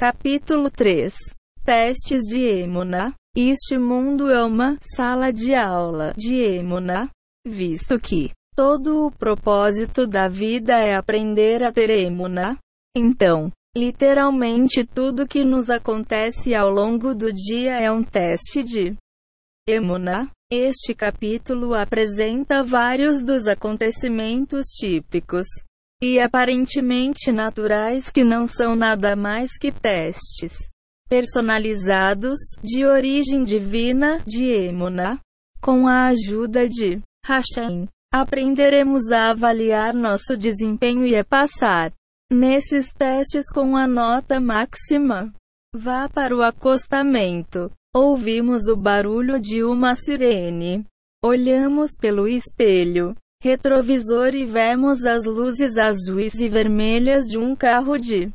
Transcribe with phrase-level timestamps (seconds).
[0.00, 1.14] Capítulo 3
[1.62, 7.10] Testes de Emuna Este mundo é uma sala de aula de Emuna,
[7.46, 12.56] visto que todo o propósito da vida é aprender a ter Emuna.
[12.96, 18.96] Então, literalmente tudo que nos acontece ao longo do dia é um teste de
[19.68, 20.30] Emuna.
[20.50, 25.46] Este capítulo apresenta vários dos acontecimentos típicos
[26.02, 30.70] e aparentemente naturais que não são nada mais que testes
[31.08, 35.18] personalizados de origem divina de Emuna.
[35.60, 41.92] Com a ajuda de Hashem, aprenderemos a avaliar nosso desempenho e a passar
[42.32, 45.34] nesses testes com a nota máxima.
[45.74, 47.70] Vá para o acostamento.
[47.94, 50.86] Ouvimos o barulho de uma sirene.
[51.22, 58.30] Olhamos pelo espelho retrovisor e vemos as luzes azuis e vermelhas de um carro de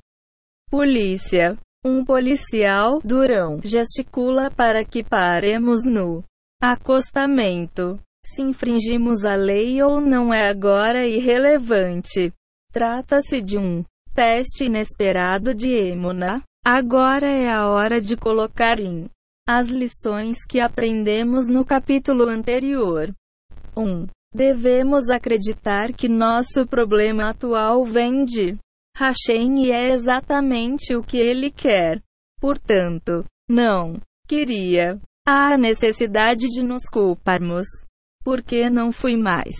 [0.70, 1.58] polícia.
[1.86, 6.24] Um policial, durão, gesticula para que paremos no
[6.60, 8.00] acostamento.
[8.26, 12.34] Se infringimos a lei ou não é agora irrelevante.
[12.72, 13.84] Trata-se de um
[14.16, 16.42] teste inesperado de Emuna.
[16.66, 19.08] Agora é a hora de colocar em
[19.48, 23.14] as lições que aprendemos no capítulo anterior.
[23.78, 23.84] 1.
[23.84, 28.58] Um, Devemos acreditar que nosso problema atual vem de
[28.98, 32.02] Hashem e é exatamente o que ele quer.
[32.42, 35.00] Portanto, não queria.
[35.26, 37.66] Há necessidade de nos culparmos.
[38.26, 39.56] Porque não fui mais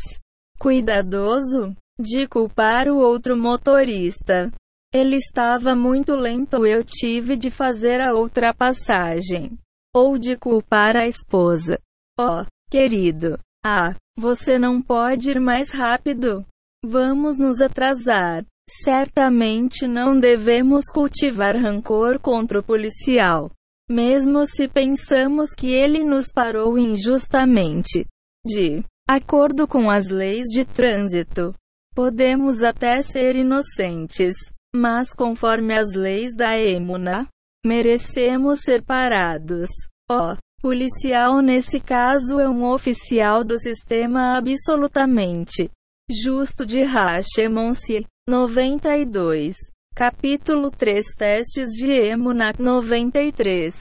[0.60, 4.52] cuidadoso de culpar o outro motorista.
[4.94, 9.58] Ele estava muito lento, eu tive de fazer a ultrapassagem.
[9.96, 11.80] Ou de culpar a esposa.
[12.20, 16.46] Oh, querido, ah, você não pode ir mais rápido.
[16.86, 18.46] Vamos nos atrasar.
[18.70, 23.52] Certamente não devemos cultivar rancor contra o policial.
[23.90, 28.06] Mesmo se pensamos que ele nos parou injustamente.
[28.46, 31.52] De acordo com as leis de trânsito,
[31.96, 34.36] podemos até ser inocentes,
[34.76, 37.28] mas conforme as leis da Emuna,
[37.66, 39.70] merecemos ser parados.
[40.10, 45.70] Oh, Policial nesse caso é um oficial do sistema absolutamente
[46.10, 48.04] justo de Hashemonsi.
[48.28, 49.56] 92.
[49.96, 53.76] Capítulo 3 Testes de Emunat 93.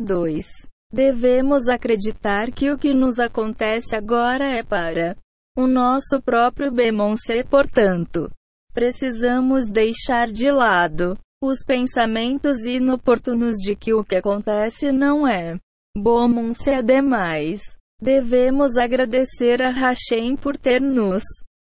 [0.00, 0.46] 2.
[0.92, 5.16] Devemos acreditar que o que nos acontece agora é para
[5.58, 8.30] o nosso próprio Bemonse, portanto,
[8.72, 15.58] precisamos deixar de lado os pensamentos inoportunos de que o que acontece não é
[16.02, 17.60] Bom-se ademais.
[18.00, 21.22] Devemos agradecer a Hashem por ter nos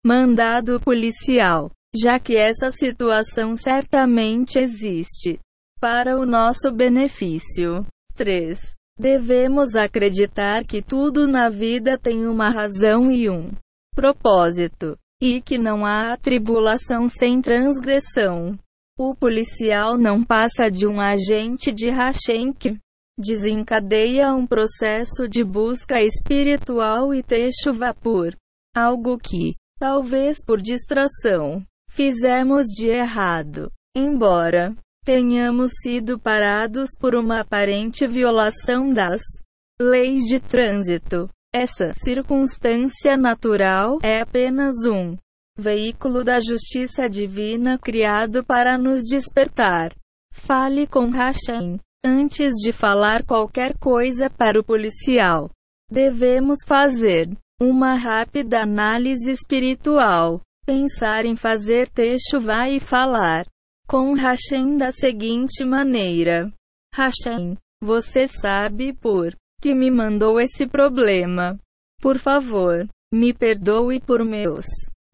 [0.06, 5.42] mandado policial, já que essa situação certamente existe
[5.78, 7.86] para o nosso benefício.
[8.16, 8.74] 3.
[8.98, 13.52] Devemos acreditar que tudo na vida tem uma razão e um
[13.94, 18.58] propósito, e que não há tribulação sem transgressão.
[18.98, 22.78] O policial não passa de um agente de Hashem que
[23.18, 28.36] desencadeia um processo de busca espiritual e texto vapor.
[28.76, 33.72] Algo que, talvez por distração, fizemos de errado.
[33.96, 34.76] Embora
[35.06, 39.22] tenhamos sido parados por uma aparente violação das
[39.80, 45.16] leis de trânsito, essa circunstância natural é apenas um
[45.56, 49.94] veículo da justiça divina criado para nos despertar.
[50.34, 51.80] Fale com Hashem.
[52.06, 55.50] Antes de falar qualquer coisa para o policial,
[55.90, 57.30] devemos fazer
[57.62, 60.42] uma rápida análise espiritual.
[60.66, 61.90] Pensar em fazer
[62.42, 63.46] vai e falar
[63.88, 66.52] com Hashem da seguinte maneira:
[66.94, 71.58] Hashem, você sabe por que me mandou esse problema.
[72.02, 74.66] Por favor, me perdoe por meus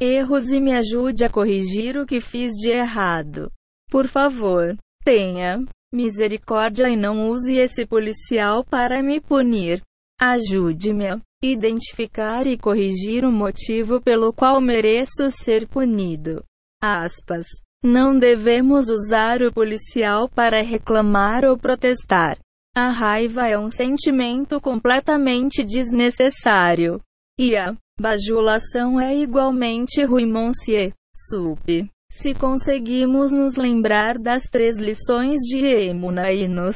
[0.02, 3.52] erros e me ajude a corrigir o que fiz de errado.
[3.92, 5.64] Por favor, tenha
[5.94, 9.82] misericórdia e não use esse policial para me punir.
[10.20, 16.44] Ajude-me a identificar e corrigir o motivo pelo qual mereço ser punido.
[16.82, 17.46] Aspas.
[17.82, 22.38] Não devemos usar o policial para reclamar ou protestar.
[22.76, 27.02] A raiva é um sentimento completamente desnecessário.
[27.40, 30.94] E a bajulação é igualmente ruim, monsieur.
[31.16, 31.90] Sup.
[32.12, 36.76] Se conseguimos nos lembrar das três lições de Emuna e nos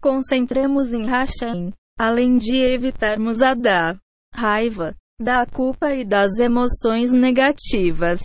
[0.00, 3.96] concentremos em Hashem, além de evitarmos a da
[4.34, 8.20] raiva, da culpa e das emoções negativas,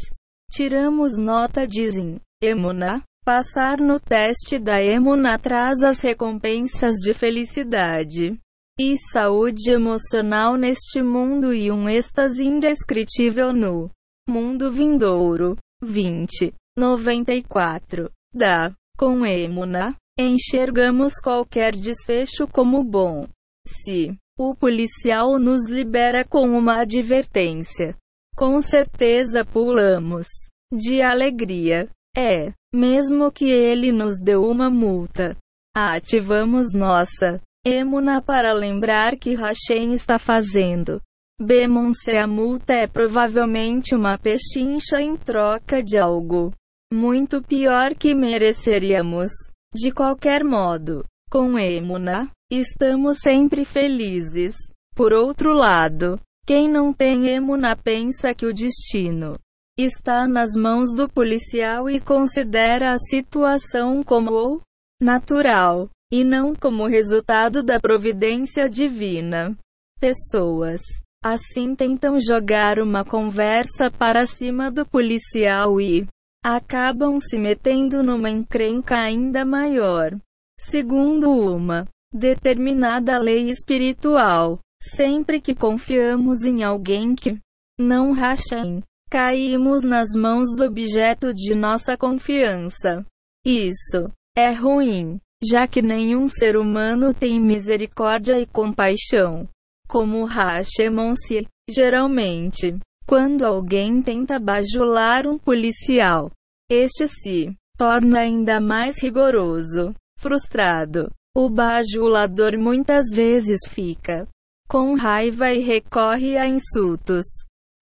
[0.52, 8.36] tiramos nota dizem Emuna, Passar no teste da Emuna traz as recompensas de felicidade
[8.80, 13.92] e saúde emocional neste mundo e um êxtase indescritível no
[14.28, 15.56] mundo vindouro.
[15.82, 16.54] 20.
[16.78, 18.12] 94.
[18.34, 18.74] Da.
[18.98, 23.28] Com Emuna, enxergamos qualquer desfecho como bom.
[23.68, 27.96] Se o policial nos libera com uma advertência,
[28.36, 30.28] com certeza pulamos
[30.72, 31.90] de alegria.
[32.16, 35.36] É, mesmo que ele nos deu uma multa.
[35.76, 41.02] Ativamos nossa Emuna para lembrar que Hashem está fazendo.
[41.44, 46.54] Bemonse a multa é provavelmente uma pechincha em troca de algo
[46.94, 49.32] muito pior que mereceríamos.
[49.74, 54.54] De qualquer modo, com Emuna, estamos sempre felizes.
[54.96, 59.36] Por outro lado, quem não tem Emuna pensa que o destino
[59.80, 64.62] está nas mãos do policial e considera a situação como
[65.02, 69.58] natural, e não como resultado da providência divina.
[70.00, 70.82] Pessoas
[71.24, 76.08] assim tentam jogar uma conversa para cima do policial e
[76.44, 80.18] acabam se metendo numa encrenca ainda maior.
[80.60, 87.40] Segundo uma determinada lei espiritual, sempre que confiamos em alguém que
[87.80, 93.06] não racha em, caímos nas mãos do objeto de nossa confiança.
[93.46, 99.48] Isso é ruim, já que nenhum ser humano tem misericórdia e compaixão.
[99.92, 106.32] Como Hashemon-se, geralmente, quando alguém tenta bajular um policial,
[106.72, 109.94] este se torna ainda mais rigoroso.
[110.18, 114.26] Frustrado, o bajulador muitas vezes fica
[114.70, 117.26] com raiva e recorre a insultos,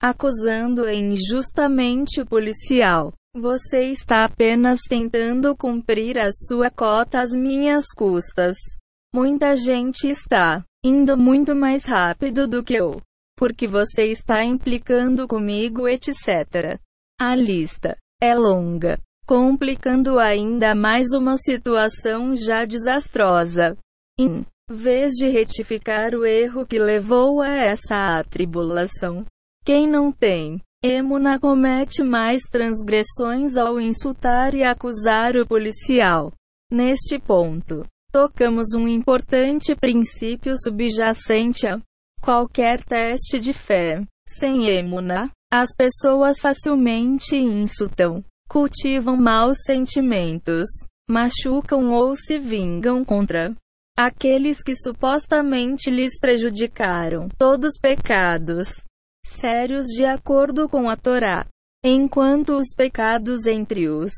[0.01, 3.13] acusando injustamente o policial.
[3.35, 8.55] Você está apenas tentando cumprir a sua cota às minhas custas.
[9.13, 13.01] Muita gente está indo muito mais rápido do que eu
[13.39, 16.77] porque você está implicando comigo, etc.
[17.17, 23.77] A lista é longa, complicando ainda mais uma situação já desastrosa.
[24.19, 29.25] Em vez de retificar o erro que levou a essa atribulação,
[29.63, 36.33] quem não tem Emuna comete mais transgressões ao insultar e acusar o policial.
[36.69, 37.85] Neste ponto,
[38.19, 41.79] tocamos um importante princípio subjacente a
[42.21, 44.03] qualquer teste de fé.
[44.27, 50.67] Sem emuna, as pessoas facilmente insultam, cultivam maus sentimentos,
[51.09, 53.55] machucam ou se vingam contra
[53.97, 57.29] aqueles que supostamente lhes prejudicaram.
[57.37, 58.83] Todos pecados
[59.25, 61.47] sérios de acordo com a Torá.
[61.85, 64.11] Enquanto os pecados entre os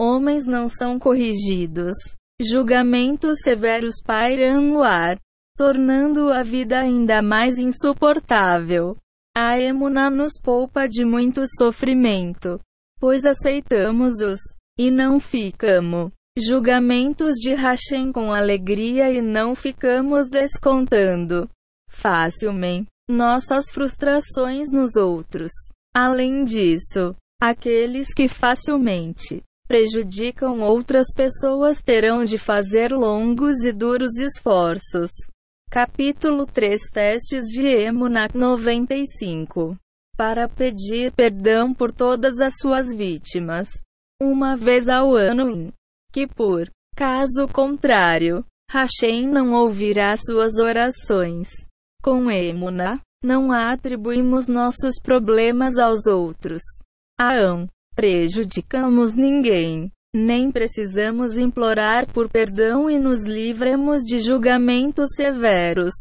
[0.00, 1.94] homens não são corrigidos,
[2.40, 5.18] julgamentos severos pairam no ar
[5.56, 8.96] tornando a vida ainda mais insuportável.
[9.36, 12.60] A emuna nos poupa de muito sofrimento,
[12.98, 14.40] pois aceitamos os
[14.78, 21.48] e não ficamos julgamentos de Hashem com alegria e não ficamos descontando
[21.88, 25.52] facilmente nossas frustrações nos outros.
[25.94, 35.10] Além disso, aqueles que facilmente prejudicam outras pessoas terão de fazer longos e duros esforços
[35.70, 39.76] Capítulo 3 Testes de Emuna 95
[40.16, 43.68] Para pedir perdão por todas as suas vítimas,
[44.22, 45.72] uma vez ao ano em
[46.12, 51.48] que por caso contrário, Hashem não ouvirá suas orações.
[52.00, 56.62] Com Emuna, não atribuímos nossos problemas aos outros.
[57.18, 65.92] Aão, prejudicamos ninguém nem precisamos implorar por perdão e nos livremos de julgamentos severos.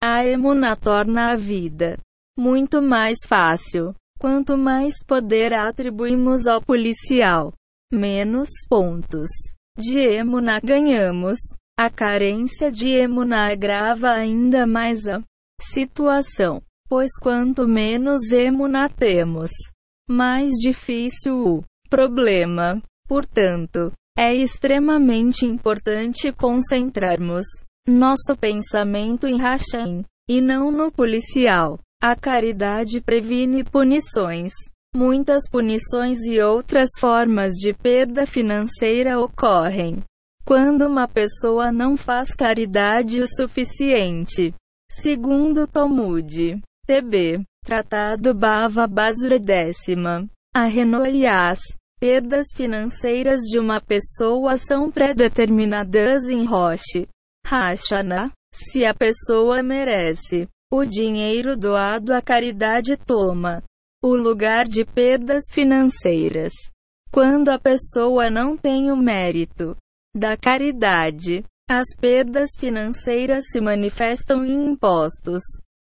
[0.00, 1.98] A emuna torna a vida
[2.38, 3.92] muito mais fácil.
[4.20, 7.52] Quanto mais poder atribuímos ao policial,
[7.92, 9.28] menos pontos
[9.76, 11.36] de emuna ganhamos.
[11.78, 15.20] A carência de emuna agrava ainda mais a
[15.60, 19.50] situação, pois quanto menos emuna temos,
[20.08, 22.82] mais difícil o problema.
[23.08, 27.44] Portanto, é extremamente importante concentrarmos
[27.86, 31.78] nosso pensamento em Hashem e não no policial.
[32.02, 34.52] A caridade previne punições.
[34.94, 40.02] Muitas punições e outras formas de perda financeira ocorrem
[40.46, 44.54] quando uma pessoa não faz caridade o suficiente.
[44.88, 51.58] Segundo Talmud, TB, Tratado Bava Basura décima, a Renoias,
[51.98, 57.06] Perdas financeiras de uma pessoa são predeterminadas em Rosh
[57.46, 58.30] Hashanah.
[58.52, 63.62] Se a pessoa merece, o dinheiro doado à caridade toma
[64.04, 66.52] o lugar de perdas financeiras.
[67.10, 69.74] Quando a pessoa não tem o mérito
[70.14, 75.42] da caridade, as perdas financeiras se manifestam em impostos,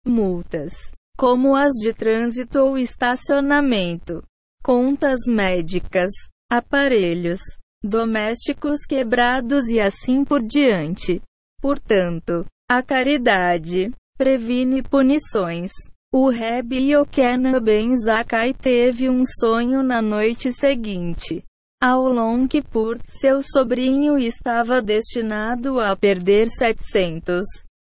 [0.06, 0.74] multas,
[1.18, 4.24] como as de trânsito ou estacionamento
[4.64, 6.10] contas médicas,
[6.50, 7.40] aparelhos
[7.84, 11.22] domésticos quebrados e assim por diante.
[11.62, 15.72] Portanto, a caridade previne punições.
[16.14, 21.44] O Reb Yochanan Ben Zakkai teve um sonho na noite seguinte.
[21.82, 27.44] Ao Long Kippur, seu sobrinho estava destinado a perder 700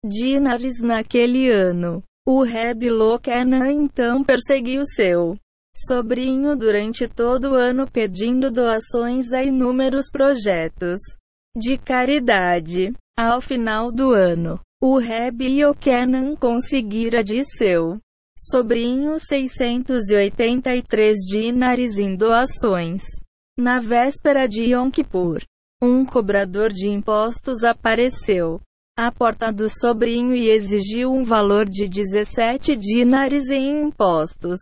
[0.04, 2.04] dinares naquele ano.
[2.26, 5.36] O Reb Yochanan então perseguiu seu
[5.76, 11.00] sobrinho durante todo o ano pedindo doações a inúmeros projetos
[11.58, 12.94] de caridade.
[13.18, 18.00] Ao final do ano, o Reb Yochanan conseguira de seu
[18.38, 23.04] sobrinho 683 dinares em doações.
[23.60, 25.44] Na véspera de Yom Kippur,
[25.82, 28.60] um cobrador de impostos apareceu
[28.96, 34.60] à porta do sobrinho e exigiu um valor de 17 dinares em impostos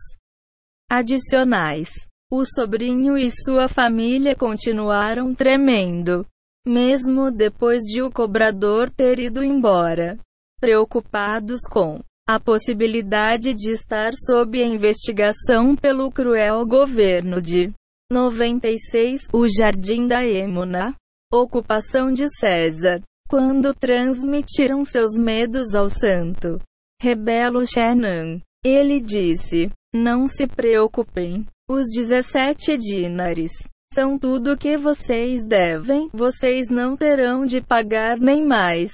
[0.90, 1.90] adicionais.
[2.30, 6.26] O sobrinho e sua família continuaram tremendo,
[6.66, 10.18] mesmo depois de o cobrador ter ido embora.
[10.58, 17.70] Preocupados com a possibilidade de estar sob investigação pelo cruel governo de
[18.10, 20.94] 96, o Jardim da Emuna,
[21.30, 26.58] ocupação de César, quando transmitiram seus medos ao santo
[27.00, 28.42] rebelo Shenan.
[28.62, 31.46] Ele disse: não se preocupem.
[31.66, 33.50] Os 17 dinares
[33.90, 38.90] são tudo que vocês devem, vocês não terão de pagar nem mais.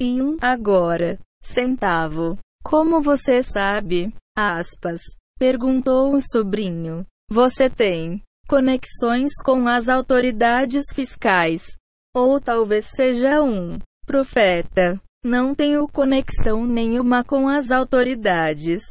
[0.00, 2.38] E um agora centavo.
[2.64, 4.14] Como você sabe?
[4.34, 5.02] Aspas.
[5.38, 7.04] Perguntou o sobrinho.
[7.30, 11.76] Você tem conexões com as autoridades fiscais.
[12.14, 15.00] Ou talvez seja um profeta.
[15.24, 18.82] Não tenho conexão nenhuma com as autoridades.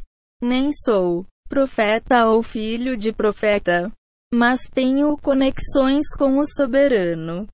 [0.42, 3.92] Nem sou profeta ou filho de profeta,
[4.34, 7.46] mas tenho conexões com o soberano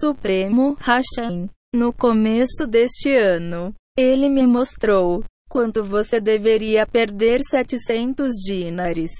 [0.00, 1.50] supremo Hashem.
[1.74, 9.10] No começo deste ano, ele me mostrou quanto você deveria perder 700 dinares.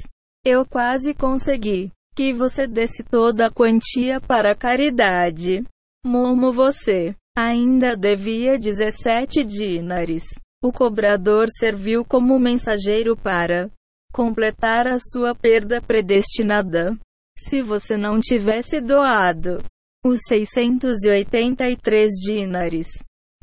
[0.44, 5.62] Eu quase consegui que você desse toda a quantia para caridade.
[6.04, 10.24] Momo você ainda devia 17 dinares.
[10.62, 13.70] O cobrador serviu como mensageiro para
[14.12, 16.98] completar a sua perda predestinada.
[17.38, 19.58] Se você não tivesse doado
[20.04, 22.88] os 683 dinares,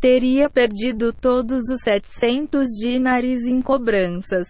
[0.02, 4.48] teria perdido todos os 700 dinares em cobranças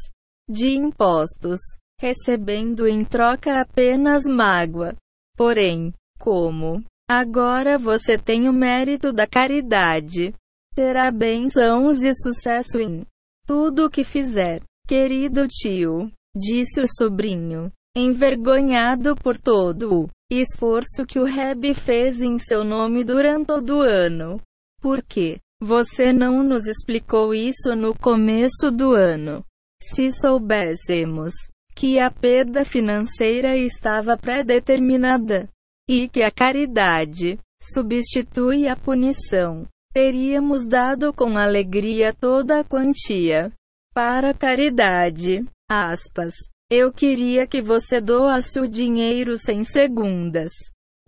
[0.50, 1.60] de impostos,
[2.02, 4.96] recebendo em troca apenas mágoa.
[5.38, 10.32] Porém, como agora você tem o mérito da caridade,
[10.76, 13.04] terá bênçãos e sucesso em
[13.48, 14.62] tudo o que fizer.
[14.88, 22.38] Querido tio, disse o sobrinho, envergonhado por todo o esforço que o Reb fez em
[22.38, 24.40] seu nome durante todo o ano.
[24.80, 29.44] Por que você não nos explicou isso no começo do ano?
[29.82, 31.34] Se soubéssemos
[31.76, 35.50] que a perda financeira estava pré-determinada
[35.90, 43.52] e que a caridade substitui a punição, teríamos dado com alegria toda a quantia
[43.92, 45.44] para caridade.
[45.68, 46.36] Aspas.
[46.72, 50.52] Eu queria que você doasse o dinheiro sem segundas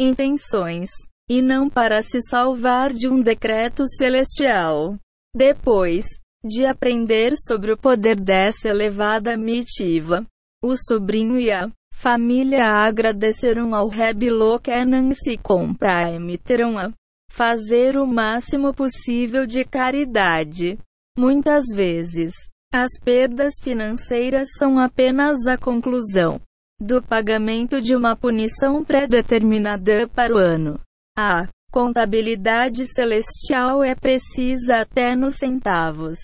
[0.01, 0.89] intenções,
[1.29, 4.97] e não para se salvar de um decreto celestial.
[5.35, 6.07] Depois
[6.43, 10.25] de aprender sobre o poder dessa elevada mitiva,
[10.63, 11.69] o sobrinho e a
[12.01, 16.91] família agradeceram ao Reb Lokenan se comprometeram a
[17.31, 20.79] fazer o máximo possível de caridade.
[21.15, 22.33] Muitas vezes,
[22.73, 26.41] as perdas financeiras são apenas a conclusão
[26.81, 30.79] do pagamento de uma punição pré-determinada para o ano.
[31.15, 36.17] A contabilidade celestial é precisa até nos centavos.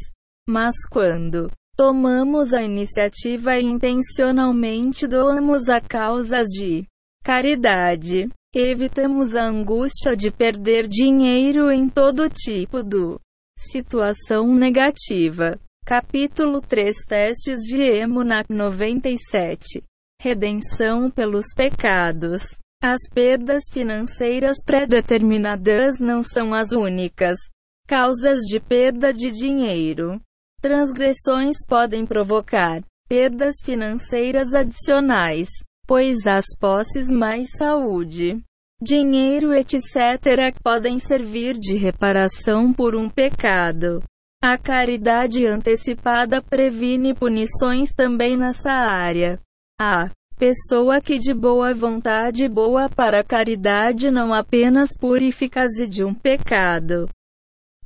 [0.50, 6.84] Mas quando tomamos a iniciativa e intencionalmente doamos a causas de
[7.24, 8.30] caridade,
[8.60, 13.20] Evitamos a angústia de perder dinheiro em todo tipo de
[13.56, 15.60] situação negativa.
[15.86, 19.84] Capítulo 3 Testes de Emunak 97
[20.20, 22.58] redenção pelos pecados.
[22.82, 27.38] As perdas financeiras pré-determinadas não são as únicas
[27.86, 30.20] causas de perda de dinheiro.
[30.60, 35.48] Transgressões podem provocar perdas financeiras adicionais,
[35.86, 38.44] pois as posses mais saúde,
[38.82, 44.04] dinheiro, etc., podem servir de reparação por um pecado.
[44.44, 49.40] A caridade antecipada previne punições também nessa área.
[49.80, 56.14] A pessoa que de boa vontade boa para a caridade não apenas purifica-se de um
[56.14, 57.08] pecado,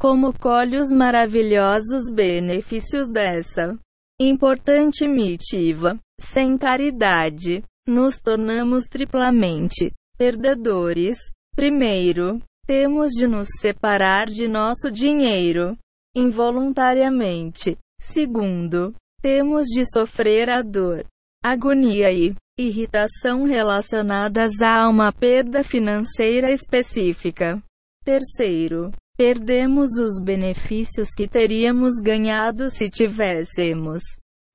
[0.01, 3.77] como colhe os maravilhosos benefícios dessa
[4.19, 5.99] importante mitiva.
[6.19, 11.19] Sem caridade, nos tornamos triplamente perdedores.
[11.55, 15.77] Primeiro, temos de nos separar de nosso dinheiro
[16.15, 17.77] involuntariamente.
[18.01, 21.05] Segundo, temos de sofrer a dor,
[21.43, 27.61] agonia e irritação relacionadas a uma perda financeira específica.
[28.03, 34.01] Terceiro, perdemos os benefícios que teríamos ganhado se tivéssemos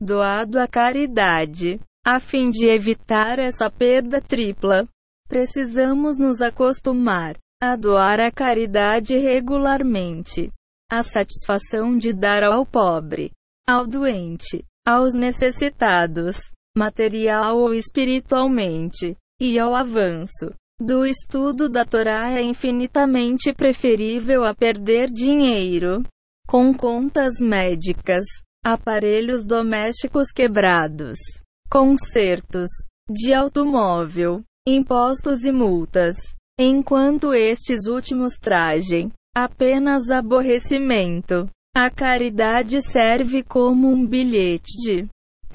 [0.00, 1.80] doado à caridade.
[2.04, 4.86] A fim de evitar essa perda tripla,
[5.28, 10.52] precisamos nos acostumar a doar a caridade regularmente.
[10.88, 13.32] A satisfação de dar ao pobre,
[13.66, 16.36] ao doente, aos necessitados,
[16.76, 25.10] material ou espiritualmente, e ao avanço do estudo da Torá é infinitamente preferível a perder
[25.10, 26.02] dinheiro
[26.46, 28.24] com contas médicas,
[28.64, 31.18] aparelhos domésticos quebrados,
[31.70, 32.68] consertos
[33.08, 36.16] de automóvel, impostos e multas,
[36.58, 41.48] enquanto estes últimos tragem apenas aborrecimento.
[41.74, 45.06] A caridade serve como um bilhete de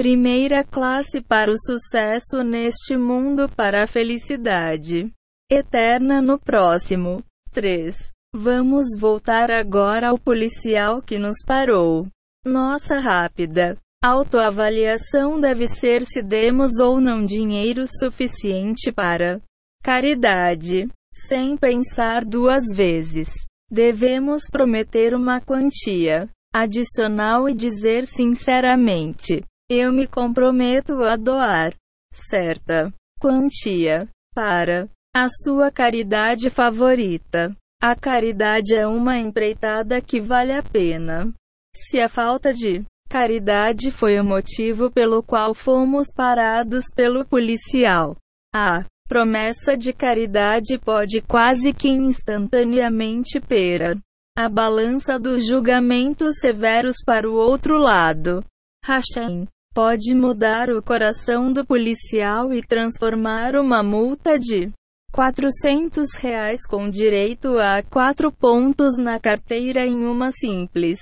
[0.01, 5.13] primeira classe para o sucesso neste mundo para a felicidade
[5.47, 7.23] eterna no próximo.
[7.51, 8.09] 3.
[8.33, 12.07] Vamos voltar agora ao policial que nos parou.
[12.43, 19.39] Nossa rápida autoavaliação deve ser se demos ou não dinheiro suficiente para
[19.83, 23.29] caridade, sem pensar duas vezes.
[23.69, 31.73] Devemos prometer uma quantia adicional e dizer sinceramente: Eu me comprometo a doar
[32.13, 34.05] certa quantia
[34.35, 37.55] para a sua caridade favorita.
[37.81, 41.33] A caridade é uma empreitada que vale a pena.
[41.73, 48.17] Se a falta de caridade foi o motivo pelo qual fomos parados pelo policial,
[48.53, 53.97] a promessa de caridade pode quase que instantaneamente pera
[54.37, 58.43] a balança dos julgamentos severos para o outro lado.
[58.83, 64.71] Hashem pode mudar o coração do policial e transformar uma multa de
[65.11, 70.99] 400 reais com direito a quatro pontos na carteira em uma simples.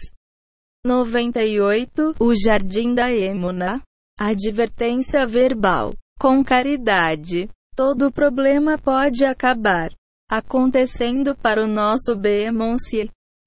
[0.85, 2.15] 98.
[2.19, 3.81] O Jardim da Emuna.
[4.17, 5.93] Advertência verbal.
[6.19, 7.49] Com caridade.
[7.75, 9.89] Todo problema pode acabar
[10.29, 12.51] acontecendo para o nosso bem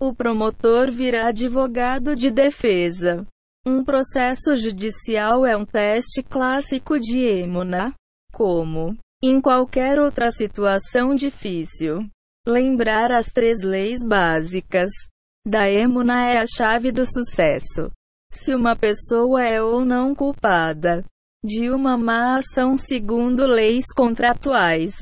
[0.00, 3.24] o promotor virá advogado de defesa.
[3.64, 7.94] Um processo judicial é um teste clássico de emuna,
[8.32, 12.08] como em qualquer outra situação difícil.
[12.44, 14.90] Lembrar as três leis básicas
[15.46, 17.88] da emuna é a chave do sucesso.
[18.32, 21.04] Se uma pessoa é ou não culpada
[21.44, 24.94] de uma má ação segundo leis contratuais,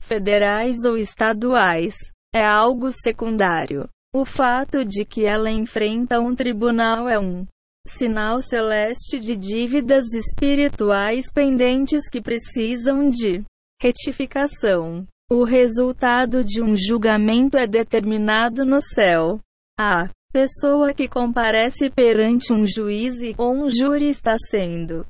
[0.00, 1.96] federais ou estaduais,
[2.32, 3.88] é algo secundário.
[4.14, 7.44] O fato de que ela enfrenta um tribunal é um
[7.86, 13.44] sinal celeste de dívidas espirituais pendentes que precisam de
[13.80, 15.06] retificação.
[15.30, 19.40] O resultado de um julgamento é determinado no céu.
[19.78, 25.06] A pessoa que comparece perante um juiz e ou um júri está sendo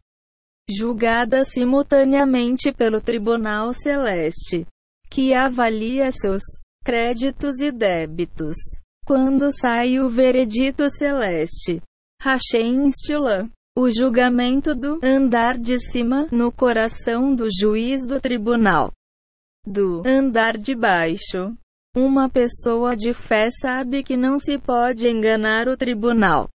[0.68, 4.66] julgada simultaneamente pelo Tribunal Celeste,
[5.10, 6.42] que avalia seus
[6.84, 8.56] créditos e débitos.
[9.06, 11.82] Quando sai o veredito celeste,
[12.24, 18.90] Hashem instila o julgamento do andar de cima no coração do juiz do tribunal.
[19.66, 21.54] Do andar de baixo.
[21.94, 26.48] Uma pessoa de fé sabe que não se pode enganar o tribunal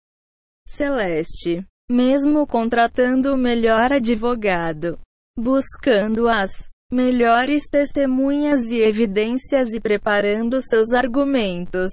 [0.67, 4.99] celeste mesmo contratando o melhor advogado,
[5.39, 6.51] buscando as
[6.91, 11.91] melhores testemunhas e evidências e preparando seus argumentos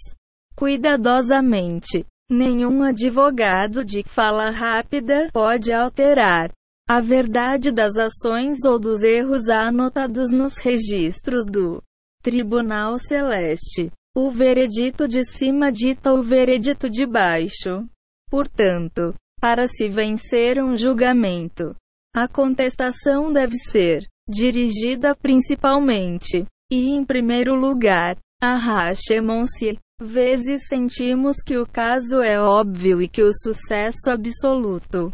[0.56, 2.06] cuidadosamente.
[2.30, 6.52] Nenhum advogado de fala rápida pode alterar
[6.88, 11.84] a verdade das ações ou dos erros anotados nos registros do
[12.24, 13.92] Tribunal Celeste.
[14.18, 17.86] O veredito de cima dita o veredito de baixo.
[18.30, 21.76] Portanto, para se vencer um julgamento,
[22.16, 29.78] a contestação deve ser dirigida principalmente e, em primeiro lugar, a Hashemon-se.
[30.02, 35.14] Vezes sentimos que o caso é óbvio e que o sucesso absoluto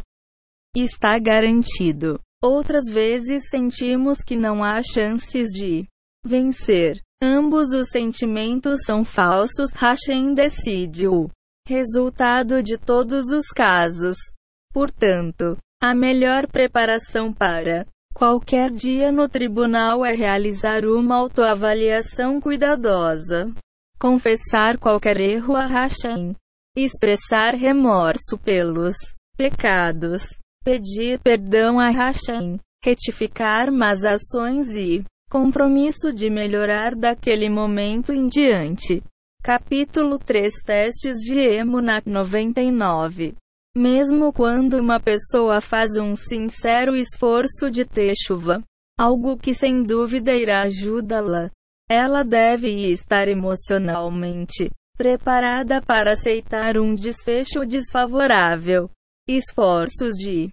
[0.76, 2.18] está garantido.
[2.42, 5.86] Outras vezes sentimos que não há chances de
[6.24, 7.00] vencer.
[7.22, 9.70] Ambos os sentimentos são falsos.
[9.70, 11.30] Hashem decide o
[11.68, 14.16] resultado de todos os casos.
[14.72, 23.54] Portanto, a melhor preparação para qualquer dia no tribunal é realizar uma autoavaliação cuidadosa,
[24.02, 26.34] confessar qualquer erro a Hashem,
[26.76, 28.96] expressar remorso pelos
[29.36, 30.24] pecados,
[30.64, 39.00] pedir perdão a Hashem, retificar más ações e compromisso de melhorar daquele momento em diante.
[39.40, 43.36] Capítulo 3 Testes de Emunak 99
[43.76, 48.64] Mesmo quando uma pessoa faz um sincero esforço de ter chuva,
[48.98, 51.50] algo que sem dúvida irá ajudá-la,
[51.92, 58.88] ela deve estar emocionalmente preparada para aceitar um desfecho desfavorável.
[59.28, 60.50] Esforços de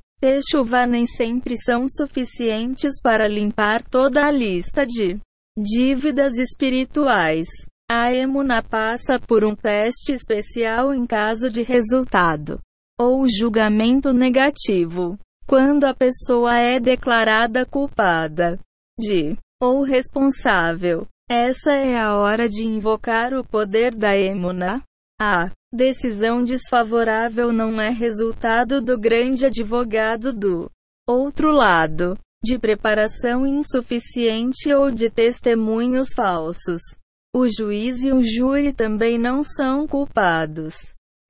[0.52, 5.18] chuva nem sempre são suficientes para limpar toda a lista de
[5.58, 7.48] dívidas espirituais.
[7.90, 12.60] A emuna passa por um teste especial em caso de resultado
[13.00, 18.60] ou julgamento negativo, quando a pessoa é declarada culpada
[19.00, 21.08] de ou responsável.
[21.32, 24.82] Essa é a hora de invocar o poder da emuna.
[25.22, 30.72] A decisão desfavorável não é resultado do grande advogado do
[31.08, 36.82] outro lado, de preparação insuficiente ou de testemunhos falsos.
[37.36, 40.74] O juiz e o júri também não são culpados.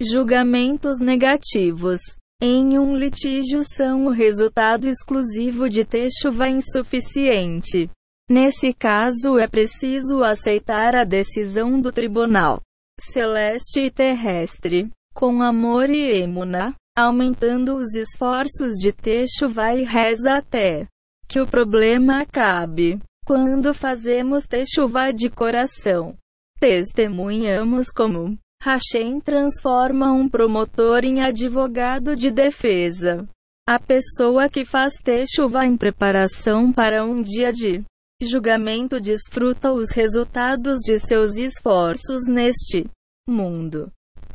[0.02, 2.00] Julgamentos negativos
[2.42, 7.90] em um litígio são o resultado exclusivo de ter chuva insuficiente.
[8.30, 12.62] Nesse caso é preciso aceitar a decisão do tribunal
[13.02, 20.86] celeste e terrestre, com amor e emuna, aumentando os esforços de Techuvá e reza até
[21.28, 23.00] que o problema acabe.
[23.26, 26.16] Quando fazemos Techuvá de coração,
[26.60, 33.28] testemunhamos como Hashem transforma um promotor em advogado de defesa.
[33.68, 37.84] A pessoa que faz Techuvá em preparação para um dia de
[38.28, 42.90] julgamento desfruta os resultados de seus esforços neste
[43.28, 43.92] mundo.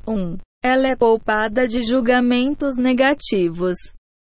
[0.07, 0.13] 1.
[0.13, 3.77] Um, ela é poupada de julgamentos negativos.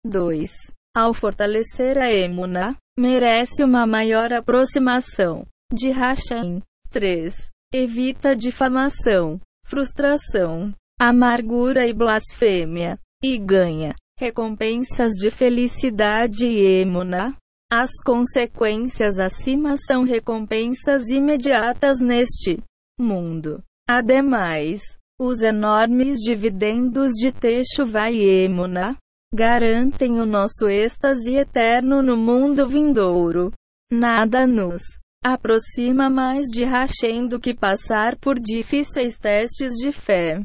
[0.05, 0.51] 2.
[0.95, 6.63] Ao fortalecer a emuna, merece uma maior aproximação de Hashem.
[6.91, 7.51] 3.
[7.73, 17.37] Evita difamação, frustração, amargura e blasfêmia, e ganha recompensas de felicidade e emuna.
[17.71, 22.63] As consequências acima são recompensas imediatas neste
[22.99, 23.61] mundo.
[23.89, 24.81] Ademais,
[25.19, 28.97] os enormes dividendos de Techuvá e Emuna
[29.35, 33.53] garantem o nosso êxtase eterno no mundo vindouro.
[33.91, 34.83] Nada nos
[35.25, 40.41] aproxima mais de Hashem do que passar por difíceis testes de fé.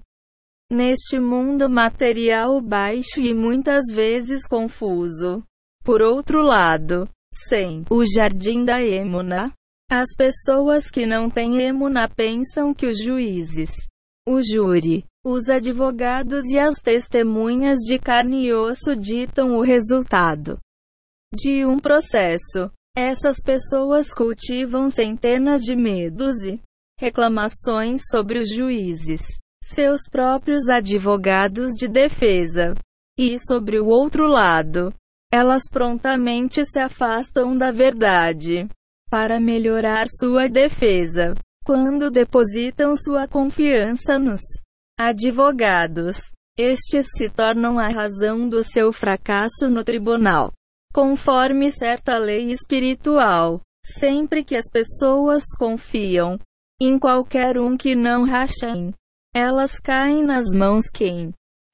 [0.72, 5.44] Neste mundo material baixo e muitas vezes confuso.
[5.84, 9.52] Por outro lado, sem o jardim da Emuna,
[9.92, 13.72] as pessoas que não têm emuna pensam que os juízes,
[14.26, 20.58] o júri, os advogados e as testemunhas de carne e osso ditam o resultado
[21.34, 22.72] de um processo.
[22.96, 26.60] Essas pessoas cultivam centenas de medos e
[27.00, 29.22] reclamações sobre os juízes,
[29.64, 32.76] seus próprios advogados de defesa.
[33.18, 34.94] E sobre o outro lado,
[35.32, 38.68] elas prontamente se afastam da verdade
[39.10, 41.34] para melhorar sua defesa.
[41.64, 44.42] Quando depositam sua confiança nos
[45.00, 46.18] advogados,
[46.58, 50.52] estes se tornam a razão do seu fracasso no tribunal.
[50.94, 56.38] Conforme certa lei espiritual, sempre que as pessoas confiam
[56.82, 58.92] em qualquer um que não rachem,
[59.34, 61.32] elas caem nas mãos quem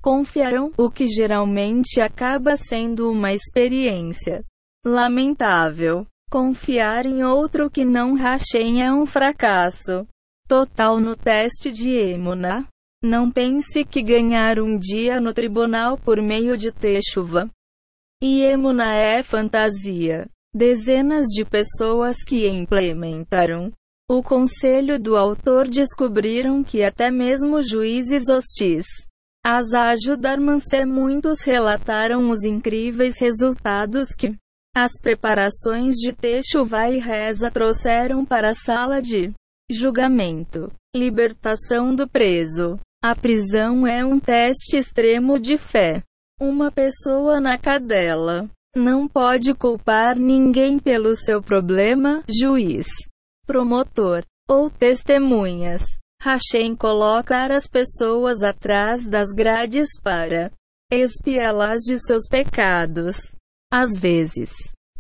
[0.07, 4.41] confiarão, o que geralmente acaba sendo uma experiência
[4.85, 6.07] lamentável.
[6.31, 10.07] Confiar em outro que não rachem é um fracasso
[10.47, 12.65] total no teste de Emuna.
[13.03, 17.49] Não pense que ganhar um dia no tribunal por meio de Techuva
[18.23, 20.25] Yemuna é fantasia.
[20.55, 23.73] Dezenas de pessoas que implementaram
[24.09, 28.85] o conselho do autor descobriram que até mesmo juízes hostis
[29.49, 34.35] as ajudaram-se muitos relataram os incríveis resultados que
[34.75, 39.31] as preparações de Techuvá e Reza trouxeram para a sala de
[39.71, 40.69] julgamento.
[40.93, 42.77] Libertação do preso.
[43.01, 46.03] A prisão é um teste extremo de fé.
[46.41, 52.85] Uma pessoa na cadela não pode culpar ninguém pelo seu problema, juiz,
[53.45, 55.83] promotor ou testemunhas.
[56.27, 60.51] Hashem colocar as pessoas atrás das grades para
[60.91, 63.15] expiá-las de seus pecados.
[63.71, 64.51] Às vezes,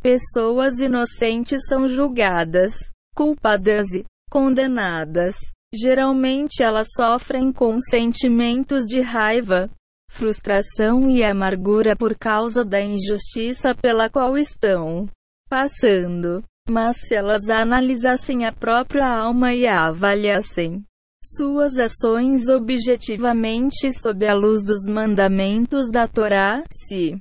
[0.01, 2.75] pessoas inocentes são julgadas,
[3.13, 5.35] culpadas e condenadas.
[5.75, 9.69] Geralmente elas sofrem com sentimentos de raiva,
[10.09, 15.09] frustração e amargura por causa da injustiça pela qual estão
[15.49, 16.41] passando.
[16.69, 20.87] Mas se elas analisassem a própria alma e a avaliassem
[21.23, 27.19] suas ações objetivamente sob a luz dos mandamentos da Torá, se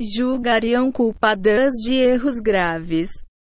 [0.00, 3.10] julgariam culpadas de erros graves.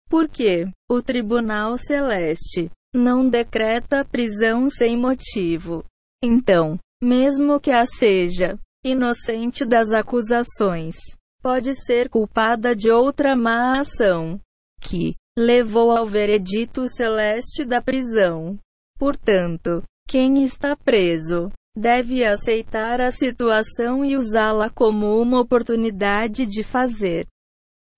[0.09, 5.85] Porque o Tribunal Celeste não decreta prisão sem motivo.
[6.22, 10.96] Então, mesmo que a seja inocente das acusações,
[11.42, 14.40] pode ser culpada de outra má ação
[14.80, 18.59] que levou ao veredito celeste da prisão.
[19.00, 27.26] Portanto, quem está preso deve aceitar a situação e usá-la como uma oportunidade de fazer.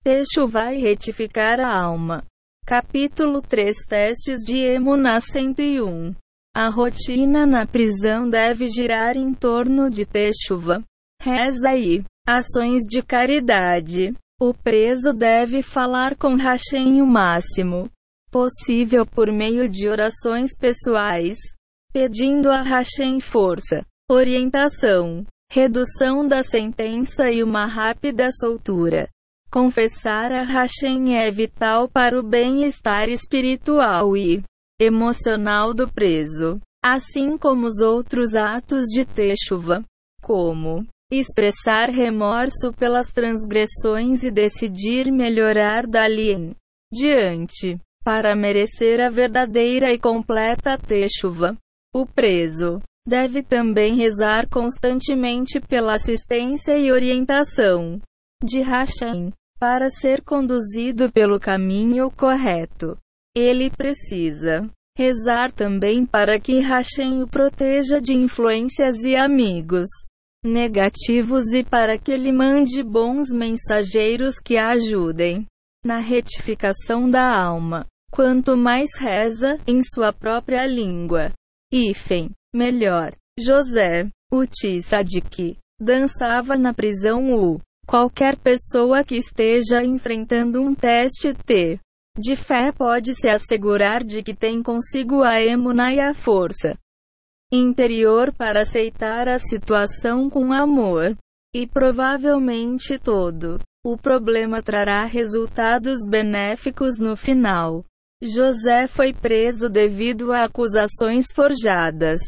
[0.01, 2.23] Texto vai retificar a alma.
[2.65, 6.15] Capítulo 3 Testes de Emuná 101
[6.55, 10.83] a rotina na prisão deve girar em torno de Techuva,
[11.19, 14.13] reza e ações de caridade.
[14.39, 17.89] O preso deve falar com Hashem o máximo
[18.33, 21.37] possível por meio de orações pessoais,
[21.93, 29.07] pedindo a Hashem força, orientação, redução da sentença e uma rápida soltura.
[29.51, 34.43] Confessar a Hashem é vital para o bem-estar espiritual e
[34.81, 39.83] emocional do preso, assim como os outros atos de Techuva,
[40.23, 46.55] como expressar remorso pelas transgressões e decidir melhorar dali em
[46.91, 51.55] diante, para merecer a verdadeira e completa Techuva.
[51.95, 58.01] O preso deve também rezar constantemente pela assistência e orientação
[58.43, 62.97] de Hashem, para ser conduzido pelo caminho correto.
[63.35, 69.87] Ele precisa rezar também para que Hashem o proteja de influências e amigos
[70.43, 75.45] negativos e para que ele mande bons mensageiros que ajudem
[75.85, 77.85] na retificação da alma.
[78.13, 81.31] Quanto mais reza em sua própria língua,
[81.73, 83.11] Ifen, melhor.
[83.39, 87.59] José, o Tissadik, dançava na prisão U.
[87.87, 91.79] Qualquer pessoa que esteja enfrentando um teste T
[92.15, 96.77] de fé pode se assegurar de que tem consigo a emuna e a força
[97.51, 101.17] interior para aceitar a situação com amor.
[101.55, 107.83] E provavelmente todo o problema trará resultados benéficos no final.
[108.25, 112.21] José foi preso devido a acusações forjadas.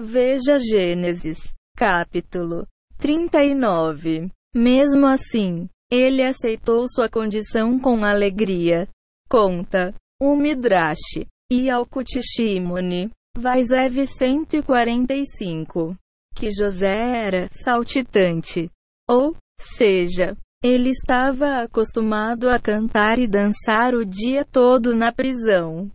[0.00, 4.30] Veja Gênesis, capítulo 39.
[4.56, 8.88] Mesmo assim, ele aceitou sua condição com alegria.
[9.28, 15.94] Conta o Midrash e ao Kutishimuni, Vaisev 145,
[16.34, 18.70] que José era saltitante,
[19.08, 25.90] ou seja, ele estava acostumado a cantar e dançar o dia todo na prisão.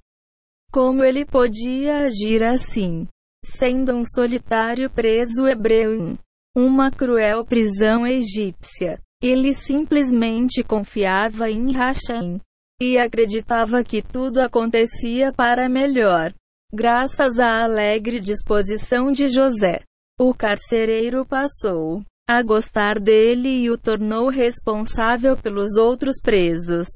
[0.72, 3.08] Como ele podia agir assim,
[3.44, 6.20] sendo um solitário preso hebreu em
[6.56, 9.02] uma cruel prisão egípcia?
[9.20, 12.40] Ele simplesmente confiava em Hashem
[12.80, 16.32] e acreditava que tudo acontecia para melhor.
[16.72, 19.82] Graças à alegre disposição de José,
[20.20, 26.88] o carcereiro passou a gostar dele e o tornou responsável pelos outros presos.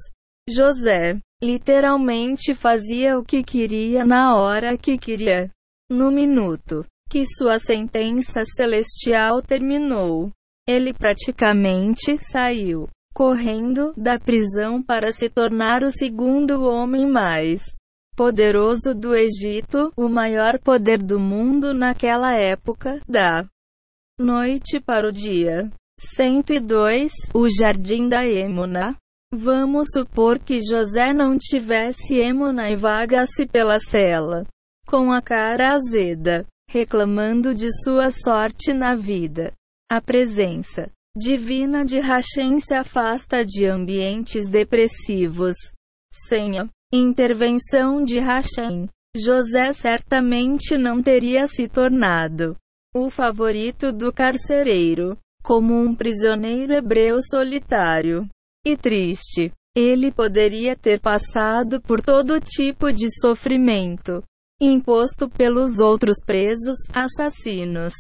[0.48, 5.50] José, literalmente fazia o que queria na hora que queria.
[5.90, 10.30] No minuto que sua sentença celestial terminou,
[10.70, 17.74] ele praticamente saiu correndo da prisão para se tornar o segundo homem mais
[18.16, 23.48] poderoso do Egito, o maior poder do mundo naquela época, da
[24.20, 25.72] noite para o dia.
[26.00, 28.96] 102 O Jardim da Emuna.
[29.34, 34.46] Vamos supor que José não tivesse Emuna e vagasse pela cela,
[34.86, 39.52] com a cara azeda, reclamando de sua sorte na vida.
[39.92, 45.56] A presença divina de Hashem se afasta de ambientes depressivos.
[46.14, 46.70] Senha.
[46.94, 48.88] Intervenção de Hashem.
[49.18, 52.56] José certamente não teria se tornado
[52.94, 58.28] o favorito do carcereiro, como um prisioneiro hebreu solitário
[58.66, 59.52] e triste.
[59.76, 64.24] Ele poderia ter passado por todo tipo de sofrimento
[64.62, 67.94] imposto pelos outros presos, assassinos,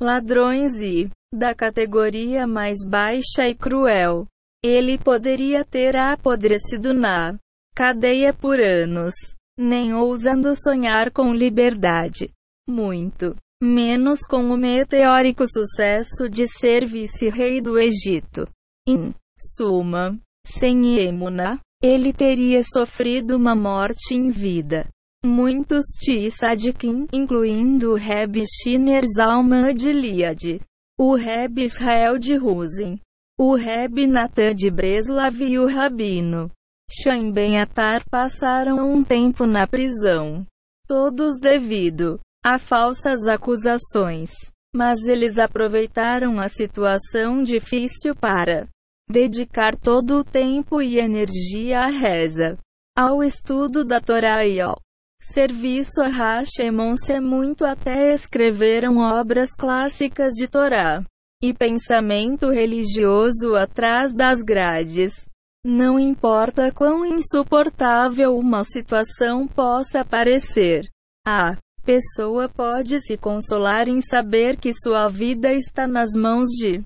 [0.00, 4.26] ladrões e, da categoria mais baixa e cruel,
[4.62, 7.38] ele poderia ter apodrecido na
[7.74, 9.14] cadeia por anos,
[9.56, 12.30] nem ousando sonhar com liberdade.
[12.68, 18.48] Muito menos com o meteórico sucesso de ser vice-rei do Egito.
[18.88, 24.88] Em suma, sem Emuna, ele teria sofrido uma morte em vida.
[25.24, 30.60] Muitos tzadikim, incluindo o Reb Shiner Zalman de Liad,
[30.98, 32.98] o Reb Israel de Ruzin,
[33.38, 36.50] o Reb Natan de Breslav e o Rabino
[36.90, 40.44] Shem Ben Atar passaram um tempo na prisão.
[40.86, 44.30] Todos devido a falsas acusações.
[44.74, 48.66] Mas eles aproveitaram a situação difícil para
[49.08, 52.58] dedicar todo o tempo e energia à reza,
[52.96, 54.78] ao estudo da Torá e ao
[55.20, 61.04] serviço a Hashemon-se muito até escreveram obras clássicas de Torá
[61.42, 65.26] e pensamento religioso atrás das grades.
[65.64, 70.88] Não importa quão insuportável uma situação possa parecer,
[71.26, 76.82] a pessoa pode se consolar em saber que sua vida está nas mãos de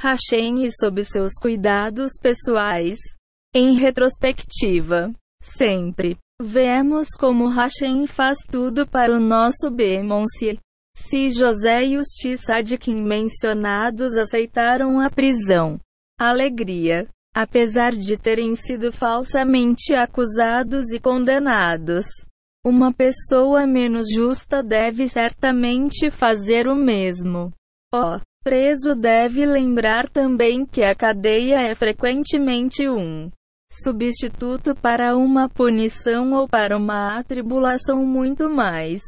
[0.00, 2.98] Hashem e sob seus cuidados pessoais.
[3.54, 10.06] Em retrospectiva, sempre vemos como Hashem faz tudo para o nosso bem.
[10.38, 10.58] Se,
[10.94, 15.80] se José e os Tzadikim mencionados aceitaram a prisão,
[16.18, 22.06] alegria, apesar de terem sido falsamente acusados e condenados.
[22.68, 27.52] Uma pessoa menos justa deve certamente fazer o mesmo.
[27.94, 33.30] O preso deve lembrar também que a cadeia é frequentemente um
[33.70, 39.00] substituto para uma punição ou para uma atribulação muito mais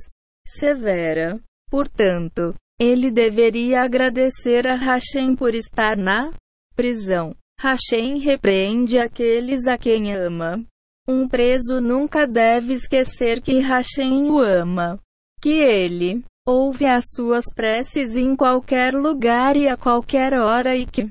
[0.46, 1.40] severa.
[1.68, 6.30] Portanto, ele deveria agradecer a Hashem por estar na
[6.76, 7.34] prisão.
[7.60, 10.64] Hashem repreende aqueles a quem ama.
[11.08, 15.00] Um preso nunca deve esquecer que Hashem o ama.
[15.40, 21.10] Que ele ouve as suas preces em qualquer lugar e a qualquer hora e que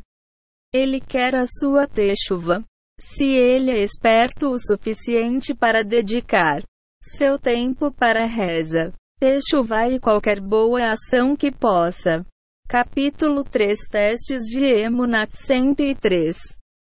[0.71, 2.63] ele quer a sua techuva.
[2.99, 6.61] Se ele é esperto o suficiente para dedicar
[7.01, 12.23] seu tempo para reza, techuva e qualquer boa ação que possa
[12.67, 16.37] Capítulo 3 Testes de Emunat 103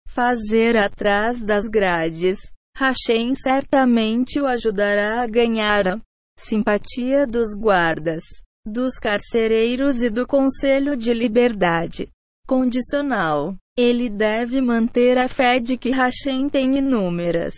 [0.09, 2.38] Fazer atrás das grades.
[2.79, 6.01] Hashem certamente o ajudará a ganhar a
[6.38, 8.23] simpatia dos guardas,
[8.64, 12.09] dos carcereiros e do Conselho de Liberdade.
[12.47, 13.57] Condicional.
[13.77, 17.55] Ele deve manter a fé de que Hashem tem inúmeras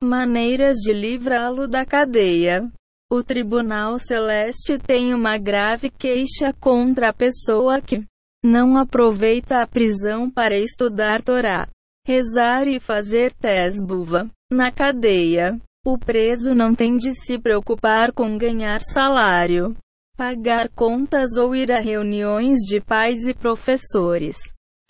[0.00, 2.70] maneiras de livrá-lo da cadeia.
[3.10, 8.04] O Tribunal Celeste tem uma grave queixa contra a pessoa que
[8.44, 11.68] não aproveita a prisão para estudar Torá,
[12.06, 14.30] rezar e fazer tesbuva.
[14.52, 19.76] Na cadeia, o preso não tem de se preocupar com ganhar salário,
[20.16, 24.36] pagar contas ou ir a reuniões de pais e professores.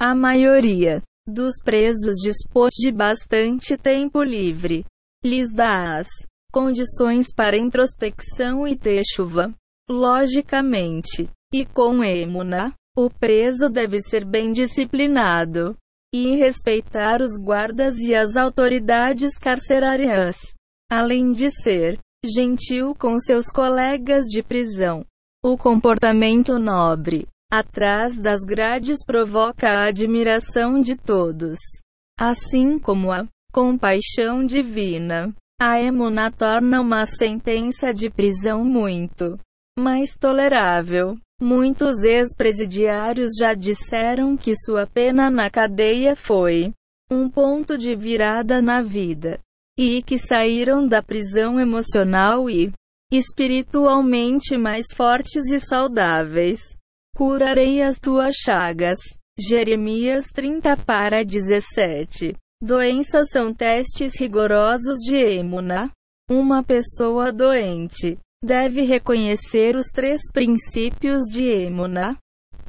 [0.01, 4.83] A maioria dos presos dispõe de bastante tempo livre.
[5.23, 6.09] Lhes dá as
[6.51, 9.55] condições para introspecção e chuva.
[9.91, 15.77] Logicamente, e com Emuna, o preso deve ser bem disciplinado
[16.13, 20.37] e respeitar os guardas e as autoridades carcerárias,
[20.91, 25.05] além de ser gentil com seus colegas de prisão.
[25.43, 31.59] O comportamento nobre atrás das grades provoca a admiração de todos,
[32.19, 35.35] assim como a compaixão divina.
[35.61, 39.39] A Emuna torna uma sentença de prisão muito
[39.79, 41.19] mais tolerável.
[41.43, 46.71] Muitos ex-presidiários já disseram que sua pena na cadeia foi
[47.11, 49.41] um ponto de virada na vida
[49.79, 52.71] e que saíram da prisão emocional e
[53.11, 56.61] espiritualmente mais fortes e saudáveis.
[57.17, 58.99] Curarei as tuas chagas.
[59.39, 62.37] Jeremias 30 para 17.
[62.63, 65.91] Doenças são testes rigorosos de Emuna.
[66.31, 72.17] Uma pessoa doente deve reconhecer os três princípios de Emuna.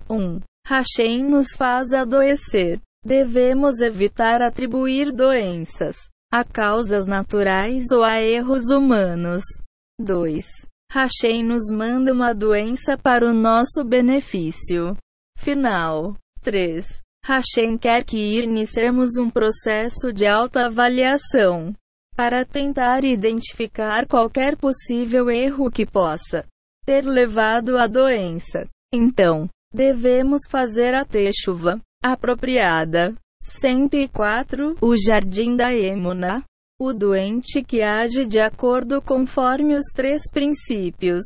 [0.09, 0.15] 1.
[0.15, 2.79] Um, Hashem nos faz adoecer.
[3.03, 5.97] Devemos evitar atribuir doenças
[6.31, 9.43] a causas naturais ou a erros humanos.
[9.99, 10.45] 2.
[10.91, 14.95] Hashem nos manda uma doença para o nosso benefício
[15.37, 16.15] final.
[16.41, 17.01] 3.
[17.25, 21.73] Hashem quer que iniciemos um processo de autoavaliação
[22.15, 26.45] para tentar identificar qualquer possível erro que possa
[26.85, 28.67] ter levado à doença.
[28.93, 33.15] Então, devemos fazer a techuva apropriada.
[33.43, 36.43] 104 O Jardim da Emuna.
[36.79, 41.21] O doente que age de acordo conforme os três princípios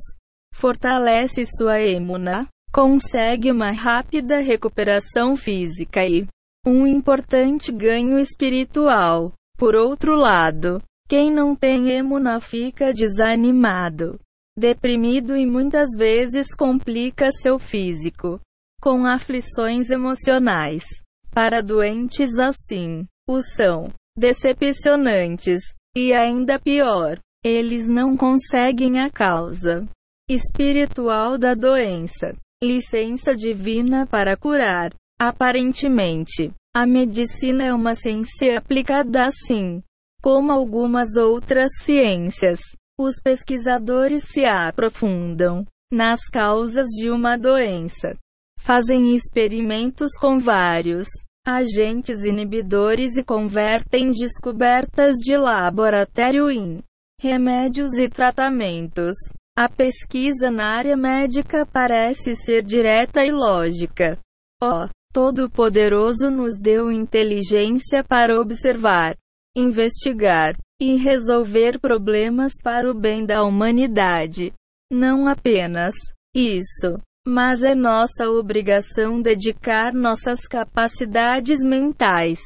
[0.54, 6.28] fortalece sua emuna, consegue uma rápida recuperação física e
[6.66, 9.32] um importante ganho espiritual.
[9.58, 14.20] Por outro lado, quem não tem emuna fica desanimado,
[14.58, 18.40] deprimido e muitas vezes complica seu físico
[18.82, 20.84] com aflições emocionais.
[21.32, 25.62] Para doentes assim, os são decepcionantes
[25.96, 29.88] e ainda pior, eles não conseguem a causa
[30.30, 34.94] espiritual da doença licença divina para curar.
[35.20, 39.82] Aparentemente, a medicina é uma ciência aplicada assim
[40.22, 42.60] como algumas outras ciências.
[43.00, 48.18] Os pesquisadores se aprofundam nas causas de uma doença,
[48.60, 51.08] fazem experimentos com vários
[51.48, 56.84] agentes inibidores e convertem descobertas de laboratório em
[57.22, 59.16] remédios e tratamentos.
[59.58, 64.20] A pesquisa na área médica parece ser direta e lógica.
[64.62, 69.16] Oh, Todo-Poderoso nos deu inteligência para observar,
[69.56, 74.52] investigar e resolver problemas para o bem da humanidade.
[74.92, 75.96] Não apenas
[76.36, 82.42] isso, mas é nossa obrigação dedicar nossas capacidades mentais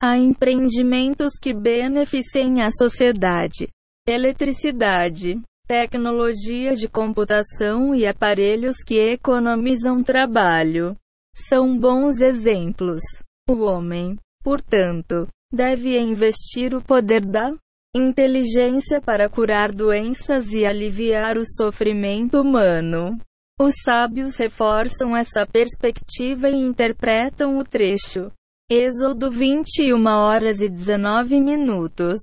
[0.00, 3.66] a empreendimentos que beneficiem a sociedade.
[4.08, 10.94] Eletricidade tecnologia de computação e aparelhos que economizam trabalho.
[11.34, 13.02] São bons exemplos.
[13.48, 17.54] O homem, portanto, deve investir o poder da
[17.94, 23.18] inteligência para curar doenças e aliviar o sofrimento humano.
[23.60, 28.32] Os sábios reforçam essa perspectiva e interpretam o trecho.
[28.70, 32.18] Êxodo 21 horas e 19 minutos.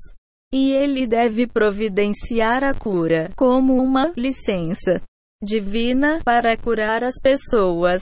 [0.51, 4.99] E ele deve providenciar a cura como uma licença
[5.43, 8.01] divina para curar as pessoas.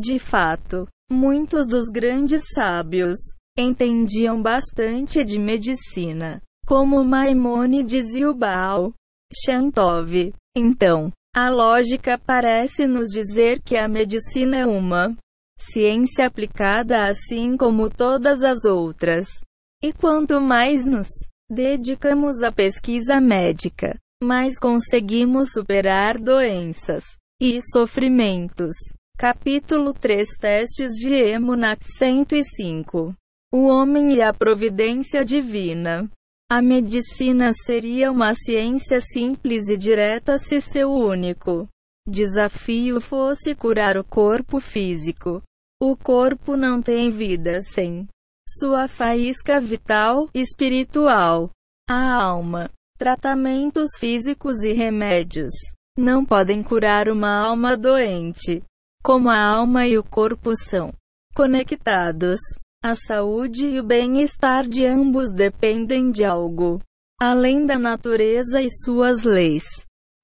[0.00, 3.18] De fato, muitos dos grandes sábios
[3.54, 8.94] entendiam bastante de medicina, como Maimônides e o Baal
[9.30, 10.32] Shantov.
[10.56, 15.14] Então, a lógica parece nos dizer que a medicina é uma
[15.58, 19.28] ciência aplicada assim como todas as outras.
[19.82, 21.08] E quanto mais nos
[21.50, 27.04] dedicamos à pesquisa médica, mas conseguimos superar doenças
[27.38, 28.74] e sofrimentos.
[29.20, 33.14] Capítulo 3 Testes de Emunat 105
[33.52, 36.10] O homem e a providência divina.
[36.50, 41.68] A medicina seria uma ciência simples e direta se seu único
[42.08, 45.42] desafio fosse curar o corpo físico.
[45.78, 48.08] O corpo não tem vida sem
[48.48, 51.50] sua faísca vital, espiritual.
[51.86, 52.70] A alma.
[52.96, 55.52] Tratamentos físicos e remédios
[55.98, 58.62] não podem curar uma alma doente.
[59.02, 60.92] Como a alma e o corpo são
[61.34, 62.40] conectados,
[62.82, 66.80] a saúde e o bem-estar de ambos dependem de algo
[67.20, 69.64] além da natureza e suas leis.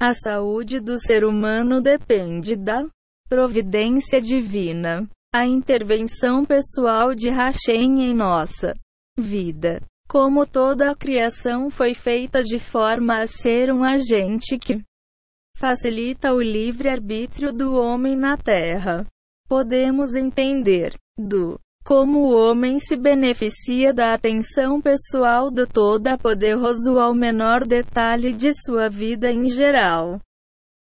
[0.00, 2.86] A saúde do ser humano depende da
[3.28, 8.74] providência divina a intervenção pessoal de Hashem em nossa
[9.18, 9.82] vida.
[10.08, 14.82] Como toda a criação foi feita de forma a ser um agente que
[15.56, 19.06] facilita o livre-arbítrio do homem na Terra.
[19.48, 27.64] Podemos entender do como o homem se beneficia da atenção pessoal do Todo-Poderoso ao menor
[27.64, 30.20] detalhe de sua vida em geral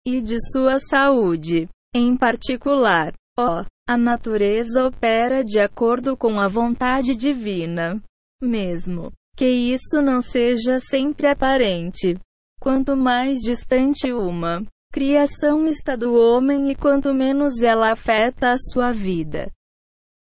[0.04, 3.14] e de sua saúde em particular.
[3.38, 8.02] Ó, oh, a natureza opera de acordo com a vontade divina.
[8.42, 12.18] Mesmo que isso não seja sempre aparente.
[12.60, 18.92] Quanto mais distante uma criação está do homem e quanto menos ela afeta a sua
[18.92, 19.50] vida,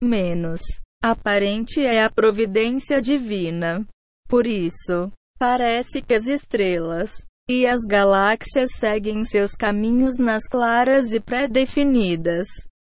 [0.04, 0.62] menos
[1.04, 3.86] aparente é a providência divina.
[4.28, 11.20] Por isso, parece que as estrelas e as galáxias seguem seus caminhos nas claras e
[11.20, 12.48] pré-definidas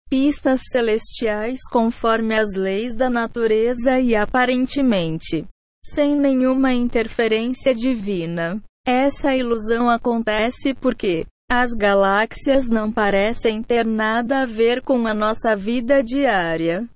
[0.08, 5.46] pistas celestiais conforme as leis da natureza e aparentemente
[5.84, 8.62] sem nenhuma interferência divina.
[8.90, 15.54] Essa ilusão acontece porque as galáxias não parecem ter nada a ver com a nossa
[15.54, 16.88] vida diária.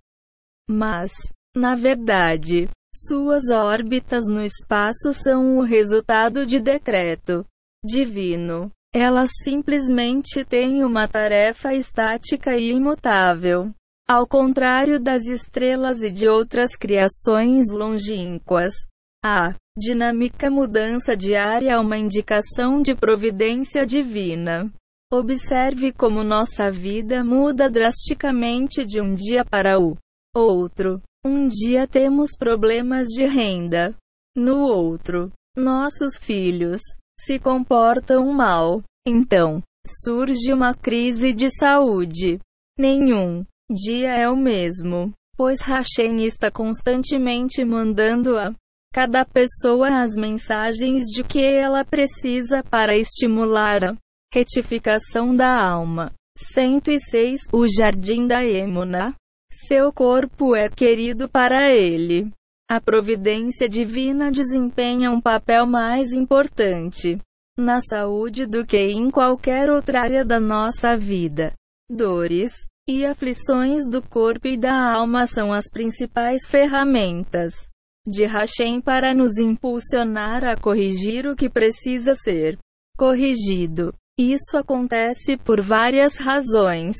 [0.70, 1.12] Mas,
[1.54, 7.44] na verdade, suas órbitas no espaço são o resultado de decreto
[7.84, 8.70] divino.
[8.94, 13.70] Elas simplesmente têm uma tarefa estática e imutável.
[14.08, 18.72] Ao contrário das estrelas e de outras criações longínquas,
[19.24, 24.70] a dinâmica mudança diária é uma indicação de providência divina.
[25.12, 29.96] Observe como nossa vida muda drasticamente de um dia para o
[30.34, 31.00] outro.
[31.24, 33.94] Um dia temos problemas de renda.
[34.34, 36.80] No outro, nossos filhos
[37.20, 38.82] se comportam mal.
[39.06, 42.40] Então, surge uma crise de saúde.
[42.78, 48.52] Nenhum dia é o mesmo, pois Hashem está constantemente mandando a
[48.92, 53.96] cada pessoa as mensagens de que ela precisa para estimular a
[54.32, 56.12] retificação da alma.
[56.36, 59.14] 106 O Jardim da Emuna.
[59.50, 62.30] Seu corpo é querido para ele.
[62.70, 67.18] A providência divina desempenha um papel mais importante
[67.58, 71.52] na saúde do que em qualquer outra área da nossa vida.
[71.90, 72.52] Dores
[72.88, 77.71] e aflições do corpo e da alma são as principais ferramentas
[78.06, 82.58] de Hashem para nos impulsionar a corrigir o que precisa ser
[82.96, 83.94] corrigido.
[84.18, 86.96] Isso acontece por várias razões.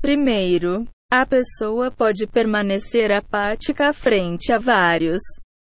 [0.00, 5.20] Primeiro, a pessoa pode permanecer apática frente a vários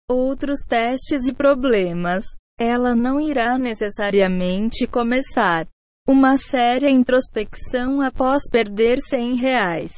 [0.10, 2.26] outros testes e problemas.
[2.60, 5.68] Ela não irá necessariamente começar
[6.08, 9.94] uma séria introspecção após perder 100 reais.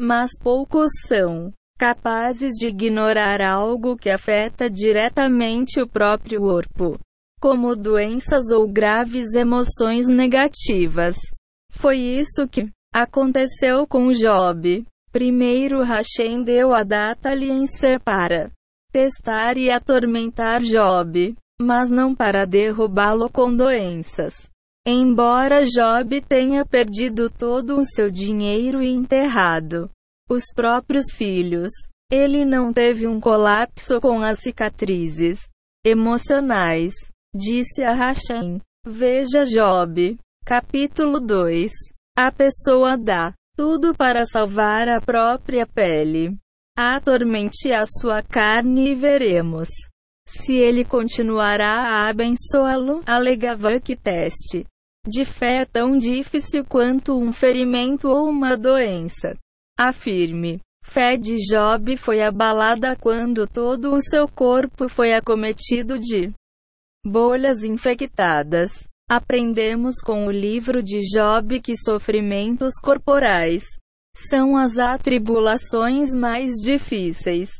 [0.00, 1.52] Mas poucos são
[1.82, 6.96] capazes de ignorar algo que afeta diretamente o próprio corpo,
[7.40, 11.16] como doenças ou graves emoções negativas.
[11.72, 14.84] Foi isso que Aconteceu com Job.
[15.10, 18.52] Primeiro Hashem deu a data aliança para
[18.92, 24.48] testar e atormentar Job, mas não para derrubá-lo com doenças.
[24.86, 29.90] Embora Job tenha perdido todo o seu dinheiro e enterrado
[30.32, 31.70] os próprios filhos,
[32.10, 35.38] ele não teve um colapso com as cicatrizes
[35.84, 36.92] emocionais,
[37.34, 38.60] disse a Hashem.
[38.86, 41.70] Veja Job, capítulo 2.
[42.16, 46.36] A pessoa dá tudo para salvar a própria pele.
[46.76, 49.68] Atormente a sua carne e veremos
[50.26, 53.02] se ele continuará a abençoá-lo.
[53.06, 54.64] Alegava que teste
[55.06, 59.36] de fé é tão difícil quanto um ferimento ou uma doença.
[59.78, 60.60] Afirme.
[60.84, 66.32] Fé de Job foi abalada quando todo o seu corpo foi acometido de
[67.06, 68.86] bolhas infectadas.
[69.08, 73.64] Aprendemos com o livro de Job que sofrimentos corporais
[74.14, 77.50] são as atribulações mais difíceis.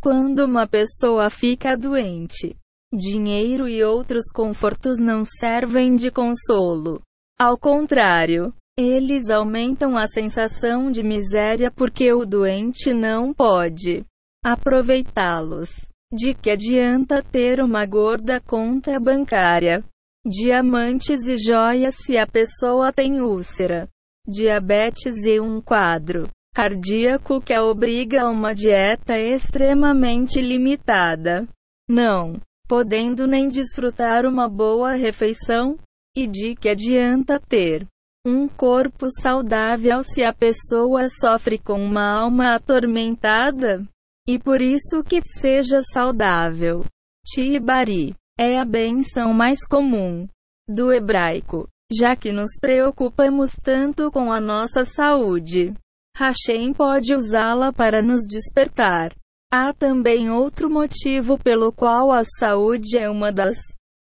[0.00, 2.56] Quando uma pessoa fica doente,
[2.92, 7.00] dinheiro e outros confortos não servem de consolo.
[7.38, 14.04] Ao contrário, eles aumentam a sensação de miséria porque o doente não pode
[14.44, 15.70] aproveitá-los.
[16.12, 19.84] De que adianta ter uma gorda conta bancária?
[20.24, 23.88] diamantes e joias se a pessoa tem úlcera,
[24.26, 31.48] diabetes e um quadro cardíaco que a obriga a uma dieta extremamente limitada,
[31.88, 35.76] não podendo nem desfrutar uma boa refeição,
[36.16, 37.86] e de que adianta ter
[38.24, 43.84] um corpo saudável se a pessoa sofre com uma alma atormentada?
[44.28, 46.84] E por isso que seja saudável.
[47.26, 50.28] Tibari é a benção mais comum
[50.68, 55.74] do hebraico, já que nos preocupamos tanto com a nossa saúde.
[56.16, 59.12] Hashem pode usá-la para nos despertar.
[59.52, 63.58] Há também outro motivo pelo qual a saúde é uma das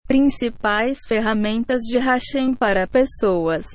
[0.08, 3.66] principais ferramentas de Hashem para pessoas.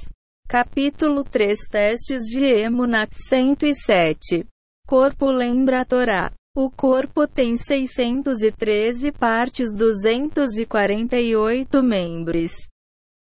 [0.52, 4.46] Capítulo 3 Testes de Emunat 107
[4.86, 6.30] Corpo lembra a Torá.
[6.54, 12.52] O corpo tem 613 partes, 248 membros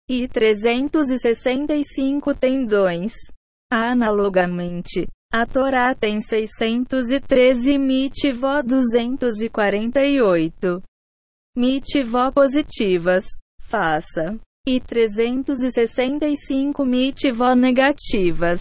[0.08, 3.12] e 365 tendões.
[3.70, 10.82] Analogamente, A Torá tem 613 mitivó 248.
[11.54, 13.26] Mitivó positivas,
[13.60, 14.40] faça.
[14.72, 18.60] E 365 mitivó negativas,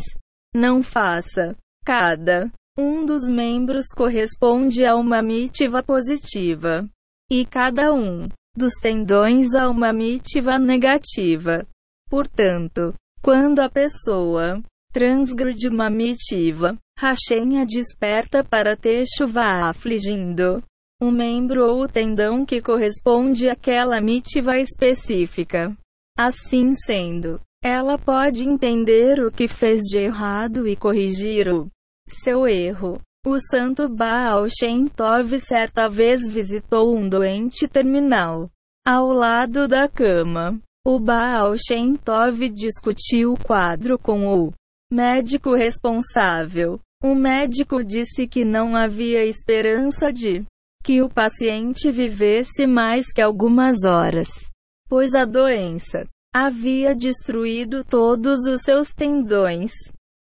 [0.56, 1.56] não faça.
[1.86, 6.90] Cada um dos membros corresponde a uma mitiva positiva.
[7.32, 11.64] E cada um dos tendões a uma mitiva negativa.
[12.10, 20.64] Portanto, quando a pessoa transgride uma mitiva, Hashem a desperta para ter chuva afligindo
[21.00, 25.78] um membro ou tendão que corresponde àquela mitiva específica.
[26.22, 31.70] Assim sendo, ela pode entender o que fez de errado e corrigir o
[32.10, 33.00] seu erro.
[33.26, 38.52] O santo Baal Shem Tov certa vez visitou um doente terminal
[38.86, 40.60] ao lado da cama.
[40.86, 44.52] O Baal Shem Tov discutiu o quadro com o
[44.92, 46.82] médico responsável.
[47.02, 50.44] O médico disse que não havia esperança de
[50.84, 54.49] que o paciente vivesse mais que algumas horas,
[54.90, 59.72] pois a doença havia destruído todos os seus tendões.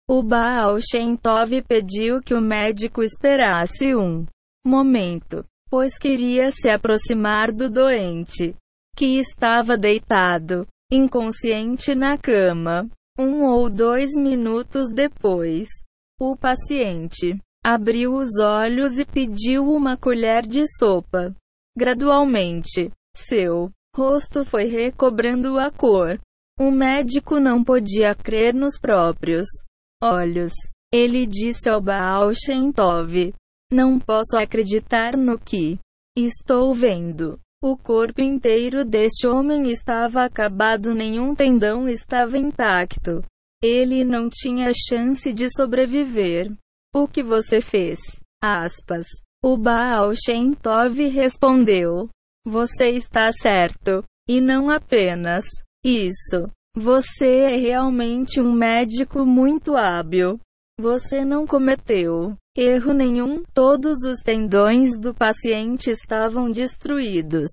[0.08, 4.26] O Baal Shem Tov pediu que o médico esperasse um
[4.64, 8.54] momento, pois queria se aproximar do doente,
[8.96, 12.88] que estava deitado, inconsciente na cama.
[13.18, 15.68] Um ou dois minutos depois,
[16.20, 21.34] o paciente abriu os olhos e pediu uma colher de sopa.
[21.76, 26.20] Gradualmente, seu rosto foi recobrando a cor.
[26.60, 29.46] O médico não podia crer nos próprios
[30.02, 30.52] olhos.
[30.92, 33.32] Ele disse ao Baal Shem Tov:
[33.72, 35.78] Não posso acreditar no que
[36.16, 37.38] estou vendo.
[37.64, 43.24] O corpo inteiro deste homem estava acabado, nenhum tendão estava intacto.
[43.62, 46.52] Ele não tinha chance de sobreviver.
[46.94, 47.98] O que você fez?
[48.42, 49.06] Aspas.
[49.42, 52.08] O Baal Shem Tov respondeu:
[52.46, 54.04] Você está certo.
[54.28, 55.44] E não apenas
[55.84, 56.48] isso.
[56.76, 60.38] Você é realmente um médico muito hábil.
[60.78, 67.50] Você não cometeu erro nenhum, todos os tendões do paciente estavam destruídos.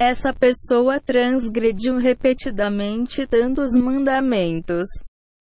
[0.00, 4.86] Essa pessoa transgrediu repetidamente tantos mandamentos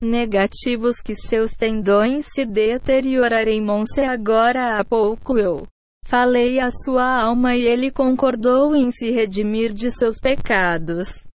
[0.02, 3.64] negativos que seus tendões se deteriorarem.
[3.94, 5.68] Se agora há pouco eu
[6.08, 11.28] falei à sua alma e ele concordou em se redimir de seus pecados.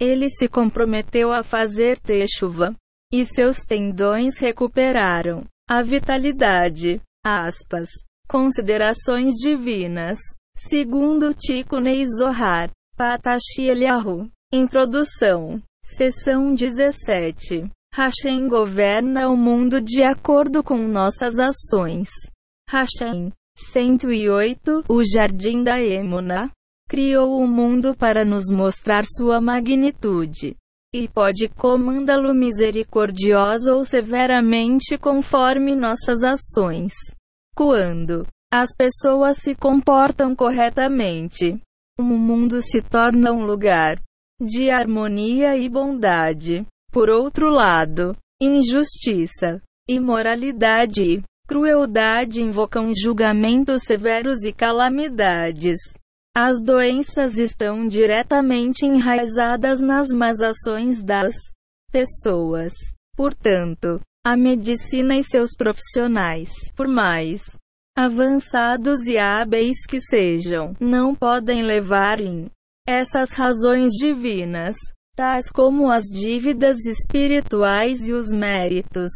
[0.00, 2.74] Ele se comprometeu a fazer chuva.
[3.12, 7.00] E seus tendões recuperaram a vitalidade.
[7.24, 7.88] Aspas.
[8.28, 10.18] Considerações divinas.
[10.56, 12.70] Segundo Tico Neizohar.
[12.96, 14.30] Patashi Eliahu.
[14.52, 15.62] Introdução.
[15.84, 17.70] Seção 17.
[17.94, 22.08] Hashem governa o mundo de acordo com nossas ações.
[22.68, 23.32] Hashem.
[23.58, 24.84] 108.
[24.88, 26.50] O Jardim da Emuna
[26.88, 30.56] criou o mundo para nos mostrar sua magnitude.
[30.94, 36.92] E pode comandá-lo misericordiosa ou severamente conforme nossas ações.
[37.54, 41.60] Quando as pessoas se comportam corretamente,
[41.98, 44.00] o mundo se torna um lugar
[44.40, 46.64] de harmonia e bondade.
[46.90, 55.78] Por outro lado, injustiça, imoralidade crueldade invocam julgamentos severos e calamidades.
[56.36, 61.34] As doenças estão diretamente enraizadas nas más ações das
[61.90, 62.74] pessoas.
[63.16, 67.56] Portanto, a medicina e seus profissionais, por mais
[67.96, 72.50] avançados e hábeis que sejam, não podem levar em
[72.86, 74.76] essas razões divinas,
[75.16, 79.10] tais como as dívidas espirituais e os méritos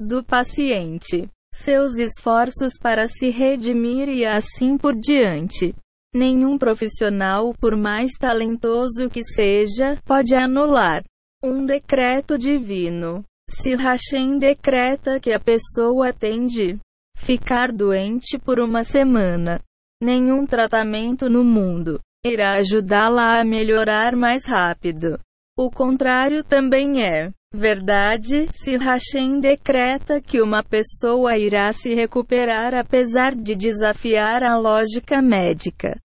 [0.00, 5.74] do paciente, seus esforços para se redimir e assim por diante.
[6.14, 11.02] Nenhum profissional, por mais talentoso que seja, pode anular
[11.42, 13.24] um decreto divino.
[13.50, 16.78] Se Hashem decreta que a pessoa tem de
[17.16, 19.60] ficar doente por uma semana,
[20.02, 25.18] nenhum tratamento no mundo irá ajudá-la a melhorar mais rápido.
[25.58, 33.34] O contrário também é verdade se Hashem decreta que uma pessoa irá se recuperar apesar
[33.34, 36.00] de desafiar a lógica médica.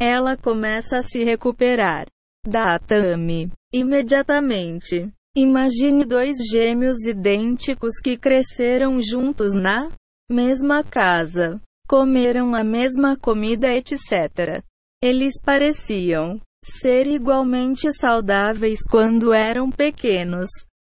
[0.00, 2.06] Ela começa a se recuperar.
[2.46, 3.50] Datame.
[3.72, 5.10] Imediatamente.
[5.36, 9.90] Imagine dois gêmeos idênticos que cresceram juntos na
[10.30, 14.62] mesma casa, comeram a mesma comida, etc.
[15.02, 20.50] Eles pareciam ser igualmente saudáveis quando eram pequenos,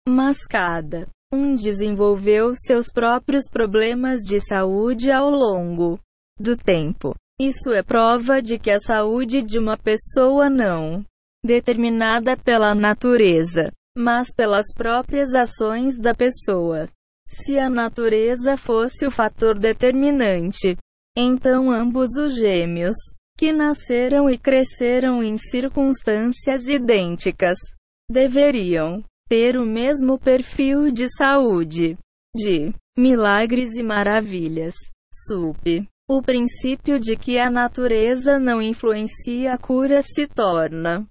[0.08, 5.98] mas cada Um desenvolveu seus próprios problemas de saúde ao longo
[6.38, 7.14] do tempo.
[7.40, 11.02] Isso é prova de que a saúde de uma pessoa não
[11.44, 16.88] determinada pela natureza, mas pelas próprias ações da pessoa.
[17.26, 20.76] Se a natureza fosse o fator determinante,
[21.16, 22.96] então ambos os gêmeos,
[23.36, 27.56] que nasceram e cresceram em circunstâncias idênticas,
[28.10, 29.02] deveriam
[29.32, 31.96] ter o mesmo perfil de saúde,
[32.36, 34.74] de milagres e maravilhas.
[35.26, 35.88] Sup.
[36.06, 41.08] O princípio de que a natureza não influencia a cura se torna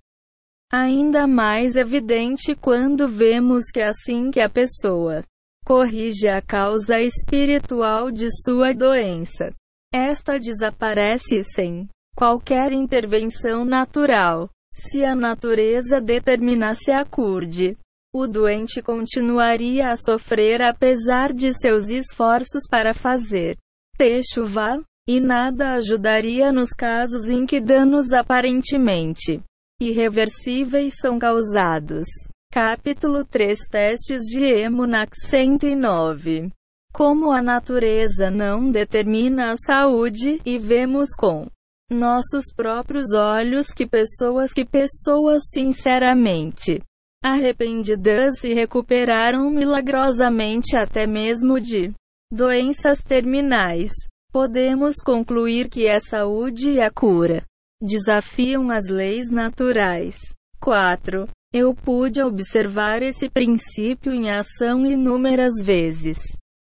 [0.72, 5.24] ainda mais evidente quando vemos que assim que a pessoa
[5.66, 9.52] corrige a causa espiritual de sua doença,
[9.92, 14.48] esta desaparece sem qualquer intervenção natural.
[14.76, 17.76] Se a natureza determinasse a curde,
[18.14, 23.58] o doente continuaria a sofrer apesar de seus esforços para fazer
[23.98, 29.42] techuva, e nada ajudaria nos casos em que danos aparentemente
[29.80, 32.06] irreversíveis são causados.
[32.52, 36.52] Capítulo 3 Testes de Emunak 109
[36.94, 41.48] Como a natureza não determina a saúde, e vemos com
[41.90, 46.82] nossos próprios olhos que pessoas que pessoas sinceramente
[47.24, 51.94] arrependidas se recuperaram milagrosamente até mesmo de
[52.32, 53.92] doenças terminais.
[54.32, 57.44] Podemos concluir que a saúde e a cura
[57.82, 60.18] desafiam as leis naturais.
[60.60, 61.28] 4.
[61.54, 66.18] Eu pude observar esse princípio em ação inúmeras vezes.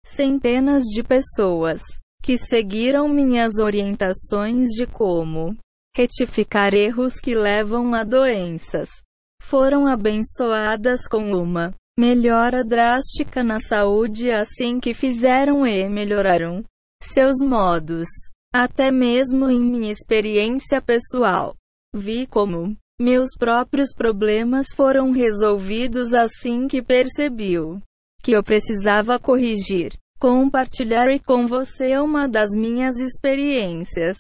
[0.04, 1.82] Centenas de pessoas
[2.22, 5.56] que seguiram minhas orientações de como
[5.96, 8.88] retificar erros que levam a doenças
[9.42, 16.64] foram abençoadas com uma melhora drástica na saúde assim que fizeram e melhoraram
[17.02, 18.08] seus modos.
[18.54, 21.54] Até mesmo em minha experiência pessoal,
[21.94, 27.80] vi como meus próprios problemas foram resolvidos assim que percebiu
[28.22, 29.92] que eu precisava corrigir.
[30.18, 34.16] Compartilhar com você uma das minhas experiências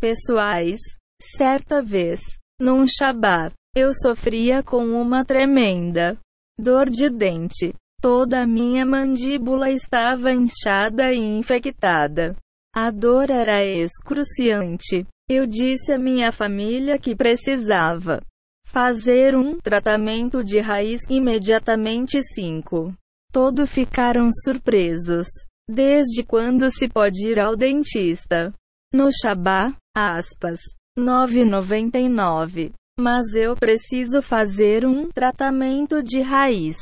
[0.00, 0.78] pessoais.
[1.20, 2.20] Certa vez,
[2.58, 6.18] num Shabat, eu sofria com uma tremenda
[6.58, 7.74] dor de dente.
[8.00, 12.36] Toda a minha mandíbula estava inchada e infectada.
[12.74, 15.06] A dor era excruciante.
[15.28, 18.20] Eu disse à minha família que precisava
[18.66, 22.22] fazer um tratamento de raiz imediatamente.
[22.22, 22.92] 5.
[23.32, 25.26] Todos ficaram surpresos.
[25.68, 28.52] Desde quando se pode ir ao dentista?
[28.92, 30.58] No Shabá, aspas,
[30.98, 32.72] 9,99.
[33.02, 36.76] Mas eu preciso fazer um tratamento de raiz.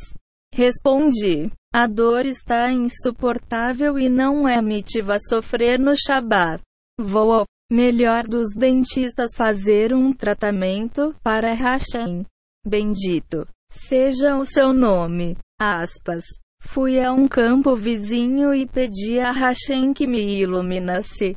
[0.52, 1.50] Respondi.
[1.72, 6.60] A dor está insuportável e não é mitiva sofrer no Shabat.
[7.00, 12.26] Vou ao melhor dos dentistas fazer um tratamento para Hashem.
[12.66, 15.38] Bendito seja o seu nome.
[15.58, 16.24] Aspas.
[16.60, 21.34] Fui a um campo vizinho e pedi a Hashem que me iluminasse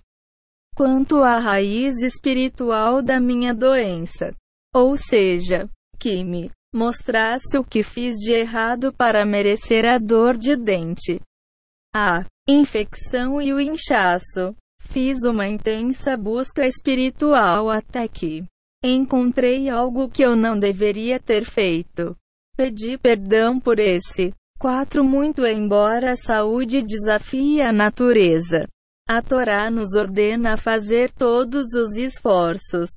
[0.75, 4.35] quanto à raiz espiritual da minha doença.
[4.73, 5.69] Ou seja,
[5.99, 11.21] que me mostrasse o que fiz de errado para merecer a dor de dente,
[11.95, 14.55] a infecção e o inchaço.
[14.81, 18.43] Fiz uma intensa busca espiritual até que
[18.83, 22.15] encontrei algo que eu não deveria ter feito.
[22.57, 25.03] Pedi perdão por esse 4.
[25.03, 28.67] Muito embora a saúde desafie a natureza,
[29.07, 32.89] a Torá nos ordena fazer todos os esforços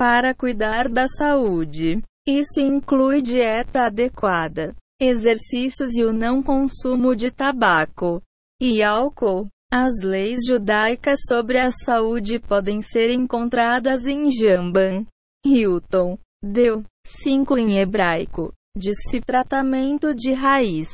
[0.00, 2.02] para cuidar da saúde.
[2.26, 8.22] Isso inclui dieta adequada, exercícios e o não consumo de tabaco
[8.58, 9.46] e álcool.
[9.70, 15.04] As leis judaicas sobre a saúde podem ser encontradas em Jamban,
[15.44, 20.88] Hilton, Deu, 5 em hebraico, disse tratamento de raiz,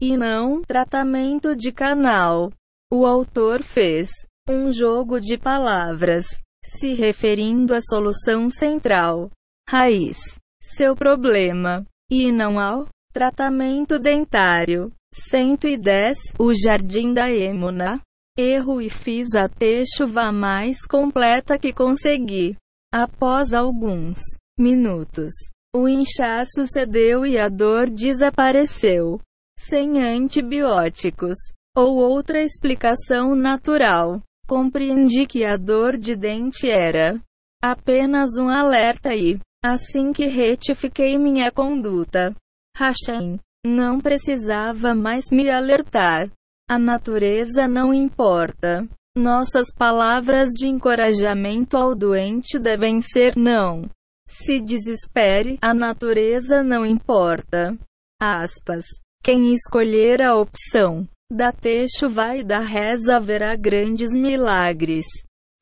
[0.00, 2.52] e não tratamento de canal.
[2.90, 4.10] O autor fez
[4.48, 6.24] um jogo de palavras,
[6.64, 9.30] se referindo à solução central,
[9.68, 10.18] raiz,
[10.60, 14.90] seu problema, e não ao tratamento dentário.
[15.14, 18.00] 110 O Jardim da Emuna.
[18.36, 22.56] Erro e fiz a techuva mais completa que consegui.
[22.92, 24.18] Após alguns
[24.58, 25.30] minutos,
[25.74, 29.20] o inchaço cedeu e a dor desapareceu.
[29.56, 31.36] Sem antibióticos
[31.76, 34.20] ou outra explicação natural.
[34.46, 37.18] Compreendi que a dor de dente era
[37.62, 42.34] apenas um alerta e, assim que retifiquei minha conduta,
[42.76, 46.30] Hashem Não precisava mais me alertar.
[46.68, 48.86] A natureza não importa.
[49.16, 53.88] Nossas palavras de encorajamento ao doente devem ser não.
[54.28, 57.78] Se desespere, a natureza não importa.
[58.20, 58.84] Aspas.
[59.22, 65.04] Quem escolher a opção da texto vai da reza verá grandes milagres.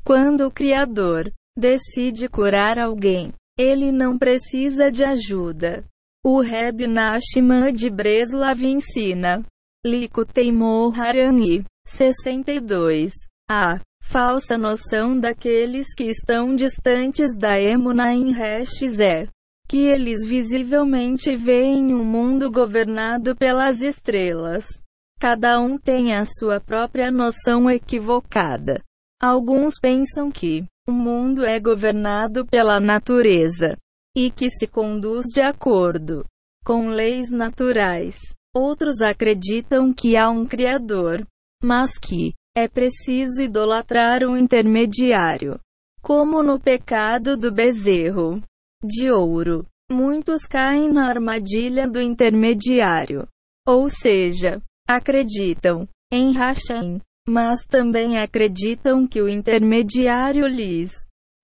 [0.04, 5.82] Quando o Criador decide curar alguém, ele não precisa de ajuda.
[6.24, 9.42] O Reb Nachman de Breslav ensina.
[9.84, 13.12] Liko Teimor Harani, 62.
[13.50, 19.26] A falsa noção daqueles que estão distantes da Emuna em Restes é
[19.66, 24.81] que eles visivelmente veem um mundo governado pelas estrelas.
[25.22, 28.82] Cada um tem a sua própria noção equivocada.
[29.22, 33.76] Alguns pensam que o mundo é governado pela natureza
[34.16, 36.24] e que se conduz de acordo
[36.64, 38.18] com leis naturais.
[38.52, 41.24] Outros acreditam que há um Criador,
[41.62, 45.56] mas que é preciso idolatrar um intermediário,
[46.02, 48.42] como no pecado do bezerro
[48.84, 49.64] de ouro.
[49.88, 53.28] Muitos caem na armadilha do intermediário,
[53.64, 54.60] ou seja,
[54.96, 60.90] acreditam em Hashem, mas também acreditam que o intermediário lhes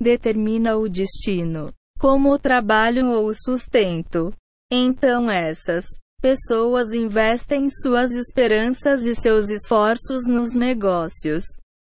[0.00, 4.32] determina o destino, como o trabalho ou o sustento.
[4.70, 5.84] Então essas
[6.20, 11.42] pessoas investem suas esperanças e seus esforços nos negócios.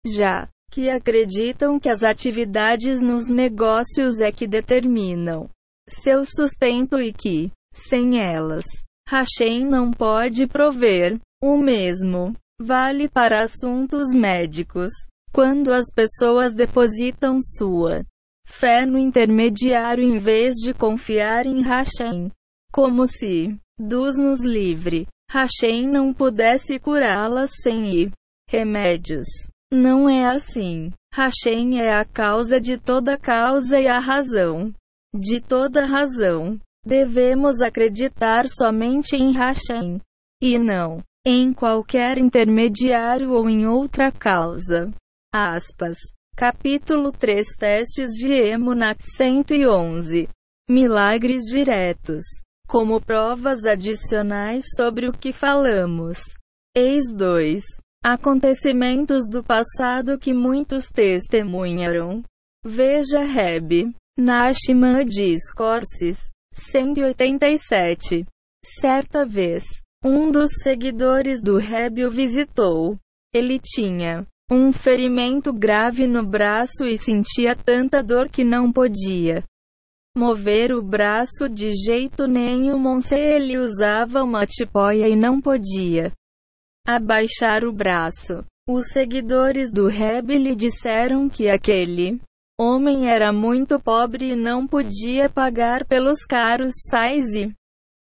[0.06, 5.50] Já que acreditam que as atividades nos negócios é que determinam
[5.88, 8.66] seu sustento e que, sem elas,
[9.08, 11.18] Hashem não pode prover.
[11.42, 14.92] O mesmo vale para assuntos médicos.
[15.32, 18.04] Quando as pessoas depositam sua
[18.48, 22.32] fé no intermediário em vez de confiar em Hashem,
[22.72, 28.12] como se Deus nos livre, Hashem não pudesse curá-las sem.
[28.50, 29.28] Remédios.
[29.72, 30.92] Não é assim.
[31.14, 34.74] Hashem é a causa de toda causa e a razão
[35.14, 36.58] de toda razão.
[36.86, 40.00] Devemos acreditar somente em Hashem
[40.42, 44.90] e não em qualquer intermediário ou em outra causa.
[45.30, 45.98] Aspas.
[46.38, 50.30] Capítulo 3 Testes de Emunat 111
[50.70, 52.24] Milagres diretos
[52.66, 56.20] como provas adicionais sobre o que falamos.
[56.74, 57.62] Eis 2.
[58.02, 62.24] Acontecimentos do passado que muitos testemunharam.
[62.64, 63.94] Veja Reb.
[64.18, 66.30] Nashman Discourses.
[66.54, 68.26] 187.
[68.64, 69.64] Certa vez,
[70.04, 72.98] um dos seguidores do Reb o visitou.
[73.34, 79.44] Ele tinha um ferimento grave no braço e sentia tanta dor que não podia
[80.18, 86.12] mover o braço de jeito nenhum se ele usava uma tipóia e não podia
[86.88, 88.44] abaixar o braço.
[88.68, 92.20] Os seguidores do Reb lhe disseram que aquele
[92.60, 97.54] homem era muito pobre e não podia pagar pelos caros sais e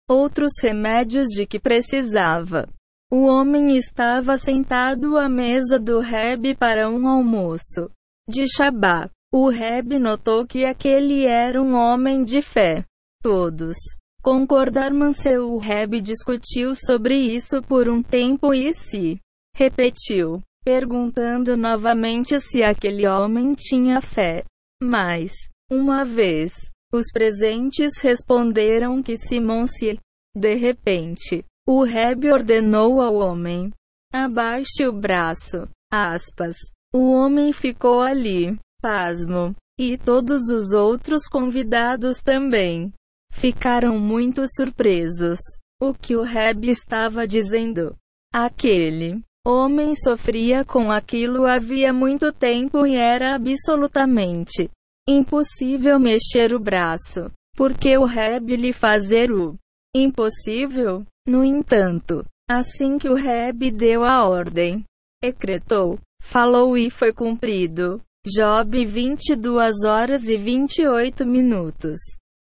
[0.08, 2.68] outros remédios de que precisava.
[3.10, 7.90] O homem estava sentado à mesa do Reb para um almoço
[8.28, 9.10] de Shabá.
[9.32, 12.84] O Reb notou que aquele era um homem de fé.
[13.22, 13.76] Todos
[14.22, 19.18] concordaram se o Reb discutiu sobre isso por um tempo e se
[19.54, 24.44] repetiu, perguntando novamente se aquele homem tinha fé.
[24.82, 25.32] Mas,
[25.70, 26.52] uma vez,
[26.92, 29.98] os presentes responderam que Simão se.
[30.34, 33.70] De repente, o Reb ordenou ao homem:
[34.12, 35.68] abaixe o braço.
[35.92, 36.56] Aspas.
[36.94, 39.54] O homem ficou ali, Pasmo.
[39.78, 42.92] E todos os outros convidados também
[43.32, 45.38] ficaram muito surpresos.
[45.80, 47.94] O que o Reb estava dizendo?
[48.34, 54.68] Aquele homem sofria com aquilo havia muito tempo e era absolutamente
[55.08, 57.30] impossível mexer o braço.
[57.56, 59.56] Porque o Reb lhe fazer o
[59.96, 61.04] impossível?
[61.26, 64.84] No entanto, assim que o Reb deu a ordem,
[65.22, 68.00] decretou, falou e foi cumprido.
[68.26, 71.98] Job 22 horas e 28 minutos.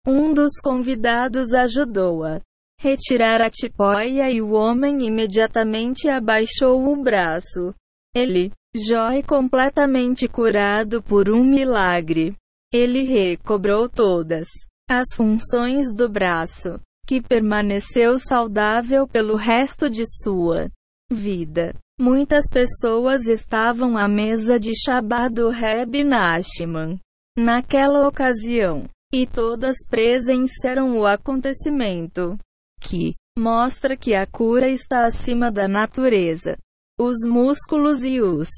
[0.06, 2.42] Um dos convidados ajudou-a
[2.80, 7.74] retirar a tipóia e o homem imediatamente abaixou o braço.
[8.16, 12.36] Ele, Jó completamente curado por um milagre.
[12.72, 14.48] Ele recobrou todas
[14.90, 20.70] as funções do braço, que permaneceu saudável pelo resto de sua
[21.12, 21.74] vida.
[22.00, 27.00] Muitas pessoas estavam à mesa de Shabá do Reb Nachman
[27.38, 32.38] naquela ocasião, e todas presenciaram o acontecimento
[32.80, 36.58] que mostra que a cura está acima da natureza.
[37.00, 38.50] Os músculos e os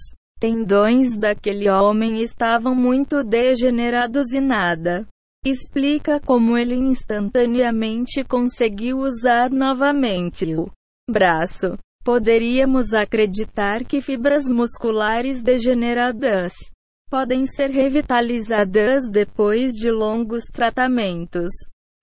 [0.42, 5.08] tendões daquele homem estavam muito degenerados e nada.
[5.46, 10.72] Explica como ele instantaneamente conseguiu usar novamente o
[11.08, 11.78] braço.
[12.04, 16.54] Poderíamos acreditar que fibras musculares degeneradas
[17.08, 21.52] podem ser revitalizadas depois de longos tratamentos.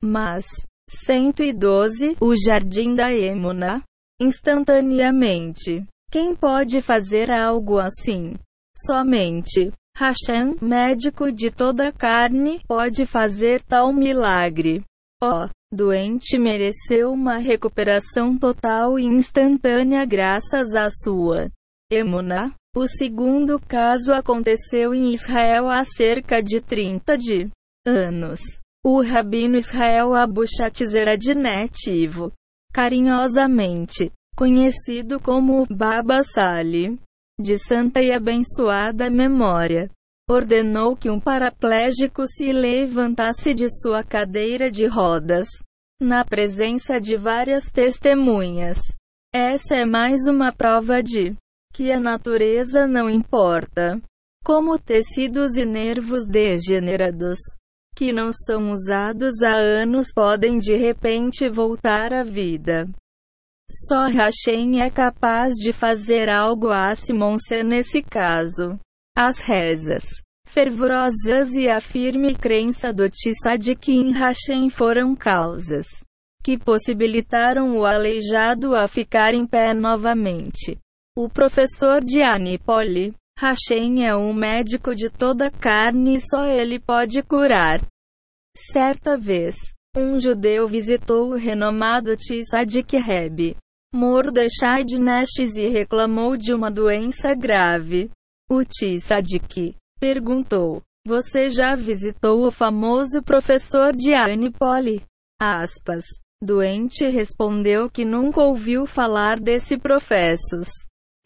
[0.01, 0.45] Mas,
[0.89, 3.82] 112, o Jardim da Emuna,
[4.20, 5.84] instantaneamente.
[6.11, 8.34] Quem pode fazer algo assim?
[8.86, 14.82] Somente Hashem, médico de toda carne, pode fazer tal milagre.
[15.20, 21.50] O oh, doente mereceu uma recuperação total e instantânea graças à sua
[21.90, 22.54] emuna.
[22.76, 27.50] O segundo caso aconteceu em Israel há cerca de 30 de
[27.84, 28.40] anos.
[28.86, 32.32] O rabino Israel Abu Shatzer Adnetivo,
[32.72, 36.97] carinhosamente conhecido como Baba Sali,
[37.41, 39.91] de santa e abençoada memória,
[40.30, 45.49] ordenou que um paraplégico se levantasse de sua cadeira de rodas,
[46.01, 48.78] na presença de várias testemunhas.
[49.34, 51.34] Essa é mais uma prova de
[51.74, 54.01] que a natureza não importa.
[54.45, 57.41] Como tecidos e nervos degenerados,
[57.97, 62.89] que não são usados há anos, podem de repente voltar à vida.
[63.70, 68.78] Só Hashem é capaz de fazer algo a Simonse nesse caso.
[69.16, 70.04] As rezas
[70.46, 75.86] fervorosas e a firme crença do Tissad em Hashem foram causas
[76.42, 80.78] que possibilitaram o aleijado a ficar em pé novamente.
[81.14, 87.22] O professor de Anipoli, Hashem é um médico de toda carne e só ele pode
[87.22, 87.82] curar.
[88.56, 89.56] Certa vez,
[89.99, 93.57] um judeu visitou o renomado Tzadik Reb
[93.92, 94.96] Mordechai de
[95.57, 98.09] e reclamou de uma doença grave.
[98.49, 105.03] O Tzadik perguntou: Você já visitou o famoso professor de Anipoli?
[105.40, 106.05] Aspas.
[106.40, 110.68] Doente respondeu que nunca ouviu falar desse professos.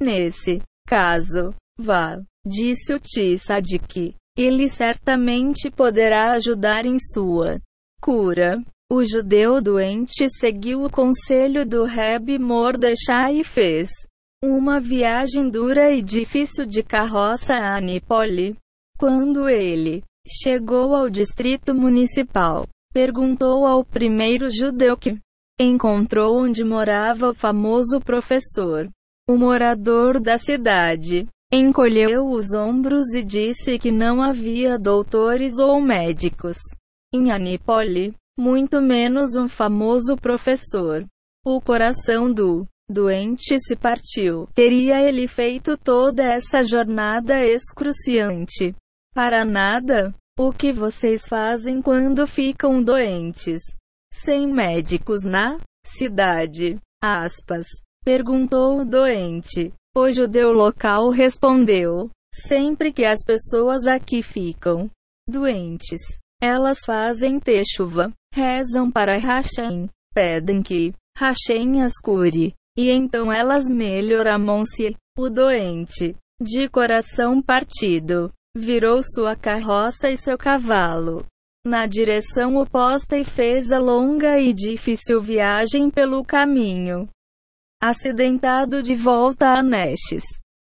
[0.00, 4.14] Nesse caso, vá, disse o Tzadik.
[4.38, 7.58] Ele certamente poderá ajudar em sua
[8.02, 8.60] cura.
[8.90, 13.88] O judeu doente seguiu o conselho do Reb Mordechai e fez
[14.44, 18.56] uma viagem dura e difícil de carroça a Anipoli.
[18.98, 25.16] Quando ele chegou ao distrito municipal, perguntou ao primeiro judeu que
[25.58, 28.90] encontrou onde morava o famoso professor.
[29.28, 36.56] O morador da cidade encolheu os ombros e disse que não havia doutores ou médicos
[37.12, 41.04] em Anipoli, muito menos um famoso professor.
[41.44, 44.48] O coração do doente se partiu.
[44.54, 48.74] Teria ele feito toda essa jornada excruciante
[49.14, 50.14] para nada?
[50.38, 53.60] O que vocês fazem quando ficam doentes?
[54.12, 56.78] Sem médicos na cidade?
[57.02, 57.66] Aspas.
[58.02, 59.72] Perguntou o doente.
[59.94, 64.90] O judeu local respondeu: Sempre que as pessoas aqui ficam
[65.28, 66.00] doentes,
[66.42, 74.96] elas fazem techuva, rezam para Hashem, pedem que Hashem as cure, e então elas melhoram-se.
[75.16, 81.22] O doente, de coração partido, virou sua carroça e seu cavalo
[81.64, 87.08] na direção oposta e fez a longa e difícil viagem pelo caminho
[87.80, 90.24] acidentado de volta a Nestes.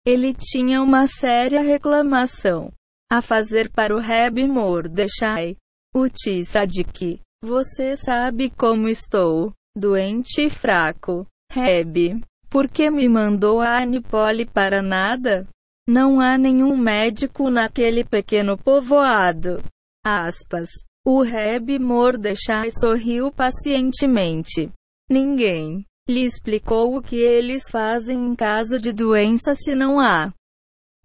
[0.06, 2.72] Ele tinha uma séria reclamação
[3.12, 5.58] a fazer para o Reb Mordechai.
[5.94, 7.20] O Tzadik.
[7.44, 11.28] Você sabe como estou, doente e fraco.
[11.52, 15.46] Reb, por que me mandou a Anipole para nada?
[15.86, 19.62] Não há nenhum médico naquele pequeno povoado.
[20.02, 20.70] Aspas.
[21.06, 24.72] O Reb Mordechai sorriu pacientemente.
[25.10, 30.34] Ninguém lhe explicou o que eles fazem em caso de doença se não há.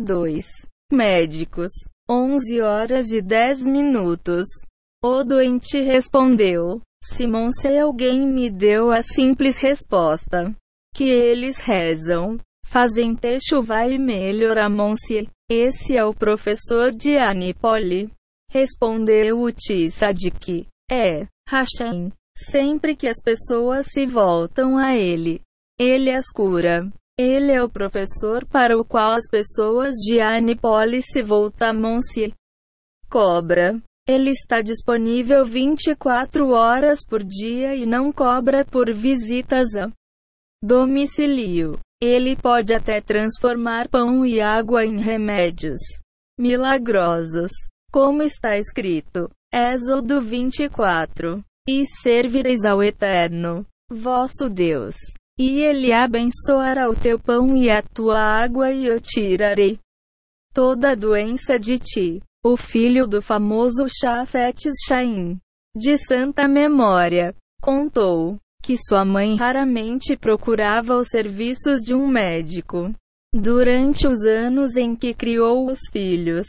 [0.01, 0.47] 2.
[0.93, 1.73] Médicos.
[2.09, 4.47] 11 horas e 10 minutos.
[5.09, 10.53] O doente respondeu: Simon, se alguém me deu a simples resposta
[10.93, 12.37] que eles rezam,
[12.67, 15.29] fazem chuva e melhoramam-se.
[15.49, 18.11] Esse é o professor de Anipoli.
[18.51, 20.67] Respondeu o Tzadik.
[20.91, 22.11] É, Hashem.
[22.37, 25.41] Sempre que as pessoas se voltam a ele,
[25.79, 26.93] ele as cura.
[27.17, 32.35] Ele é o professor para o qual as pessoas de Anipolis se voltam-se.
[33.09, 33.81] Cobra.
[34.09, 39.91] Ele está disponível 24 horas por dia e não cobra por visitas a
[40.63, 41.79] domicílio.
[42.01, 45.81] Ele pode até transformar pão e água em remédios
[46.39, 47.51] milagrosos,
[47.91, 49.29] como está escrito.
[49.53, 51.43] Êxodo 24.
[51.69, 54.95] E servireis ao Eterno, vosso Deus.
[55.39, 59.79] E ele abençoará o teu pão e a tua água, e eu tirarei
[60.55, 62.23] toda doença de ti.
[62.49, 65.37] O filho do famoso Chafetes Chaim,
[65.77, 72.95] de santa memória, contou que sua mãe raramente procurava os serviços de um médico.
[73.35, 76.47] Durante os anos em que criou os filhos,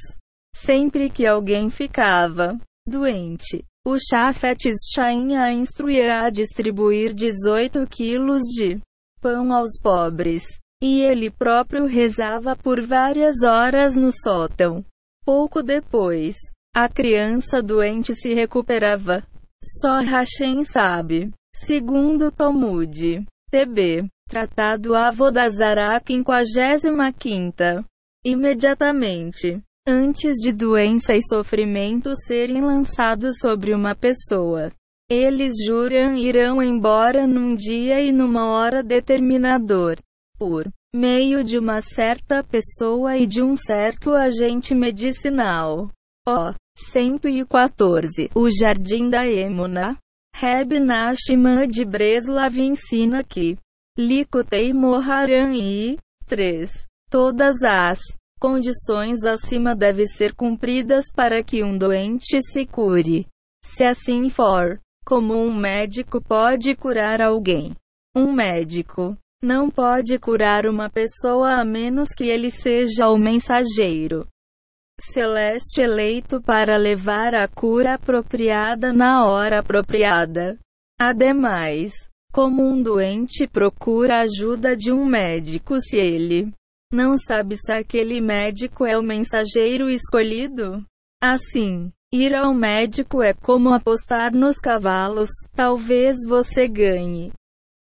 [0.53, 8.79] sempre que alguém ficava doente, o Chafetes Chaim a instruía a distribuir 18 quilos de
[9.19, 10.43] pão aos pobres.
[10.79, 14.85] E ele próprio rezava por várias horas no sótão.
[15.27, 16.37] Pouco depois,
[16.73, 19.27] a criança doente se recuperava.
[19.61, 21.33] Só Hashem sabe.
[21.53, 23.25] Segundo Talmud.
[23.51, 24.07] TB.
[24.29, 27.83] Tratado Avodazara 55.
[28.23, 34.71] Imediatamente antes de doença e sofrimento serem lançados sobre uma pessoa.
[35.09, 39.97] Eles juram irão embora num dia e numa hora determinador,
[40.39, 45.89] por meio de uma certa pessoa e de um certo agente medicinal.
[46.27, 46.53] Ó.
[46.77, 48.29] 114.
[48.35, 49.97] O Jardim da Emuna.
[50.35, 50.73] Reb
[51.67, 53.57] de Breslav ensina que
[53.97, 56.71] Likutei Moharan e 3.
[57.09, 57.99] Todas as
[58.39, 63.25] condições acima devem ser cumpridas para que um doente se cure.
[63.63, 67.73] Se assim for, como um médico pode curar alguém?
[68.15, 74.27] Um médico não pode curar uma pessoa a menos que ele seja o mensageiro
[74.99, 80.57] celeste eleito para levar a cura apropriada na hora apropriada.
[80.99, 81.93] Ademais,
[82.31, 86.51] como um doente procura ajuda de um médico se ele
[86.91, 90.83] não sabe se aquele médico é o mensageiro escolhido?
[91.21, 95.29] Assim, ir ao médico é como apostar nos cavalos.
[95.55, 97.31] Talvez você ganhe.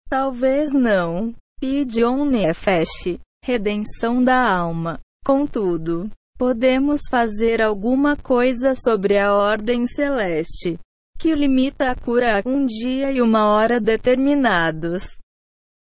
[0.09, 1.35] Talvez não.
[1.59, 3.19] Pidion Nefesh.
[3.45, 4.99] Redenção da alma.
[5.23, 10.79] Contudo, podemos fazer alguma coisa sobre a ordem celeste,
[11.19, 15.15] que limita a cura a um dia e uma hora determinados.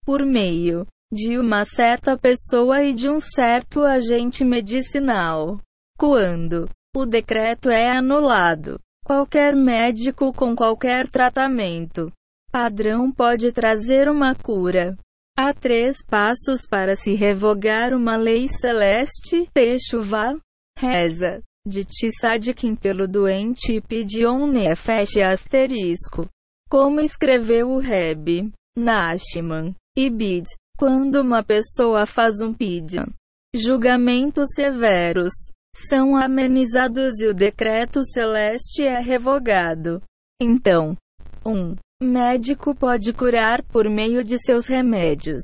[0.06, 5.60] Por meio de uma certa pessoa e de um certo agente medicinal.
[5.98, 12.12] Quando o decreto é anulado, qualquer médico com qualquer tratamento
[12.52, 14.98] padrão pode trazer uma cura.
[15.38, 20.38] Há três passos para se revogar uma lei celeste: Techuvá,
[20.78, 26.28] reza, de Tissadikim pelo doente e Pidion Nefesh asterisco.
[26.70, 28.52] Como escreveu o Reb.
[28.78, 30.46] Nashman, Ibid,
[30.78, 33.06] quando uma pessoa faz um pidyan,
[33.54, 35.34] julgamentos severos.
[35.76, 40.02] São amenizados e o decreto celeste é revogado.
[40.42, 40.98] Então,
[41.46, 45.44] um médico pode curar por meio de seus remédios,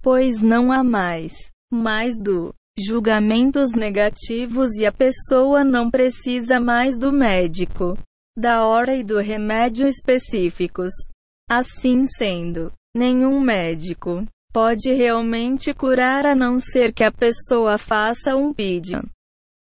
[0.00, 1.34] pois não há mais,
[1.72, 7.98] mais do julgamentos negativos e a pessoa não precisa mais do médico,
[8.36, 10.90] da hora e do remédio específicos.
[11.50, 18.52] Assim sendo, nenhum médico pode realmente curar a não ser que a pessoa faça um
[18.52, 19.02] pidyon.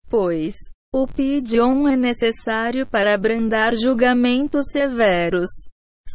[0.10, 0.56] Pois,
[0.93, 5.49] o pidyon é necessário para abrandar julgamentos severos.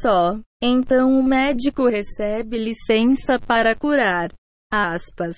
[0.01, 4.33] Só, então o médico recebe licença para curar.
[4.73, 5.37] Aspas.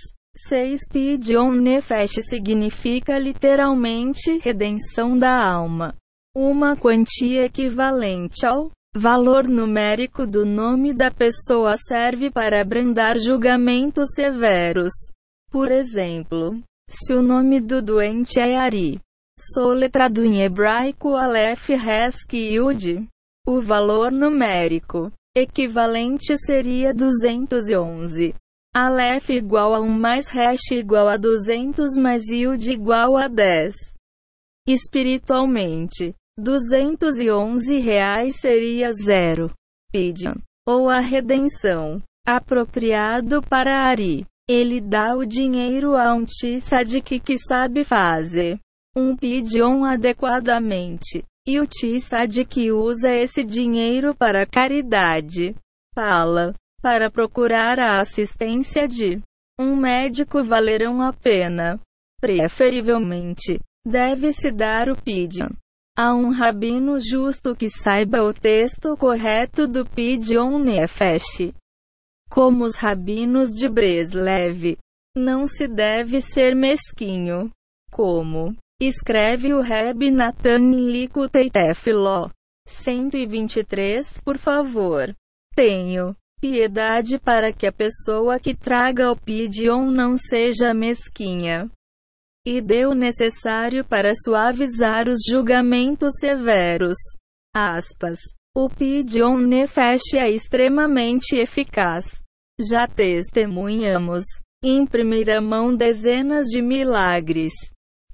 [0.49, 5.95] 6 Pidyon Nefesh significa literalmente redenção da alma.
[6.35, 14.91] Uma quantia equivalente ao Valor numérico do nome da pessoa serve para abrandar julgamentos severos.
[15.51, 18.99] Por exemplo, se o nome do doente é Ari,
[19.39, 23.07] soletrado em hebraico Aleph Resk Yud,
[23.47, 28.35] o valor numérico equivalente seria 211.
[28.75, 33.75] Aleph igual a 1 mais hash igual a 200 mais Yud igual a 10.
[34.67, 39.51] Espiritualmente, 211 reais seria zero.
[39.93, 40.35] Pidyon.
[40.67, 42.03] Ou a redenção.
[42.27, 44.27] Apropriado para Ari.
[44.49, 48.59] Ele dá o dinheiro a um tzadik que sabe fazer
[48.97, 51.23] um pidyon adequadamente.
[51.47, 55.55] E o tzadik usa esse dinheiro para caridade.
[55.95, 56.55] Fala.
[56.83, 59.21] Para procurar a assistência de
[59.59, 61.81] um médico valerão a pena.
[62.21, 65.49] Preferivelmente, deve-se dar o pidyon
[65.97, 71.55] a um rabino justo que saiba o texto correto do Pidyon Nefesh.
[72.29, 74.77] Como os rabinos de Breslev,
[75.17, 77.51] não se deve ser mesquinho.
[77.91, 82.31] Como escreve o Reb Natan Likutei Tefiló
[82.67, 85.15] 123, por favor.
[85.55, 91.71] Tenho piedade para que a pessoa que traga o Pidyon não seja mesquinha
[92.47, 96.97] e dê o necessário para suavizar os julgamentos severos.
[97.55, 98.19] Aspas.
[98.55, 102.23] O Pidyon Nefesh é extremamente eficaz.
[102.61, 104.25] Já testemunhamos,
[104.63, 107.53] em primeira mão, dezenas de milagres.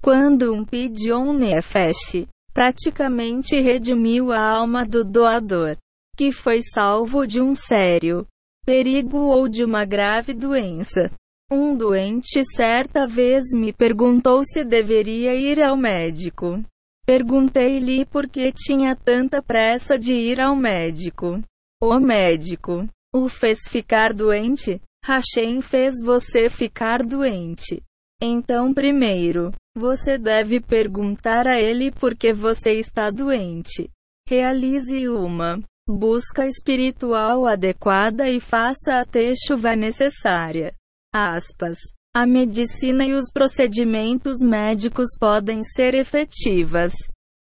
[0.03, 5.77] Quando um Pidyon Nefesh praticamente redimiu a alma do doador,
[6.17, 8.27] que foi salvo de um sério
[8.65, 11.09] perigo ou de uma grave doença.
[11.49, 16.61] Um doente certa vez me perguntou se deveria ir ao médico.
[17.05, 21.41] Perguntei-lhe por que tinha tanta pressa de ir ao médico.
[21.81, 24.81] O médico o fez ficar doente?
[25.05, 27.81] Hashem fez você ficar doente.
[28.25, 33.89] Então, primeiro, você deve perguntar a ele por que você está doente.
[34.25, 40.73] Realize uma busca espiritual adequada e faça a techuva necessária.
[41.13, 41.77] Aspas.
[42.15, 46.93] A medicina e os procedimentos médicos podem ser efetivas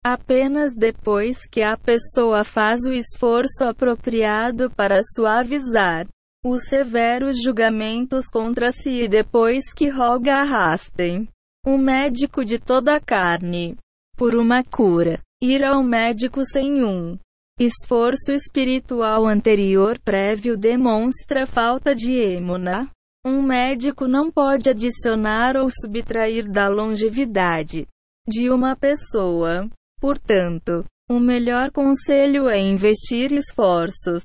[0.02, 6.08] apenas depois que a pessoa faz o esforço apropriado para suavizar
[6.46, 11.28] os severos julgamentos contra si e depois que roga arrastem
[11.66, 13.76] o médico de toda a carne
[14.16, 15.20] por uma cura.
[15.42, 17.18] Ir ao médico sem um
[17.60, 22.90] esforço espiritual anterior prévio demonstra falta de emuna.
[23.26, 27.86] Um médico não pode adicionar ou subtrair da longevidade
[28.28, 29.70] de uma pessoa.
[30.00, 34.24] Portanto, o melhor conselho é investir esforços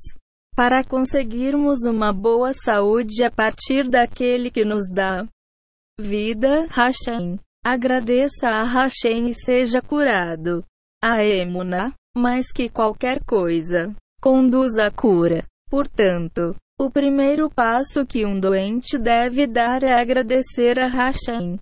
[0.54, 5.26] para conseguirmos uma boa saúde a partir daquele que nos dá
[5.98, 7.38] vida, Hashem.
[7.64, 10.64] Agradeça a Hashem e seja curado.
[11.02, 15.44] A Emuna, mais que qualquer coisa, conduz à cura.
[15.68, 21.58] Portanto, o primeiro passo que um doente deve dar é agradecer a Hashem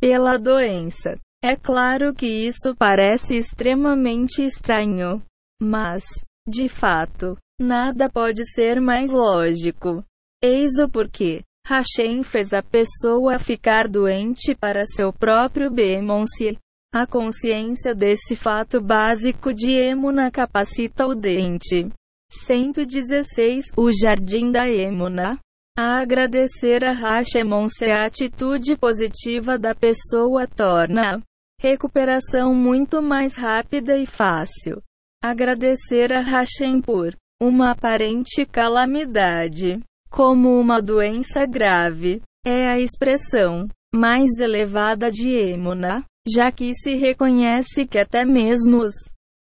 [0.00, 1.18] pela doença.
[1.42, 5.22] É claro que isso parece extremamente estranho,
[5.60, 6.04] mas,
[6.46, 10.02] de fato, nada pode ser mais lógico.
[10.42, 11.42] Eis o porquê.
[11.66, 16.56] Hashem fez a pessoa ficar doente para seu próprio bemonce.
[16.92, 21.88] A consciência desse fato básico de Emuna capacita o dente
[22.32, 25.38] 116 O Jardim da Emuna.
[25.78, 31.20] A agradecer a Hashemon se a atitude positiva da pessoa torna a
[31.60, 34.82] recuperação muito mais rápida e fácil.
[35.22, 39.80] Agradecer a Hashem por uma aparente calamidade,
[40.10, 47.86] como uma doença grave, é a expressão mais elevada de Emuna, já que se reconhece
[47.86, 48.94] que até mesmo os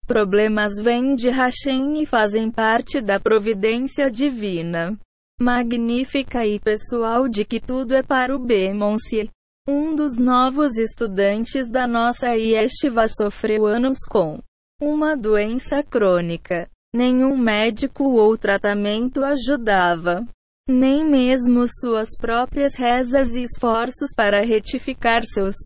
[0.07, 4.99] Problemas vêm de Hashem e fazem parte da providência divina.
[5.41, 9.31] Magnífica e pessoal de que tudo é para o Bemonce.
[9.67, 14.41] Um dos novos estudantes da nossa Yeshiva sofreu anos com
[14.79, 16.69] uma doença crônica.
[16.95, 20.25] Nenhum médico ou tratamento ajudava.
[20.69, 25.57] Nem mesmo suas próprias rezas e esforços para retificar seus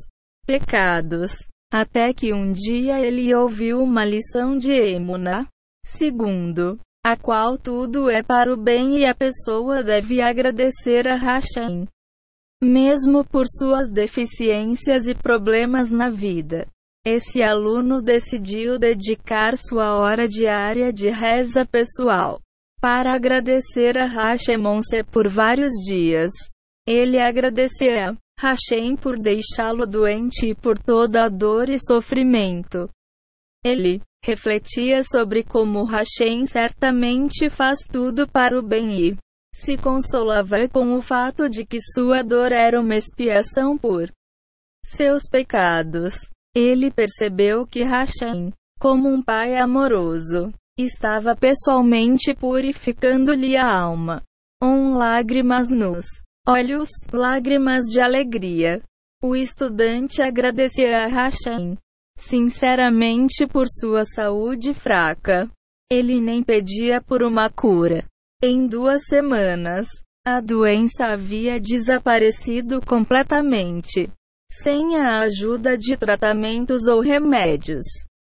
[0.47, 1.33] pecados.
[1.71, 5.47] Até que um dia ele ouviu uma lição de Emuna,
[5.85, 11.87] segundo a qual tudo é para o bem e a pessoa deve agradecer a Hashem,
[12.63, 16.67] mesmo por suas deficiências e problemas na vida.
[17.11, 22.39] Esse aluno decidiu dedicar sua hora diária de reza pessoal
[22.83, 26.31] para agradecer a Hashemonse por vários dias.
[26.87, 32.91] Ele agradecerá Hashem por deixá-lo doente e por toda a dor e sofrimento.
[33.65, 39.17] Ele refletia sobre como Hashem certamente faz tudo para o bem e
[39.55, 44.13] se consolava com o fato de que sua dor era uma expiação por
[44.85, 46.29] seus pecados.
[46.55, 54.23] Ele percebeu que Hashem, como um pai amoroso, estava pessoalmente purificando-lhe a alma.
[54.63, 56.05] Um lágrimas nos
[56.47, 58.83] olhos, lágrimas de alegria.
[59.23, 61.77] O estudante agradecerá a Hashem
[62.19, 65.49] sinceramente por sua saúde fraca.
[65.91, 68.05] Ele nem pedia por uma cura.
[68.43, 69.87] Em duas semanas,
[70.27, 74.11] a doença havia desaparecido completamente,
[74.51, 77.85] sem a ajuda de tratamentos ou remédios.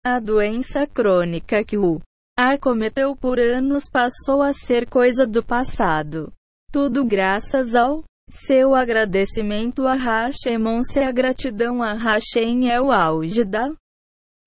[0.04, 2.00] A doença crônica que o
[2.38, 6.32] acometeu por anos passou a ser coisa do passado.
[6.72, 13.44] Tudo graças ao seu agradecimento a Hashemon se a gratidão a Hashem é o auge
[13.44, 13.72] da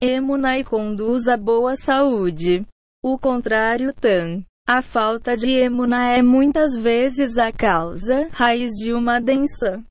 [0.01, 2.65] emuna e conduz a boa saúde.
[3.03, 4.43] O contrário tan.
[4.67, 9.83] A falta de emuna é muitas vezes a causa raiz de uma densa.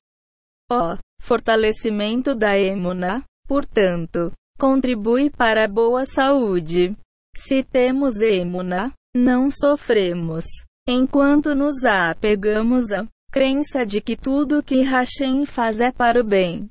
[0.69, 6.95] O fortalecimento da emuna, portanto, contribui para a boa saúde.
[7.35, 10.45] Se temos emuna, não sofremos.
[10.87, 16.69] Enquanto nos apegamos à crença de que tudo que Hashem faz é para o bem,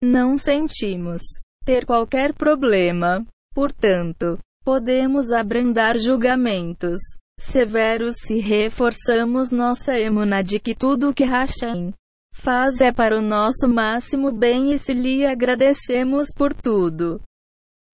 [0.00, 1.20] não sentimos
[1.64, 3.26] ter qualquer problema.
[3.52, 7.00] Portanto, podemos abrandar julgamentos
[7.38, 11.92] severos se reforçamos nossa emuna de que tudo que Hashem
[12.32, 17.20] faz é para o nosso máximo bem e se lhe agradecemos por tudo.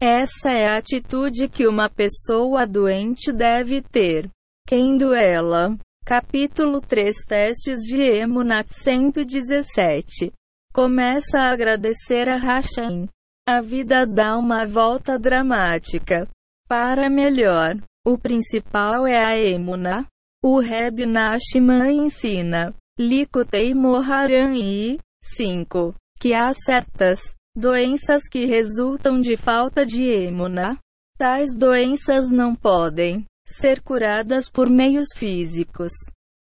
[0.01, 4.31] Essa é a atitude que uma pessoa doente deve ter.
[4.67, 5.77] Quem duela?
[6.05, 10.33] Capítulo 3 Testes de Emunat 117
[10.73, 13.09] Começa a agradecer a Hashem.
[13.49, 16.29] A vida dá uma volta dramática.
[16.69, 17.77] Para melhor.
[18.07, 20.07] O principal é a emuna.
[20.43, 25.95] O Reb Nashman ensina, Likutei Moharan e 5.
[26.19, 30.77] Que há certas doenças que resultam de falta de emuna.
[31.17, 35.93] Tais doenças não podem ser curadas por meios físicos,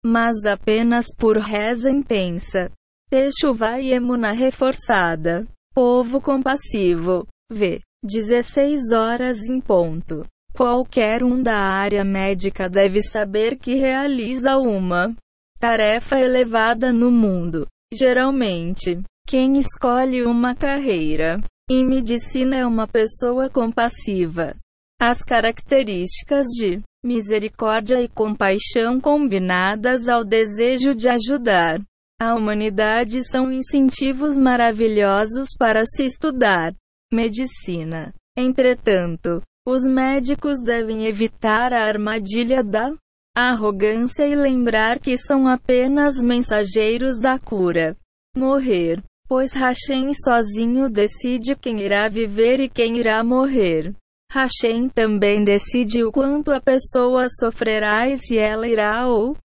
[0.06, 2.70] mas apenas por reza intensa.
[3.10, 5.48] Techuvá e emuna reforçada.
[5.74, 7.26] Povo compassivo.
[7.52, 7.82] V.
[8.04, 10.24] 16 horas em ponto.
[10.56, 15.16] Qualquer um da área médica deve saber que realiza uma
[15.64, 17.66] tarefa elevada no mundo.
[17.94, 21.40] Geralmente, quem escolhe uma carreira
[21.72, 24.54] em medicina é uma pessoa compassiva.
[25.02, 31.82] As características de misericórdia e compaixão combinadas ao desejo de ajudar
[32.20, 36.74] a humanidade são incentivos maravilhosos para se estudar
[37.12, 38.14] medicina.
[38.38, 42.92] Entretanto, os médicos devem evitar a armadilha da
[43.36, 47.96] arrogância e lembrar que são apenas mensageiros da cura.
[48.36, 49.04] Morrer.
[49.28, 53.94] Pois Hashem sozinho decide quem irá viver e quem irá morrer.
[54.32, 59.36] Hashem também decide o quanto a pessoa sofrerá e se ela irá ou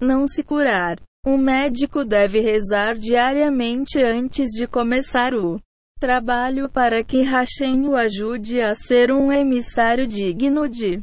[0.00, 1.00] não se curar.
[1.24, 5.60] O médico deve rezar diariamente antes de começar o
[6.02, 11.00] Trabalho para que Hashem o ajude a ser um emissário digno de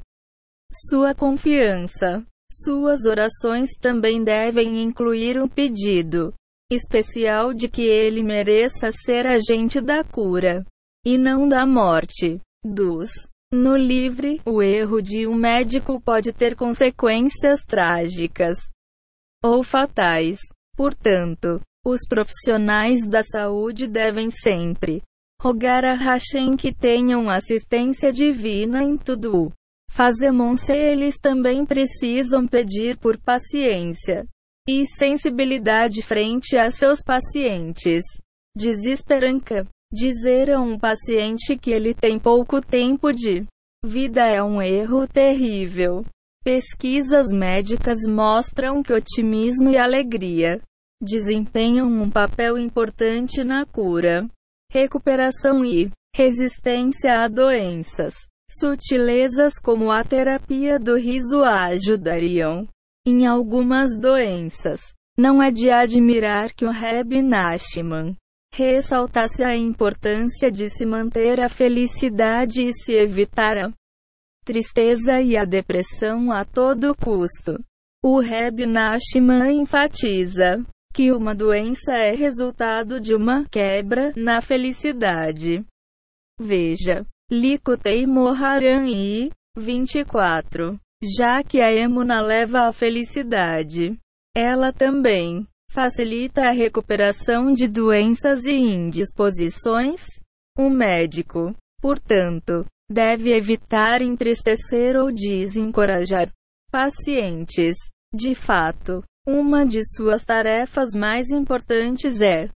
[0.71, 2.25] sua confiança.
[2.51, 6.33] Suas orações também devem incluir um pedido
[6.71, 10.65] especial de que ele mereça ser agente da cura
[11.05, 12.39] e não da morte.
[12.65, 13.11] Dos
[13.51, 18.59] no livre, o erro de um médico pode ter consequências trágicas
[19.43, 20.37] ou fatais.
[20.75, 25.01] Portanto, os profissionais da saúde devem sempre
[25.41, 29.51] rogar a Hashem que tenham assistência divina em tudo.
[29.99, 34.25] Fazemos eles também precisam pedir por paciência
[34.65, 38.05] e sensibilidade frente a seus pacientes.
[38.55, 39.67] Desesperança.
[39.91, 43.45] Dizer a um paciente que ele tem pouco tempo de
[43.83, 46.05] vida é um erro terrível.
[46.45, 50.61] Pesquisas médicas mostram que otimismo e alegria
[51.03, 54.25] desempenham um papel importante na cura,
[54.71, 58.28] recuperação e resistência a doenças.
[58.49, 62.67] Sutilezas como a terapia do riso ajudariam
[63.07, 64.81] em algumas doenças.
[65.17, 68.15] Não é de admirar que o Reb Nashman
[68.53, 73.71] ressaltasse a importância de se manter a felicidade e se evitar a
[74.43, 77.63] tristeza e a depressão a todo custo.
[78.03, 85.63] O Reb Nashman enfatiza que uma doença é resultado de uma quebra na felicidade.
[86.39, 90.79] Veja, Likutei Moharan I, 24.
[91.03, 93.95] Já que a emuna leva à felicidade,
[94.35, 100.07] ela também facilita a recuperação de doenças e indisposições.
[100.57, 106.31] O médico, portanto, deve evitar entristecer ou desencorajar
[106.71, 107.75] pacientes.
[108.11, 112.49] De fato, uma de suas tarefas mais importantes é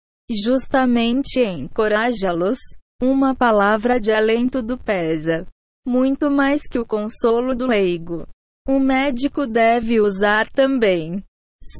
[0.44, 2.58] justamente encorajá-los.
[3.02, 5.46] Uma palavra de alento do pesa
[5.86, 8.26] muito mais que o consolo do leigo.
[8.68, 11.24] O médico deve usar também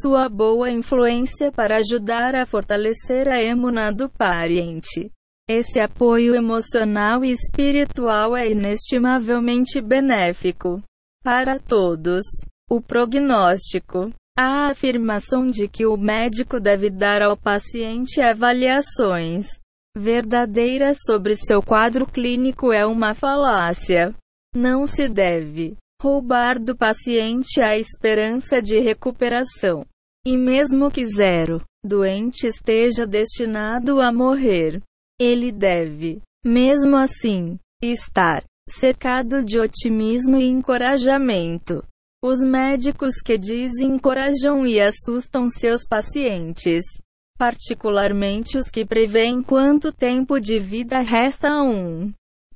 [0.01, 5.11] sua boa influência para ajudar a fortalecer a emuna do paciente.
[5.49, 10.83] Esse apoio emocional e espiritual é inestimavelmente benéfico
[11.23, 12.25] para todos.
[12.71, 14.11] O prognóstico.
[14.39, 19.60] A afirmação de que o médico deve dar ao paciente avaliações
[19.97, 24.15] verdadeiras sobre seu quadro clínico é uma falácia.
[24.55, 29.85] Não se deve roubar do paciente a esperança de recuperação.
[30.27, 34.83] E mesmo que zero doente esteja destinado a morrer,
[35.19, 41.83] ele deve, mesmo assim, estar cercado de otimismo e encorajamento.
[42.23, 46.85] Os médicos que desencorajam e assustam seus pacientes,
[47.41, 52.13] particularmente os que preveem quanto tempo de vida resta a um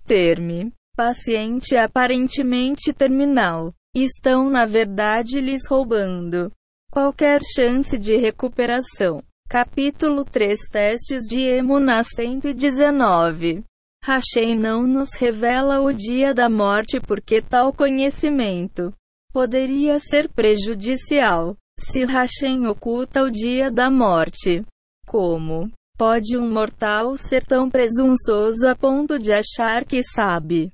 [0.06, 6.52] terme paciente aparentemente terminal, estão na verdade lhes roubando
[6.92, 9.22] qualquer chance de recuperação.
[9.48, 13.64] Capítulo 3 Testes de Emuna 119
[14.04, 18.92] Hashem não nos revela o dia da morte porque tal conhecimento
[19.32, 21.56] poderia ser prejudicial.
[21.80, 24.62] Se Hashem oculta o dia da morte,
[25.06, 30.70] como pode um mortal ser tão presunçoso a ponto de achar que sabe?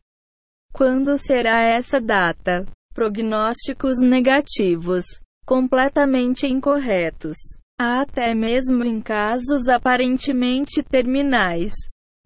[0.72, 2.66] Quando será essa data?
[2.94, 5.04] Prognósticos negativos,
[5.46, 7.36] completamente incorretos,
[7.78, 11.72] até mesmo em casos aparentemente terminais.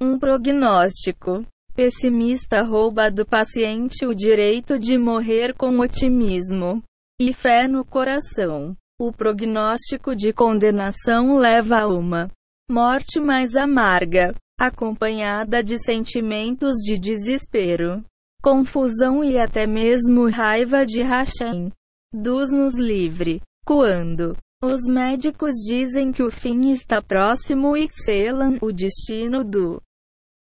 [0.01, 1.45] Um prognóstico
[1.75, 6.83] pessimista rouba do paciente o direito de morrer com otimismo
[7.21, 8.77] e fé no coração.
[9.01, 12.31] O prognóstico de condenação leva a uma
[12.71, 18.05] morte mais amarga, acompanhada de sentimentos de desespero,
[18.41, 21.73] confusão e até mesmo raiva de Hashem.
[22.15, 23.41] Dos-nos livre.
[23.67, 29.83] Quando os médicos dizem que o fim está próximo e selam o destino do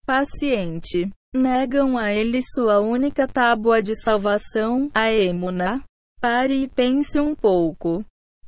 [0.05, 1.09] paciente.
[1.33, 5.81] Negam a ele sua única tábua de salvação, a emuna.
[6.19, 8.03] Pare e pense um pouco.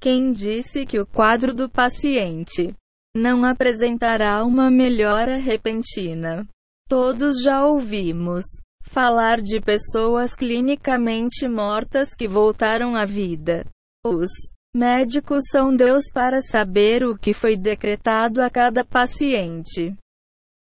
[0.05, 2.75] Quem disse que o quadro do paciente
[3.17, 6.47] não apresentará uma melhora repentina?
[6.87, 8.45] Todos já ouvimos
[8.83, 13.65] falar de pessoas clinicamente mortas que voltaram à vida.
[14.05, 14.29] Os
[14.75, 19.91] médicos são Deus para saber o que foi decretado a cada paciente.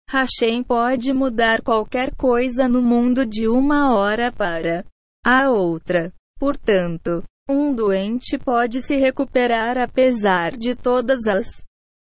[0.08, 4.86] Hashem pode mudar qualquer coisa no mundo de uma hora para
[5.22, 6.10] a outra.
[6.40, 11.46] Portanto, um doente pode se recuperar apesar de todas as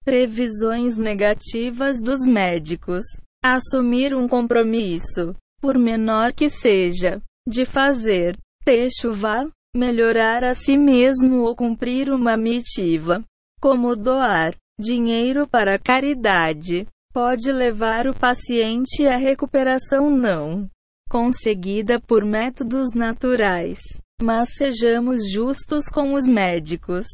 [0.04, 3.04] previsões negativas dos médicos.
[3.44, 11.56] Assumir um compromisso, por menor que seja, de fazer techuva, melhorar a si mesmo ou
[11.56, 13.22] cumprir uma mitiva,
[13.60, 20.70] como doar dinheiro para caridade, pode levar o paciente à recuperação não
[21.10, 23.78] conseguida por métodos naturais.
[24.24, 27.06] Mas sejamos justos com os médicos.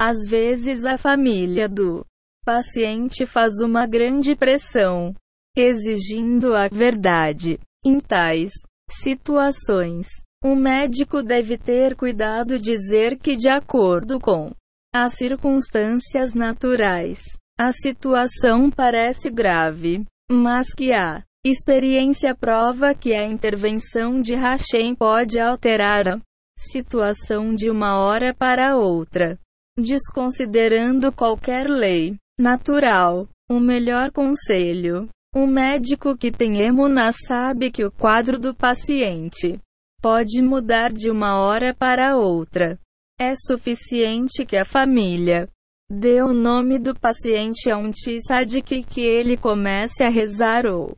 [0.00, 2.06] Às vezes a família do
[2.42, 5.14] paciente faz uma grande pressão,
[5.54, 7.58] exigindo a verdade.
[7.84, 8.50] Em tais
[8.90, 10.06] situações,
[10.42, 14.50] o médico deve ter cuidado dizer que, de acordo com
[14.90, 17.20] as circunstâncias naturais,
[17.60, 25.38] a situação parece grave, mas que a experiência prova que a intervenção de Hashem pode
[25.38, 26.18] alterar a
[26.58, 29.38] situação de uma hora para outra,
[29.78, 33.28] desconsiderando qualquer lei natural.
[33.50, 35.08] O melhor conselho.
[35.36, 39.60] Um médico que tem emuna sabe que o quadro do paciente
[40.00, 42.78] pode mudar de uma hora para outra.
[43.20, 45.46] É suficiente que a família
[45.90, 50.96] Dê o nome do paciente a um tzadik que ele comece a rezar ou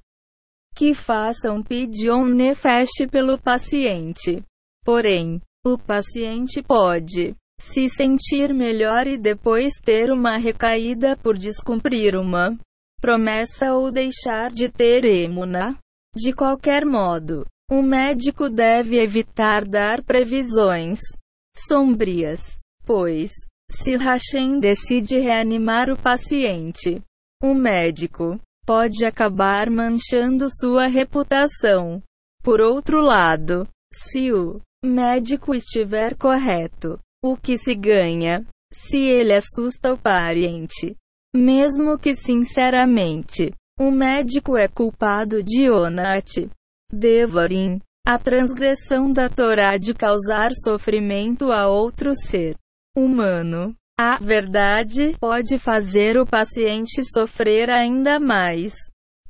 [0.76, 4.44] que faça um pidyon nefesh pelo paciente.
[4.86, 12.56] Porém, o paciente pode se sentir melhor e depois ter uma recaída por descumprir uma
[13.00, 15.76] promessa ou deixar de ter emuna.
[16.14, 21.00] De qualquer modo, o médico deve evitar dar previsões
[21.68, 23.32] sombrias, pois
[23.68, 27.02] se Hashem decide reanimar o paciente,
[27.42, 32.00] o médico pode acabar manchando sua reputação.
[32.40, 38.46] Por outro lado, se o médico estiver correto, o que se ganha?
[38.72, 40.96] Se ele assusta o paciente,
[41.34, 46.48] mesmo que sinceramente, o médico é culpado de Onat,
[46.90, 52.56] Devarim, a transgressão da Torá de causar sofrimento a outro ser
[52.96, 53.74] humano.
[53.98, 58.74] A verdade pode fazer o paciente sofrer ainda mais.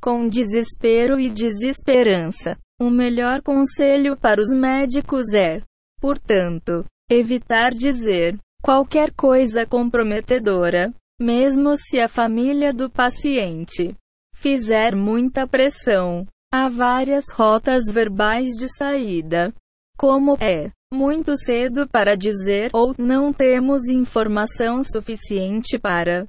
[0.01, 2.57] Com desespero e desesperança.
[2.81, 5.63] O melhor conselho para os médicos é,
[6.01, 13.97] portanto, evitar dizer qualquer coisa comprometedora, mesmo se a família do paciente
[14.35, 16.27] fizer muita pressão.
[16.53, 19.53] Há várias rotas verbais de saída,
[19.97, 26.29] como é muito cedo para dizer ou não temos informação suficiente para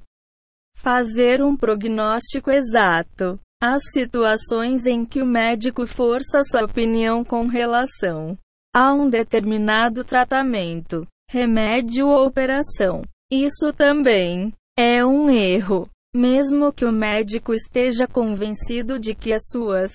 [0.74, 3.38] fazer um prognóstico exato.
[3.60, 8.38] Há situações em que o médico força sua opinião com relação
[8.72, 13.02] a um determinado tratamento, remédio ou operação.
[13.28, 15.90] Isso também é um erro.
[16.14, 19.92] Mesmo que o médico esteja convencido de que as suas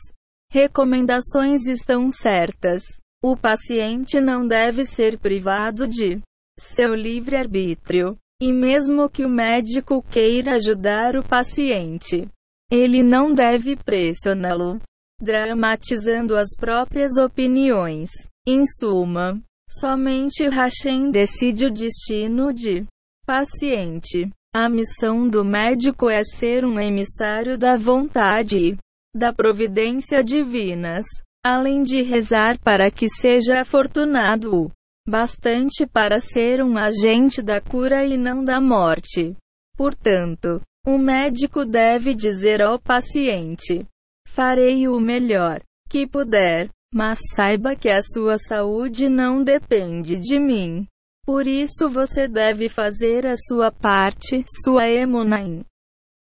[0.51, 2.83] recomendações estão certas,
[3.23, 6.19] o paciente não deve ser privado de
[6.59, 8.17] seu livre-arbítrio.
[8.41, 12.27] E mesmo que o médico queira ajudar o paciente,
[12.73, 14.79] ele não deve pressioná-lo,
[15.21, 18.09] dramatizando as próprias opiniões.
[18.47, 19.39] Em suma,
[19.69, 22.85] somente Hashem decide o destino de
[23.25, 24.29] paciente.
[24.55, 28.77] A missão do médico é ser um emissário da vontade e
[29.15, 31.05] da providência divinas
[31.43, 34.71] além de rezar para que seja afortunado o
[35.05, 39.35] bastante para ser um agente da cura e não da morte.
[39.75, 43.85] Portanto, o médico deve dizer ao paciente:
[44.27, 50.85] Farei o melhor que puder, mas saiba que a sua saúde não depende de mim.
[51.25, 55.63] Por isso você deve fazer a sua parte, sua emunaim.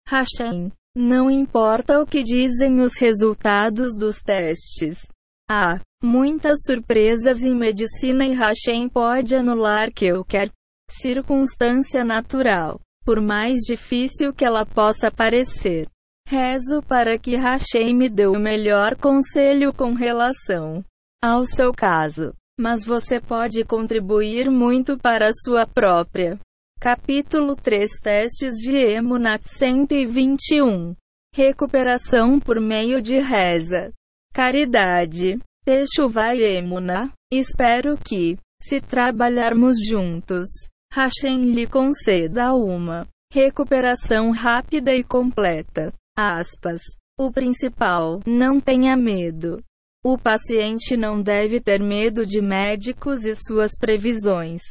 [0.08, 0.70] Hashem.
[0.96, 5.04] Não importa o que dizem os resultados dos testes.
[5.50, 10.52] Há muitas surpresas em medicina e Hashem pode anular qualquer
[10.88, 15.88] circunstância natural, por mais difícil que ela possa parecer.
[16.26, 20.82] Rezo para que Hashem me dê o melhor conselho com relação
[21.22, 26.38] ao seu caso, mas você pode contribuir muito para a sua própria
[26.80, 30.94] Capítulo 3 Testes de Emunat 121
[31.34, 33.90] Recuperação por meio de reza.
[34.32, 35.38] Caridade.
[35.64, 37.10] Techuvá Emuna.
[37.32, 40.46] Espero que, se trabalharmos juntos,
[40.94, 45.92] Hashem lhe conceda uma recuperação rápida e completa.
[46.16, 46.80] Aspas.
[47.18, 49.60] O principal, não tenha medo.
[50.04, 54.62] O paciente não deve ter medo de médicos e suas previsões.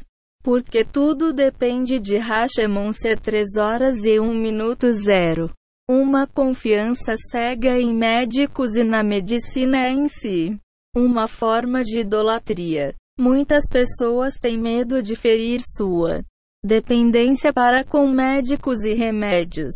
[0.41, 5.51] Porque tudo depende de Hashemon ser 3 horas e 1 minuto zero.
[5.89, 10.57] Uma confiança cega em médicos e na medicina em si.
[10.95, 12.95] Uma forma de idolatria.
[13.23, 16.21] Muitas pessoas têm medo de ferir sua
[16.61, 19.73] dependência para com médicos e remédios.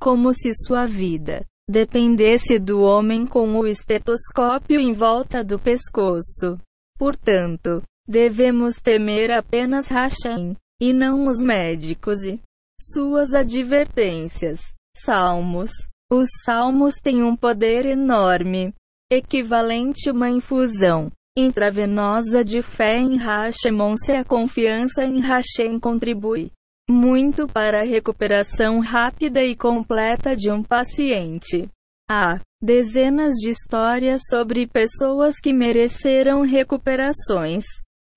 [0.00, 6.58] Como se sua vida dependesse do homem com o estetoscópio em volta do pescoço.
[6.98, 12.40] Portanto, Devemos temer apenas Hashem, e não os médicos e
[12.80, 14.74] suas advertências.
[14.96, 15.70] Salmos.
[16.10, 18.74] Os salmos têm um poder enorme,
[19.12, 26.52] equivalente a uma infusão intravenosa de fé em Hashemon se a confiança em Hashem contribui
[26.90, 31.68] muito para a recuperação rápida e completa de um paciente.
[32.10, 37.64] Há dezenas de histórias sobre pessoas que mereceram recuperações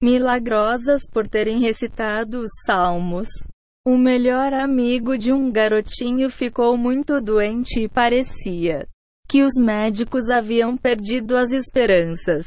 [0.01, 3.27] milagrosas por terem recitado os salmos.
[3.85, 8.87] O melhor amigo de um garotinho ficou muito doente e parecia
[9.29, 12.45] que os médicos haviam perdido as esperanças.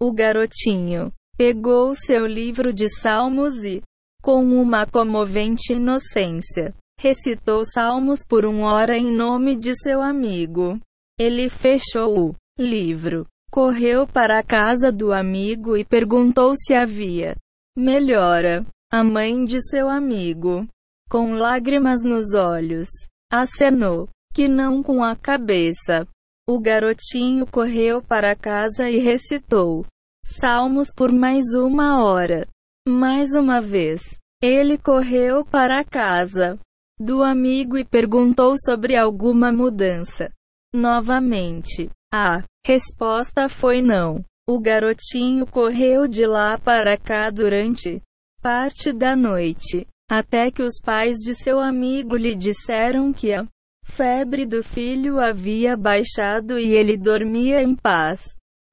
[0.00, 3.82] O garotinho pegou seu livro de salmos e,
[4.22, 10.78] com uma comovente inocência, recitou salmos por uma hora em nome de seu amigo.
[11.18, 17.34] Ele fechou o livro Correu para a casa do amigo e perguntou se havia
[17.76, 18.64] melhora.
[18.90, 20.66] A mãe de seu amigo,
[21.10, 22.88] com lágrimas nos olhos,
[23.30, 26.06] acenou que não com a cabeça.
[26.48, 29.84] O garotinho correu para casa e recitou
[30.24, 32.48] salmos por mais uma hora.
[32.88, 36.58] Mais uma vez, ele correu para casa
[36.98, 40.32] do amigo e perguntou sobre alguma mudança.
[40.72, 44.24] Novamente, a resposta foi não.
[44.48, 48.00] O garotinho correu de lá para cá durante
[48.40, 53.46] parte da noite, até que os pais de seu amigo lhe disseram que a
[53.88, 58.22] febre do filho havia baixado e ele dormia em paz.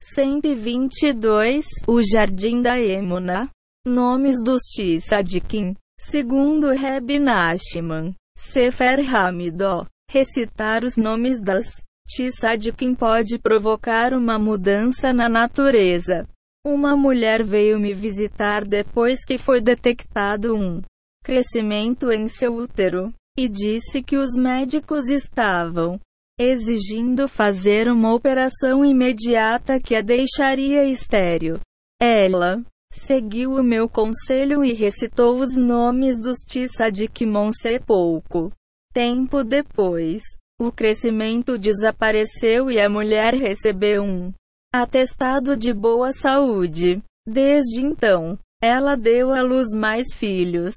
[0.02, 3.48] 122 O Jardim da Emuna.
[3.84, 9.86] Nomes dos Tzadikim Segundo Reb Nachman Sefer Hamidó.
[10.08, 11.66] Recitar os nomes das
[12.06, 16.24] Tsadkin pode provocar uma mudança na natureza.
[16.64, 20.80] Uma mulher veio me visitar depois que foi detectado um
[21.24, 26.00] crescimento em seu útero e disse que os médicos estavam
[26.38, 31.58] exigindo fazer uma operação imediata que a deixaria estéril.
[32.00, 38.52] Ela seguiu o meu conselho e recitou os nomes dos Tissadikmonse pouco.
[38.92, 40.22] Tempo depois,
[40.58, 44.32] o crescimento desapareceu e a mulher recebeu um
[44.74, 47.02] atestado de boa saúde.
[47.26, 50.74] Desde então, ela deu à luz mais filhos.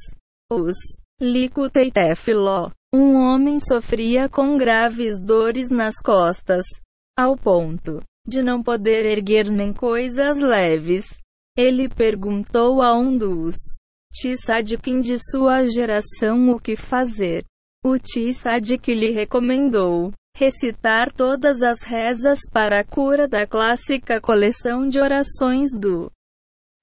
[0.52, 0.76] Os
[1.22, 2.72] Licuteitefiló.
[2.94, 6.66] Um homem sofria com graves dores nas costas,
[7.18, 11.20] ao ponto de não poder erguer nem coisas leves.
[11.58, 13.56] Ele perguntou a um dos
[14.14, 17.44] Tisadikim de sua geração o que fazer.
[17.84, 25.02] O Tisadik lhe recomendou recitar todas as rezas para a cura da clássica coleção de
[25.02, 26.10] orações do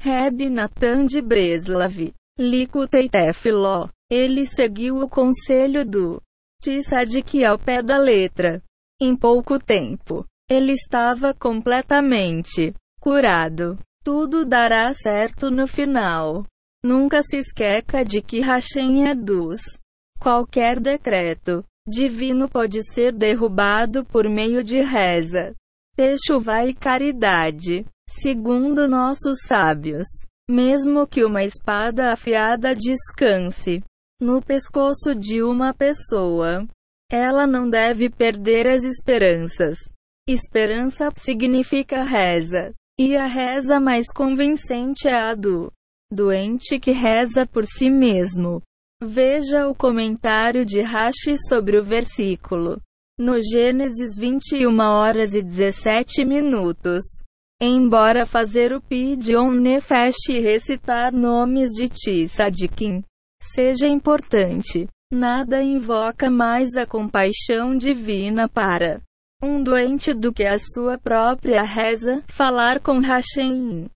[0.02, 2.12] Reb Natan de Breslav.
[2.38, 3.88] Licuteitefiló.
[4.10, 6.22] Ele seguiu o conselho do
[6.62, 8.62] Tzadik ao pé da letra.
[9.00, 13.76] Em pouco tempo, ele estava completamente curado.
[14.04, 16.44] Tudo dará certo no final.
[16.84, 19.60] Nunca se esqueça de que Hashem é dos.
[20.20, 25.54] Qualquer decreto divino pode ser derrubado por meio de reza,
[25.96, 30.06] techuva e caridade, segundo nossos sábios.
[30.48, 33.82] Mesmo que uma espada afiada descanse
[34.20, 36.66] no pescoço de uma pessoa.
[37.10, 39.78] Ela não deve perder as esperanças.
[40.28, 42.72] Esperança significa reza.
[42.98, 45.70] E a reza mais convincente é a do
[46.10, 48.62] doente que reza por si mesmo.
[49.02, 52.80] Veja o comentário de Rashi sobre o versículo.
[53.18, 57.04] No Gênesis 21 horas e 17 minutos.
[57.60, 63.02] Embora fazer o Pidyon Nefesh e recitar nomes de Tisadikim
[63.52, 64.88] seja importante.
[65.12, 69.00] Nada invoca mais a compaixão divina para
[69.42, 73.88] um doente do que a sua própria reza, falar com Hashem.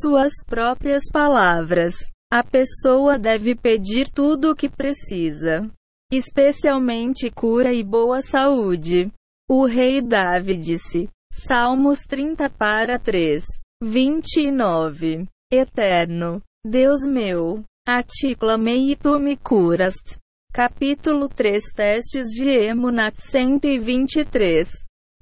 [0.00, 1.94] Suas próprias palavras.
[2.32, 5.70] A pessoa deve pedir tudo o que precisa,
[6.12, 9.12] especialmente cura e boa saúde.
[9.48, 11.08] O rei Davi disse.
[11.32, 13.44] Salmos 30 para 3,
[13.82, 15.26] 29.
[15.52, 20.18] Eterno, Deus meu, a ti clamei e tu me curaste.
[20.52, 24.68] Capítulo 3 Testes de Emunat 123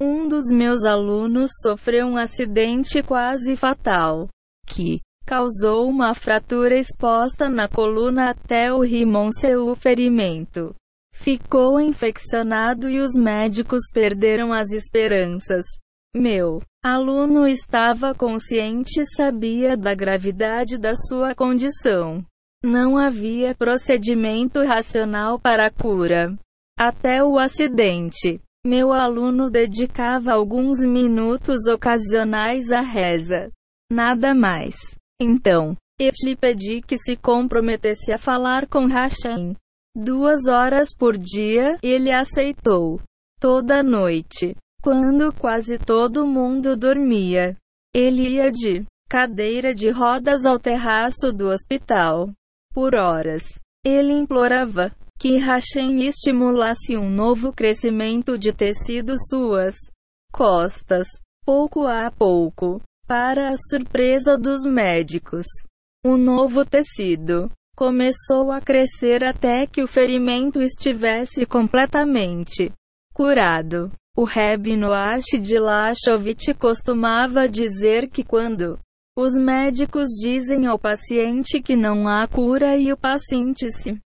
[0.01, 4.28] Um dos meus alunos sofreu um acidente quase fatal,
[4.66, 10.74] que causou uma fratura exposta na coluna até o rimon seu ferimento.
[11.12, 15.66] Ficou infeccionado e os médicos perderam as esperanças.
[16.16, 22.24] Meu aluno estava consciente e sabia da gravidade da sua condição.
[22.65, 26.35] Não havia procedimento racional para a cura.
[26.78, 33.51] Até o acidente, meu aluno dedicava alguns minutos ocasionais à reza.
[33.93, 34.77] Nada mais.
[35.20, 39.55] Então, eu lhe pedi que se comprometesse a falar com Hashem.
[39.95, 42.99] Duas horas por dia, ele aceitou.
[43.39, 47.59] Toda noite, quando quase todo mundo dormia,
[47.95, 52.32] ele ia de cadeira de rodas ao terraço do hospital
[52.74, 53.44] por horas.
[53.86, 59.76] Ele implorava que Hashem estimulasse um novo crescimento de tecido suas
[60.32, 61.06] costas,
[61.46, 65.46] pouco a pouco, para a surpresa dos médicos.
[66.05, 72.72] O novo tecido começou a crescer até que o ferimento estivesse completamente
[73.14, 73.92] curado.
[74.16, 78.78] O Reb Noach de Lachovitch costumava dizer que quando
[79.16, 84.01] os médicos dizem ao paciente que não há cura e o paciente se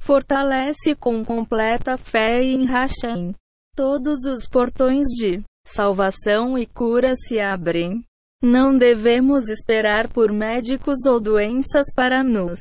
[0.00, 3.34] fortalece com completa fé em Hashem.
[3.76, 8.02] Todos os portões de salvação e cura se abrem.
[8.42, 12.58] Não devemos esperar por médicos ou doenças para nos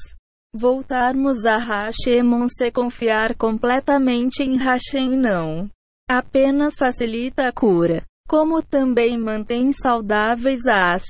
[0.53, 5.69] voltarmos a Hashem se confiar completamente em Hashem não
[6.09, 11.03] apenas facilita a cura, como também mantém saudáveis as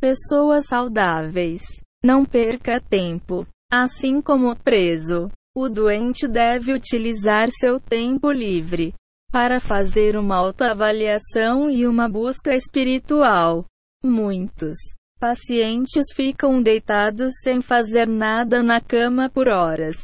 [0.00, 1.60] Pessoas saudáveis.
[2.02, 3.46] Não perca tempo.
[3.70, 8.94] Assim como preso, o doente deve utilizar seu tempo livre
[9.30, 13.66] para fazer uma autoavaliação e uma busca espiritual.
[14.02, 14.76] Muitos
[15.20, 19.98] pacientes ficam deitados sem fazer nada na cama por horas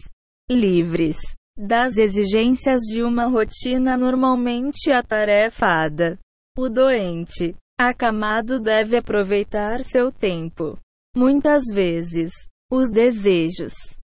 [0.50, 1.16] livres.
[1.58, 6.18] das exigências de uma rotina normalmente atarefada.
[6.54, 10.78] O doente, acamado, deve aproveitar seu tempo.
[11.16, 12.32] Muitas vezes,
[12.70, 13.72] os desejos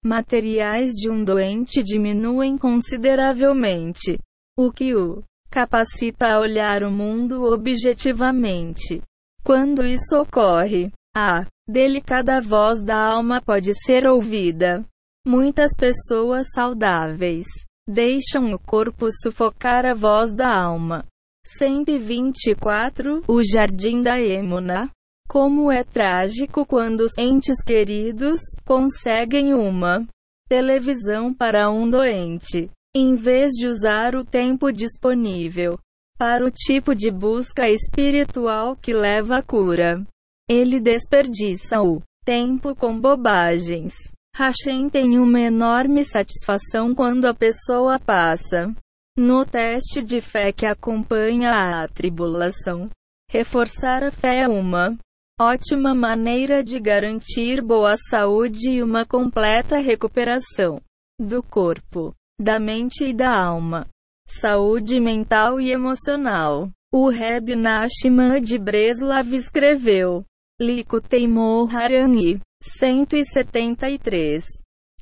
[0.04, 4.18] materiais de um doente diminuem consideravelmente,
[4.56, 9.02] o que o capacita a olhar o mundo objetivamente.
[9.44, 14.84] Quando isso ocorre, a delicada voz da alma pode ser ouvida.
[15.26, 17.46] Muitas pessoas saudáveis
[17.88, 21.04] deixam o corpo sufocar a voz da alma.
[21.44, 24.90] 124 O Jardim da Emuna
[25.28, 30.06] como é trágico quando os entes queridos conseguem uma
[30.48, 35.78] televisão para um doente, em vez de usar o tempo disponível
[36.16, 40.02] para o tipo de busca espiritual que leva à cura.
[40.48, 43.92] Ele desperdiça o tempo com bobagens.
[44.34, 48.74] Hashem tem uma enorme satisfação quando a pessoa passa
[49.18, 51.50] no teste de fé que acompanha
[51.82, 52.88] a tribulação.
[53.28, 54.96] Reforçar a fé é uma
[55.40, 60.80] ótima maneira de garantir boa saúde e uma completa recuperação
[61.20, 63.86] do corpo, da mente e da alma.
[64.28, 66.70] Saúde mental e emocional.
[66.94, 70.24] O Reb Nachman de Breslav escreveu,
[70.60, 74.44] Likutei Moharani, 173,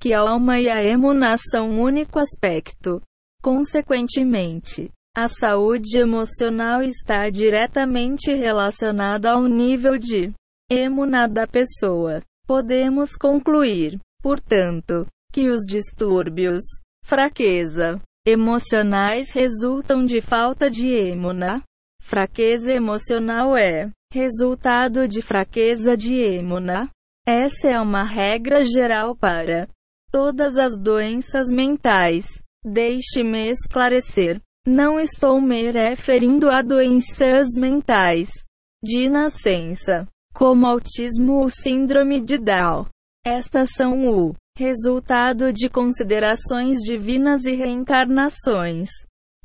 [0.00, 3.00] que a alma e a emuna são único aspecto.
[3.46, 10.32] Consequentemente, a saúde emocional está diretamente relacionada ao nível de
[10.68, 12.20] emuna da pessoa.
[12.44, 16.64] Podemos concluir, portanto, que os distúrbios,
[17.04, 21.62] fraqueza, emocionais resultam de falta de emuna.
[22.02, 26.90] Fraqueza emocional é resultado de fraqueza de emuna.
[27.24, 29.68] Essa é uma regra geral para
[30.10, 32.44] todas as doenças mentais.
[32.66, 34.40] Deixe-me esclarecer.
[34.66, 38.28] Não estou me referindo a doenças mentais
[38.82, 42.86] de nascença, como autismo ou síndrome de Down.
[43.24, 48.88] Estas são o resultado de considerações divinas e reencarnações,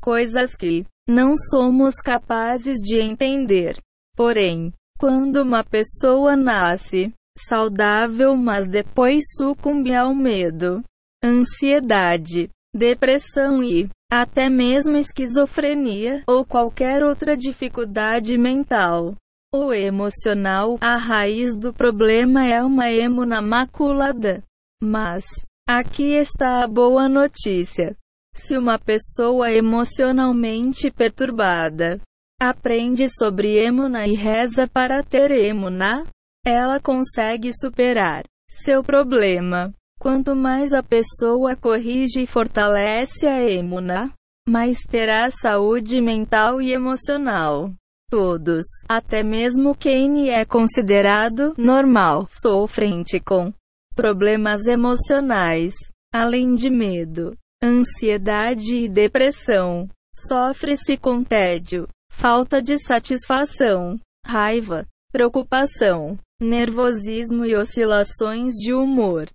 [0.00, 3.76] coisas que não somos capazes de entender.
[4.16, 10.82] Porém, quando uma pessoa nasce saudável, mas depois sucumbe ao medo,
[11.24, 19.14] ansiedade, depressão e até mesmo esquizofrenia, ou qualquer outra dificuldade mental
[19.52, 24.42] ou emocional, a raiz do problema é uma emuna maculada.
[24.82, 25.24] Mas,
[25.68, 27.94] aqui está a boa notícia.
[28.34, 32.00] Se uma pessoa emocionalmente perturbada
[32.40, 36.06] aprende sobre emuna e reza para ter emuna,
[36.44, 39.72] ela consegue superar seu problema.
[40.02, 44.12] Quanto mais a pessoa corrige e fortalece a emuna,
[44.48, 47.72] mais terá saúde mental e emocional.
[48.10, 53.54] Todos, até mesmo quem é considerado normal, sofrem com
[53.94, 55.72] problemas emocionais,
[56.12, 59.88] além de medo, ansiedade e depressão.
[60.16, 69.28] Sofre-se com tédio, falta de satisfação, raiva, preocupação, nervosismo e oscilações de humor.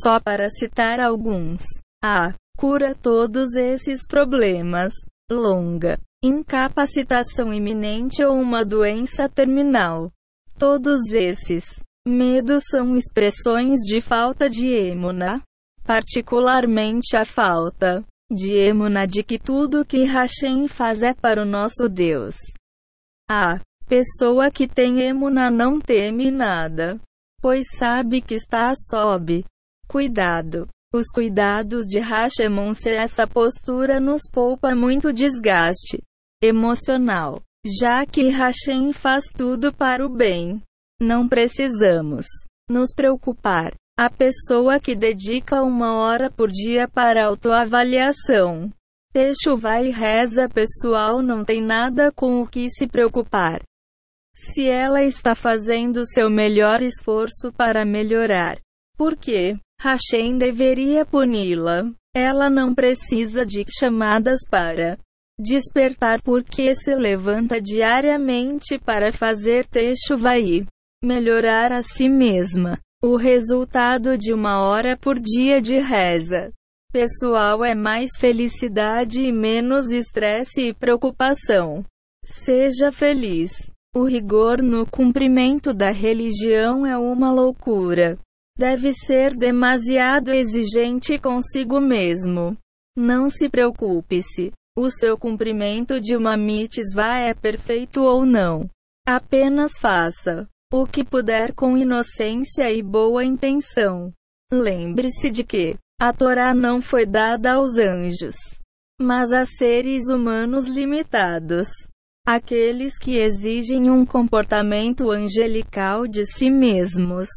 [0.00, 1.62] Só para citar alguns.
[2.02, 4.92] A cura todos esses problemas.
[5.30, 10.10] Longa incapacitação iminente ou uma doença terminal.
[10.56, 11.64] Todos esses
[12.06, 15.42] medos são expressões de falta de emuna,
[15.84, 21.88] particularmente a falta de emuna de que tudo que Hashem faz é para o nosso
[21.88, 22.36] Deus.
[23.28, 27.00] A pessoa que tem emuna não teme nada,
[27.40, 29.44] pois sabe que está sob
[29.92, 30.68] Cuidado.
[30.94, 36.02] Os cuidados de Hashemon se essa postura nos poupa muito desgaste
[36.42, 37.42] emocional,
[37.78, 40.62] já que Hashem faz tudo para o bem.
[40.98, 42.24] Não precisamos
[42.70, 43.74] nos preocupar.
[43.98, 48.72] A pessoa que dedica uma hora por dia para autoavaliação,
[49.12, 53.60] Techuva e reza pessoal não tem nada com o que se preocupar.
[54.34, 58.58] Se ela está fazendo seu melhor esforço para melhorar,
[58.96, 59.58] por quê?
[59.82, 61.90] Hashem deveria puni-la.
[62.14, 64.96] Ela não precisa de chamadas para
[65.36, 70.64] despertar porque se levanta diariamente para fazer techuva e
[71.02, 72.78] melhorar a si mesma.
[73.02, 76.52] O resultado de uma hora por dia de reza
[76.92, 81.84] pessoal é mais felicidade e menos estresse e preocupação.
[82.24, 83.50] Seja feliz.
[83.96, 88.16] O rigor no cumprimento da religião é uma loucura
[88.56, 92.56] deve ser demasiado exigente consigo mesmo.
[92.96, 94.52] Não se preocupe-se.
[94.76, 98.68] O seu cumprimento de uma mitzvah é perfeito ou não.
[99.06, 104.10] Apenas faça o que puder com inocência e boa intenção.
[104.50, 108.34] Lembre-se de que a Torá não foi dada aos anjos,
[108.98, 111.68] mas a seres humanos limitados.
[112.26, 117.28] Aqueles que exigem um comportamento angelical de si mesmos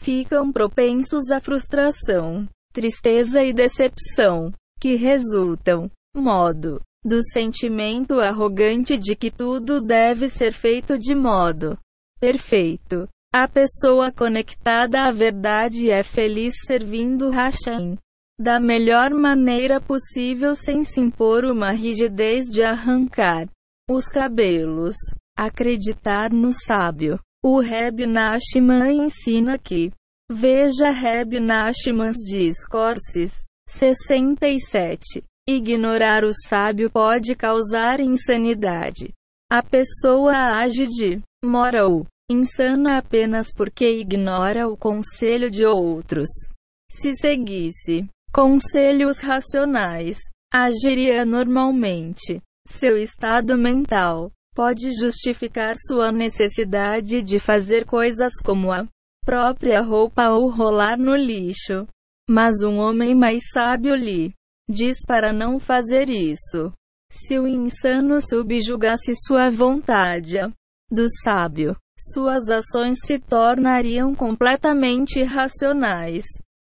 [0.00, 4.50] ficam propensos à frustração, tristeza e decepção,
[4.80, 11.78] que resultam, modo, do sentimento arrogante de que tudo deve ser feito de modo
[12.18, 13.06] perfeito.
[13.32, 17.96] A pessoa conectada à verdade é feliz servindo Hashem
[18.40, 23.46] da melhor maneira possível sem se impor uma rigidez de arrancar
[23.88, 24.96] os cabelos.
[25.36, 27.18] Acreditar no sábio.
[27.42, 29.90] O Reb Nachman ensina que
[30.30, 33.32] Veja Reb Nachman's Discourses
[33.66, 35.24] 67.
[35.48, 39.14] Ignorar o sábio pode causar insanidade.
[39.50, 46.28] A pessoa age de moral insana apenas porque ignora o conselho de outros.
[46.90, 50.18] Se seguisse conselhos racionais,
[50.52, 52.42] agiria normalmente.
[52.68, 54.30] Seu estado mental
[54.60, 58.86] pode justificar sua necessidade de fazer coisas como a
[59.24, 61.88] própria roupa ou rolar no lixo.
[62.28, 64.34] Mas um homem mais sábio lhe
[64.68, 66.70] diz para não fazer isso.
[67.10, 70.36] Se o insano subjugasse sua vontade
[70.90, 76.24] do sábio, suas ações se tornariam completamente irracionais.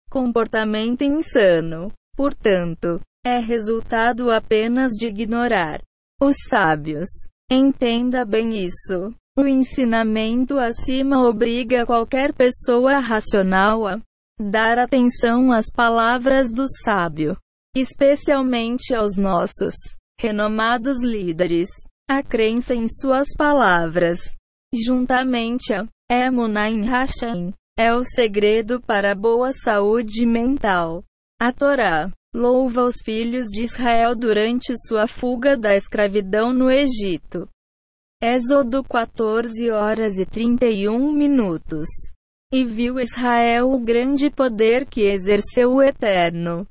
[0.09, 5.83] Comportamento insano, portanto, é resultado apenas de ignorar
[6.23, 7.09] os sábios.
[7.51, 9.13] Entenda bem isso.
[9.37, 14.01] O ensinamento acima obriga qualquer pessoa racional a
[14.41, 17.37] dar atenção às palavras do sábio,
[17.77, 19.75] especialmente aos nossos
[20.21, 21.69] renomados líderes.
[22.09, 24.21] A crença em suas palavras,
[24.75, 31.03] juntamente a Emunaim Hashem, é o segredo para boa saúde mental.
[31.41, 37.49] A Torá louva os filhos de Israel durante sua fuga da escravidão no Egito.
[38.23, 41.89] Êxodo 14 horas e 31 minutos.
[42.53, 46.67] E viu Israel o grande poder que exerceu o Eterno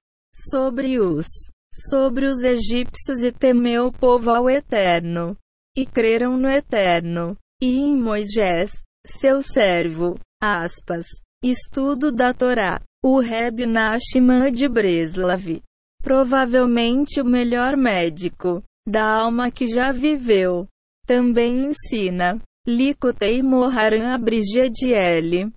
[0.52, 1.26] sobre os
[1.74, 5.36] sobre os egípcios e temeu o povo ao Eterno.
[5.76, 8.72] E creram no Eterno e em Moisés,
[9.06, 10.20] seu servo.
[10.42, 11.06] Aspas.
[11.44, 12.82] Estudo da Torá.
[13.02, 15.62] O Reb Nachman de Breslav.
[16.04, 20.68] Provavelmente o melhor médico da alma que já viveu
[21.06, 22.42] também ensina.
[22.68, 25.50] Likutei Moharan Abrigediel.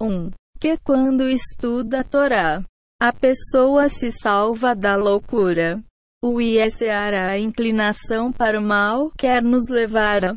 [0.00, 0.30] 1.
[0.60, 2.64] Que quando estuda a Torá,
[3.00, 5.80] a pessoa se salva da loucura.
[6.20, 10.36] O ISR, a inclinação para o mal, quer nos levar à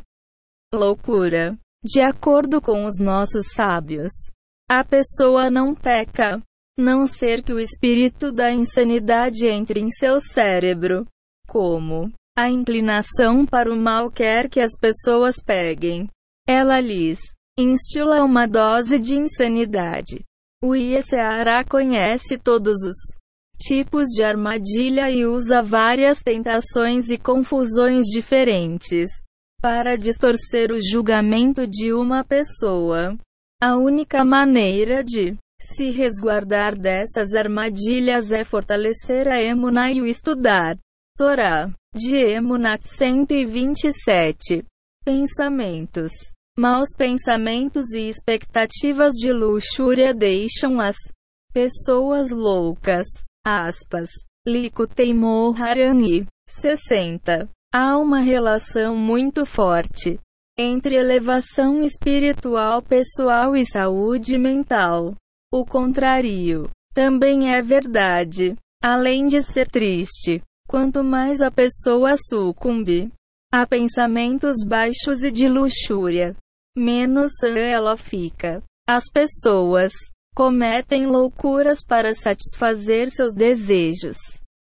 [0.71, 1.57] loucura.
[1.83, 4.11] De acordo com os nossos sábios,
[4.69, 6.39] a pessoa não peca,
[6.81, 11.05] não ser que o espírito da insanidade entre em seu cérebro.
[11.47, 16.09] Como a inclinação para o mal quer que as pessoas peguem.
[16.47, 17.19] Ela lhes
[17.57, 20.23] instila uma dose de insanidade.
[20.63, 22.95] O IECARA conhece todos os
[23.57, 29.09] tipos de armadilha e usa várias tentações e confusões diferentes
[29.61, 33.15] para distorcer o julgamento de uma pessoa.
[33.61, 40.75] A única maneira de se resguardar dessas armadilhas é fortalecer a emuna e o estudar.
[41.15, 44.65] Torá de Emunat 127.
[45.05, 46.11] Pensamentos.
[46.57, 50.95] Maus pensamentos e expectativas de luxúria deixam as
[51.53, 53.07] pessoas loucas.
[53.45, 54.09] Aspas.
[54.47, 56.25] Lico Teimor Harani.
[56.47, 57.47] 60.
[57.73, 60.19] Há uma relação muito forte
[60.57, 65.15] entre elevação espiritual pessoal e saúde mental.
[65.51, 68.55] O contrário também é verdade.
[68.83, 70.41] Além de ser triste,
[70.71, 73.11] Quanto mais a pessoa sucumbe
[73.51, 76.33] a pensamentos baixos e de luxúria,
[76.77, 78.63] menos ela fica.
[78.87, 79.91] As pessoas
[80.33, 84.15] cometem loucuras para satisfazer seus desejos,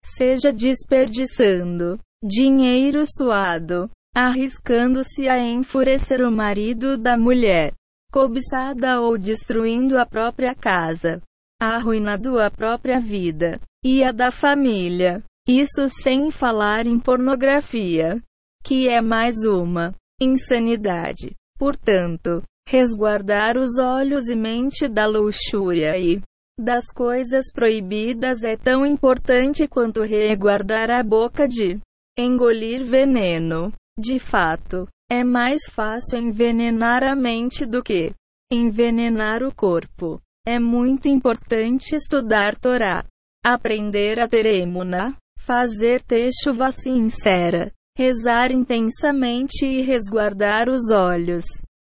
[0.03, 7.71] seja desperdiçando dinheiro suado, arriscando-se a enfurecer o marido da mulher,
[8.15, 11.21] cobiçada ou destruindo a própria casa,
[11.61, 15.21] arruinando a própria vida e a da família.
[15.45, 18.23] Isso sem falar em pornografia,
[18.63, 21.35] que é mais uma insanidade.
[21.59, 26.21] Portanto, resguardar os olhos e mente da luxúria e
[26.57, 31.81] das coisas proibidas é tão importante quanto reguardar a boca de
[32.17, 33.73] engolir veneno.
[33.99, 38.11] De fato, é mais fácil envenenar a mente do que
[38.51, 40.19] envenenar o corpo.
[40.47, 43.05] É muito importante estudar Torá,
[43.43, 51.45] aprender a ter emuna, fazer techuva sincera, rezar intensamente e resguardar os olhos,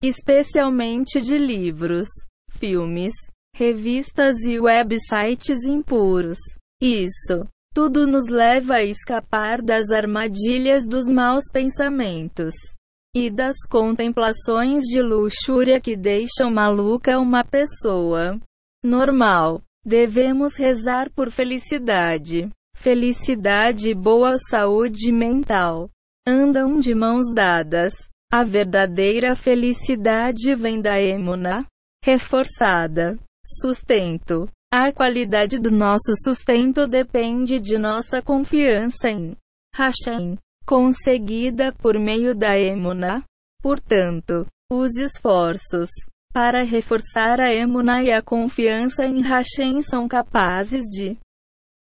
[0.03, 2.07] especialmente de livros,
[2.51, 3.13] filmes,
[3.55, 6.37] revistas e websites impuros.
[6.81, 12.53] Isso tudo nos leva a escapar das armadilhas dos maus pensamentos
[13.17, 18.39] e das contemplações de luxúria que deixam maluca uma pessoa
[18.85, 19.59] normal.
[19.83, 22.47] Devemos rezar por felicidade.
[22.75, 25.89] Felicidade e boa saúde mental
[26.27, 27.93] andam de mãos dadas.
[28.31, 31.65] A verdadeira felicidade vem da emuna
[32.05, 33.17] reforçada.
[33.43, 34.47] Sustento.
[34.71, 39.35] A qualidade do nosso sustento depende de nossa confiança em
[39.73, 40.37] Hashem
[40.67, 43.23] conseguida por meio da emuna.
[43.61, 45.89] Portanto, os esforços
[46.33, 51.17] para reforçar a emuna e a confiança em Hashem são capazes de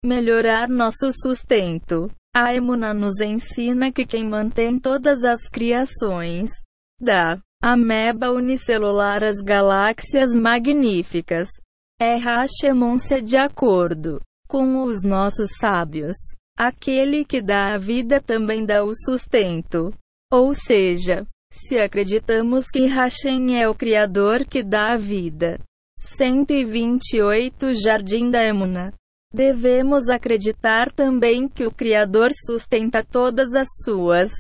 [0.03, 2.11] melhorar nosso sustento.
[2.35, 6.51] A emuna nos ensina que quem mantém todas as criações
[6.99, 11.49] da ameba unicelular às galáxias magníficas
[12.01, 16.17] é Hashemon-se de acordo com os nossos sábios.
[16.63, 19.95] Aquele que dá a vida também dá o sustento.
[20.31, 25.59] Ou seja, se acreditamos que Hashem é o Criador que dá a vida.
[25.99, 28.93] 128 Jardim da Emuna.
[29.33, 34.31] Devemos acreditar também que o Criador sustenta todas as suas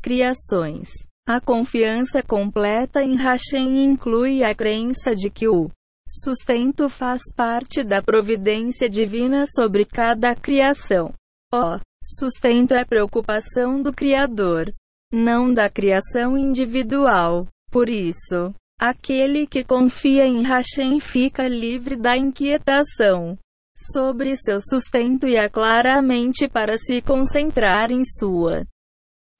[0.00, 0.90] criações.
[1.26, 5.68] A confiança completa em Hashem inclui a crença de que o
[6.08, 11.12] sustento faz parte da providência divina sobre cada criação.
[11.56, 14.74] O sustento é preocupação do Criador,
[15.12, 17.46] não da criação individual.
[17.70, 23.38] Por isso, aquele que confia em Hashem fica livre da inquietação
[23.92, 28.66] sobre seu sustento e é claramente para se concentrar em sua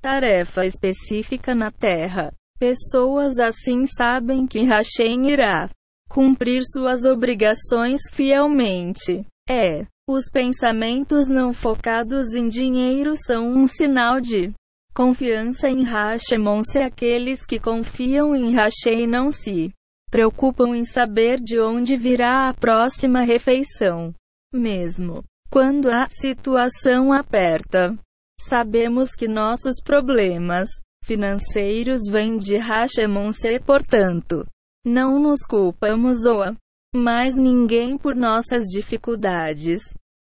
[0.00, 2.32] tarefa específica na terra.
[2.60, 5.68] Pessoas assim sabem que Hashem irá
[6.08, 9.26] cumprir suas obrigações fielmente.
[9.50, 14.52] É os pensamentos não focados em dinheiro são um sinal de
[14.94, 19.72] confiança em Hashemon se aqueles que confiam em Hashem não se
[20.10, 24.14] preocupam em saber de onde virá a próxima refeição.
[24.52, 27.96] Mesmo quando a situação aperta,
[28.40, 30.68] sabemos que nossos problemas
[31.02, 34.46] financeiros vêm de Hashemon se portanto,
[34.84, 36.54] não nos culpamos ou a
[36.94, 39.80] mais ninguém por nossas dificuldades.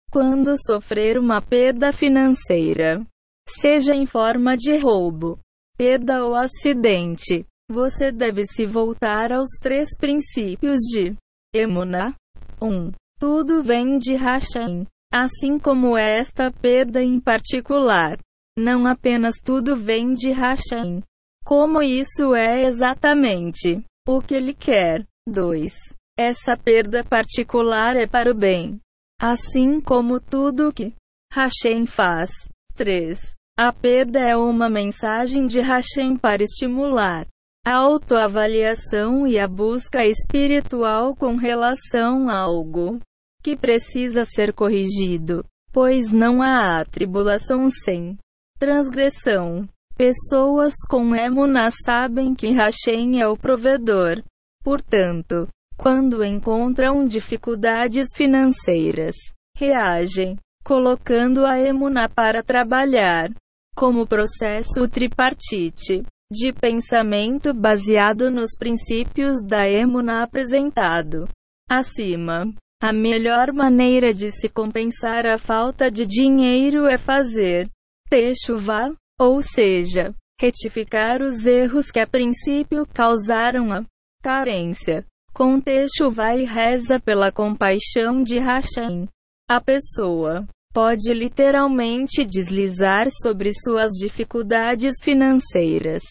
[0.10, 3.06] Quando sofrer uma perda financeira,
[3.48, 5.40] seja em forma de roubo,
[5.78, 11.16] perda ou acidente, você deve se voltar aos três princípios de
[11.54, 12.16] Emuna.
[12.62, 12.68] 1.
[12.68, 18.18] Um, tudo vem de Hashem, assim como esta perda em particular.
[18.58, 21.02] Não apenas tudo vem de Hashem.
[21.46, 25.06] Como isso é exatamente o que ele quer.
[25.28, 25.72] 2.
[26.18, 28.80] Essa perda particular é para o bem.
[29.20, 30.94] Assim como tudo que
[31.34, 32.32] Hashem faz.
[32.76, 33.34] 3.
[33.58, 37.28] A perda é uma mensagem de Hashem para estimular
[37.64, 43.00] a autoavaliação e a busca espiritual com relação a algo
[43.44, 48.18] que precisa ser corrigido, pois não há tribulação sem
[48.58, 49.68] transgressão.
[49.96, 54.24] Pessoas com emuna sabem que Hashem é o provedor.
[54.64, 55.48] Portanto,
[55.82, 59.16] quando encontram dificuldades financeiras,
[59.58, 63.32] reagem, colocando a emuna para trabalhar,
[63.76, 71.28] como processo tripartite de pensamento baseado nos princípios da emuna apresentado
[71.68, 72.46] acima.
[72.80, 77.68] A melhor maneira de se compensar a falta de dinheiro é fazer
[78.08, 83.84] techuvá, ou seja, retificar os erros que a princípio causaram a
[84.22, 85.06] carência.
[85.34, 89.08] Contexto vai e reza pela compaixão de Hashem.
[89.50, 96.04] A pessoa pode literalmente deslizar sobre suas dificuldades financeiras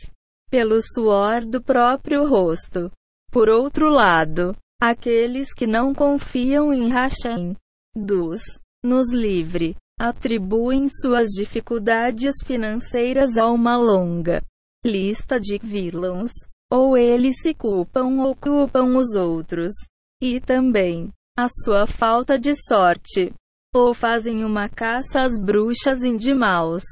[0.50, 2.90] pelo suor do próprio rosto.
[3.30, 7.54] Por outro lado, aqueles que não confiam em Hashem,
[7.94, 8.42] dos
[8.82, 14.42] nos livre, atribuem suas dificuldades financeiras a uma longa
[14.84, 16.30] lista de vilões
[16.70, 19.72] ou eles se culpam ou culpam os outros.
[20.22, 23.32] E também, a sua falta de sorte.
[23.74, 26.82] Ou fazem uma caça às bruxas indimaus.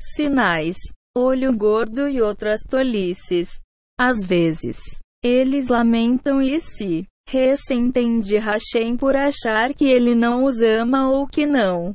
[0.00, 0.76] Sinais,
[1.16, 3.60] olho gordo e outras tolices.
[3.98, 4.78] Às vezes,
[5.22, 11.26] eles lamentam e se ressentem de Hashem por achar que ele não os ama ou
[11.26, 11.94] que não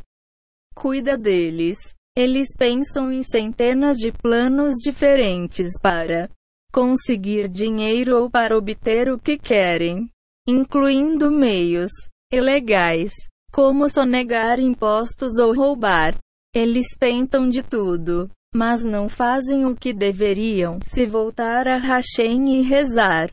[0.74, 1.78] cuida deles.
[2.18, 6.30] Eles pensam em centenas de planos diferentes para
[6.72, 10.10] conseguir dinheiro ou para obter o que querem,
[10.48, 11.92] incluindo meios
[12.32, 13.12] ilegais,
[13.52, 16.16] como sonegar impostos ou roubar.
[16.54, 22.62] Eles tentam de tudo, mas não fazem o que deveriam se voltar a Hashem e
[22.62, 23.32] rezar.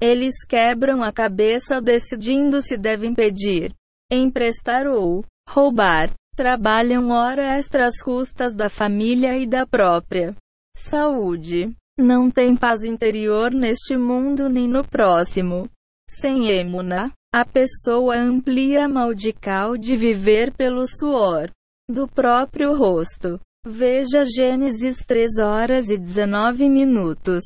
[0.00, 3.74] Eles quebram a cabeça decidindo se devem pedir,
[4.10, 6.12] emprestar ou roubar.
[6.36, 10.34] Trabalham hora extras custas da família e da própria
[10.76, 11.74] saúde.
[11.98, 15.68] Não tem paz interior neste mundo nem no próximo.
[16.10, 21.50] Sem emuna, a pessoa amplia maldical de viver pelo suor
[21.88, 23.38] do próprio rosto.
[23.64, 27.44] Veja Gênesis 3 horas e 19 minutos.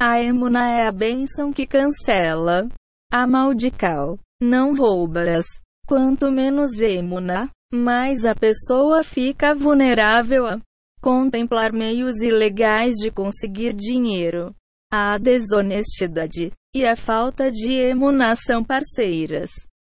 [0.00, 2.68] A emuna é a bênção que cancela
[3.12, 4.18] a maldical.
[4.42, 5.46] Não roubarás.
[5.86, 10.58] Quanto menos emuna, mais a pessoa fica vulnerável a
[11.02, 14.54] contemplar meios ilegais de conseguir dinheiro.
[14.90, 19.50] A desonestidade e a falta de emuna são parceiras.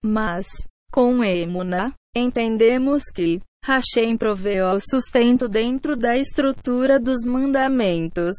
[0.04, 0.46] Mas,
[0.92, 8.34] com emuna, entendemos que Hashem proveu o sustento dentro da estrutura dos mandamentos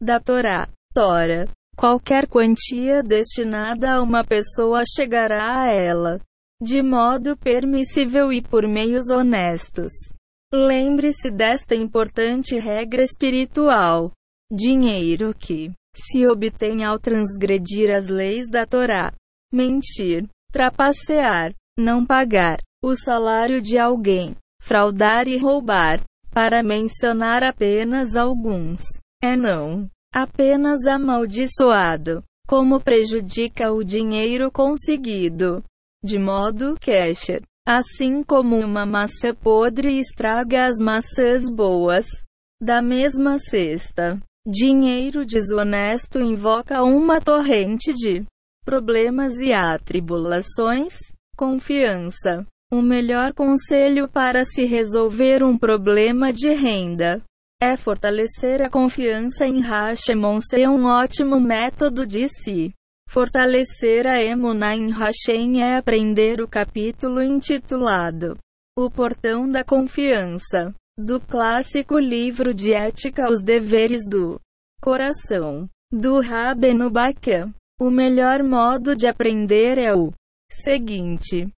[0.00, 0.68] da Torá.
[0.94, 1.48] Tora.
[1.76, 6.20] Qualquer quantia destinada a uma pessoa chegará a ela
[6.62, 9.92] de modo permissível e por meios honestos.
[10.56, 14.12] Lembre-se desta importante regra espiritual.
[14.52, 19.12] Dinheiro que se obtém ao transgredir as leis da Torá,
[19.52, 26.00] mentir, trapacear, não pagar o salário de alguém, fraudar e roubar,
[26.30, 28.82] para mencionar apenas alguns,
[29.20, 35.64] é não apenas amaldiçoado, como prejudica o dinheiro conseguido.
[36.04, 36.92] De modo que,
[37.66, 42.06] assim como uma maçã podre estraga as maçãs boas
[42.60, 48.24] da mesma cesta, dinheiro desonesto invoca uma torrente de
[48.64, 50.94] problemas e atribulações.
[51.36, 52.46] Confiança.
[52.72, 57.20] O melhor conselho para se resolver um problema de renda
[57.60, 62.72] é fortalecer a confiança em Hashemon ser um ótimo método de se
[63.08, 68.36] fortalecer a emuna em Hashem é aprender o capítulo intitulado
[68.76, 74.40] O Portão da Confiança, do clássico livro de ética Os Deveres do
[74.80, 77.52] Coração, do Rabenu Bakia.
[77.80, 80.12] O melhor modo de aprender é o
[80.50, 81.48] seguinte: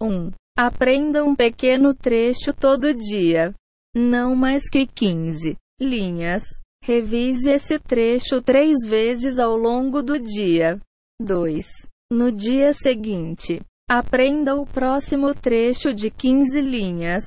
[0.00, 0.06] 1.
[0.06, 3.54] Um, aprenda um pequeno trecho todo dia
[3.96, 6.42] não mais que 15 linhas.
[6.84, 10.78] Revise esse trecho três vezes ao longo do dia.
[11.20, 11.64] 2.
[12.12, 17.24] No dia seguinte, aprenda o próximo trecho de 15 linhas.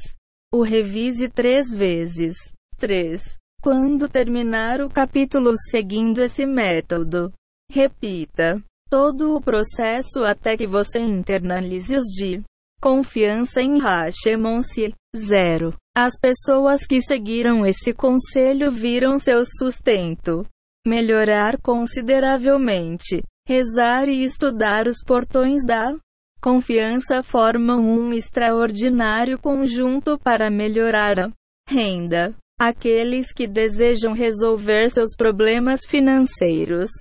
[0.53, 2.35] O revise três vezes.
[2.77, 3.35] 3.
[3.61, 7.33] Quando terminar o capítulo seguindo esse método,
[7.71, 12.41] repita todo o processo até que você internalize os de
[12.81, 14.93] confiança em Hashemon-se.
[15.15, 15.75] 0.
[15.97, 20.45] As pessoas que seguiram esse conselho viram seu sustento
[20.87, 23.21] melhorar consideravelmente.
[23.49, 25.97] Rezar e estudar os portões da
[26.39, 31.31] confiança formam um extraordinário conjunto para melhorar a
[31.67, 32.35] renda.
[32.59, 36.91] Aqueles que desejam resolver seus problemas financeiros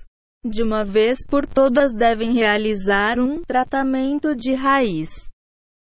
[0.43, 5.27] de uma vez por todas devem realizar um tratamento de raiz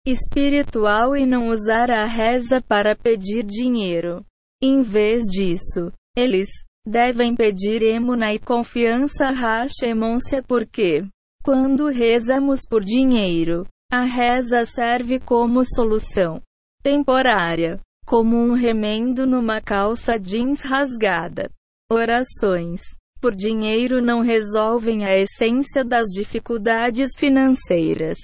[0.06, 4.22] espiritual e não usar a reza para pedir dinheiro.
[4.62, 6.50] Em vez disso, eles
[6.86, 11.04] devem pedir emuna e confiança a Hashemonse porque,
[11.42, 16.40] quando rezamos por dinheiro, a reza serve como solução
[16.82, 21.50] temporária, como um remendo numa calça jeans rasgada.
[21.90, 22.80] Orações
[23.20, 28.18] por dinheiro não resolvem a essência das dificuldades financeiras.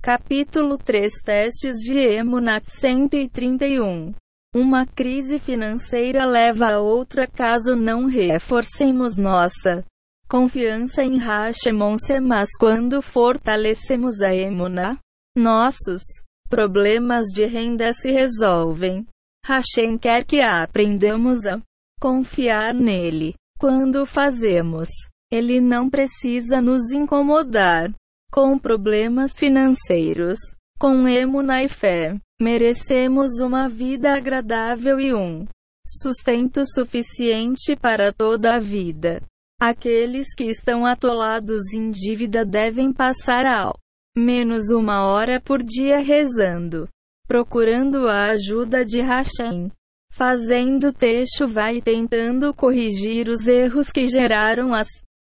[0.00, 4.14] Capítulo 3 Testes de Emunat 131
[4.54, 9.84] Uma crise financeira leva a outra caso não reforcemos nossa
[10.28, 14.98] confiança em Hashemonse, mas quando fortalecemos a Emuna,
[15.36, 16.02] nossos
[16.48, 19.06] problemas de renda se resolvem.
[19.44, 21.60] Hashem quer que aprendamos a
[22.00, 23.34] confiar nele.
[23.58, 24.88] Quando fazemos,
[25.30, 27.90] ele não precisa nos incomodar.
[28.30, 30.38] com problemas financeiros,
[30.78, 35.46] com emuna e fé, merecemos uma vida agradável e um
[35.86, 39.20] sustento suficiente para toda a vida.
[39.60, 43.76] Aqueles que estão atolados em dívida devem passar ao
[44.16, 46.88] menos uma hora por dia rezando,
[47.26, 49.70] procurando a ajuda de Hashem.
[50.12, 54.88] Fazendo texto vai tentando corrigir os erros que geraram as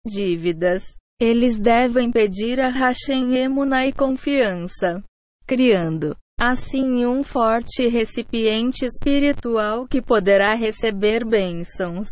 [0.07, 0.95] dívidas.
[1.21, 5.03] Eles devem pedir a Hashem emuna e confiança,
[5.47, 12.09] criando assim um forte recipiente espiritual que poderá receber bênçãos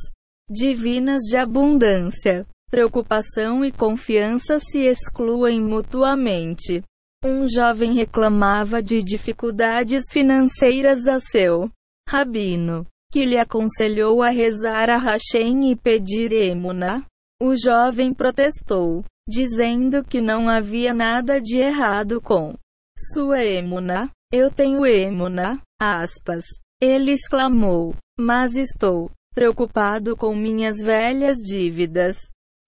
[0.49, 2.47] divinas de abundância.
[2.71, 6.83] Preocupação e confiança se excluem mutuamente.
[7.25, 11.71] Um jovem reclamava de dificuldades financeiras a seu
[12.09, 17.05] rabino, que lhe aconselhou a rezar a Hashem e pedir emuna.
[17.41, 22.55] O jovem protestou, dizendo que não havia nada de errado com
[23.13, 24.11] sua emuna.
[24.33, 26.45] Eu tenho emuna, aspas.
[26.81, 32.17] Ele exclamou, mas estou preocupado com minhas velhas dívidas,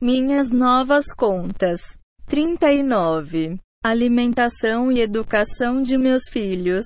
[0.00, 1.96] minhas novas contas.
[2.26, 3.58] 39.
[3.84, 6.84] Alimentação e educação de meus filhos.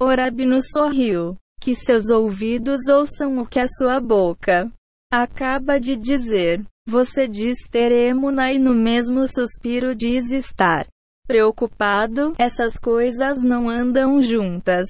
[0.00, 1.36] Orabino sorriu.
[1.60, 4.70] Que seus ouvidos ouçam o que a sua boca
[5.10, 6.62] acaba de dizer.
[6.86, 10.86] Você diz ter emuna e no mesmo suspiro diz estar
[11.26, 12.34] preocupado.
[12.38, 14.86] Essas coisas não andam juntas.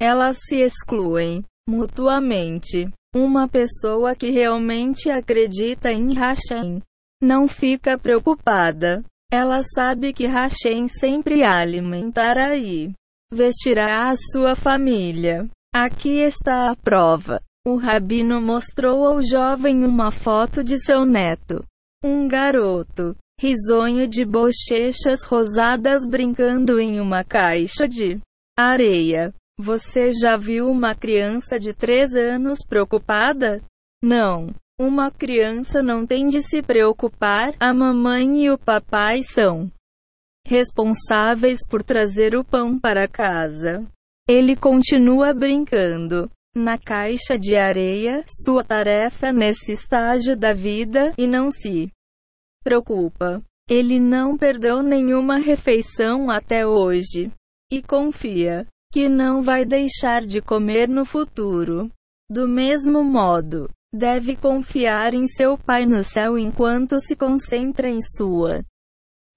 [0.00, 2.90] Elas se excluem mutuamente.
[3.14, 6.80] Uma pessoa que realmente acredita em Hashem
[7.22, 9.04] não fica preocupada.
[9.30, 12.92] Ela sabe que Hashem sempre alimentará e
[13.32, 15.48] vestirá a sua família.
[15.74, 17.40] Aqui está a prova.
[17.66, 21.64] O rabino mostrou ao jovem uma foto de seu neto.
[22.04, 28.20] Um garoto, risonho de bochechas rosadas brincando em uma caixa de
[28.56, 29.34] areia.
[29.58, 33.60] Você já viu uma criança de 3 anos preocupada?
[34.00, 34.54] Não.
[34.80, 39.68] Uma criança não tem de se preocupar, a mamãe e o papai são
[40.46, 43.84] responsáveis por trazer o pão para casa.
[44.28, 51.50] Ele continua brincando na caixa de areia, sua tarefa nesse estágio da vida, e não
[51.50, 51.90] se
[52.62, 53.42] preocupa.
[53.68, 57.32] Ele não perdeu nenhuma refeição até hoje.
[57.70, 61.90] E confia que não vai deixar de comer no futuro.
[62.30, 68.62] Do mesmo modo, deve confiar em seu Pai no céu enquanto se concentra em sua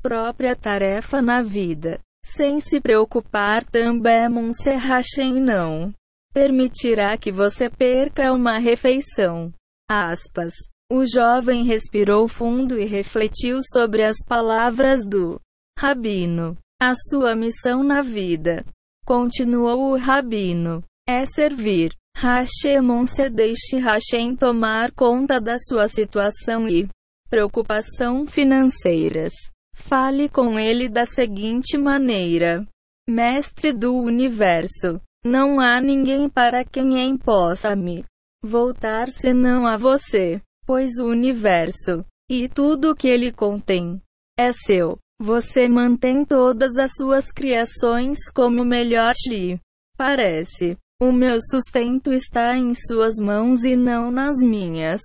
[0.01, 5.93] própria tarefa na vida, sem se preocupar também Monserrachem não
[6.35, 9.53] permitirá que você perca uma refeição.
[9.89, 10.53] Aspas.
[10.91, 15.39] O jovem respirou fundo e refletiu sobre as palavras do
[15.79, 16.57] rabino.
[16.81, 18.65] A sua missão na vida
[19.05, 20.83] Continuou o rabino.
[21.07, 21.93] É servir.
[22.17, 26.89] Hashemon se deixe Hashem tomar conta da sua situação e
[27.29, 29.31] preocupação financeiras.
[29.75, 32.65] Fale com ele da seguinte maneira:
[33.07, 38.03] Mestre do universo, não há ninguém para quem possa me
[38.43, 44.01] voltar senão a você, pois o universo e tudo o que ele contém
[44.37, 44.97] é seu.
[45.21, 49.59] Você mantém todas as suas criações como melhor lhe
[49.97, 50.77] parece.
[51.01, 55.01] O meu sustento está em suas mãos e não nas minhas.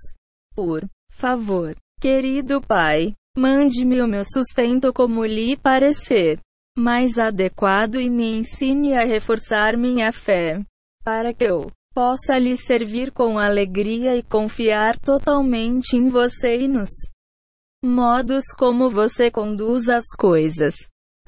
[0.53, 6.39] Por favor, querido Pai, mande-me o meu sustento como lhe parecer
[6.77, 10.61] mais adequado e me ensine a reforçar minha fé,
[11.03, 16.89] para que eu possa lhe servir com alegria e confiar totalmente em você e nos
[17.83, 20.75] modos como você conduz as coisas.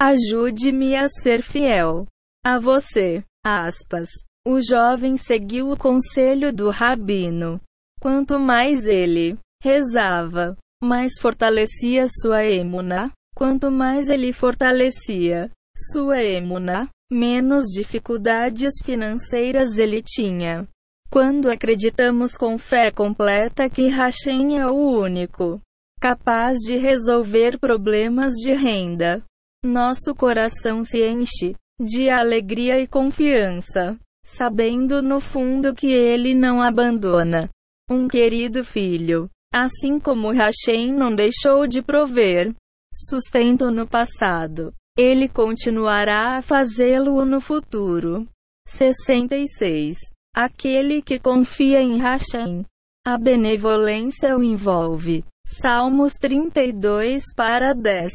[0.00, 2.06] Ajude-me a ser fiel
[2.44, 3.24] a você.
[3.44, 4.08] Aspas.
[4.46, 7.60] O jovem seguiu o conselho do rabino.
[8.00, 13.10] Quanto mais ele rezava, mais fortalecia sua emuna.
[13.34, 20.66] Quanto mais ele fortalecia sua emuna, menos dificuldades financeiras ele tinha.
[21.10, 25.60] Quando acreditamos com fé completa que Hashem é o único
[26.00, 29.22] capaz de resolver problemas de renda.
[29.64, 37.48] Nosso coração se enche de alegria e confiança, sabendo no fundo que ele não abandona
[37.90, 42.54] um querido filho, assim como Hashem não deixou de prover
[42.92, 44.74] sustento no passado.
[44.96, 48.28] Ele continuará a fazê-lo no futuro.
[48.68, 49.96] 66.
[50.34, 52.64] Aquele que confia em Hashem.
[53.04, 55.24] A benevolência o envolve.
[55.46, 58.12] Salmos 32 para 10.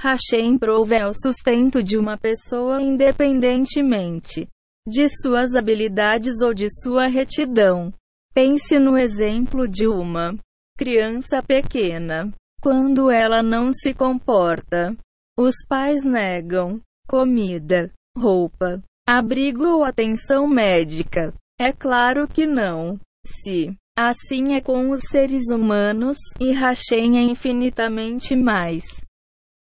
[0.00, 4.48] Hashem prove o sustento de uma pessoa independentemente
[4.86, 7.92] de suas habilidades ou de sua retidão.
[8.34, 10.36] Pense no exemplo de uma
[10.76, 12.32] criança pequena.
[12.60, 14.96] Quando ela não se comporta,
[15.38, 21.34] os pais negam comida, roupa, abrigo ou atenção médica.
[21.60, 22.98] É claro que não.
[23.26, 28.84] Se assim é com os seres humanos, e Hashem é infinitamente mais.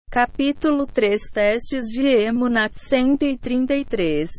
[0.09, 4.29] Capítulo 3 Testes de Emunat 133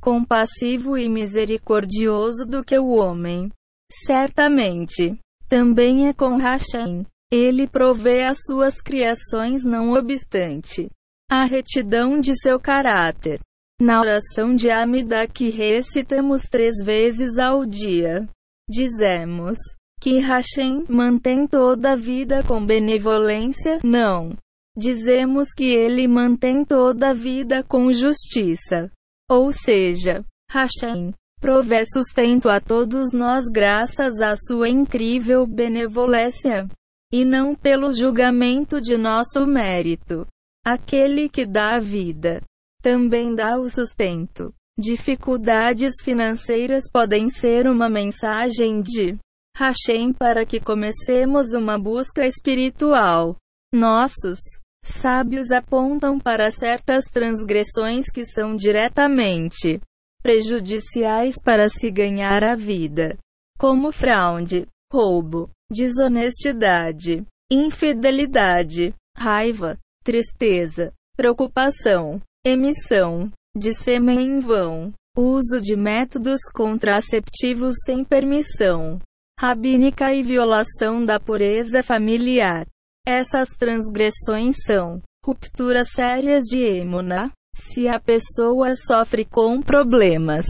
[0.00, 3.50] Compassivo e misericordioso do que o homem.
[3.92, 5.18] Certamente.
[5.46, 7.04] Também é com Hashem.
[7.32, 10.90] Ele provê as suas criações não obstante
[11.30, 13.40] a retidão de seu caráter.
[13.80, 18.28] Na oração de Amida que recitamos três vezes ao dia,
[18.68, 19.56] dizemos
[20.00, 24.36] que Hashem mantém toda a vida com benevolência, não.
[24.76, 28.90] Dizemos que ele mantém toda a vida com justiça.
[29.30, 36.68] Ou seja, Hashem provê sustento a todos nós graças à sua incrível benevolência,
[37.12, 40.26] e não pelo julgamento de nosso mérito.
[40.64, 42.42] Aquele que dá a vida
[42.82, 44.52] também dá o sustento.
[44.78, 49.18] Dificuldades financeiras podem ser uma mensagem de
[49.56, 53.36] Hashem para que comecemos uma busca espiritual.
[53.74, 54.38] Nossos
[54.82, 59.80] sábios apontam para certas transgressões que são diretamente
[60.22, 63.18] prejudiciais para se ganhar a vida,
[63.58, 75.76] como fraude, roubo, desonestidade, infidelidade, raiva, tristeza, preocupação, emissão de sêmen em vão, uso de
[75.76, 79.00] métodos contraceptivos sem permissão
[79.40, 82.66] rabínica e violação da pureza familiar.
[83.06, 87.32] Essas transgressões são rupturas sérias de emuna.
[87.56, 90.44] Se a pessoa sofre com problemas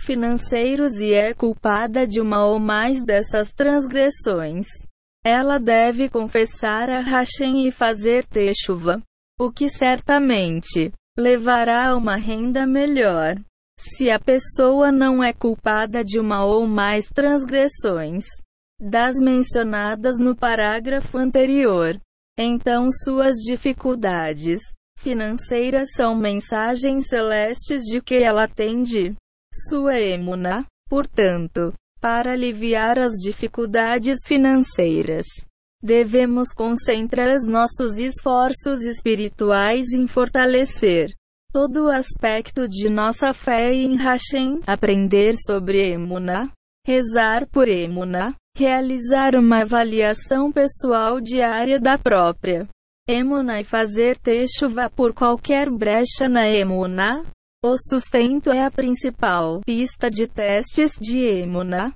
[0.00, 4.66] financeiros e é culpada de uma ou mais dessas transgressões,
[5.24, 9.02] ela deve confessar a Hashem e fazer techuva,
[9.40, 13.36] o que certamente levará a uma renda melhor.
[13.78, 18.24] Se a pessoa não é culpada de uma ou mais transgressões
[18.80, 21.98] das mencionadas no parágrafo anterior,
[22.38, 24.60] então suas dificuldades
[24.98, 29.14] financeiras são mensagens celestes de que ela tem de
[29.68, 30.64] sua emuna.
[30.88, 35.26] Portanto, para aliviar as dificuldades financeiras,
[35.82, 41.14] devemos concentrar nossos esforços espirituais em fortalecer
[41.52, 46.52] todo o aspecto de nossa fé em Hashem, aprender sobre Emuna,
[46.86, 52.68] rezar por Emuna, realizar uma avaliação pessoal diária da própria
[53.08, 57.24] Emuna e fazer techuva por qualquer brecha na Emuna,
[57.66, 61.92] o sustento é a principal pista de testes de Emuna.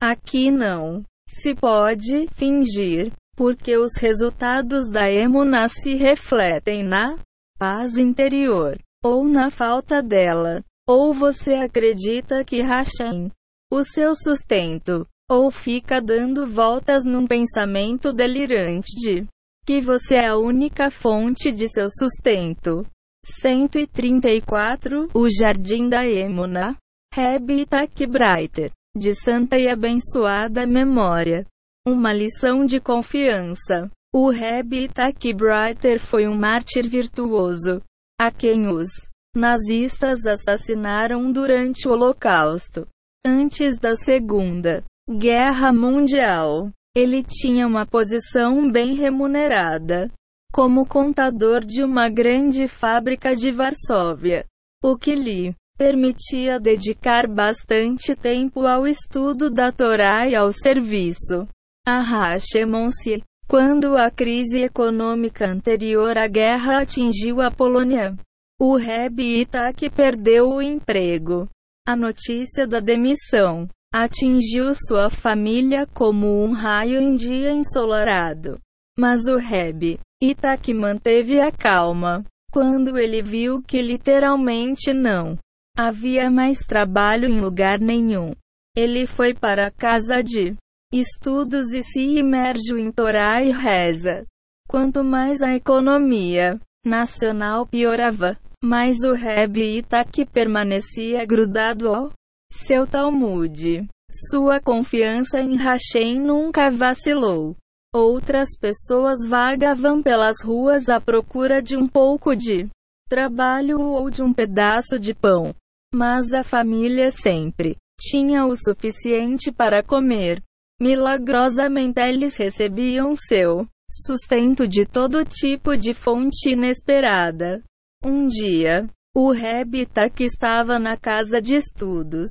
[0.00, 7.18] Aqui não se pode fingir, porque os resultados da Emuna se refletem na
[7.58, 10.62] paz interior, ou na falta dela.
[10.86, 13.30] Ou você acredita que Hashem,
[13.70, 19.26] o seu sustento, ou fica dando voltas num pensamento delirante de
[19.64, 22.84] que você é a única fonte de seu sustento.
[23.24, 26.76] 134 O Jardim da Emuna.
[27.14, 27.66] Reb
[28.08, 28.72] Brighter.
[28.96, 31.46] De santa e abençoada memória.
[31.86, 33.90] Uma lição de confiança.
[34.14, 34.88] O Reb
[35.34, 37.80] Brighter foi um mártir virtuoso,
[38.20, 38.88] a quem os
[39.36, 42.86] nazistas assassinaram durante o Holocausto.
[43.24, 50.10] Antes da Segunda Guerra Mundial, ele tinha uma posição bem remunerada
[50.52, 54.44] como contador de uma grande fábrica de Varsóvia,
[54.84, 61.48] o que lhe permitia dedicar bastante tempo ao estudo da Torá e ao serviço
[61.86, 63.22] a Hashemonsi.
[63.48, 68.16] Quando a crise econômica anterior à guerra atingiu a Polônia,
[68.58, 71.48] o Reb Itak perdeu o emprego.
[71.86, 78.58] A notícia da demissão atingiu sua família como um raio em dia ensolarado.
[79.02, 82.24] Mas o Reb Itaque manteve a calma.
[82.52, 85.36] Quando ele viu que literalmente não
[85.76, 88.30] havia mais trabalho em lugar nenhum,
[88.76, 90.54] ele foi para a casa de
[90.94, 94.24] estudos e se imergiu em Torá e reza.
[94.68, 102.12] Quanto mais a economia nacional piorava, mais o Reb Itaque permanecia grudado ao
[102.52, 103.84] seu Talmud.
[104.30, 107.56] Sua confiança em Hashem nunca vacilou.
[107.94, 112.66] Outras pessoas vagavam pelas ruas à procura de um pouco de
[113.06, 115.54] trabalho ou de um pedaço de pão.
[115.94, 120.42] Mas a família sempre tinha o suficiente para comer.
[120.80, 127.62] Milagrosamente eles recebiam seu sustento de todo tipo de fonte inesperada.
[128.02, 132.30] Um dia, o Rebita que estava na casa de estudos,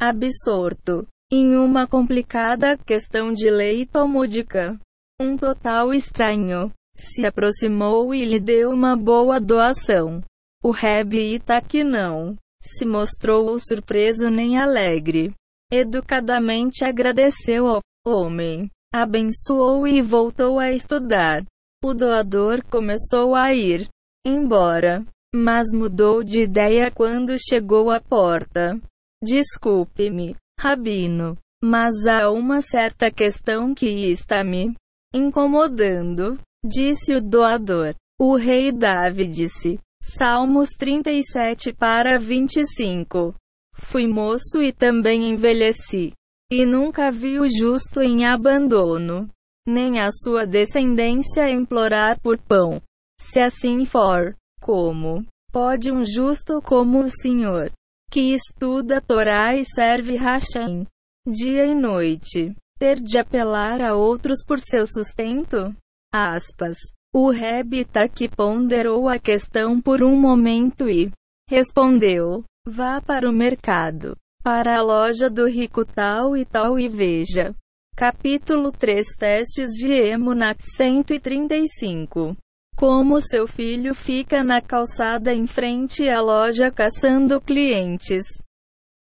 [0.00, 4.78] absorto em uma complicada questão de lei talmúdica,
[5.20, 10.22] um total estranho se aproximou e lhe deu uma boa doação.
[10.62, 15.32] O Rebbe Itaque não se mostrou surpreso nem alegre.
[15.70, 21.44] Educadamente agradeceu ao homem, abençoou e voltou a estudar.
[21.84, 23.88] O doador começou a ir
[24.26, 28.80] embora, mas mudou de ideia quando chegou à porta.
[29.22, 34.74] Desculpe-me, Rabino, mas há uma certa questão que está me
[35.14, 37.94] incomodando, disse o doador.
[38.18, 39.78] O rei Davi disse.
[40.02, 43.34] Salmos 37 para 25.
[43.74, 46.12] Fui moço e também envelheci.
[46.50, 49.28] E nunca vi o justo em abandono,
[49.66, 52.80] nem a sua descendência implorar por pão.
[53.20, 57.72] Se assim for, como pode um justo como o Senhor,
[58.10, 60.86] que estuda a Torá e serve Hashem,
[61.26, 65.74] dia e noite, ter de apelar a outros por seu sustento?
[66.12, 66.76] Aspas.
[67.14, 71.10] O Rebita que ponderou a questão por um momento e
[71.48, 77.54] respondeu: Vá para o mercado, para a loja do rico tal e tal e veja.
[77.96, 82.36] Capítulo 3 Testes de Emunat 135
[82.76, 88.26] Como seu filho fica na calçada em frente à loja caçando clientes.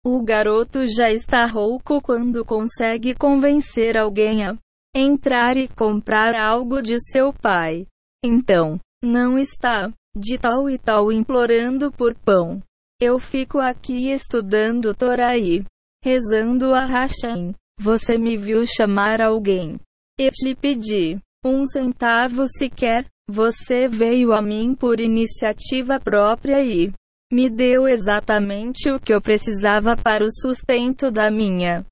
[0.09, 4.57] O garoto já está rouco quando consegue convencer alguém a
[4.95, 7.89] entrar e comprar algo de seu pai.
[8.24, 12.62] Então, não está, de tal e tal implorando por pão.
[13.01, 15.65] Eu fico aqui estudando Toraí,
[16.05, 17.53] rezando a Hashem.
[17.81, 19.74] Você me viu chamar alguém.
[20.16, 23.07] Eu te pedi um centavo sequer.
[23.28, 26.93] Você veio a mim por iniciativa própria e
[27.32, 31.85] me deu exatamente o que eu precisava para o sustento da minha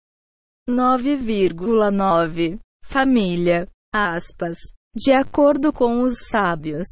[0.68, 3.68] 9,9 família.
[3.92, 4.58] Aspas.
[4.94, 6.86] De acordo com os sábios.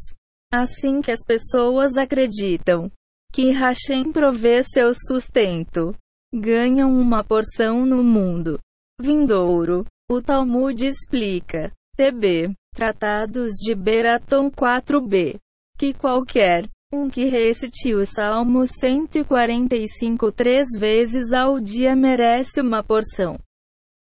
[0.53, 2.91] Assim que as pessoas acreditam
[3.33, 5.97] que Hashem provê seu sustento,
[6.35, 8.59] ganham uma porção no mundo
[9.01, 9.87] vindouro.
[10.11, 15.39] O Talmud explica, TB, Tratados de Beraton 4b,
[15.79, 23.39] que qualquer um que recite o Salmo 145 três vezes ao dia merece uma porção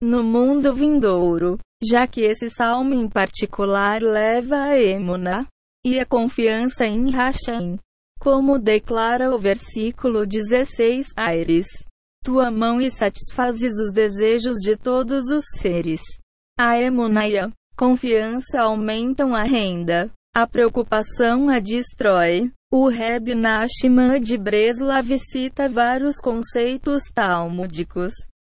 [0.02, 5.46] no mundo vindouro, já que esse salmo em particular leva a emuna
[5.84, 7.78] e a confiança em Hashem.
[8.18, 11.66] Como declara o versículo 16, Aires,
[12.24, 16.00] tua mão e satisfazes os desejos de todos os seres.
[16.58, 22.50] A emuna e a confiança aumentam a renda, a preocupação a destrói.
[22.72, 28.12] O Reb Nachman de Breslav cita vários conceitos talmúdicos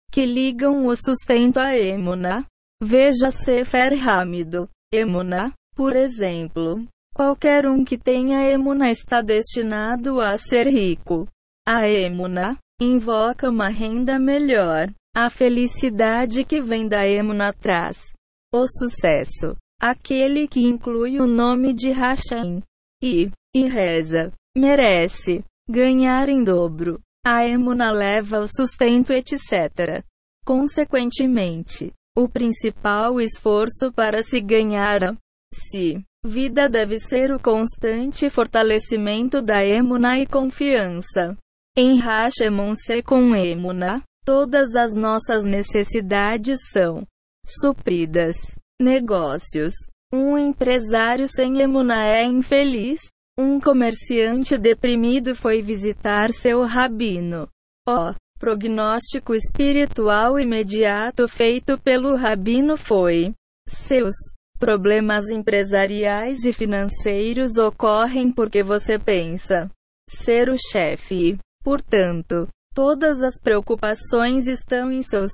[0.10, 2.46] que ligam o sustento a Emuna.
[2.82, 4.70] Veja Sefer Hamido.
[4.94, 6.88] Emuna, por exemplo.
[7.14, 11.28] Qualquer um que tenha Emuna está destinado a ser rico.
[11.68, 14.90] A Emuna invoca uma renda melhor.
[15.14, 18.14] A felicidade que vem da Emuna traz
[18.54, 19.58] o sucesso.
[19.88, 22.64] Aquele que inclui o nome de Hashem
[23.04, 27.00] e, e reza, merece ganhar em dobro.
[27.24, 30.04] A emuna leva o sustento, etc.
[30.44, 35.16] Consequentemente, o principal esforço para se ganhar a
[35.54, 41.38] si vida deve ser o constante fortalecimento da emuna e confiança.
[41.78, 47.06] Em Hashemon-se com emuna, todas as nossas necessidades são
[47.46, 48.36] supridas.
[48.82, 49.74] Negócios.
[50.14, 53.00] Um empresário sem emuna é infeliz,
[53.38, 57.50] um comerciante deprimido foi visitar seu rabino.
[57.88, 63.34] O prognóstico espiritual imediato feito pelo rabino foi:
[63.68, 64.14] seus
[64.60, 69.70] problemas empresariais e financeiros ocorrem porque você pensa
[70.10, 71.38] ser o chefe.
[71.64, 75.32] Portanto, todas as preocupações estão em seus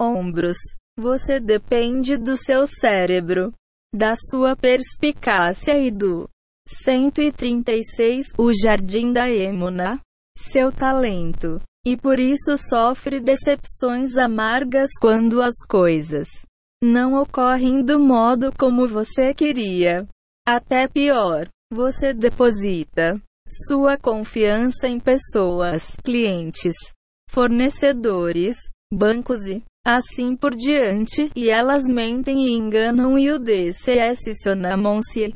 [0.00, 0.56] ombros.
[0.98, 3.52] Você depende do seu cérebro,
[3.94, 6.28] da sua perspicácia e do
[6.66, 10.00] 136 O Jardim da Emuna.
[10.36, 11.60] Seu talento.
[11.86, 16.26] E por isso sofre decepções amargas quando as coisas
[16.82, 20.04] não ocorrem do modo como você queria.
[20.46, 23.22] Até pior, você deposita
[23.68, 26.74] sua confiança em pessoas, clientes,
[27.30, 28.56] fornecedores,
[28.92, 35.34] bancos e assim por diante, e elas mentem e enganam e o decepcionam-se.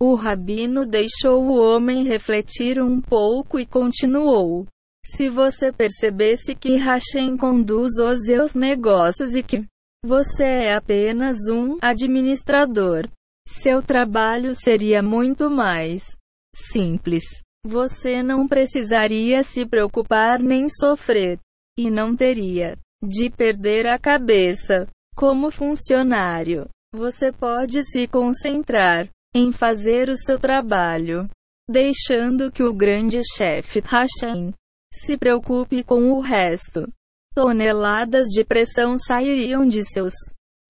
[0.00, 4.66] O rabino deixou o homem refletir um pouco e continuou.
[5.04, 9.64] Se você percebesse que Hashem conduz os seus negócios e que
[10.04, 13.08] você é apenas um administrador,
[13.46, 16.16] seu trabalho seria muito mais
[16.54, 17.22] simples.
[17.66, 21.38] Você não precisaria se preocupar nem sofrer,
[21.78, 22.76] e não teria
[23.06, 24.86] de perder a cabeça.
[25.16, 31.28] Como funcionário, você pode se concentrar em fazer o seu trabalho,
[31.68, 34.52] deixando que o grande chefe Hashem
[34.92, 36.88] se preocupe com o resto.
[37.34, 40.14] Toneladas de pressão sairiam de seus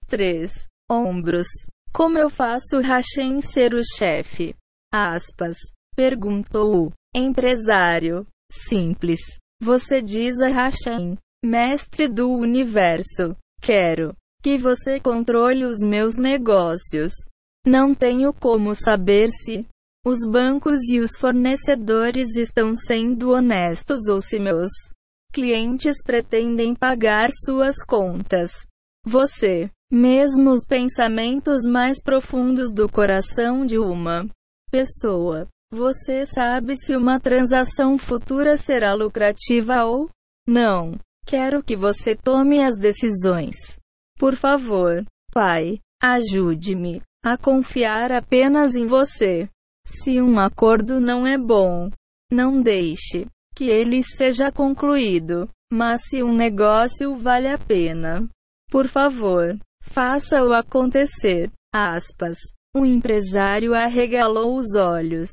[0.07, 1.47] três ombros.
[1.93, 4.55] Como eu faço Hashem ser o chefe?
[4.93, 5.57] Aspas.
[5.95, 8.27] Perguntou o empresário.
[8.51, 9.21] Simples.
[9.61, 17.13] Você diz a Hashem, mestre do universo: Quero que você controle os meus negócios.
[17.67, 19.67] Não tenho como saber se
[20.07, 24.71] os bancos e os fornecedores estão sendo honestos ou se meus
[25.33, 28.51] clientes pretendem pagar suas contas.
[29.07, 34.29] Você, mesmo os pensamentos mais profundos do coração de uma
[34.71, 40.09] pessoa, você sabe se uma transação futura será lucrativa ou
[40.47, 40.93] não.
[41.27, 43.57] Quero que você tome as decisões.
[44.19, 49.49] Por favor, Pai, ajude-me a confiar apenas em você.
[49.87, 51.91] Se um acordo não é bom,
[52.31, 55.49] não deixe que ele seja concluído.
[55.73, 58.29] Mas se um negócio vale a pena,
[58.71, 61.51] por favor, faça-o acontecer.
[61.75, 62.39] Aspas.
[62.77, 65.31] O empresário arregalou os olhos.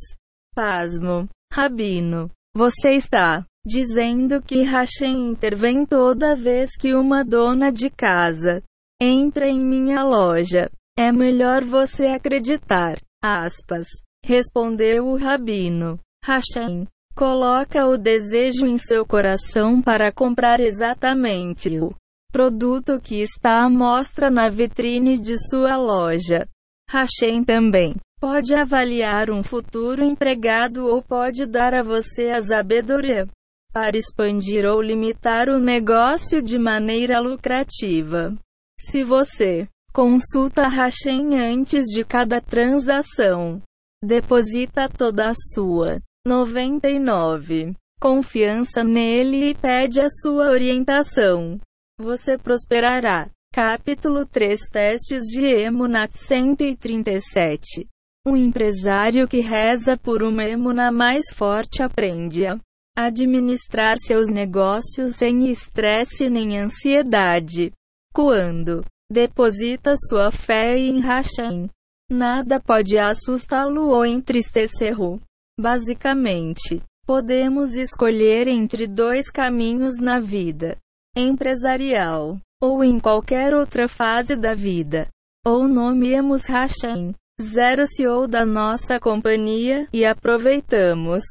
[0.56, 1.28] Pasmo.
[1.54, 8.64] Rabino, você está dizendo que Hashem intervém toda vez que uma dona de casa
[9.00, 10.70] entra em minha loja.
[10.98, 13.00] É melhor você acreditar.
[13.24, 13.88] Aspas.
[14.24, 16.00] Respondeu o rabino.
[16.24, 21.94] Hashem coloca o desejo em seu coração para comprar exatamente o
[22.32, 26.48] produto que está à mostra na vitrine de sua loja.
[26.90, 33.28] Hashem também pode avaliar um futuro empregado ou pode dar a você a sabedoria
[33.73, 38.35] para expandir ou limitar o negócio de maneira lucrativa.
[38.80, 43.61] Se você consulta Hashem antes de cada transação,
[44.03, 51.60] Deposita toda a sua 99 confiança nele e pede a sua orientação.
[51.99, 53.30] Você prosperará.
[53.53, 57.88] Capítulo 3 Testes de Emunat 137
[58.26, 62.57] Um empresário que reza por uma emuna mais forte aprende a
[62.96, 67.72] administrar seus negócios sem estresse nem ansiedade.
[68.14, 71.70] Quando deposita sua fé em Hashem,
[72.12, 75.22] Nada pode assustá-lo ou entristecê-lo.
[75.58, 80.78] Basicamente, podemos escolher entre dois caminhos na vida:
[81.16, 85.08] empresarial, ou em qualquer outra fase da vida.
[85.48, 91.24] Ou nomeamos Hashem, zero CEO da nossa companhia, e aproveitamos.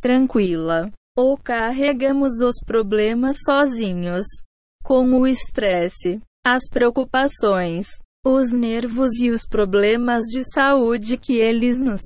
[0.00, 0.90] Tranquila.
[1.16, 4.26] Ou carregamos os problemas sozinhos.
[4.82, 7.86] Com o estresse, as preocupações,
[8.24, 12.00] os nervos e os problemas de saúde que eles nos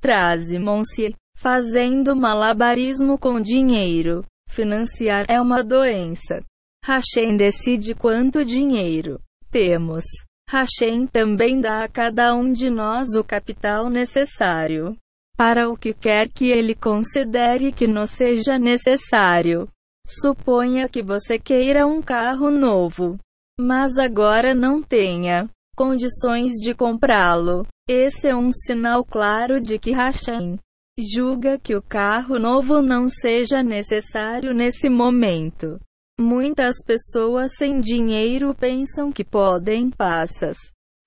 [0.00, 4.24] trazem-se, fazendo malabarismo com dinheiro.
[4.48, 6.44] Financiar é uma doença.
[6.84, 9.20] Hashem decide quanto dinheiro
[9.50, 10.04] temos.
[10.48, 14.96] Hashem também dá a cada um de nós o capital necessário
[15.36, 19.68] para o que quer que ele considere que nos seja necessário.
[20.06, 23.18] Suponha que você queira um carro novo
[23.62, 27.66] mas agora não tenha condições de comprá-lo.
[27.88, 30.58] Esse é um sinal claro de que Hashem
[30.98, 35.80] julga que o carro novo não seja necessário nesse momento.
[36.20, 40.56] Muitas pessoas sem dinheiro pensam que podem passas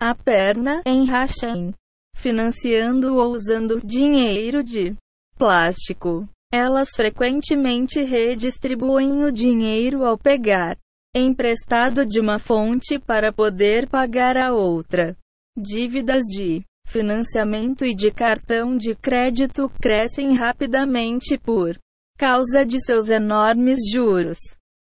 [0.01, 1.73] a perna em Hashem,
[2.15, 4.95] financiando ou usando dinheiro de
[5.37, 6.27] plástico.
[6.51, 10.77] Elas frequentemente redistribuem o dinheiro ao pegar
[11.13, 15.15] emprestado de uma fonte para poder pagar a outra.
[15.57, 21.77] Dívidas de financiamento e de cartão de crédito crescem rapidamente por
[22.17, 24.37] causa de seus enormes juros.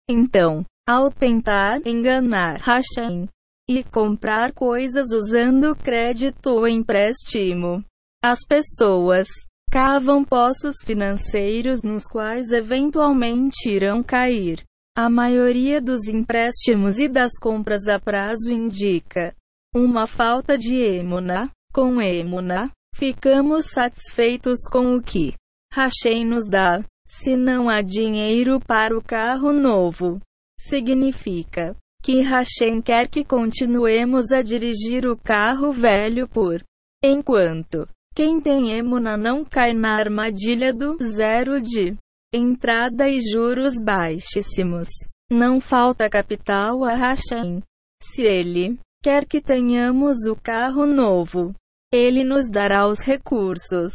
[0.07, 3.27] Então, ao tentar enganar Hashem,
[3.69, 7.85] e comprar coisas usando crédito ou empréstimo.
[8.19, 9.27] As pessoas
[9.71, 14.63] cavam poços financeiros nos quais eventualmente irão cair.
[14.97, 19.35] A maioria dos empréstimos e das compras a prazo indica
[19.75, 21.51] uma falta de emuna.
[21.71, 25.35] Com emuna, ficamos satisfeitos com o que
[25.71, 26.83] Hashem nos dá.
[27.07, 30.19] Se não há dinheiro para o carro novo,
[30.59, 36.63] significa que Hashem quer que continuemos a dirigir o carro velho por
[37.03, 37.87] enquanto.
[38.15, 41.95] Quem tem emuna não cai na armadilha do zero de
[42.33, 44.87] entrada e juros baixíssimos.
[45.31, 47.61] Não falta capital a Hashem.
[48.01, 51.53] Se ele quer que tenhamos o carro novo,
[51.93, 53.91] ele nos dará os recursos.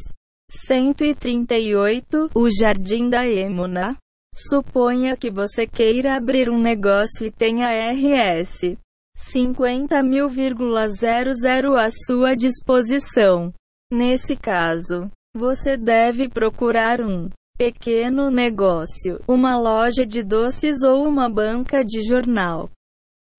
[0.51, 3.97] 138 O Jardim da Emuna.
[4.36, 8.77] Suponha que você queira abrir um negócio e tenha RS
[9.16, 13.55] 50.000,00 à sua disposição.
[13.93, 21.85] Nesse caso, você deve procurar um pequeno negócio, uma loja de doces ou uma banca
[21.85, 22.69] de jornal,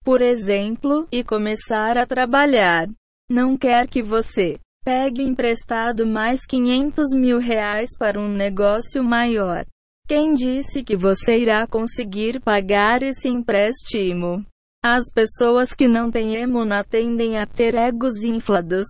[0.01, 2.87] por exemplo, e começar a trabalhar.
[3.29, 9.65] Não quer que você pegue emprestado mais 500 mil reais para um negócio maior.
[10.07, 14.45] Quem disse que você irá conseguir pagar esse empréstimo?
[14.83, 18.85] As pessoas que não têm emuna tendem a ter egos inflados.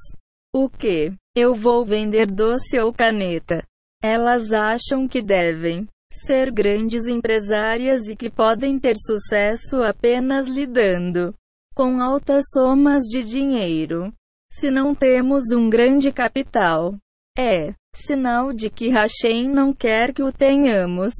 [0.53, 1.13] O que?
[1.33, 3.63] Eu vou vender doce ou caneta.
[4.03, 11.33] Elas acham que devem ser grandes empresárias e que podem ter sucesso apenas lidando
[11.73, 14.13] com altas somas de dinheiro.
[14.51, 16.95] Se não temos um grande capital,
[17.37, 21.13] é sinal de que Hashem não quer que o tenhamos.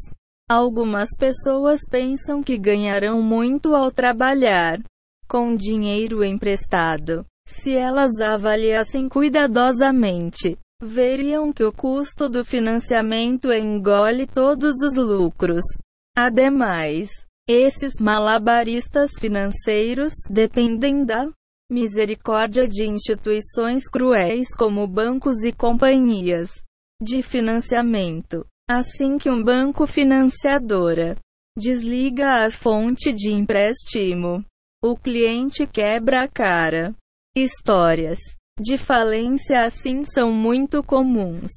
[0.50, 4.80] Algumas pessoas pensam que ganharão muito ao trabalhar
[5.28, 7.26] com dinheiro emprestado.
[7.48, 15.64] Se elas avaliassem cuidadosamente, veriam que o custo do financiamento engole todos os lucros.
[16.16, 17.10] Ademais,
[17.48, 21.30] esses malabaristas financeiros dependem da
[21.70, 26.52] misericórdia de instituições cruéis como bancos e companhias
[27.02, 28.46] de financiamento.
[28.70, 31.18] Assim que um banco financiadora
[31.58, 34.44] desliga a fonte de empréstimo,
[34.84, 36.94] o cliente quebra a cara.
[37.36, 38.20] Histórias
[38.60, 41.52] de falência assim são muito comuns.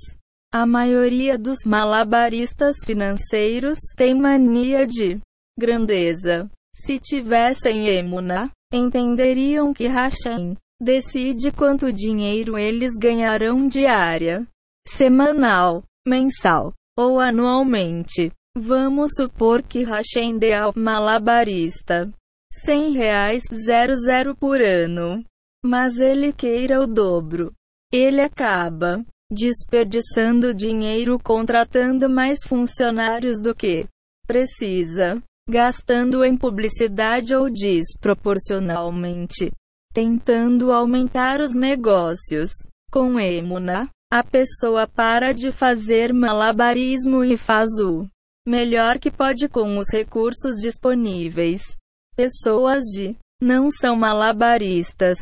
[0.53, 5.21] A maioria dos malabaristas financeiros tem mania de
[5.59, 6.51] grandeza.
[6.75, 14.47] Se tivessem emuna, entenderiam que Hashem decide quanto dinheiro eles ganharão diária,
[14.87, 18.31] semanal, mensal ou anualmente.
[18.57, 22.13] Vamos supor que Hashem dê ao malabarista
[22.53, 25.25] 100 reais 00 por ano,
[25.65, 27.53] mas ele queira o dobro.
[27.93, 33.87] Ele acaba desperdiçando dinheiro contratando mais funcionários do que
[34.27, 39.51] precisa gastando em publicidade ou desproporcionalmente,
[39.93, 42.51] tentando aumentar os negócios.
[42.91, 48.07] Com Emuna, a pessoa para de fazer malabarismo e faz o
[48.47, 51.77] melhor que pode com os recursos disponíveis.
[52.17, 55.19] Pessoas de não são malabaristas,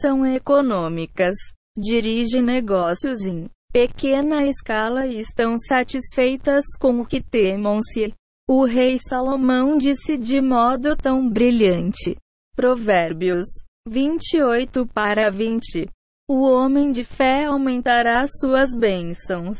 [0.00, 1.34] são econômicas,
[1.76, 8.14] dirigem negócios em pequena escala e estão satisfeitas com o que temam-se
[8.48, 12.16] o rei Salomão disse de modo tão brilhante.
[12.54, 13.46] Provérbios
[13.88, 15.88] 28 para 20.
[16.28, 19.58] O homem de fé aumentará suas bênçãos.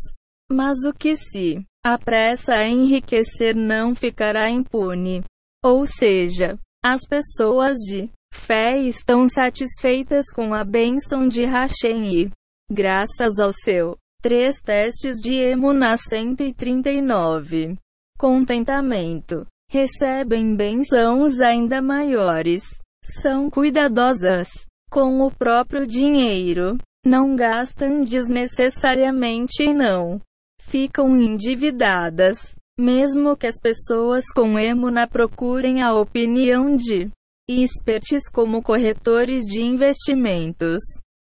[0.51, 5.25] Mas o que se apressa a enriquecer não ficará impune.
[5.65, 12.31] Ou seja, as pessoas de fé estão satisfeitas com a bênção de Hashem e,
[12.71, 17.77] graças ao seu três testes de Emuná 139
[18.17, 19.47] contentamento.
[19.71, 22.63] Recebem bênçãos ainda maiores.
[23.05, 24.49] São cuidadosas
[24.91, 26.77] com o próprio dinheiro.
[27.05, 30.21] Não gastam desnecessariamente e não
[30.61, 32.55] ficam endividadas.
[32.79, 37.09] Mesmo que as pessoas com emuna procurem a opinião de
[37.49, 40.83] experts como corretores de investimentos,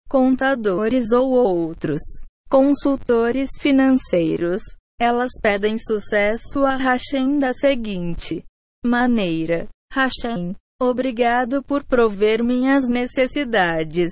[0.09, 2.01] contadores ou outros
[2.49, 4.63] consultores financeiros,
[4.99, 8.45] elas pedem sucesso a Hashem da seguinte
[8.85, 14.11] maneira: Hashem, obrigado por prover minhas necessidades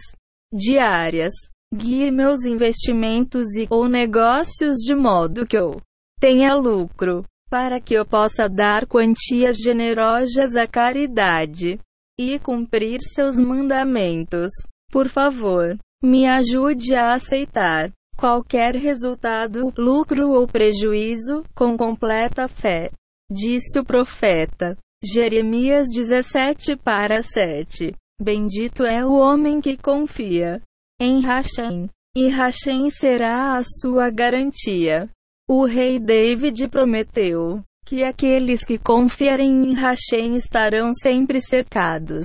[0.52, 1.32] diárias.
[1.74, 5.80] Guie meus investimentos e ou negócios de modo que eu
[6.20, 11.80] tenha lucro, para que eu possa dar quantias generosas à caridade.
[12.16, 14.52] e cumprir seus mandamentos.
[14.88, 22.90] Por favor, me ajude a aceitar qualquer resultado, lucro ou prejuízo, com completa fé.
[23.30, 24.76] Disse o profeta.
[25.04, 27.94] Jeremias 17 para 7.
[28.20, 30.62] Bendito é o homem que confia
[31.00, 35.10] em Hashem, e Hashem será a sua garantia.
[35.48, 42.24] O rei David prometeu que aqueles que confiarem em Hashem estarão sempre cercados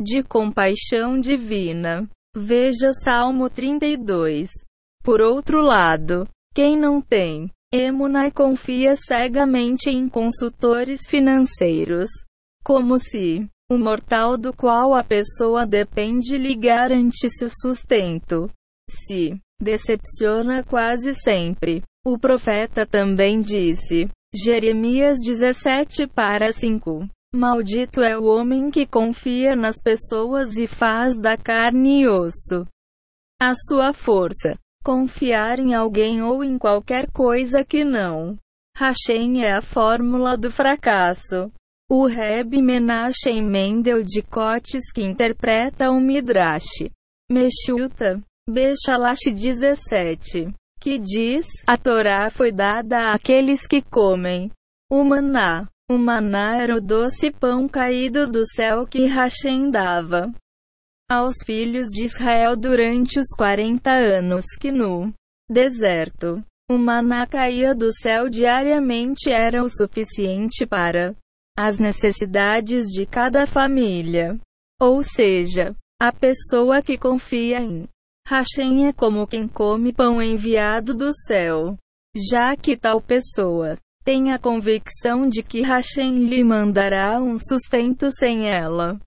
[0.00, 2.08] de compaixão divina.
[2.36, 4.48] Veja Salmo 32.
[5.08, 12.10] Por outro lado, quem não tem Emunai confia cegamente em consultores financeiros,
[12.62, 18.50] como se o mortal do qual a pessoa depende lhe garante seu sustento.
[18.90, 21.82] Se decepciona quase sempre.
[22.06, 27.08] O profeta também disse, Jeremias 17 para 5.
[27.34, 32.66] Maldito é o homem que confia nas pessoas e faz da carne e osso
[33.40, 34.58] a sua força.
[34.88, 38.38] Confiar em alguém ou em qualquer coisa que não.
[38.74, 41.52] Hashem é a fórmula do fracasso.
[41.90, 46.88] O Reb Menachem Mendel de Cotes que interpreta o Midrash.
[47.30, 48.18] Meshulta.
[48.48, 50.54] Bechalash 17.
[50.80, 54.50] Que diz, a Torá foi dada àqueles que comem.
[54.90, 55.68] O maná.
[55.90, 60.32] O maná era o doce pão caído do céu que Hashem dava
[61.10, 65.10] aos filhos de Israel durante os 40 anos que no
[65.48, 71.16] deserto o maná caía do céu diariamente era o suficiente para
[71.56, 74.38] as necessidades de cada família.
[74.78, 77.88] Ou seja, a pessoa que confia em
[78.26, 81.74] Hashem é como quem come pão enviado do céu,
[82.30, 88.46] já que tal pessoa tem a convicção de que Hashem lhe mandará um sustento sem
[88.46, 89.00] ela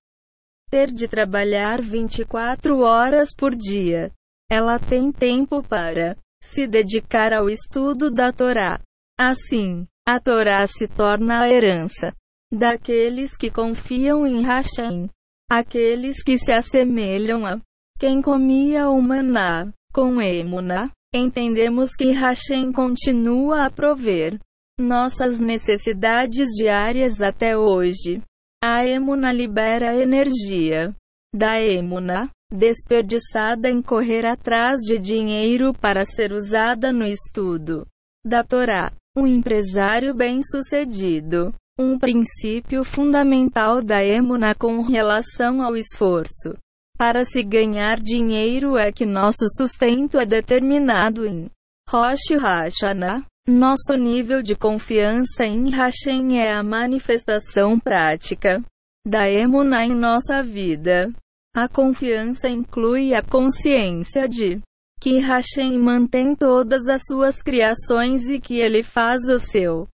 [0.71, 4.09] ter de trabalhar 24 horas por dia.
[4.49, 8.79] Ela tem tempo para se dedicar ao estudo da Torá.
[9.19, 12.15] Assim, a Torá se torna a herança
[12.51, 15.09] daqueles que confiam em Hashem,
[15.49, 17.59] aqueles que se assemelham a
[17.99, 20.89] quem comia o maná com Emuna.
[21.13, 24.39] Entendemos que Hashem continua a prover
[24.79, 28.21] nossas necessidades diárias até hoje.
[28.63, 30.95] A emuna libera energia
[31.33, 37.87] da emuna, desperdiçada em correr atrás de dinheiro para ser usada no estudo
[38.23, 38.91] da Torá.
[39.17, 41.53] Um empresário bem-sucedido.
[41.79, 46.55] Um princípio fundamental da emuna com relação ao esforço
[47.01, 51.49] para se ganhar dinheiro é que nosso sustento é determinado em
[51.89, 58.63] Rosh Hashanah, nosso nível de confiança em Hashem é a manifestação prática
[59.05, 61.11] da Emunah em nossa vida.
[61.55, 64.61] A confiança inclui a consciência de
[64.99, 69.87] que Hashem mantém todas as suas criações e que ele faz o seu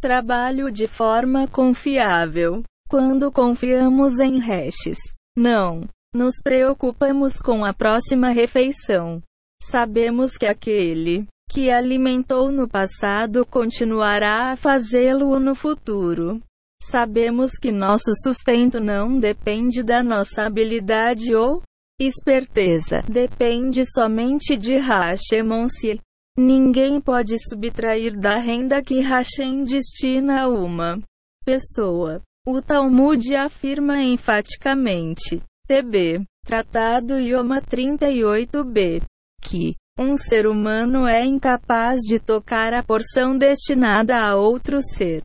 [0.00, 2.62] trabalho de forma confiável.
[2.88, 4.98] Quando confiamos em Reshes,
[5.36, 9.22] não nos preocupamos com a próxima refeição.
[9.62, 16.40] Sabemos que aquele que alimentou no passado continuará a fazê-lo no futuro.
[16.80, 21.60] Sabemos que nosso sustento não depende da nossa habilidade ou
[22.00, 26.00] esperteza, depende somente de Hashemonsi.
[26.38, 31.00] Ninguém pode subtrair da renda que Hashem destina a uma
[31.44, 32.22] pessoa.
[32.46, 35.42] O Talmud afirma enfaticamente.
[35.66, 36.24] TB.
[36.46, 39.02] Tratado Ioma 38b.
[39.42, 45.22] Que um ser humano é incapaz de tocar a porção destinada a outro ser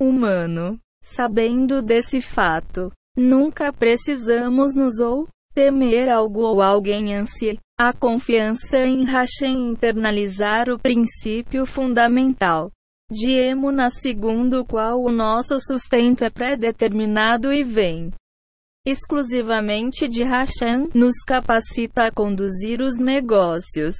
[0.00, 0.76] humano.
[1.00, 7.60] Sabendo desse fato, nunca precisamos nos ou temer algo ou alguém ansi.
[7.78, 12.72] A confiança em Hashem internalizar o princípio fundamental
[13.08, 18.10] de Emuna segundo o qual o nosso sustento é pré-determinado e vem
[18.84, 23.94] exclusivamente de Hashem, nos capacita a conduzir os negócios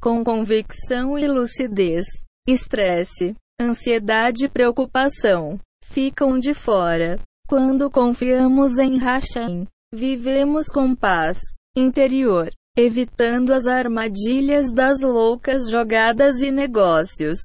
[0.00, 2.06] com convicção e lucidez.
[2.46, 7.18] Estresse, ansiedade e preocupação ficam de fora.
[7.48, 11.38] Quando confiamos em Hashem, vivemos com paz
[11.76, 17.38] interior, evitando as armadilhas das loucas jogadas e negócios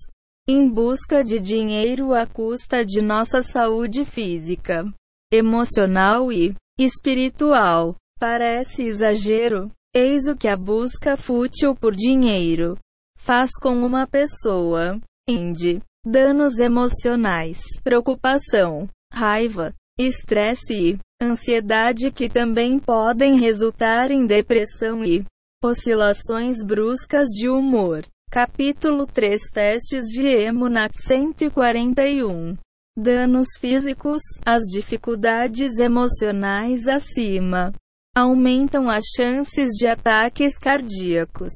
[0.48, 4.84] em busca de dinheiro à custa de nossa saúde física,
[5.32, 7.96] emocional e espiritual.
[8.18, 9.70] Parece exagero.
[9.94, 12.78] Eis o que a busca fútil por dinheiro
[13.18, 15.00] faz com uma pessoa.
[15.28, 15.82] Inde.
[16.06, 25.26] Danos emocionais, preocupação, raiva, estresse e ansiedade que também podem resultar em depressão e
[25.62, 28.06] oscilações bruscas de humor.
[28.32, 32.56] Capítulo 3 Testes de Emunat 141
[33.02, 37.72] Danos físicos, as dificuldades emocionais acima
[38.14, 41.54] aumentam as chances de ataques cardíacos,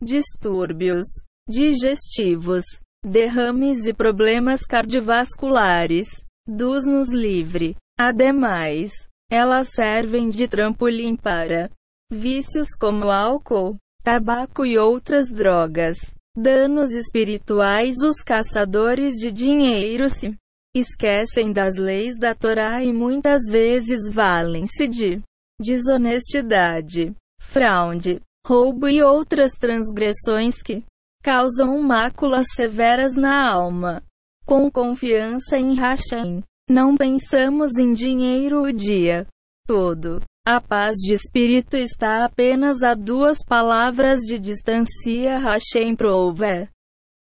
[0.00, 1.04] distúrbios
[1.48, 2.62] digestivos,
[3.04, 6.06] derrames e problemas cardiovasculares.
[6.46, 7.74] Dos-nos livre.
[7.98, 8.92] Ademais,
[9.28, 11.72] elas servem de trampolim para
[12.08, 15.96] vícios como álcool, tabaco e outras drogas.
[16.36, 20.36] Danos espirituais Os caçadores de dinheiro se
[20.74, 25.22] esquecem das leis da Torá e muitas vezes valem-se de
[25.60, 30.84] desonestidade, fraude, roubo e outras transgressões que
[31.22, 34.02] causam máculas severas na alma.
[34.44, 39.26] Com confiança em Hashem, não pensamos em dinheiro o dia
[39.66, 40.20] todo.
[40.46, 45.38] A paz de espírito está apenas a duas palavras de distância.
[45.38, 46.68] Hashem prove.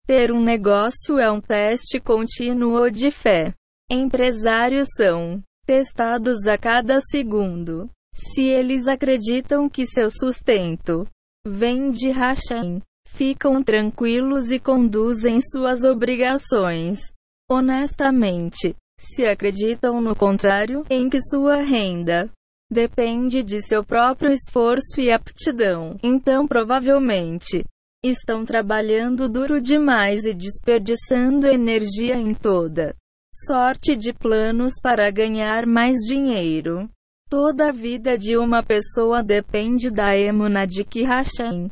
[0.09, 3.53] Ter um negócio é um teste contínuo de fé.
[3.91, 7.91] Empresários são testados a cada segundo.
[8.15, 11.07] Se eles acreditam que seu sustento
[11.47, 17.13] vem de Hashem, ficam tranquilos e conduzem suas obrigações
[17.47, 18.75] honestamente.
[18.99, 22.31] Se acreditam no contrário, em que sua renda
[22.73, 27.63] depende de seu próprio esforço e aptidão, então provavelmente
[28.03, 32.95] estão trabalhando duro demais e desperdiçando energia em toda
[33.47, 36.89] sorte de planos para ganhar mais dinheiro.
[37.31, 41.71] Toda a vida de uma pessoa depende da emuna de Hashem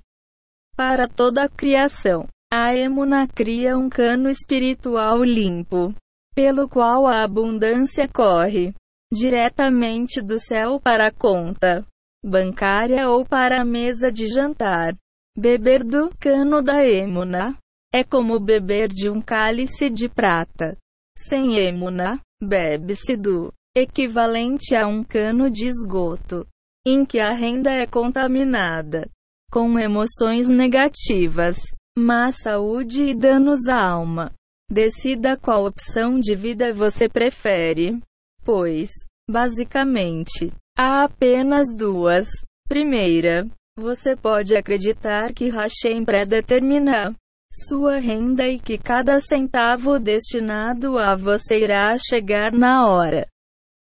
[0.77, 2.29] para toda a criação.
[2.53, 5.95] A emuna cria um cano espiritual limpo,
[6.35, 8.75] pelo qual a abundância corre
[9.11, 11.85] diretamente do céu para a conta
[12.23, 14.95] bancária ou para a mesa de jantar.
[15.37, 17.59] Beber do cano da emuna
[17.93, 20.77] é como beber de um cálice de prata.
[21.19, 26.47] Sem emuna, bebe-se do equivalente a um cano de esgoto,
[26.87, 29.11] em que a renda é contaminada
[29.51, 31.57] com emoções negativas,
[31.97, 34.33] má saúde e danos à alma.
[34.71, 38.01] Decida qual opção de vida você prefere,
[38.45, 38.91] pois,
[39.31, 42.27] basicamente, há apenas duas.
[42.69, 43.49] Primeira,
[43.79, 47.15] você pode acreditar que Hashem predetermina
[47.53, 53.27] sua renda e que cada centavo destinado a você irá chegar na hora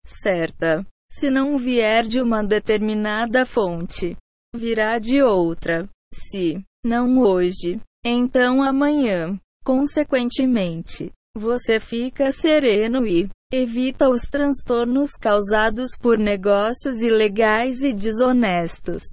[0.06, 0.86] certa.
[1.12, 4.16] Se não vier de uma determinada fonte,
[4.56, 5.88] virá de outra.
[6.14, 9.40] Se não hoje, então amanhã.
[9.64, 19.04] Consequentemente, você fica sereno e evita os transtornos causados por negócios ilegais e desonestos.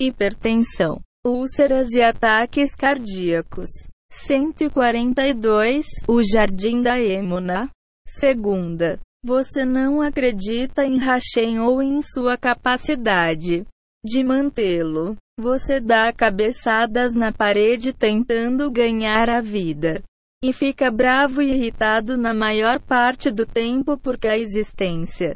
[0.00, 3.68] Hipertensão, úlceras e ataques cardíacos.
[4.12, 7.68] 142 O Jardim da Emuna.
[8.06, 9.00] Segunda.
[9.24, 13.66] Você não acredita em Hashem ou em sua capacidade
[14.04, 15.16] de mantê-lo.
[15.36, 20.00] Você dá cabeçadas na parede tentando ganhar a vida.
[20.44, 25.34] E fica bravo e irritado na maior parte do tempo porque a existência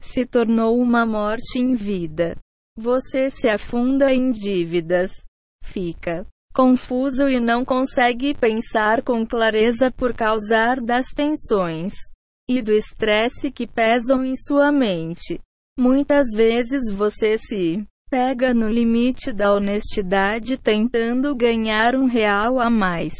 [0.00, 2.36] se tornou uma morte em vida.
[2.80, 5.10] Você se afunda em dívidas.
[5.62, 11.92] Fica confuso e não consegue pensar com clareza por causa das tensões
[12.48, 15.38] e do estresse que pesam em sua mente.
[15.78, 23.12] Muitas vezes você se pega no limite da honestidade tentando ganhar um real a mais.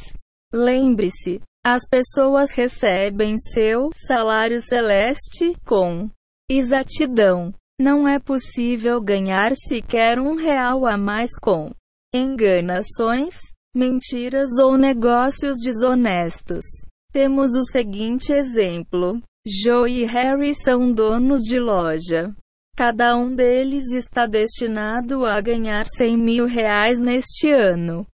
[0.55, 6.09] Lembre-se, as pessoas recebem seu salário celeste com
[6.51, 7.53] exatidão.
[7.81, 11.71] Não é possível ganhar sequer um real a mais com
[12.15, 13.35] enganações,
[13.75, 16.63] mentiras ou negócios desonestos.
[17.11, 22.35] Temos o seguinte exemplo: Joe e Harry são donos de loja.
[22.77, 28.07] Cada um deles está destinado a ganhar 100 mil reais neste ano.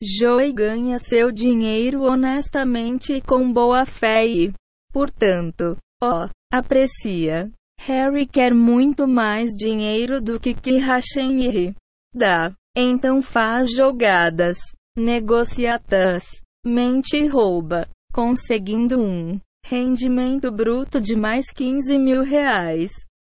[0.00, 4.52] Joey ganha seu dinheiro honestamente e com boa fé e,
[4.92, 7.50] portanto, ó, aprecia.
[7.86, 11.74] Harry quer muito mais dinheiro do que que Hashem
[12.14, 12.52] dá.
[12.76, 14.56] Então faz jogadas,
[14.96, 16.24] negociatas,
[16.64, 22.90] mente e rouba, conseguindo um Rendimento bruto de mais 15 mil reais.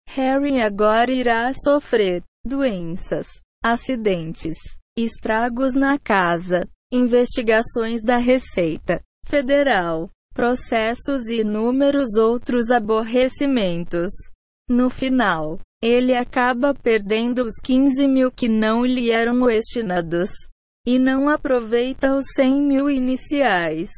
[0.08, 3.26] Harry agora irá sofrer doenças,
[3.64, 4.56] acidentes,
[4.96, 14.12] estragos na casa, investigações da Receita Federal, processos e inúmeros outros aborrecimentos.
[14.68, 20.30] No final, ele acaba perdendo os 15 mil que não lhe eram destinados.
[20.84, 23.90] E não aproveita os 100 mil iniciais,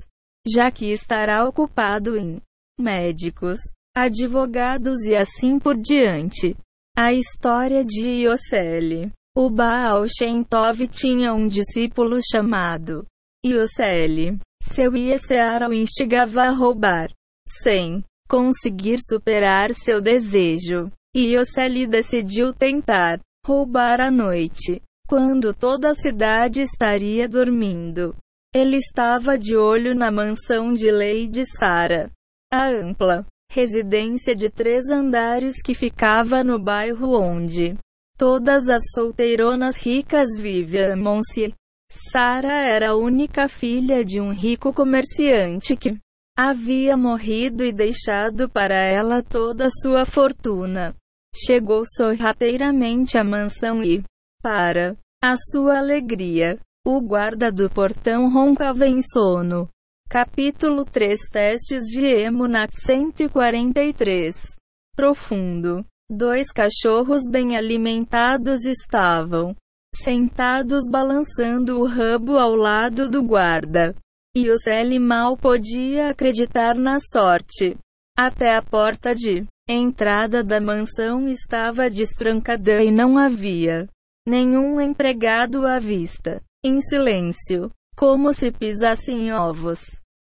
[0.47, 2.41] já que estará ocupado em
[2.81, 3.59] médicos,
[3.95, 6.57] advogados e assim por diante.
[6.97, 9.13] A história de Iosele.
[9.37, 13.07] O Baal Shem Tov tinha um discípulo chamado
[13.45, 14.39] Iosele.
[14.63, 17.09] Seu Ieseara o instigava a roubar,
[17.47, 20.91] sem conseguir superar seu desejo.
[21.17, 28.15] Iosele decidiu tentar roubar à noite, quando toda a cidade estaria dormindo.
[28.55, 32.11] Ele estava de olho na mansão de Lady Sara,
[32.53, 37.77] a ampla residência de três andares que ficava no bairro onde
[38.19, 41.55] todas as solteironas ricas viviam-se.
[41.91, 45.97] Sara era a única filha de um rico comerciante que
[46.39, 50.95] havia morrido e deixado para ela toda a sua fortuna.
[51.35, 54.05] Chegou sorrateiramente à mansão e,
[54.41, 59.69] para a sua alegria, o guarda do portão roncava em sono.
[60.09, 64.55] Capítulo 3 Testes de Emunat 143
[64.95, 65.85] Profundo.
[66.09, 69.57] Dois cachorros bem alimentados estavam
[69.93, 73.93] sentados balançando o rabo ao lado do guarda.
[74.37, 77.77] E o Sally mal podia acreditar na sorte.
[78.17, 83.89] Até a porta de entrada da mansão estava destrancada e não havia
[84.27, 86.43] nenhum empregado à vista.
[86.65, 89.81] Em silêncio, como se pisassem ovos.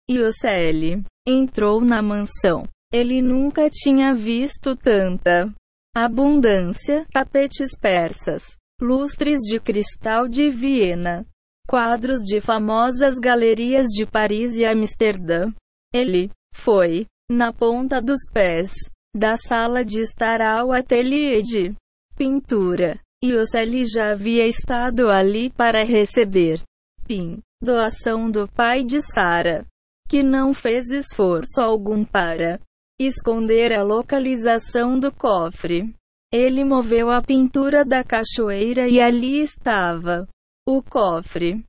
[0.09, 2.65] E o Sally entrou na mansão.
[2.93, 5.53] Ele nunca tinha visto tanta
[5.95, 11.27] abundância, tapetes persas, lustres de cristal de Viena,
[11.67, 15.53] quadros de famosas galerias de Paris e Amsterdã.
[15.93, 18.73] Ele foi, na ponta dos pés,
[19.15, 21.75] da sala de estar ao ateliê de
[22.17, 22.99] pintura.
[23.23, 26.61] E o Sally já havia estado ali para receber
[27.07, 29.67] PIN, doação do pai de Sara,
[30.09, 32.61] que não fez esforço algum para
[33.01, 35.95] esconder a localização do cofre.
[36.33, 40.29] Ele moveu a pintura da cachoeira e ali estava
[40.67, 41.65] o cofre.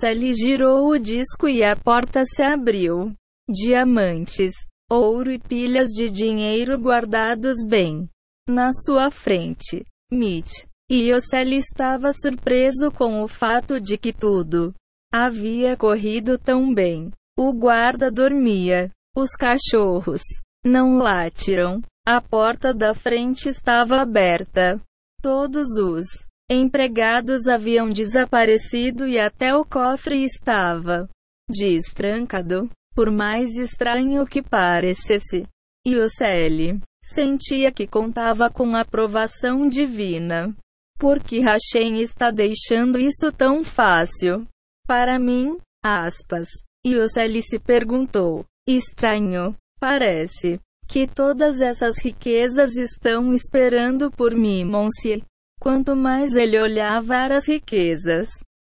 [0.00, 3.12] Sally girou o disco e a porta se abriu.
[3.48, 4.52] Diamantes,
[4.90, 8.08] ouro e pilhas de dinheiro guardados bem
[8.48, 9.84] na sua frente.
[10.12, 10.66] Mitch.
[10.90, 14.74] E Sally estava surpreso com o fato de que tudo
[15.12, 17.12] havia corrido tão bem.
[17.38, 18.90] O guarda dormia.
[19.16, 20.22] Os cachorros
[20.64, 21.80] não latiram.
[22.04, 24.80] A porta da frente estava aberta.
[25.22, 26.06] Todos os
[26.50, 31.08] empregados haviam desaparecido e até o cofre estava
[31.48, 32.68] destrancado.
[32.92, 35.46] Por mais estranho que parecesse,
[35.86, 40.54] Ioseli sentia que contava com a aprovação divina.
[40.98, 44.46] Por que Hashem está deixando isso tão fácil?
[44.86, 46.48] Para mim, aspas.
[46.84, 48.44] Ioseli se perguntou.
[48.68, 49.56] Estranho.
[49.78, 55.22] Parece que todas essas riquezas estão esperando por mim, Monsieur.
[55.60, 58.28] Quanto mais ele olhava as riquezas,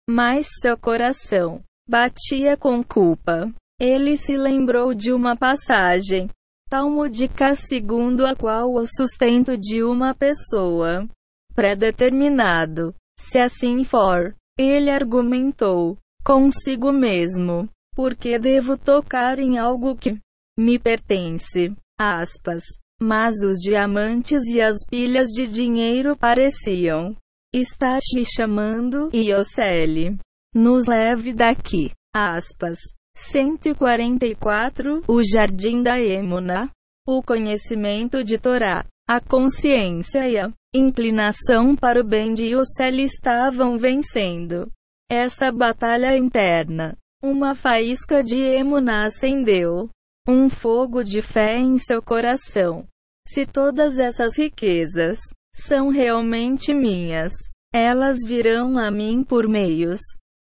[0.09, 3.53] mais seu coração batia com culpa.
[3.81, 6.29] Ele se lembrou de uma passagem
[6.69, 11.09] talmúdica segundo a qual o sustento de uma pessoa
[11.55, 20.19] predeterminado, se assim for, ele argumentou consigo mesmo, porque devo tocar em algo que
[20.59, 21.75] me pertence.
[21.99, 22.63] Aspas.
[23.01, 27.15] Mas os diamantes e as pilhas de dinheiro pareciam
[27.55, 30.19] estar te chamando, Iosele.
[30.55, 31.93] Nos leve daqui.
[32.15, 32.79] Aspas.
[33.17, 36.71] 144 O Jardim da Emuna.
[37.07, 43.79] O conhecimento de Torá, a consciência e a inclinação para o bem de Iosele estavam
[43.79, 44.71] vencendo
[45.11, 46.97] essa batalha interna.
[47.23, 49.89] Uma faísca de Emuna acendeu
[50.29, 52.87] um fogo de fé em seu coração.
[53.27, 55.19] Se todas essas riquezas
[55.55, 57.33] são realmente minhas,
[57.73, 60.01] elas virão a mim por meios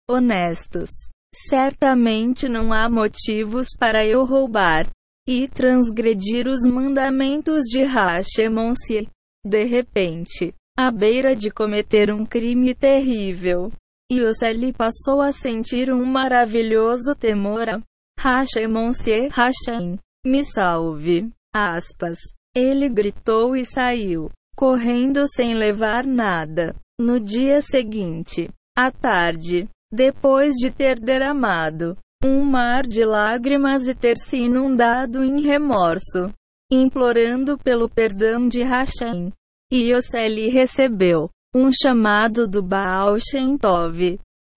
[0.09, 0.89] honestos.
[1.35, 4.87] Certamente não há motivos para eu roubar
[5.27, 9.09] e transgredir os mandamentos de Hashemon-se.
[9.45, 13.69] De repente, à beira de cometer um crime terrível,
[14.09, 17.81] Yoseli passou a sentir um maravilhoso temor a
[18.19, 21.30] Hashemon-se Hashem, me salve.
[21.53, 22.17] Aspas.
[22.56, 26.75] Ele gritou e saiu, correndo sem levar nada.
[27.00, 34.17] No dia seguinte, à tarde, depois de ter derramado um mar de lágrimas e ter
[34.17, 36.32] se inundado em remorso,
[36.72, 39.32] implorando pelo perdão de Hashem.
[39.72, 43.58] E Yoseli recebeu um chamado do Baal Shem.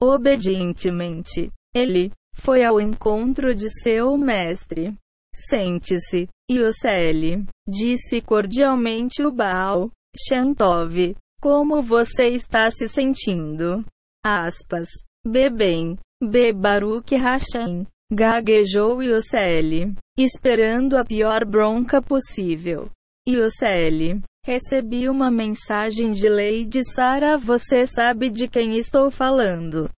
[0.00, 4.94] Obedientemente, ele foi ao encontro de seu mestre.
[5.34, 11.16] Sente-se, Yoseli, disse cordialmente o Baal Shem Tov.
[11.40, 13.84] Como você está se sentindo?
[14.24, 14.88] Aspas.
[15.26, 15.98] Bebem.
[16.22, 16.52] B.
[16.52, 17.86] Baruch Hashem.
[18.10, 22.88] Gaguejou Yoseli, esperando a pior bronca possível.
[23.28, 27.36] Yoseli, recebi uma mensagem de Lady Sara.
[27.36, 29.90] Você sabe de quem estou falando?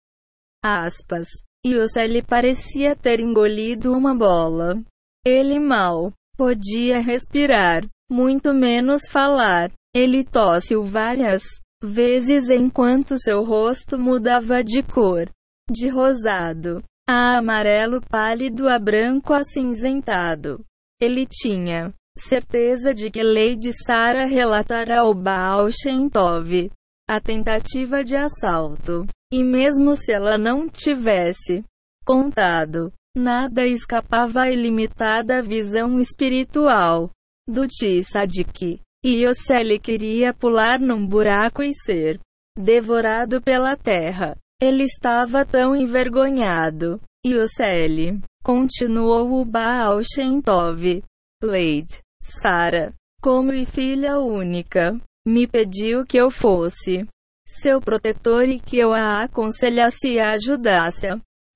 [0.65, 1.27] Aspas.
[1.73, 4.81] Yoseli parecia ter engolido uma bola.
[5.25, 9.73] Ele mal podia respirar, muito menos falar.
[9.95, 11.43] Ele tossiu várias
[11.83, 15.29] vezes enquanto seu rosto mudava de cor,
[15.71, 20.65] de rosado a amarelo pálido a branco acinzentado.
[21.01, 26.71] Ele tinha certeza de que Lady Sara relatara ao Baal Shem Tov
[27.09, 29.07] a tentativa de assalto.
[29.33, 31.65] E mesmo se ela não tivesse
[32.05, 37.11] contado, nada escapava à ilimitada visão espiritual
[37.49, 38.81] do Tissadik.
[39.05, 42.21] E Yoseli queria pular num buraco e ser
[42.59, 44.37] devorado pela terra.
[44.61, 47.01] Ele estava tão envergonhado.
[47.25, 48.21] Yoseli.
[48.43, 51.03] Continuou o Baal Shem Tov.
[51.43, 52.01] Leide.
[52.23, 52.95] Sara.
[53.21, 54.99] Como e filha única.
[55.27, 57.05] Me pediu que eu fosse
[57.45, 61.09] seu protetor e que eu a aconselhasse e a ajudasse.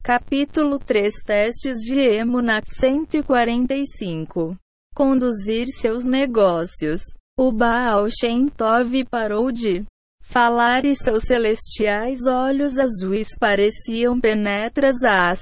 [0.02, 4.57] Capítulo 3 Testes de Emunat 145
[4.92, 7.00] Conduzir seus negócios.
[7.39, 9.84] O Baal Shem Tov parou de
[10.20, 15.39] falar e seus celestiais olhos azuis pareciam penetras às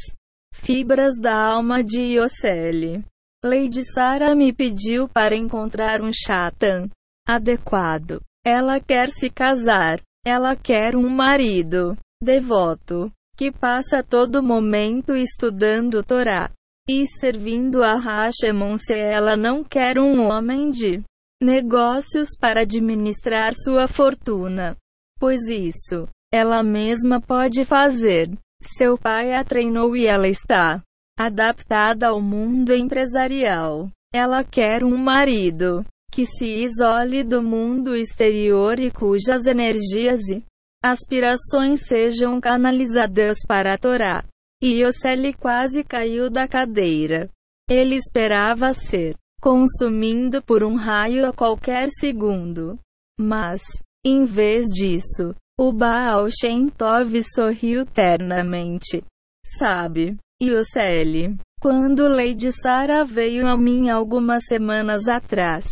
[0.52, 3.02] fibras da alma de Yoseli.
[3.42, 6.90] Lady Sara me pediu para encontrar um chatan
[7.28, 8.20] adequado.
[8.44, 10.00] Ela quer se casar.
[10.26, 16.50] Ela quer um marido devoto que passa todo momento estudando Torá
[16.89, 21.02] e servindo a Hashemon se ela não quer um homem de
[21.40, 24.76] negócios para administrar sua fortuna.
[25.20, 28.31] Pois isso, ela mesma pode fazer.
[28.60, 30.82] Seu pai a treinou e ela está
[31.16, 33.89] adaptada ao mundo empresarial.
[34.12, 40.43] Ela quer um marido que se isole do mundo exterior e cujas energias e
[40.83, 44.25] aspirações sejam canalizadas para a Torá.
[44.62, 47.31] E Yoseli quase caiu da cadeira.
[47.70, 52.78] Ele esperava ser consumindo por um raio a qualquer segundo.
[53.20, 53.62] Mas,
[54.05, 59.05] em vez disso, o Baal Shem Tov sorriu ternamente.
[59.45, 65.67] Sabe, Yoseli, quando Lady Sara veio a mim algumas semanas atrás,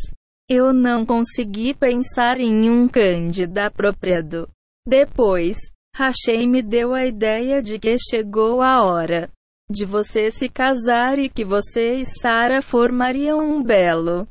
[0.49, 4.49] eu não consegui pensar em um Cândida apropriado.
[4.87, 5.57] Depois,
[5.95, 9.31] Hashem me deu a ideia de que chegou a hora
[9.69, 14.29] de você se casar e que você e Sara formariam um belo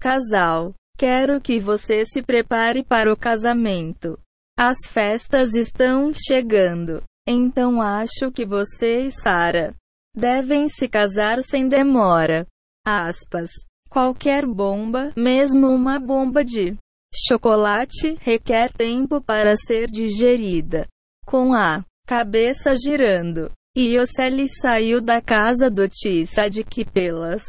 [0.00, 0.72] casal.
[0.96, 4.18] Quero que você se prepare para o casamento.
[4.56, 7.02] As festas estão chegando.
[7.28, 9.74] Então acho que você e Sara
[10.16, 12.46] devem se casar sem demora.
[12.86, 13.50] Aspas.
[13.94, 16.76] Qualquer bomba, mesmo uma bomba de
[17.28, 20.88] chocolate, requer tempo para ser digerida.
[21.24, 23.52] Com a cabeça girando.
[23.78, 27.44] Ioseli saiu da casa do Tissadik pelas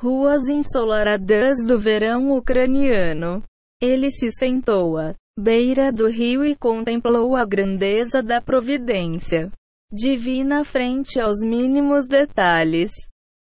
[0.00, 3.42] ruas ensolaradas do verão ucraniano.
[3.82, 9.50] Ele se sentou à beira do rio e contemplou a grandeza da providência
[9.92, 12.92] divina frente aos mínimos detalhes,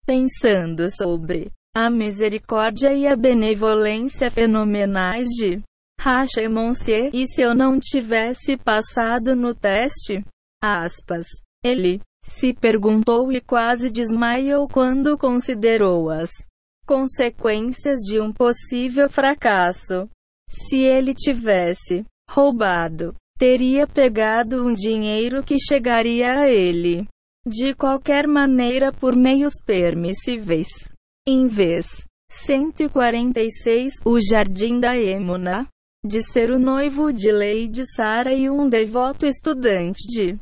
[0.07, 5.61] pensando sobre a misericórdia e a benevolência fenomenais de
[6.01, 10.25] Hashemon-se, e se eu não tivesse passado no teste?
[10.63, 11.27] Aspas.
[11.63, 16.31] Ele se perguntou e quase desmaiou quando considerou as
[16.87, 20.09] consequências de um possível fracasso.
[20.49, 27.07] Se ele tivesse roubado, teria pegado um dinheiro que chegaria a ele
[27.47, 30.69] de qualquer maneira por meios permissíveis.
[31.29, 35.67] Em vez 146, o Jardim da Emuna,
[36.07, 40.39] de ser o noivo de Lady Sara e um devoto estudante de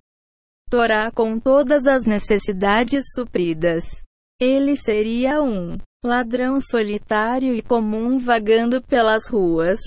[0.68, 4.02] Torá com todas as necessidades supridas.
[4.38, 9.80] Ele seria um ladrão solitário e comum vagando pelas ruas.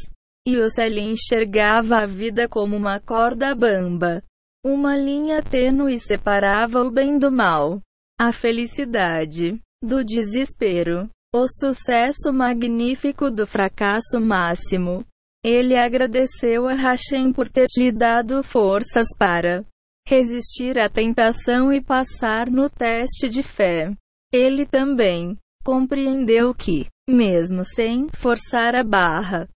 [0.48, 4.24] E Oceli enxergava a vida como uma corda bamba.
[4.66, 7.82] Uma linha tênue separava o bem do mal,
[8.19, 11.10] a felicidade do desespero.
[11.36, 15.06] o sucesso magnífico do fracasso máximo.
[15.44, 19.64] Ele agradeceu a Hashem por ter lhe dado forças para
[20.08, 23.94] resistir à tentação e passar no teste de fé.
[24.34, 29.48] Ele também compreendeu que, mesmo sem forçar a barra,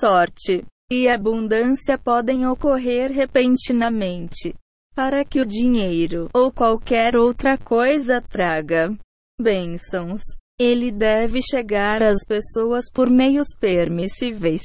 [0.00, 4.54] sorte e abundância podem ocorrer repentinamente.
[4.94, 8.98] Para que o dinheiro ou qualquer outra coisa traga
[9.40, 10.20] bênçãos,
[10.58, 14.62] ele deve chegar às pessoas por meios permissíveis.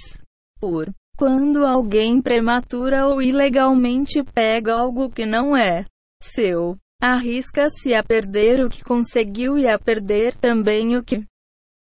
[0.59, 5.85] Por quando alguém prematura ou ilegalmente pega algo que não é
[6.21, 11.23] seu, arrisca-se a perder o que conseguiu e a perder também o que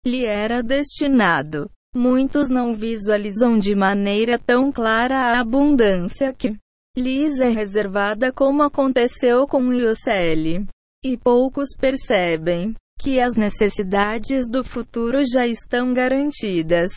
[0.04, 1.70] lhe era destinado.
[1.94, 6.56] Muitos não visualizam de maneira tão clara a abundância que
[6.96, 10.66] lhes é reservada como aconteceu com Yosel.
[11.04, 16.92] E poucos percebem que as necessidades do futuro já estão garantidas.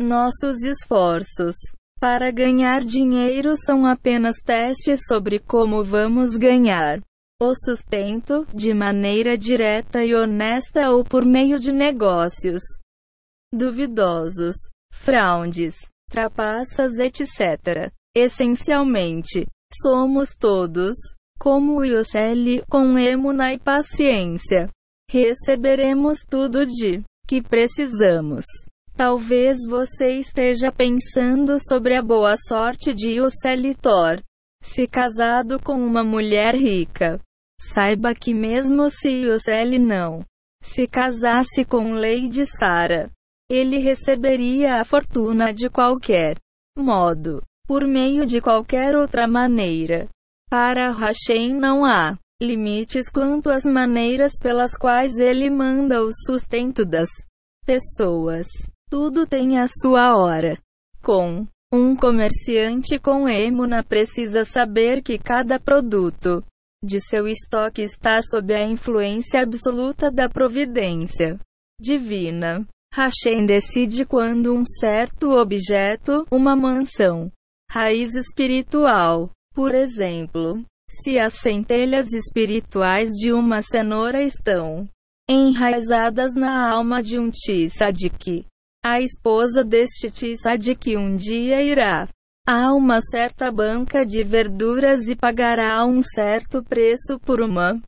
[0.00, 1.54] Nossos esforços
[2.00, 7.00] para ganhar dinheiro são apenas testes sobre como vamos ganhar
[7.40, 12.60] o sustento, de maneira direta e honesta ou por meio de negócios
[13.52, 14.54] duvidosos,
[14.92, 15.74] fraudes,
[16.10, 17.92] trapaças, etc.
[18.16, 20.94] Essencialmente, somos todos,
[21.38, 24.68] como o Yosel, com emuna e paciência.
[25.10, 28.44] Receberemos tudo de que precisamos.
[28.96, 34.22] Talvez você esteja pensando sobre a boa sorte de Yoselitor.
[34.62, 37.20] Se casado com uma mulher rica,
[37.60, 40.24] saiba que mesmo se Yosel não
[40.64, 43.10] se casasse com Lady Sara,
[43.50, 46.38] ele receberia a fortuna de qualquer
[46.76, 50.08] modo, por meio de qualquer outra maneira.
[50.56, 57.08] Para Hashem não há limites quanto às maneiras pelas quais ele manda o sustento das
[57.66, 58.46] pessoas.
[58.88, 60.56] Tudo tem a sua hora.
[61.02, 66.40] Com um comerciante com Emuna precisa saber que cada produto
[66.84, 71.36] de seu estoque está sob a influência absoluta da providência
[71.80, 72.64] divina.
[72.94, 77.28] Hashem decide quando um certo objeto, uma mansão,
[77.68, 84.88] raiz espiritual, por exemplo, se as centelhas espirituais de uma cenoura estão
[85.30, 88.44] enraizadas na alma de um tzadik,
[88.84, 92.08] a esposa deste tzadik um dia irá
[92.46, 97.80] a uma certa banca de verduras e pagará um certo preço por uma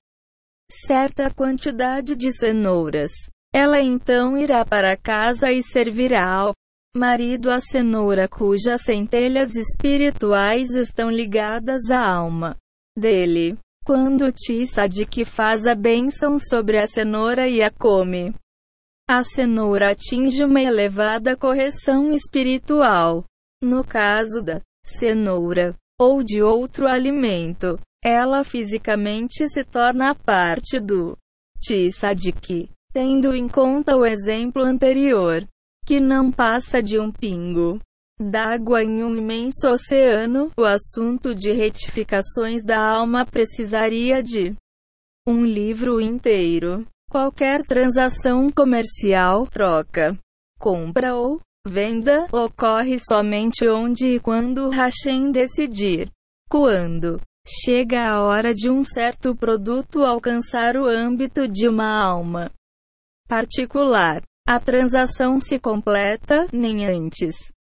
[0.71, 3.11] certa quantidade de cenouras.
[3.53, 6.55] Ela então irá para casa e servirá ao
[6.97, 12.57] marido a cenoura cujas centelhas espirituais estão ligadas à alma
[12.97, 13.57] dele.
[13.85, 18.35] Quando Tissadik faz a bênção sobre a cenoura e a come,
[19.09, 23.25] a cenoura atinge uma elevada correção espiritual.
[23.63, 31.17] No caso da cenoura, ou de outro alimento, ela fisicamente se torna parte do
[31.61, 35.47] Tissadik, tendo em conta o exemplo anterior,
[35.87, 37.79] que não passa de um pingo
[38.21, 44.55] d'água em um imenso oceano, o assunto de retificações da alma precisaria de
[45.29, 46.85] um livro inteiro.
[47.09, 50.19] Qualquer transação comercial, troca,
[50.59, 56.11] compra ou venda, ocorre somente onde e quando Hashem decidir.
[56.51, 62.51] Quando chega a hora de um certo produto alcançar o âmbito de uma alma
[63.29, 67.35] particular, a transação se completa, nem antes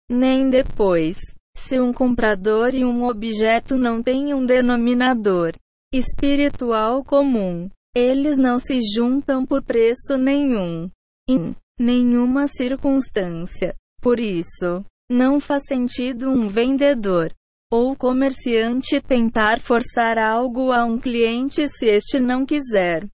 [0.08, 1.18] nem depois.
[1.56, 5.52] Se um comprador e um objeto não têm um denominador
[5.92, 10.88] espiritual comum, eles não se juntam por preço nenhum,
[11.28, 13.74] em nenhuma circunstância.
[14.00, 17.32] Por isso, não faz sentido um vendedor
[17.70, 23.06] ou comerciante tentar forçar algo a um cliente se este não quiser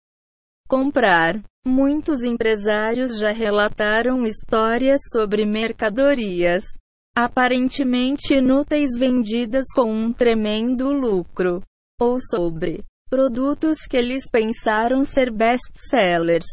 [0.68, 1.42] comprar.
[1.67, 6.65] Muitos empresários já relataram histórias sobre mercadorias
[7.17, 11.62] aparentemente inúteis vendidas com um tremendo lucro,
[12.01, 16.47] ou sobre produtos que eles pensaram ser best-sellers,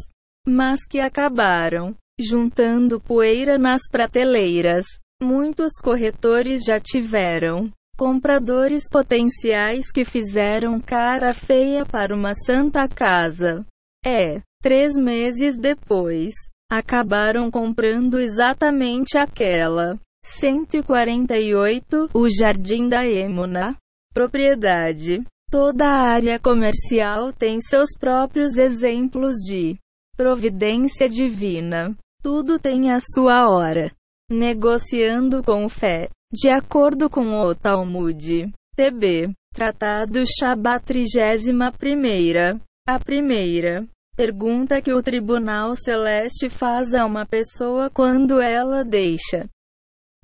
[0.48, 4.86] mas que acabaram juntando poeira nas prateleiras.
[5.22, 13.66] Muitos corretores já tiveram compradores potenciais que fizeram cara feia para uma santa casa.
[14.06, 16.34] É, três meses depois,
[16.72, 23.76] acabaram comprando exatamente aquela 148 O Jardim da Emuna.
[24.14, 25.24] Propriedade.
[25.50, 29.78] Toda a área comercial tem seus próprios exemplos de
[30.16, 31.96] providência divina.
[32.22, 33.92] Tudo tem a sua hora.
[34.30, 36.08] Negociando com fé.
[36.32, 38.50] De acordo com o Talmud.
[38.76, 39.34] TB.
[39.54, 42.60] Tratado Shabbat 31.
[42.88, 49.50] A primeira pergunta que o Tribunal Celeste faz a uma pessoa quando ela deixa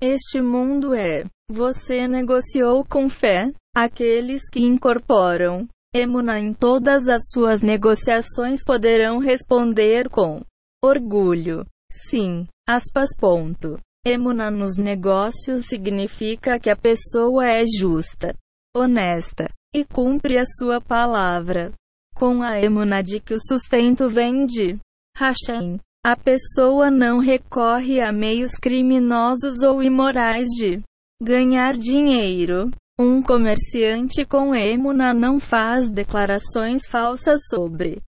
[0.00, 3.50] este mundo é: você negociou com fé?
[3.74, 10.40] Aqueles que incorporam Emuna em todas as suas negociações poderão responder com
[10.84, 11.66] orgulho.
[11.90, 12.46] Sim.
[12.68, 13.08] Aspas.
[13.18, 13.80] Ponto.
[14.06, 18.34] Emuna nos negócios significa que a pessoa é justa,
[18.76, 21.72] honesta e cumpre a sua palavra.
[22.18, 24.76] Com a emuna de que o sustento vem de
[25.16, 30.82] Hashem, a pessoa não recorre a meios criminosos ou imorais de
[31.22, 32.72] ganhar dinheiro.
[32.98, 38.02] Um comerciante com emuna não faz declarações falsas sobre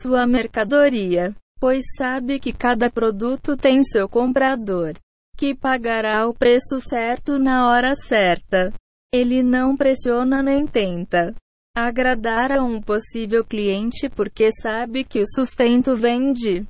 [0.00, 4.94] sua mercadoria, pois sabe que cada produto tem seu comprador,
[5.36, 8.72] que pagará o preço certo na hora certa.
[9.12, 11.34] Ele não pressiona nem tenta
[11.86, 16.64] agradar a um possível cliente porque sabe que o sustento vem de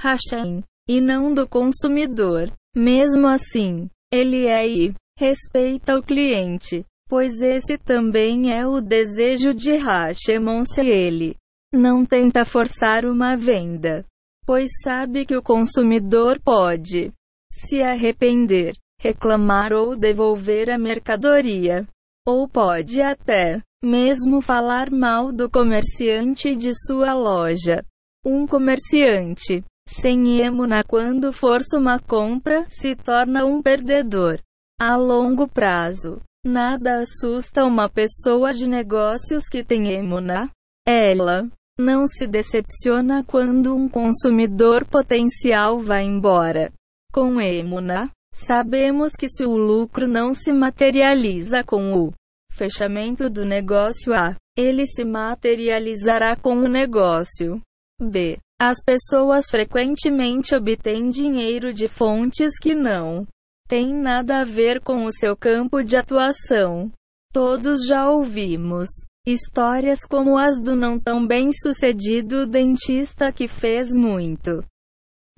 [0.00, 2.50] Hashem e não do consumidor.
[2.74, 9.76] Mesmo assim, ele é e respeita o cliente, pois esse também é o desejo de
[9.76, 11.36] Hashem se ele
[11.72, 14.04] não tenta forçar uma venda,
[14.46, 17.12] pois sabe que o consumidor pode
[17.52, 21.86] se arrepender, reclamar ou devolver a mercadoria,
[22.26, 27.84] ou pode até mesmo falar mal do comerciante de sua loja.
[28.24, 34.40] Um comerciante sem emuna quando força uma compra se torna um perdedor.
[34.78, 40.50] A longo prazo, nada assusta uma pessoa de negócios que tem emuna.
[40.86, 46.70] Ela não se decepciona quando um consumidor potencial vai embora.
[47.12, 52.12] Com emuna, sabemos que se o lucro não se materializa com o
[52.60, 57.58] fechamento do negócio A, ele se materializará com o negócio
[57.98, 58.36] B.
[58.60, 63.26] As pessoas frequentemente obtêm dinheiro de fontes que não
[63.66, 66.92] têm nada a ver com o seu campo de atuação.
[67.32, 68.90] Todos já ouvimos
[69.26, 74.62] histórias como as do não tão bem-sucedido dentista que fez muito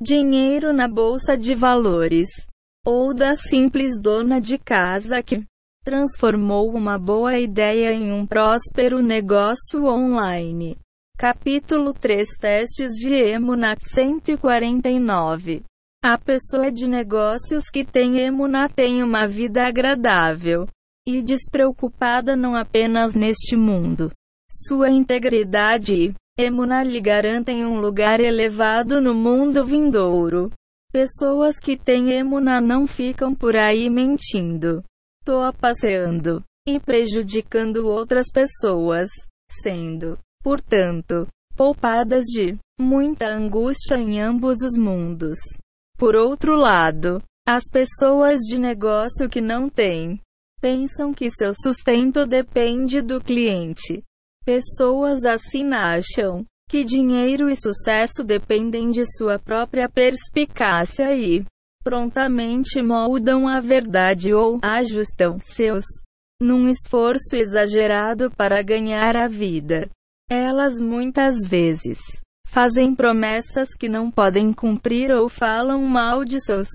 [0.00, 2.28] dinheiro na bolsa de valores,
[2.84, 5.44] ou da simples dona de casa que
[5.82, 10.76] transformou uma boa ideia em um próspero negócio online.
[11.18, 15.62] Capítulo 3 Testes de Emunat 149
[16.04, 20.68] A pessoa de negócios que tem Emunat tem uma vida agradável
[21.06, 24.12] e despreocupada não apenas neste mundo.
[24.48, 30.50] Sua integridade e Emunat lhe garantem um lugar elevado no mundo vindouro.
[30.92, 34.82] Pessoas que têm Emunat não ficam por aí mentindo
[35.24, 39.08] toa passeando e prejudicando outras pessoas,
[39.50, 41.26] sendo, portanto,
[41.56, 45.38] poupadas de muita angústia em ambos os mundos.
[45.96, 50.20] Por outro lado, as pessoas de negócio que não têm
[50.60, 54.02] pensam que seu sustento depende do cliente.
[54.44, 61.44] Pessoas assim acham que dinheiro e sucesso dependem de sua própria perspicácia e
[61.82, 65.84] prontamente moldam a verdade ou ajustam seus
[66.40, 69.88] num esforço exagerado para ganhar a vida.
[70.28, 71.98] Elas muitas vezes
[72.46, 76.66] fazem promessas que não podem cumprir ou falam mal de seus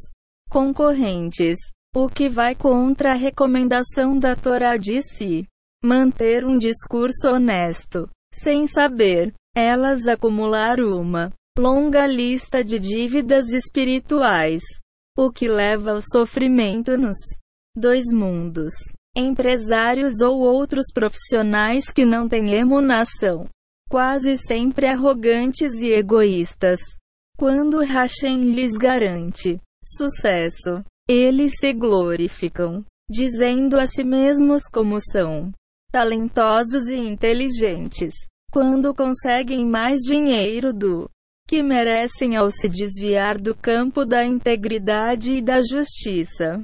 [0.49, 1.57] concorrentes,
[1.95, 5.45] o que vai contra a recomendação da Torá de si.
[5.83, 14.63] Manter um discurso honesto, sem saber, elas acumular uma longa lista de dívidas espirituais
[15.17, 17.17] o que leva ao sofrimento nos
[17.75, 18.71] dois mundos.
[19.15, 23.49] Empresários ou outros profissionais que não têm emunação,
[23.89, 26.79] quase sempre arrogantes e egoístas.
[27.35, 35.51] Quando Hashem lhes garante sucesso, eles se glorificam, dizendo a si mesmos como são
[35.91, 38.13] talentosos e inteligentes.
[38.51, 41.09] Quando conseguem mais dinheiro do
[41.47, 46.61] que merecem ao se desviar do campo da integridade e da justiça.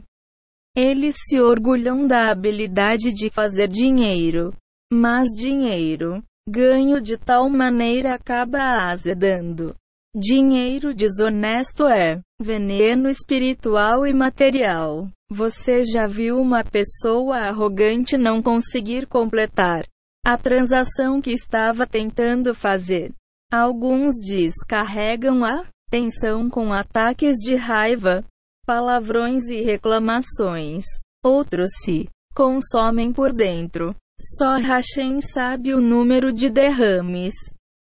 [0.76, 4.54] Eles se orgulham da habilidade de fazer dinheiro,
[4.92, 9.74] mas dinheiro ganho de tal maneira acaba azedando.
[10.16, 15.08] Dinheiro desonesto é veneno espiritual e material.
[15.32, 19.86] Você já viu uma pessoa arrogante não conseguir completar
[20.26, 23.12] a transação que estava tentando fazer?
[23.54, 28.26] Alguns descarregam a tensão com ataques de raiva,
[28.66, 30.84] palavrões e reclamações.
[31.24, 33.96] Outros se consomem por dentro.
[34.20, 37.36] Só Hashem sabe o número de derrames,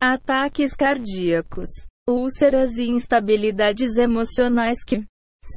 [0.01, 1.69] ataques cardíacos,
[2.09, 5.05] úlceras e instabilidades emocionais que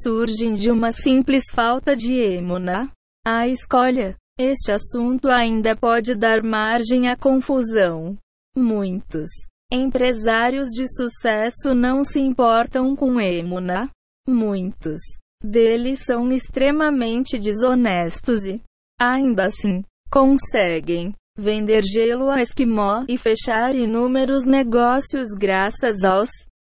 [0.05, 2.93] surgem de uma simples falta de emuna.
[3.27, 4.17] A escolha.
[4.39, 8.17] Este assunto ainda pode dar margem à confusão.
[8.57, 9.29] Muitos
[9.71, 13.91] empresários de sucesso não se importam com emuna.
[14.29, 15.01] Muitos
[15.43, 18.61] deles são extremamente desonestos e,
[19.01, 26.31] ainda assim, conseguem vender gelo a esquimó e fechar inúmeros negócios graças aos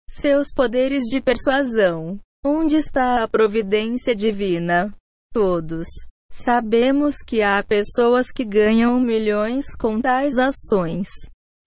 [0.09, 2.19] seus poderes de persuasão.
[2.45, 4.93] Onde está a providência divina?
[5.33, 5.87] Todos
[6.31, 11.07] sabemos que há pessoas que ganham milhões com tais ações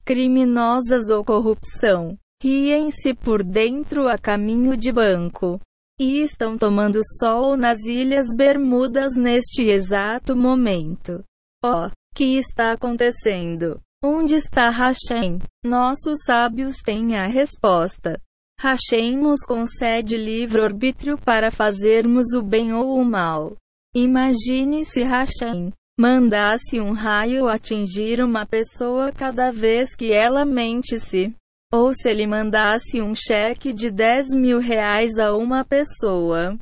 [0.04, 2.18] criminosas ou corrupção.
[2.42, 5.60] Riem-se por dentro a caminho de banco.
[5.98, 11.24] E estão tomando sol nas Ilhas Bermudas neste exato momento.
[11.64, 13.80] Oh, que está acontecendo?
[14.02, 15.38] Onde está Hashem?
[15.64, 18.20] Nossos sábios têm a resposta.
[18.60, 23.56] Hashem nos concede livre-arbítrio para fazermos o bem ou o mal.
[23.94, 31.32] Imagine se Hashem mandasse um raio atingir uma pessoa cada vez que ela mente-se.
[31.72, 36.58] Ou se ele mandasse um cheque de 10 mil reais a uma pessoa.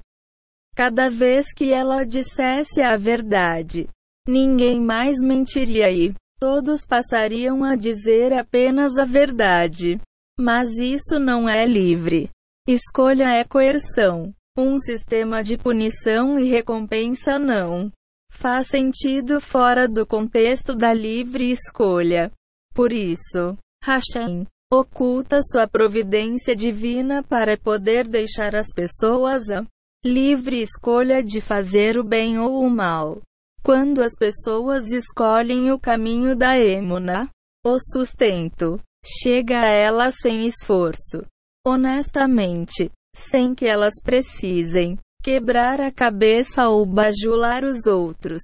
[0.75, 3.89] Cada vez que ela dissesse a verdade,
[4.27, 10.01] ninguém mais mentiria e todos passariam a dizer apenas a verdade.
[10.39, 12.31] Mas isso não é livre.
[12.67, 14.33] Escolha é coerção.
[14.57, 17.91] Um sistema de punição e recompensa não
[18.33, 22.33] faz sentido fora do contexto da livre escolha.
[22.75, 29.65] Por isso, Hashem oculta sua providência divina para poder deixar as pessoas a
[30.05, 33.21] livre escolha de fazer o bem ou o mal.
[33.63, 37.29] Quando as pessoas escolhem o caminho da emuna,
[37.65, 41.25] o sustento, chega a elas sem esforço.
[41.65, 48.43] Honestamente, sem que elas precisem quebrar a cabeça ou bajular os outros.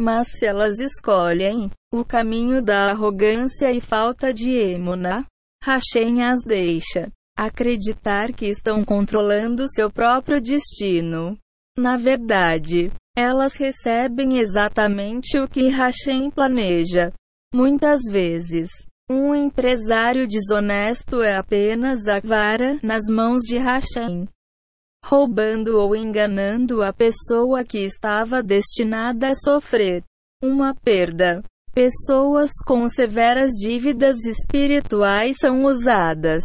[0.00, 5.26] Mas se elas escolhem o caminho da arrogância e falta de emuna,
[5.62, 11.38] Hashem as deixa acreditar que estão controlando seu próprio destino.
[11.78, 17.12] Na verdade, elas recebem exatamente o que Hashem planeja.
[17.54, 18.68] Muitas vezes,
[19.10, 24.28] um empresário desonesto é apenas a vara nas mãos de Hashem,
[25.04, 30.04] roubando ou enganando a pessoa que estava destinada a sofrer
[30.42, 31.42] uma perda.
[31.72, 36.42] Pessoas com severas dívidas espirituais são usadas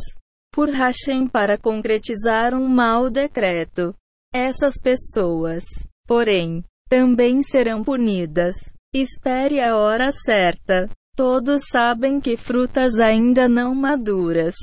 [0.54, 3.94] por Hashem para concretizar um mau decreto.
[4.34, 5.64] Essas pessoas,
[6.08, 8.56] porém, também serão punidas.
[8.94, 10.90] Espere a hora certa.
[11.16, 14.54] Todos sabem que frutas ainda não maduras,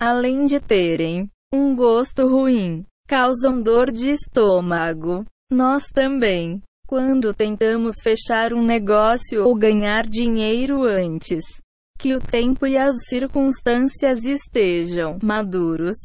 [0.00, 5.24] além de terem um gosto ruim, causam dor de estômago.
[5.50, 11.42] Nós também, quando tentamos fechar um negócio ou ganhar dinheiro antes
[11.98, 15.96] que o tempo e as circunstâncias estejam maduros,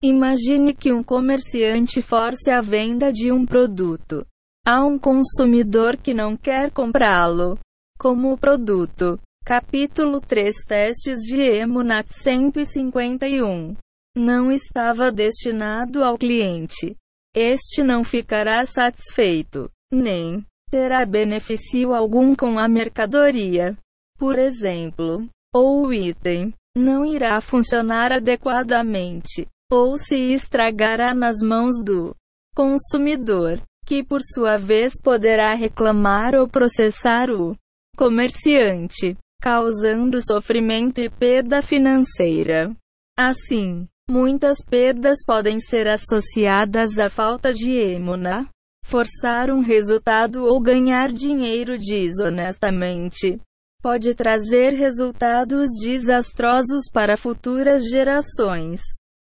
[0.00, 4.24] imagine que um comerciante force a venda de um produto
[4.64, 7.58] a um consumidor que não quer comprá-lo.
[7.98, 13.74] Como produto Capítulo 3 Testes de Emunat 151
[14.16, 16.96] Não estava destinado ao cliente.
[17.34, 23.76] Este não ficará satisfeito, nem terá benefício algum com a mercadoria.
[24.18, 32.14] Por exemplo, ou o item não irá funcionar adequadamente, ou se estragará nas mãos do
[32.54, 37.56] consumidor, que por sua vez poderá reclamar ou processar o
[37.96, 42.74] comerciante causando sofrimento e perda financeira.
[43.18, 48.48] Assim, muitas perdas podem ser associadas à falta de emuna,
[48.84, 53.40] forçar um resultado ou ganhar dinheiro desonestamente.
[53.82, 58.80] Pode trazer resultados desastrosos para futuras gerações.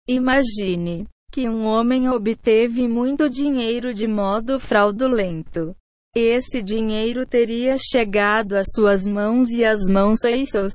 [0.07, 5.75] Imagine que um homem obteve muito dinheiro de modo fraudulento.
[6.15, 10.71] Esse dinheiro teria chegado às suas mãos e às mãos seus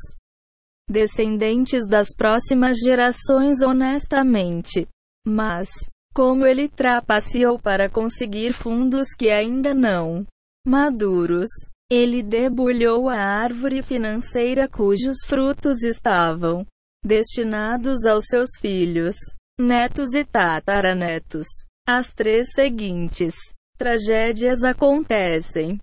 [0.88, 4.86] descendentes das próximas gerações honestamente.
[5.26, 5.68] Mas,
[6.14, 10.26] como ele trapaceou para conseguir fundos que ainda não
[10.66, 11.48] maduros,
[11.90, 16.66] ele debulhou a árvore financeira cujos frutos estavam
[17.04, 19.16] destinados aos seus filhos,
[19.60, 21.46] netos e tataranetos.
[21.86, 23.34] As três seguintes
[23.76, 25.80] tragédias acontecem.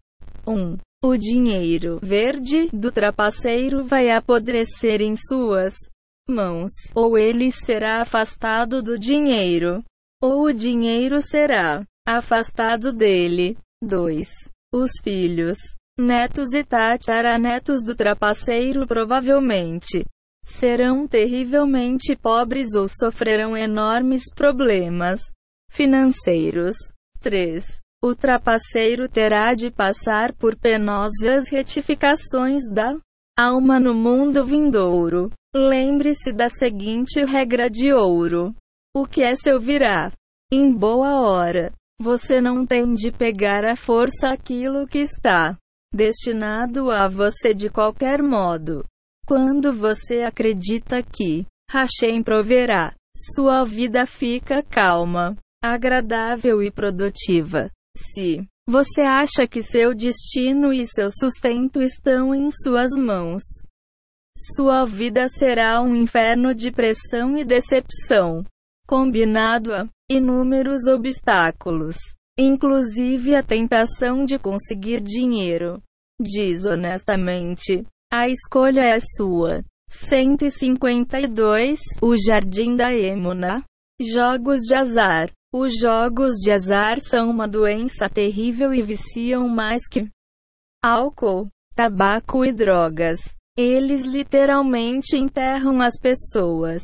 [0.48, 0.54] 1.
[0.54, 5.76] Um, o dinheiro verde do trapaceiro vai apodrecer em suas
[6.30, 9.84] mãos, ou ele será afastado do dinheiro,
[10.22, 13.58] ou o dinheiro será afastado dele.
[13.82, 14.28] 2.
[14.74, 15.58] Os filhos,
[15.98, 20.06] netos e tataranetos do trapaceiro provavelmente
[20.44, 25.22] serão terrivelmente pobres ou sofrerão enormes problemas
[25.72, 26.76] financeiros.
[27.22, 27.80] 3.
[28.02, 32.98] O trapaceiro terá de passar por penosas retificações da
[33.38, 35.30] alma no mundo vindouro.
[35.54, 38.56] Lembre-se da seguinte regra de ouro:
[38.96, 40.12] o que é seu virá.
[40.52, 41.74] Em boa hora.
[42.02, 45.58] Você não tem de pegar à força aquilo que está
[45.94, 48.86] destinado a você de qualquer modo.
[49.28, 52.96] Quando você acredita que Hashem proverá,
[53.36, 57.70] sua vida fica calma, agradável e produtiva.
[58.00, 63.42] Se você acha que seu destino e seu sustento estão em suas mãos,
[64.56, 68.46] sua vida será um inferno de pressão e decepção,
[68.88, 71.98] combinado a inúmeros obstáculos,
[72.38, 75.82] inclusive a tentação de conseguir dinheiro.
[76.22, 79.62] Diz honestamente, a escolha é sua.
[79.90, 83.64] 152 O Jardim da Emuna
[84.00, 85.30] Jogos de azar.
[85.52, 90.08] Os jogos de azar são uma doença terrível e viciam mais que
[90.84, 93.20] álcool, tabaco e drogas.
[93.58, 96.84] Eles literalmente enterram as pessoas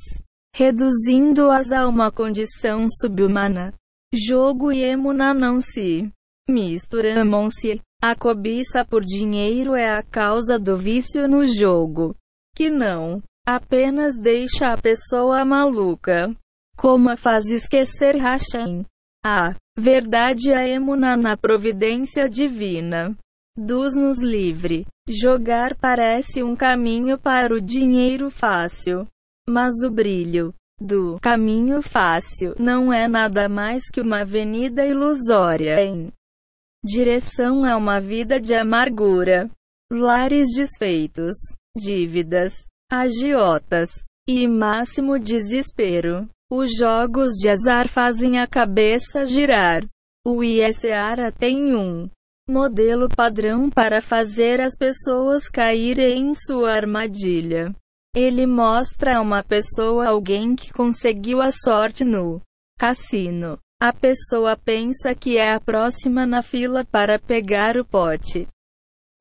[0.55, 3.73] reduzindo-as a uma condição subhumana.
[4.13, 6.09] Jogo e emuna não se
[6.49, 7.81] misturam-se.
[8.01, 12.15] A cobiça por dinheiro é a causa do vício no jogo,
[12.55, 16.33] que não apenas deixa a pessoa maluca,
[16.75, 18.85] como a faz esquecer Hashem.
[19.25, 23.15] A verdade a emuna na providência divina.
[23.57, 24.85] Dos-nos livre.
[25.07, 29.07] Jogar parece um caminho para o dinheiro fácil.
[29.47, 36.11] Mas o brilho do caminho fácil não é nada mais que uma avenida ilusória em
[36.83, 39.49] direção a uma vida de amargura,
[39.91, 41.35] lares desfeitos,
[41.75, 43.89] dívidas, agiotas
[44.27, 46.27] e máximo desespero.
[46.51, 49.83] Os jogos de azar fazem a cabeça girar.
[50.23, 52.07] O ISARA tem um
[52.47, 57.73] modelo padrão para fazer as pessoas caírem em sua armadilha.
[58.15, 62.39] Ele mostra a uma pessoa alguém que conseguiu a sorte no
[62.77, 63.57] cassino.
[63.81, 68.47] A pessoa pensa que é a próxima na fila para pegar o pote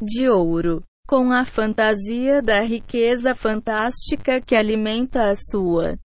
[0.01, 5.99] de ouro, com a fantasia da riqueza fantástica que alimenta a sua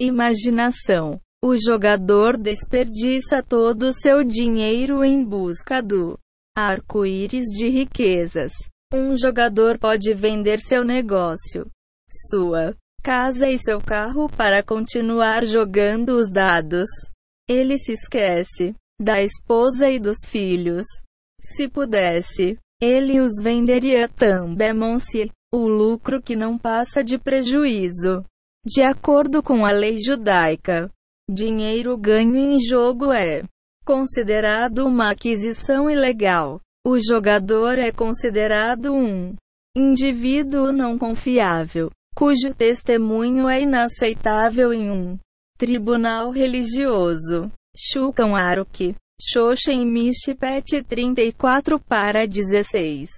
[0.00, 1.20] imaginação.
[1.42, 6.18] O jogador desperdiça todo o seu dinheiro em busca do
[6.56, 8.52] arco-íris de riquezas.
[8.92, 11.68] Um jogador pode vender seu negócio,
[12.30, 16.88] sua casa e seu carro para continuar jogando os dados.
[17.48, 20.86] Ele se esquece da esposa e dos filhos.
[21.42, 28.24] Se pudesse, ele os venderia também, se o lucro que não passa de prejuízo.
[28.66, 30.90] De acordo com a lei judaica,
[31.30, 33.42] dinheiro ganho em jogo é
[33.84, 36.60] considerado uma aquisição ilegal.
[36.86, 39.34] O jogador é considerado um
[39.76, 45.18] indivíduo não confiável cujo testemunho é inaceitável em um
[45.58, 47.50] tribunal religioso.
[47.76, 53.08] Shulchan Aruki, Shoshen Mishpet 34 para 16.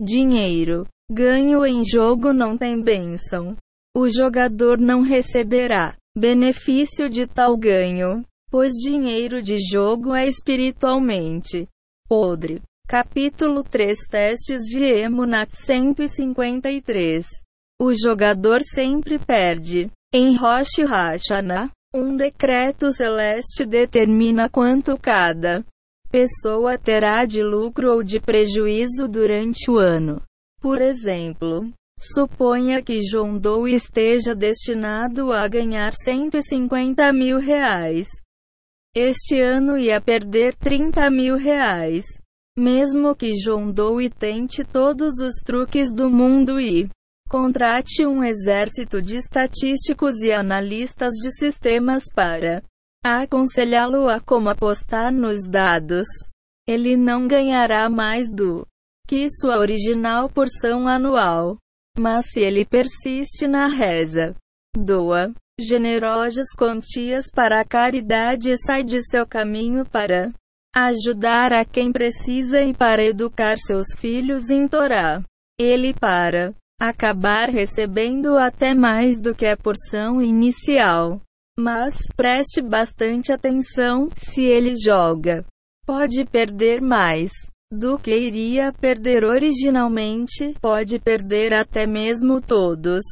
[0.00, 0.86] Dinheiro.
[1.10, 3.56] Ganho em jogo não tem bênção.
[4.00, 11.66] O jogador não receberá benefício de tal ganho, pois dinheiro de jogo é espiritualmente
[12.08, 12.62] podre.
[12.86, 17.26] Capítulo 3 Testes de Emunat 153
[17.80, 19.90] o jogador sempre perde.
[20.14, 25.64] Em Rosh Hashanah, um decreto celeste determina quanto cada
[26.08, 30.22] pessoa terá de lucro ou de prejuízo durante o ano.
[30.60, 31.68] Por exemplo,
[31.98, 38.08] suponha que John Doe esteja destinado a ganhar 150 mil reais.
[38.94, 42.04] Este ano ia perder 30 mil reais.
[42.58, 46.88] Mesmo que John Doe tente todos os truques do mundo e
[47.28, 52.62] Contrate um exército de estatísticos e analistas de sistemas para
[53.04, 56.06] aconselhá-lo a como apostar nos dados.
[56.66, 58.66] Ele não ganhará mais do
[59.06, 61.58] que sua original porção anual.
[61.98, 64.34] Mas se ele persiste na reza,
[64.76, 70.32] doa generosas quantias para a caridade e sai de seu caminho para
[70.74, 75.20] ajudar a quem precisa e para educar seus filhos em Torá.
[75.58, 81.20] Ele para acabar recebendo até mais do que a porção inicial.
[81.58, 85.44] Mas preste bastante atenção: se ele joga,
[85.84, 87.32] pode perder mais
[87.72, 93.04] do que iria perder originalmente, pode perder até mesmo todos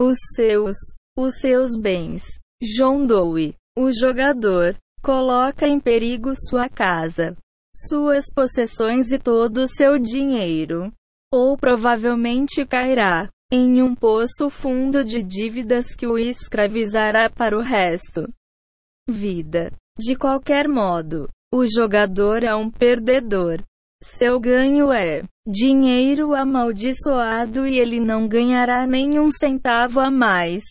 [0.00, 0.76] os seus,
[1.16, 2.24] os seus bens.
[2.62, 7.36] John Doe, o jogador, coloca em perigo sua casa,
[7.74, 10.92] suas possessões e todo o seu dinheiro,
[11.32, 18.28] ou provavelmente cairá em um poço fundo de dívidas que o escravizará para o resto.
[19.08, 19.72] Vida.
[19.98, 23.62] De qualquer modo, o jogador é um perdedor.
[24.14, 30.62] Seu ganho é dinheiro amaldiçoado e ele não ganhará nenhum centavo a mais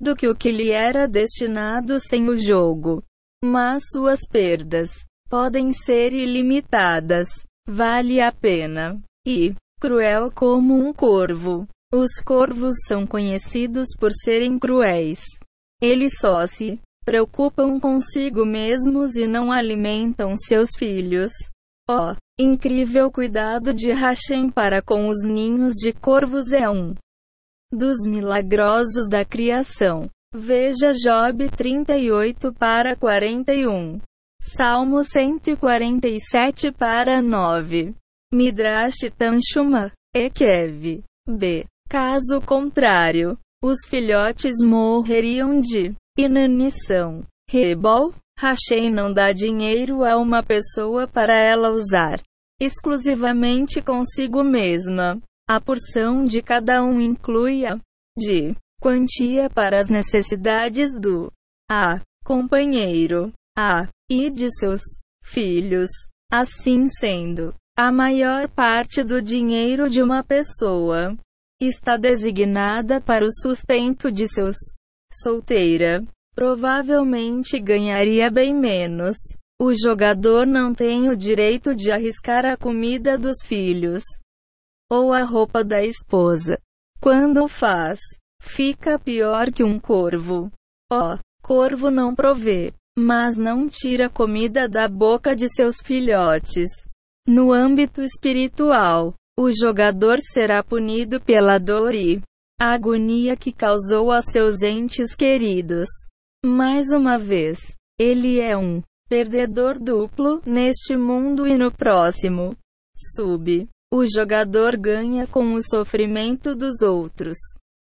[0.00, 3.02] do que o que lhe era destinado sem o jogo.
[3.44, 4.90] Mas suas perdas
[5.28, 7.28] podem ser ilimitadas.
[7.68, 9.00] Vale a pena.
[9.24, 15.20] E, cruel como um corvo, os corvos são conhecidos por serem cruéis.
[15.80, 21.30] Eles só se preocupam consigo mesmos e não alimentam seus filhos.
[21.88, 26.94] Oh, incrível cuidado de Hashem para com os ninhos de corvos é um
[27.72, 30.08] dos milagrosos da criação.
[30.32, 33.98] Veja Job 38 para 41.
[34.40, 37.94] Salmo 147 para 9.
[38.32, 41.02] Midrash Tanshuma, Ekev.
[41.28, 41.64] B.
[41.90, 47.24] Caso contrário, os filhotes morreriam de inanição.
[47.50, 52.22] Rebol, Hashem não dá dinheiro a uma pessoa para ela usar
[52.60, 55.20] exclusivamente consigo mesma.
[55.48, 57.78] A porção de cada um inclui a
[58.18, 61.32] de quantia para as necessidades do
[61.70, 64.80] a companheiro a e de seus
[65.24, 65.88] filhos.
[66.30, 71.16] Assim sendo, a maior parte do dinheiro de uma pessoa
[71.60, 74.56] está designada para o sustento de seus
[75.12, 76.04] solteira.
[76.34, 79.16] Provavelmente ganharia bem menos.
[79.60, 84.04] O jogador não tem o direito de arriscar a comida dos filhos
[84.90, 86.58] ou a roupa da esposa.
[87.00, 87.98] Quando faz,
[88.40, 90.50] fica pior que um corvo.
[90.90, 96.70] Ó, oh, corvo não provê, mas não tira comida da boca de seus filhotes.
[97.26, 102.22] No âmbito espiritual, o jogador será punido pela dor e
[102.60, 105.88] agonia que causou a seus entes queridos.
[106.44, 107.58] Mais uma vez,
[108.00, 112.54] ele é um perdedor duplo neste mundo e no próximo.
[112.96, 113.68] Sub.
[113.92, 117.38] O jogador ganha com o sofrimento dos outros.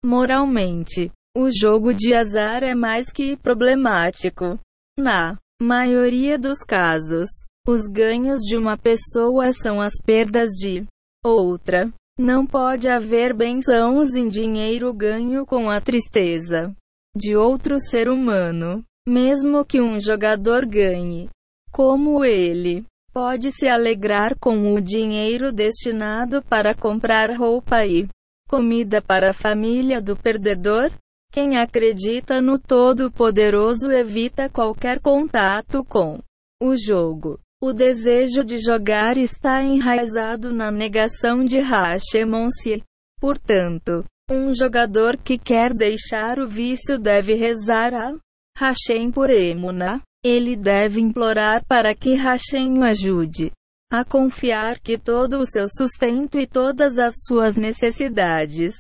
[0.05, 4.59] Moralmente, o jogo de azar é mais que problemático.
[4.99, 7.29] Na maioria dos casos,
[7.67, 10.87] os ganhos de uma pessoa são as perdas de
[11.25, 11.91] outra.
[12.19, 16.75] Não pode haver bênçãos em dinheiro ganho com a tristeza
[17.17, 21.29] de outro ser humano, mesmo que um jogador ganhe.
[21.71, 28.09] Como ele pode se alegrar com o dinheiro destinado para comprar roupa e
[28.49, 30.91] comida para a família do perdedor?
[31.33, 36.19] Quem acredita no Todo-Poderoso evita qualquer contato com
[36.63, 37.39] o jogo.
[37.63, 42.83] O desejo de jogar está enraizado na negação de Hashemonsi.
[43.21, 48.15] Portanto, um jogador que quer deixar o vício deve rezar a
[48.57, 50.01] Hashem por Emuna.
[50.25, 53.53] Ele deve implorar para que Hashem o ajude
[53.93, 58.75] a confiar que todo o seu sustento e todas as suas necessidades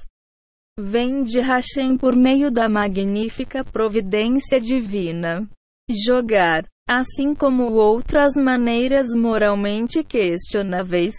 [0.79, 5.49] vêm de Hashem por meio da magnífica providência divina.
[5.89, 11.15] Jogar assim como outras maneiras moralmente questionáveis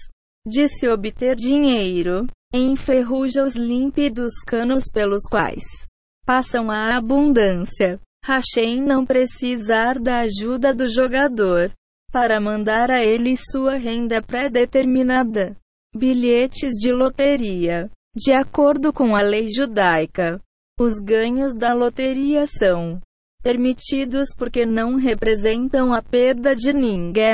[0.46, 5.64] de se obter dinheiro, enferruja os límpidos canos pelos quais
[6.26, 8.00] passam a abundância.
[8.28, 11.72] Hashem não precisar da ajuda do jogador
[12.12, 15.56] para mandar a ele sua renda pré-determinada.
[15.96, 17.90] Bilhetes de loteria.
[18.14, 20.42] De acordo com a lei judaica,
[20.78, 23.00] os ganhos da loteria são
[23.42, 27.34] permitidos porque não representam a perda de ninguém.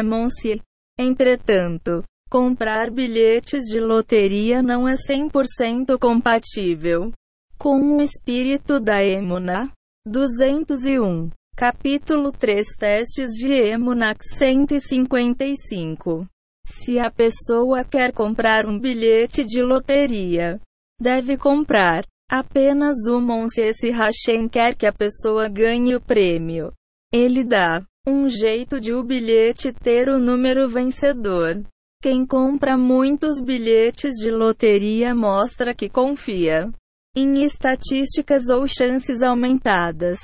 [1.00, 7.12] Entretanto, comprar bilhetes de loteria não é 100% compatível
[7.58, 9.72] com o espírito da Emuna.
[10.06, 11.30] 201.
[11.56, 16.28] Capítulo 3 Testes de Emunak 155.
[16.66, 20.60] Se a pessoa quer comprar um bilhete de loteria,
[21.00, 26.74] deve comprar Apenas uma se esse Hashem quer que a pessoa ganhe o prêmio.
[27.14, 31.62] Ele dá um jeito de o bilhete ter o número vencedor.
[32.02, 36.72] Quem compra muitos bilhetes de loteria mostra que confia
[37.16, 40.20] em estatísticas ou chances aumentadas,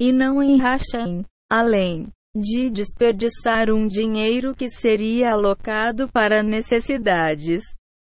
[0.00, 1.24] e não em Hashem.
[1.50, 7.62] Além de desperdiçar um dinheiro que seria alocado para necessidades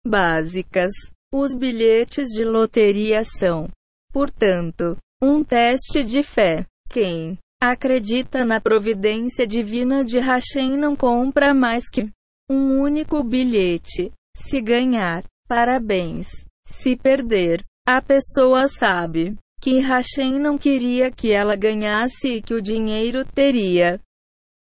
[0.06, 0.92] básicas.
[1.34, 3.68] Os bilhetes de loteria são,
[4.12, 6.66] portanto, um teste de fé.
[6.90, 12.10] Quem acredita na providência divina de Hashem não compra mais que
[12.50, 14.12] um único bilhete.
[14.36, 16.28] Se ganhar, parabéns.
[16.66, 22.62] Se perder, a pessoa sabe que Hashem não queria que ela ganhasse e que o
[22.62, 24.00] dinheiro teria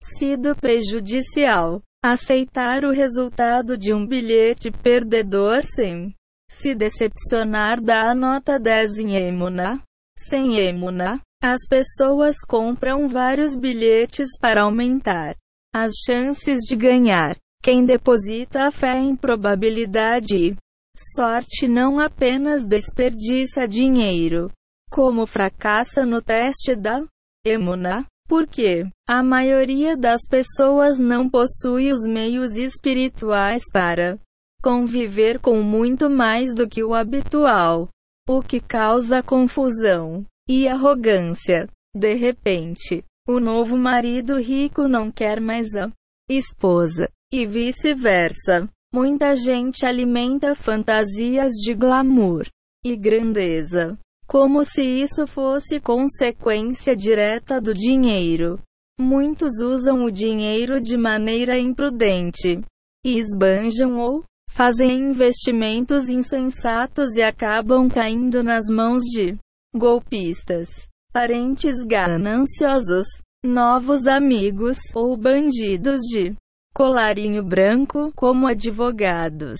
[0.03, 1.81] sido prejudicial.
[2.01, 6.15] Aceitar o resultado de um bilhete perdedor sem
[6.49, 9.83] se decepcionar dá a nota 10 em Emuna.
[10.17, 15.35] Sem Emuna, as pessoas compram vários bilhetes para aumentar
[15.75, 17.35] as chances de ganhar.
[17.61, 20.55] Quem deposita a fé em probabilidade
[21.15, 24.51] sorte não apenas desperdiça dinheiro,
[24.89, 27.03] como fracassa no teste da
[27.45, 34.19] Emuna, porque a maioria das pessoas não possui os meios espirituais para
[34.61, 37.89] conviver com muito mais do que o habitual,
[38.27, 41.67] o que causa confusão e arrogância.
[41.95, 45.91] De repente, o novo marido rico não quer mais a
[46.29, 48.69] esposa, e vice-versa.
[48.93, 52.47] Muita gente alimenta fantasias de glamour
[52.83, 53.97] e grandeza
[54.29, 58.59] como se isso fosse consequência direta do dinheiro.
[58.99, 62.61] Muitos usam o dinheiro de maneira imprudente
[63.03, 69.35] e esbanjam ou fazem investimentos insensatos e acabam caindo nas mãos de
[69.75, 73.05] golpistas, parentes gananciosos,
[73.43, 76.35] novos amigos ou bandidos de
[76.79, 79.59] colarinho branco, como advogados,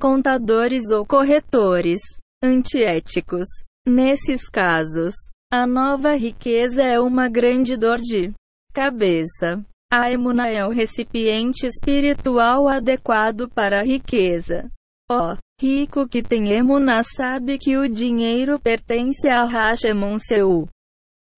[0.00, 2.00] contadores ou corretores
[2.42, 3.46] antiéticos.
[3.86, 5.12] Nesses casos,
[5.52, 8.32] a nova riqueza é uma grande dor de
[8.72, 9.62] cabeça.
[9.92, 14.64] A emuna é o recipiente espiritual adequado para a riqueza.
[15.10, 20.66] O oh, rico que tem emuna sabe que o dinheiro pertence a Hashemon seu.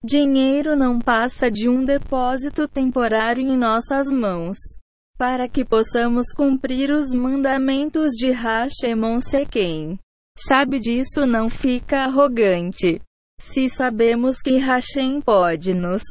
[0.05, 4.57] Dinheiro não passa de um depósito temporário em nossas mãos.
[5.19, 9.99] Para que possamos cumprir os mandamentos de Hashemon Sequem
[10.39, 13.01] sabe disso não fica arrogante.
[13.41, 16.03] Se sabemos que Hashem pode nos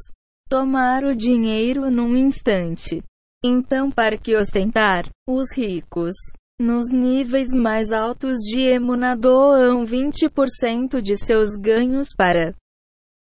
[0.50, 3.02] tomar o dinheiro num instante,
[3.44, 6.14] então para que ostentar, os ricos,
[6.60, 12.54] nos níveis mais altos de Emuna doam 20% de seus ganhos para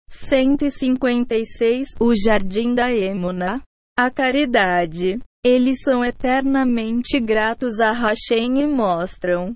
[0.09, 3.61] 156 O Jardim da Emuna,
[3.97, 5.19] a caridade.
[5.43, 9.55] Eles são eternamente gratos a Hashem e mostram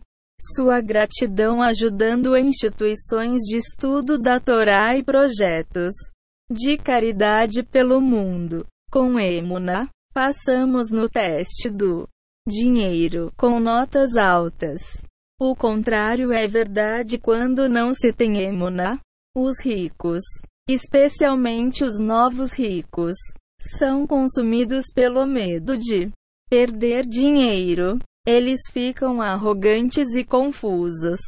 [0.55, 5.93] sua gratidão ajudando instituições de estudo da Torá e projetos
[6.49, 8.65] de caridade pelo mundo.
[8.91, 12.07] Com Emuna, passamos no teste do
[12.47, 14.81] dinheiro com notas altas.
[15.39, 18.99] O contrário é verdade quando não se tem Emuna.
[19.35, 20.21] Os ricos,
[20.69, 23.15] especialmente os novos ricos,
[23.61, 26.11] são consumidos pelo medo de
[26.49, 27.99] perder dinheiro.
[28.27, 31.19] Eles ficam arrogantes e confusos.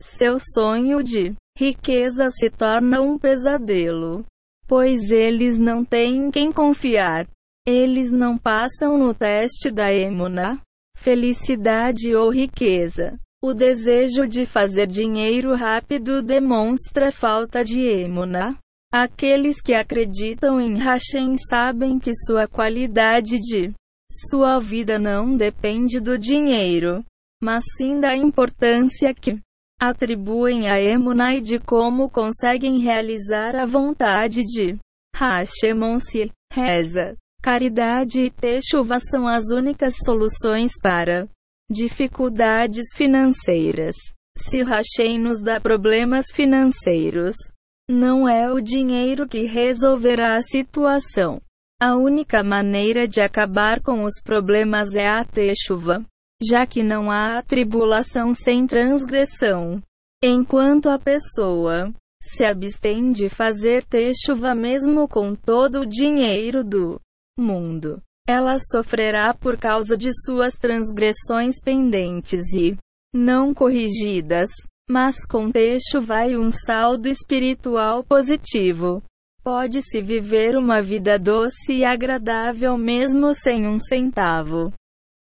[0.00, 4.24] Seu sonho de riqueza se torna um pesadelo,
[4.66, 7.26] pois eles não têm quem confiar.
[7.66, 10.60] Eles não passam no teste da emuna,
[10.96, 13.18] felicidade ou riqueza.
[13.42, 18.58] O desejo de fazer dinheiro rápido demonstra falta de emuna.
[18.92, 23.72] Aqueles que acreditam em Hashem sabem que sua qualidade de
[24.10, 27.04] sua vida não depende do dinheiro,
[27.42, 29.38] mas sim da importância que
[29.78, 34.78] atribuem a Emunah e de como conseguem realizar a vontade de
[35.14, 36.30] Hashemon-se.
[36.50, 41.28] Reza, caridade e Teshuvah são as únicas soluções para
[41.70, 43.94] dificuldades financeiras.
[44.36, 47.36] Se Hashem nos dá problemas financeiros,
[47.88, 51.40] não é o dinheiro que resolverá a situação.
[51.80, 55.24] A única maneira de acabar com os problemas é a
[55.64, 56.04] chuva,
[56.42, 59.80] já que não há tribulação sem transgressão.
[60.22, 63.84] Enquanto a pessoa se abstém de fazer
[64.24, 67.00] chuva mesmo com todo o dinheiro do
[67.38, 72.76] mundo, ela sofrerá por causa de suas transgressões pendentes e
[73.14, 74.50] não corrigidas.
[74.88, 79.02] Mas com texto vai um saldo espiritual positivo.
[79.44, 84.72] Pode-se viver uma vida doce e agradável mesmo sem um centavo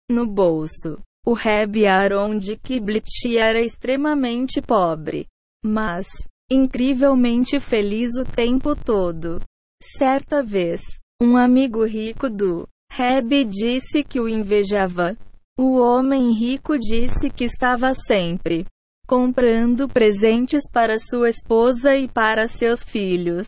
[0.08, 0.98] no bolso.
[1.26, 5.26] O Reb Aaron de Kiblit era extremamente pobre,
[5.64, 6.06] mas
[6.50, 9.40] incrivelmente feliz o tempo todo.
[9.82, 10.80] Certa vez,
[11.22, 15.16] um amigo rico do Reb disse que o invejava.
[15.58, 18.66] O homem rico disse que estava sempre
[19.10, 23.44] comprando presentes para sua esposa e para seus filhos.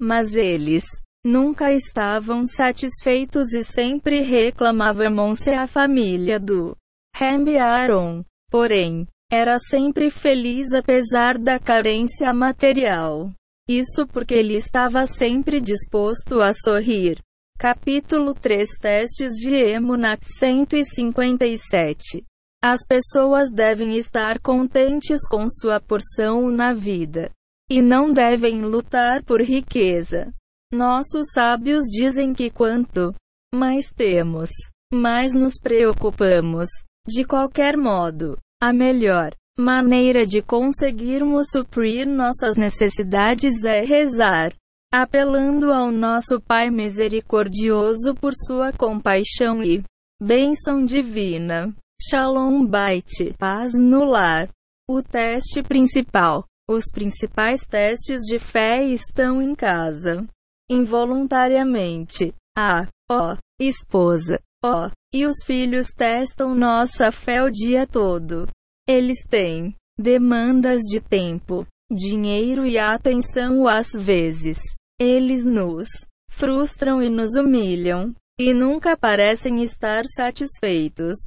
[0.00, 0.84] Mas eles
[1.26, 6.76] nunca estavam satisfeitos e sempre reclamavam-se a família do
[7.16, 8.24] Reb Aaron.
[8.52, 13.32] Porém, era sempre feliz apesar da carência material.
[13.68, 17.18] Isso porque ele estava sempre disposto a sorrir.
[17.58, 22.29] Capítulo 3 Testes de Emunat 157
[22.62, 27.30] As pessoas devem estar contentes com sua porção na vida.
[27.70, 30.30] E não devem lutar por riqueza.
[30.72, 33.14] Nossos sábios dizem que quanto
[33.54, 34.50] mais temos,
[34.92, 36.68] mais nos preocupamos.
[37.06, 44.52] De qualquer modo, a melhor maneira de conseguirmos suprir nossas necessidades é rezar,
[44.92, 49.82] apelando ao nosso Pai misericordioso por sua compaixão e
[50.20, 51.74] bênção divina.
[52.02, 54.48] Shalom Bait, paz no lar.
[54.88, 56.46] O teste principal.
[56.66, 60.26] Os principais testes de fé estão em casa.
[60.70, 62.32] Involuntariamente.
[62.56, 62.86] A.
[63.10, 63.36] Ó.
[63.60, 64.40] Esposa.
[64.64, 64.90] Ó.
[65.12, 68.46] E os filhos testam nossa fé o dia todo.
[68.88, 74.56] Eles têm demandas de tempo, dinheiro e atenção às vezes.
[74.98, 75.86] Eles nos
[76.30, 81.18] frustram e nos humilham, e nunca parecem estar satisfeitos.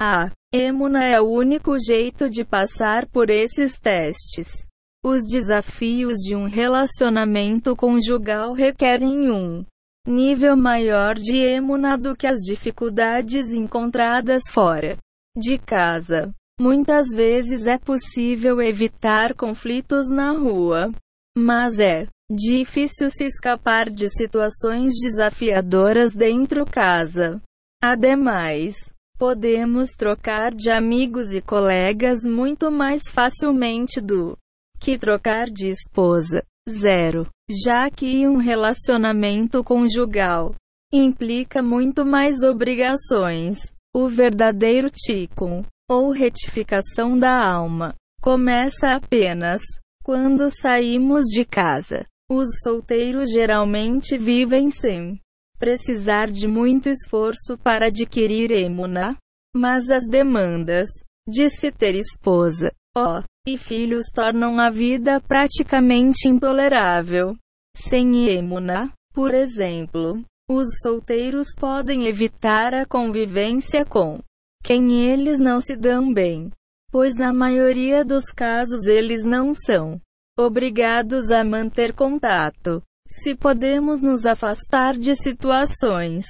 [0.00, 4.66] A emuna é o único jeito de passar por esses testes.
[5.02, 9.64] Os desafios de um relacionamento conjugal requerem um
[10.06, 14.98] nível maior de emuna do que as dificuldades encontradas fora
[15.34, 16.30] de casa.
[16.60, 20.92] Muitas vezes é possível evitar conflitos na rua,
[21.36, 27.40] mas é difícil se escapar de situações desafiadoras dentro casa.
[27.82, 34.36] Ademais, podemos trocar de amigos e colegas muito mais facilmente do
[34.78, 36.42] que trocar de esposa.
[36.68, 40.54] Zero já que um relacionamento conjugal
[40.92, 43.72] implica muito mais obrigações.
[43.94, 49.62] O verdadeiro tikkun, ou retificação da alma, começa apenas
[50.02, 52.04] quando saímos de casa.
[52.28, 55.20] Os solteiros geralmente vivem sem
[55.58, 59.16] precisar de muito esforço para adquirir emuna,
[59.54, 60.88] mas as demandas
[61.28, 67.36] de se ter esposa, ó, e filhos tornam a vida praticamente intolerável.
[67.76, 74.20] Sem emuna, por exemplo, os solteiros podem evitar a convivência com
[74.62, 76.50] quem eles não se dão bem,
[76.90, 80.00] pois na maioria dos casos eles não são
[80.38, 82.82] obrigados a manter contato.
[83.08, 86.26] Se podemos nos afastar de situações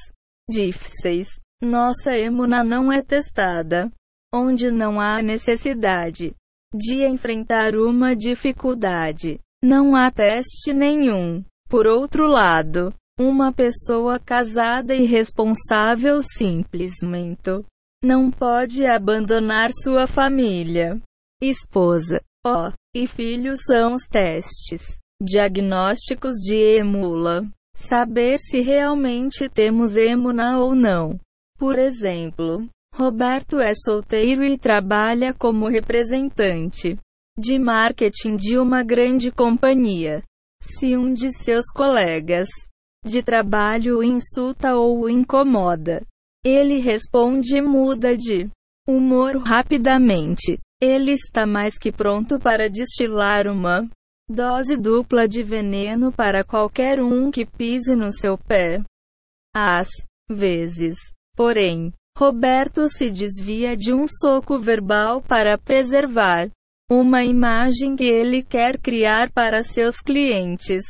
[0.49, 1.29] difíceis,
[1.61, 3.91] nossa emuna não é testada.
[4.35, 6.35] Onde não há necessidade
[6.75, 9.41] de enfrentar uma dificuldade.
[9.65, 11.43] Não há teste nenhum.
[11.69, 17.65] Por outro lado, uma pessoa casada e responsável simplesmente
[18.05, 21.01] não pode abandonar sua família.
[21.41, 27.47] Esposa, ó, e filhos são os testes diagnósticos de emula.
[27.75, 31.19] Saber se realmente temos emuna ou não.
[31.59, 36.99] Por exemplo, Roberto é solteiro e trabalha como representante
[37.39, 40.23] de marketing de uma grande companhia.
[40.63, 42.49] Se um de seus colegas
[43.05, 46.03] de trabalho o insulta ou o incomoda,
[46.45, 48.49] ele responde e muda de
[48.89, 50.59] humor rapidamente.
[50.81, 53.89] Ele está mais que pronto para destilar uma
[54.29, 58.83] dose dupla de veneno para qualquer um que pise no seu pé.
[59.55, 59.89] Às
[60.29, 60.97] vezes,
[61.37, 66.51] porém, Roberto se desvia de um soco verbal para preservar
[66.91, 70.83] uma imagem que ele quer criar para seus clientes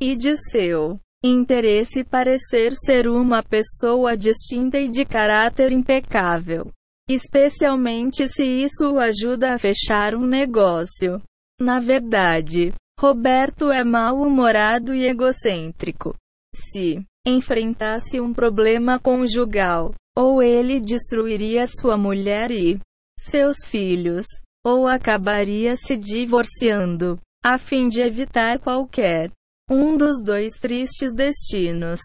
[0.00, 6.70] e de seu interesse parecer ser uma pessoa distinta e de caráter impecável,
[7.08, 11.20] especialmente se isso o ajuda a fechar um negócio.
[11.60, 16.14] Na verdade, Roberto é mal-humorado e egocêntrico.
[16.54, 22.80] Se enfrentasse um problema conjugal, ou ele destruiria sua mulher e
[23.18, 24.24] seus filhos,
[24.64, 29.30] ou acabaria se divorciando, a fim de evitar qualquer
[29.70, 32.00] um dos dois tristes destinos.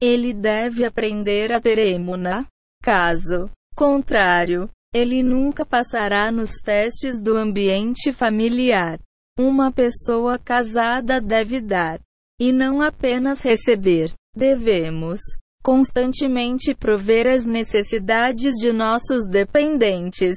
[0.00, 2.46] Ele deve aprender a ter emuna.
[2.82, 8.98] Caso contrário, ele nunca passará nos testes do ambiente familiar.
[9.38, 12.00] Uma pessoa casada deve dar,
[12.38, 14.12] e não apenas receber.
[14.34, 15.20] Devemos
[15.62, 20.36] constantemente prover as necessidades de nossos dependentes,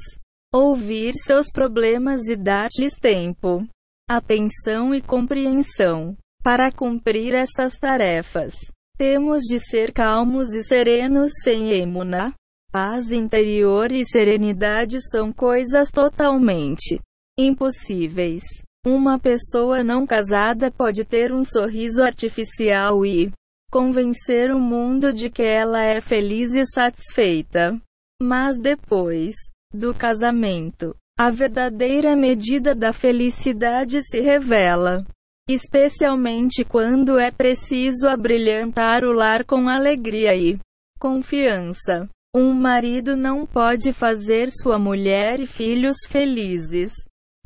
[0.52, 3.66] ouvir seus problemas e dar-lhes tempo,
[4.08, 8.54] atenção e compreensão para cumprir essas tarefas.
[8.96, 12.32] Temos de ser calmos e serenos sem emuna.
[12.74, 17.00] Paz interior e serenidade são coisas totalmente
[17.38, 18.42] impossíveis.
[18.84, 23.30] Uma pessoa não casada pode ter um sorriso artificial e
[23.70, 27.80] convencer o mundo de que ela é feliz e satisfeita.
[28.20, 29.36] Mas depois
[29.72, 35.06] do casamento, a verdadeira medida da felicidade se revela.
[35.48, 40.58] Especialmente quando é preciso abrilhantar o lar com alegria e
[40.98, 42.08] confiança.
[42.36, 46.92] Um marido não pode fazer sua mulher e filhos felizes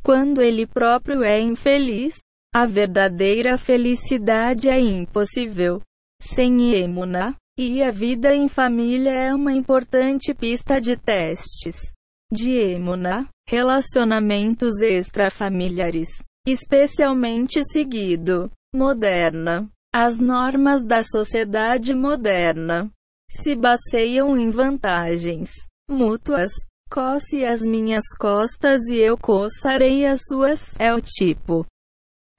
[0.02, 2.14] quando ele próprio é infeliz.
[2.54, 5.82] A verdadeira felicidade é impossível
[6.22, 11.92] sem emuna, e a vida em família é uma importante pista de testes
[12.32, 16.08] de emuna, relacionamentos extrafamiliares,
[16.46, 19.68] especialmente seguido moderna.
[19.94, 22.90] As normas da sociedade moderna
[23.30, 25.50] se baseiam em vantagens
[25.88, 26.50] mútuas.
[26.90, 30.74] Coce as minhas costas e eu coçarei as suas.
[30.78, 31.66] É o tipo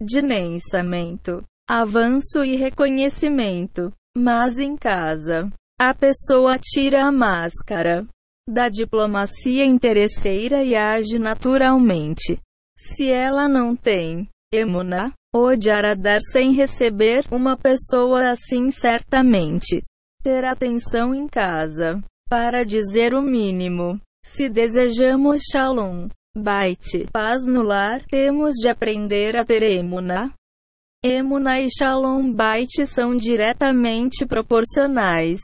[0.02, 3.94] de pensamento, avanço e reconhecimento.
[4.18, 8.08] Mas em casa, a pessoa tira a máscara
[8.50, 12.40] da diplomacia interesseira e age naturalmente.
[12.76, 19.84] Se ela não tem emuna, odiar dar sem receber, uma pessoa assim certamente
[20.22, 22.02] ter atenção em casa.
[22.30, 29.46] Para dizer o mínimo, se desejamos shalom, bait, paz no lar, temos de aprender a
[29.46, 30.32] ter emuna.
[31.04, 35.40] Emuna e shalom bait são diretamente proporcionais.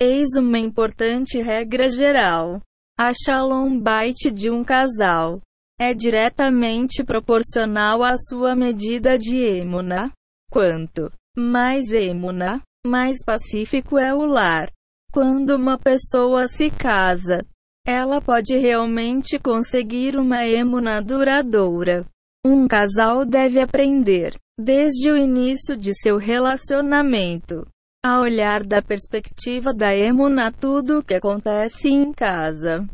[0.00, 2.60] Eis uma importante regra geral.
[2.98, 5.40] A shalom bait de um casal
[5.78, 10.10] é diretamente proporcional à sua medida de emuna.
[10.50, 14.70] Quanto mais emuna, mais pacífico é o lar.
[15.10, 17.44] Quando uma pessoa se casa,
[17.86, 22.04] ela pode realmente conseguir uma emuna duradoura.
[22.44, 27.66] Um casal deve aprender, desde o início de seu relacionamento,
[28.04, 32.86] a olhar da perspectiva da emuna tudo o que acontece em casa.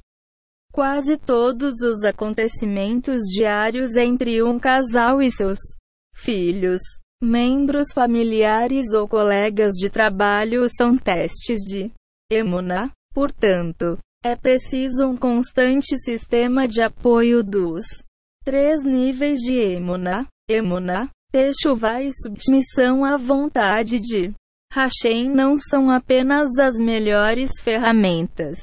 [0.72, 5.58] Quase todos os acontecimentos diários entre um casal e seus
[6.14, 6.80] filhos
[7.22, 11.90] Membros familiares ou colegas de trabalho são testes de
[12.30, 12.90] emuna.
[13.12, 17.84] Portanto, é preciso um constante sistema de apoio dos
[18.44, 20.26] três níveis de emuna.
[20.48, 24.32] Emuna, Techuvá e submissão à vontade de
[24.72, 28.58] Hashem não são apenas as melhores ferramentas,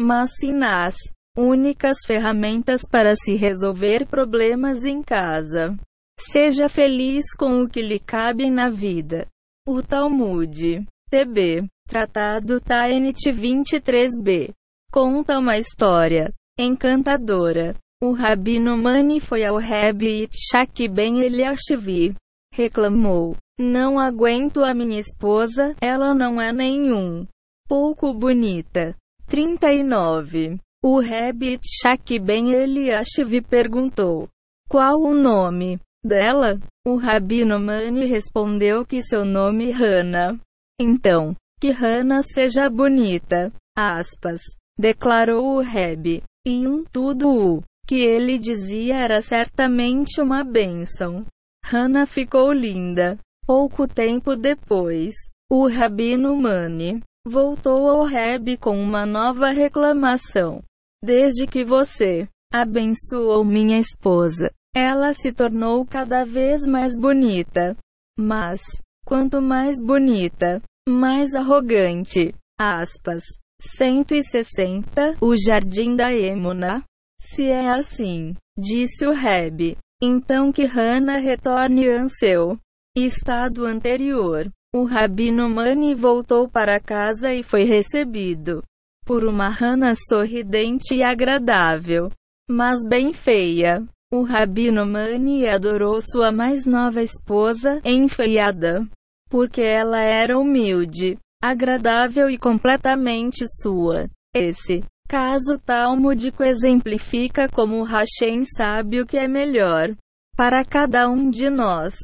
[0.00, 0.94] mas sim as
[1.36, 5.76] únicas ferramentas para se resolver problemas em casa.
[6.18, 9.26] Seja feliz com o que lhe cabe na vida.
[9.66, 10.84] O Talmud.
[11.10, 11.66] TB.
[11.86, 14.52] Tratado Taenit 23b.
[14.90, 17.76] Conta uma história encantadora.
[18.02, 22.14] O Rabino Mani foi ao Rebbe Yitzhak Ben Eliashvi.
[22.52, 23.36] Reclamou.
[23.58, 27.26] Não aguento a minha esposa, ela não é nenhum.
[27.68, 28.96] Pouco bonita.
[29.26, 30.58] 39.
[30.82, 34.28] O Rebbe Yitzhak Ben Eliashvi perguntou.
[34.68, 35.78] Qual o nome?
[36.04, 36.60] Dela?
[36.86, 40.38] O Rabino Mani respondeu que seu nome Hana.
[40.80, 43.52] Então, que Hana seja bonita.
[43.76, 44.40] Aspas.
[44.78, 46.22] Declarou o Reb.
[46.46, 51.24] E um tudo o que ele dizia era certamente uma bênção.
[51.64, 53.18] Hana ficou linda.
[53.46, 55.14] Pouco tempo depois,
[55.50, 60.62] o Rabino Mani voltou ao Reb com uma nova reclamação.
[61.02, 67.76] Desde que você abençoou minha esposa, ela se tornou cada vez mais bonita.
[68.18, 68.60] Mas,
[69.06, 72.34] quanto mais bonita, mais arrogante.
[72.58, 73.22] Aspas.
[73.60, 75.16] 160.
[75.20, 76.82] O Jardim da Emuna.
[77.20, 82.58] Se é assim, disse o Reb, então que Hannah retorne ao seu
[82.96, 84.50] estado anterior.
[84.74, 88.62] O Rabino Mani voltou para casa e foi recebido
[89.06, 92.10] por uma Hannah sorridente e agradável.
[92.50, 93.86] mas bem feia.
[94.16, 98.88] O Rabino Mani adorou sua mais nova esposa, enfeiada,
[99.28, 104.08] porque ela era humilde, agradável e completamente sua.
[104.32, 109.92] Esse caso talmúdico exemplifica como Hashem sabe o que é melhor
[110.36, 111.94] para cada um de nós.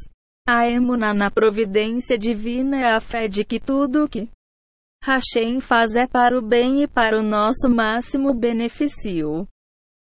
[0.49, 4.29] A emuna na providência divina é a fé de que tudo o que
[5.05, 9.47] Hashem faz é para o bem e para o nosso máximo benefício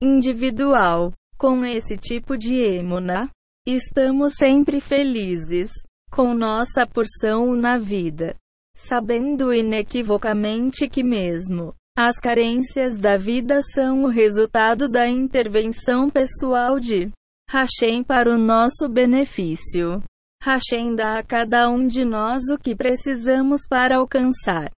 [0.02, 1.14] individual.
[1.44, 3.30] Com esse tipo de emuna,
[3.68, 5.72] estamos sempre felizes
[6.10, 8.34] com nossa porção na vida,
[8.74, 17.12] sabendo inequivocamente que mesmo as carências da vida são o resultado da intervenção pessoal de
[17.50, 20.02] Hashem para o nosso benefício.
[20.42, 24.72] Hashem dá a cada um de nós o que precisamos para alcançar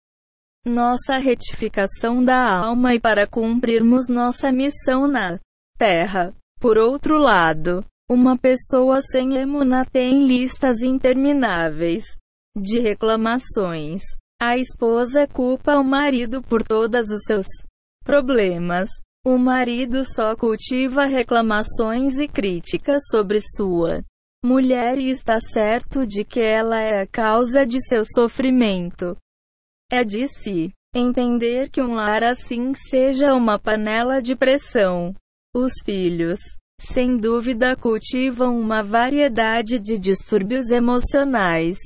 [0.66, 5.38] nossa retificação da alma e para cumprirmos nossa missão na
[5.78, 6.34] terra.
[6.66, 12.18] Por outro lado, uma pessoa sem emuna tem listas intermináveis
[12.58, 14.02] de reclamações.
[14.42, 17.46] A esposa culpa o marido por todos os seus
[18.04, 18.90] problemas.
[19.24, 24.02] O marido só cultiva reclamações e críticas sobre sua
[24.44, 29.16] mulher e está certo de que ela é a causa de seu sofrimento.
[29.92, 35.14] É de si entender que um lar assim seja uma panela de pressão.
[35.56, 36.38] Os filhos,
[36.82, 41.78] sem dúvida, cultivam uma variedade de distúrbios emocionais.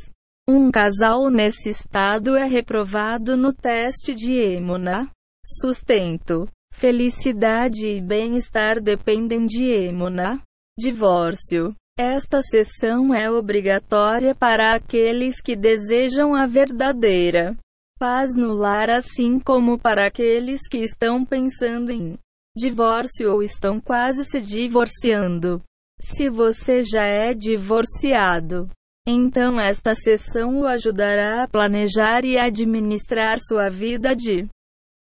[0.50, 5.08] Um casal nesse estado é reprovado no teste de Emuna.
[5.46, 10.42] Sustento, felicidade e bem-estar dependem de Emuna.
[10.76, 11.76] Divórcio.
[11.96, 17.56] Esta sessão é obrigatória para aqueles que desejam a verdadeira
[18.00, 22.18] paz no lar, assim como para aqueles que estão pensando em
[22.60, 25.62] divórcio ou estão quase se divorciando.
[26.00, 28.70] Se você já é divorciado,
[29.08, 34.48] então esta sessão o ajudará a planejar e administrar sua vida de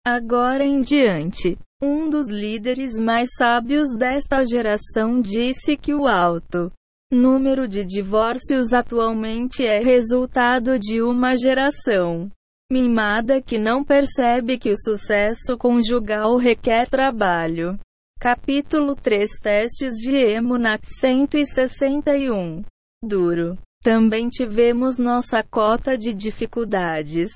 [0.06, 1.56] agora em diante.
[1.82, 6.72] Um dos líderes mais sábios desta geração disse que o alto
[7.12, 12.30] número de divórcios atualmente é resultado de uma geração
[12.70, 17.78] mimada que não percebe que o sucesso conjugal requer trabalho.
[18.18, 22.64] Capítulo 3 Testes de Emunak 161
[23.02, 23.58] Duro.
[23.82, 27.30] Também tivemos nossa cota de dificuldades,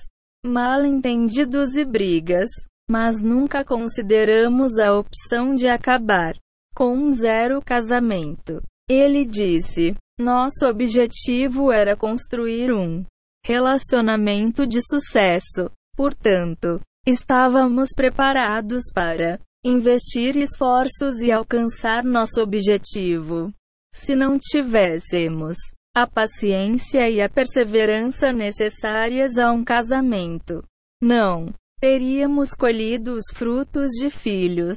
[0.44, 2.48] mal entendidos e brigas,
[2.90, 6.34] mas nunca consideramos a opção de acabar
[6.74, 8.62] com um zero casamento.
[8.88, 13.04] Ele disse: Nosso objetivo era construir um
[13.48, 15.70] relacionamento de sucesso.
[15.96, 23.50] Portanto, estávamos preparados para investir esforços e alcançar nosso objetivo.
[23.94, 25.56] Se não tivéssemos
[25.96, 30.62] a paciência e a perseverança necessárias a um casamento,
[31.02, 34.76] não teríamos colhido os frutos de filhos,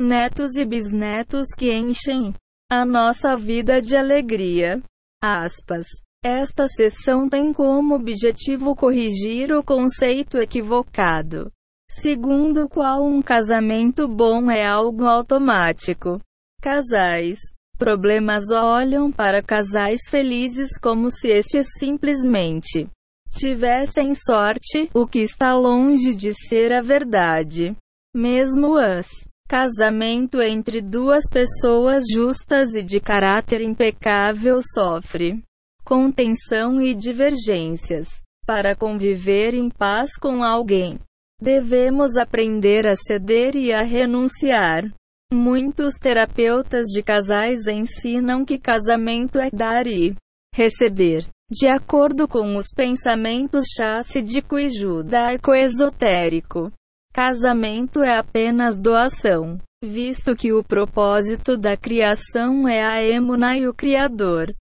[0.00, 2.32] netos e bisnetos que enchem
[2.70, 4.82] a nossa vida de alegria.
[5.22, 5.86] Aspas.
[6.28, 11.52] Esta sessão tem como objetivo corrigir o conceito equivocado,
[11.88, 16.20] segundo o qual um casamento bom é algo automático.
[16.60, 17.38] Casais
[17.78, 22.88] problemas olham para casais felizes como se estes simplesmente
[23.30, 27.76] tivessem sorte, o que está longe de ser a verdade.
[28.12, 29.06] Mesmo as
[29.48, 35.40] casamento entre duas pessoas justas e de caráter impecável sofre
[35.86, 38.08] contenção e divergências.
[38.44, 40.98] Para conviver em paz com alguém,
[41.40, 44.92] devemos aprender a ceder e a renunciar.
[45.32, 50.16] Muitos terapeutas de casais ensinam que casamento é dar e
[50.52, 51.24] receber.
[51.48, 56.72] De acordo com os pensamentos chásídico e judaico-esotérico,
[57.12, 63.74] casamento é apenas doação, visto que o propósito da criação é a emuna e o
[63.74, 64.52] Criador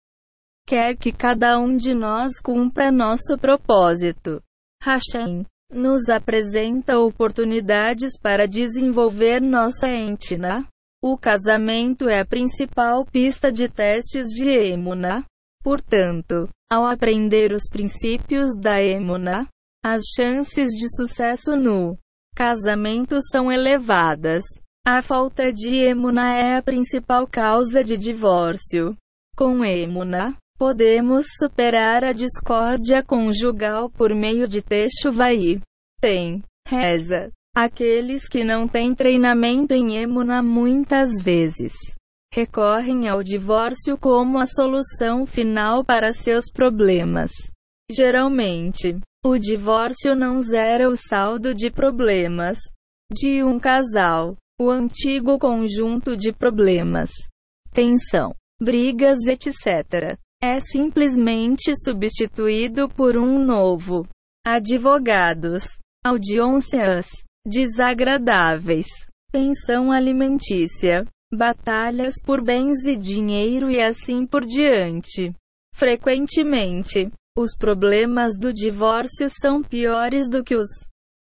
[0.67, 4.41] quer que cada um de nós cumpra nosso propósito.
[4.81, 10.65] Hashem nos apresenta oportunidades para desenvolver nossa entidade.
[11.01, 15.23] O casamento é a principal pista de testes de Emuna.
[15.63, 19.47] Portanto, ao aprender os princípios da Emuna,
[19.83, 21.97] as chances de sucesso no
[22.35, 24.43] casamento são elevadas.
[24.85, 28.95] A falta de Emuna é a principal causa de divórcio.
[29.35, 35.61] Com Emuna, Podemos superar a discórdia conjugal por meio de Techuvai.
[36.01, 41.71] Tem, reza, Aqueles que não têm treinamento em Emuna muitas vezes
[42.33, 47.31] recorrem ao divórcio como a solução final para seus problemas.
[47.89, 52.57] Geralmente, o divórcio não zera o saldo de problemas
[53.09, 57.09] de um casal, o antigo conjunto de problemas,
[57.71, 60.19] tensão, brigas, etc.
[60.41, 64.07] É simplesmente substituído por um novo.
[64.45, 65.63] Advogados,
[66.03, 67.07] audiências
[67.45, 68.87] desagradáveis,
[69.31, 75.33] pensão alimentícia, batalhas por bens e dinheiro e assim por diante.
[75.73, 80.69] Frequentemente, os problemas do divórcio são piores do que os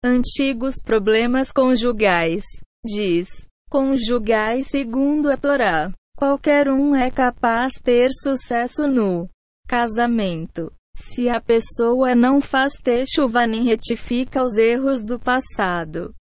[0.04, 2.44] antigos problemas conjugais.
[2.86, 3.28] Diz:
[3.70, 5.92] conjugais segundo a Torá.
[6.24, 9.28] Qualquer um é capaz ter sucesso no
[9.68, 10.72] casamento.
[10.96, 12.76] Se a pessoa não faz
[13.14, 16.16] chuva nem retifica os erros do passado,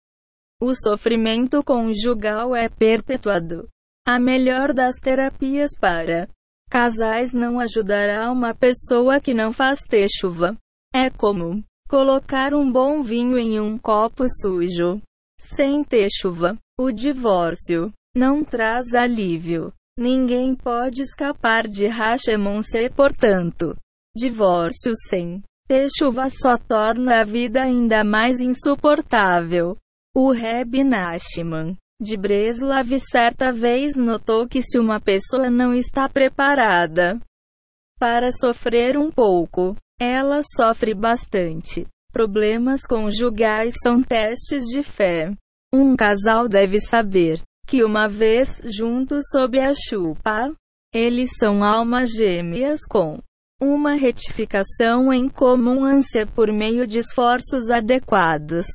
[0.62, 3.68] o sofrimento conjugal é perpetuado.
[4.06, 6.28] A melhor das terapias para
[6.70, 9.80] casais não ajudará uma pessoa que não faz
[10.16, 10.56] chuva.
[10.94, 15.02] É como colocar um bom vinho em um copo sujo.
[15.40, 19.72] Sem chuva, o divórcio não traz alívio.
[19.98, 23.76] Ninguém pode escapar de Hashemon-se, portanto.
[24.14, 25.42] Divórcio sem
[25.98, 29.76] chuva só torna a vida ainda mais insuportável.
[30.14, 37.18] O Reb Nachman de Breslav certa vez notou que se uma pessoa não está preparada
[37.98, 41.84] para sofrer um pouco, ela sofre bastante.
[42.12, 45.34] Problemas conjugais são testes de fé.
[45.74, 50.50] Um casal deve saber que uma vez juntos sob a chupa,
[50.92, 53.20] eles são almas gêmeas com
[53.60, 58.66] uma retificação em comum ânsia por meio de esforços adequados.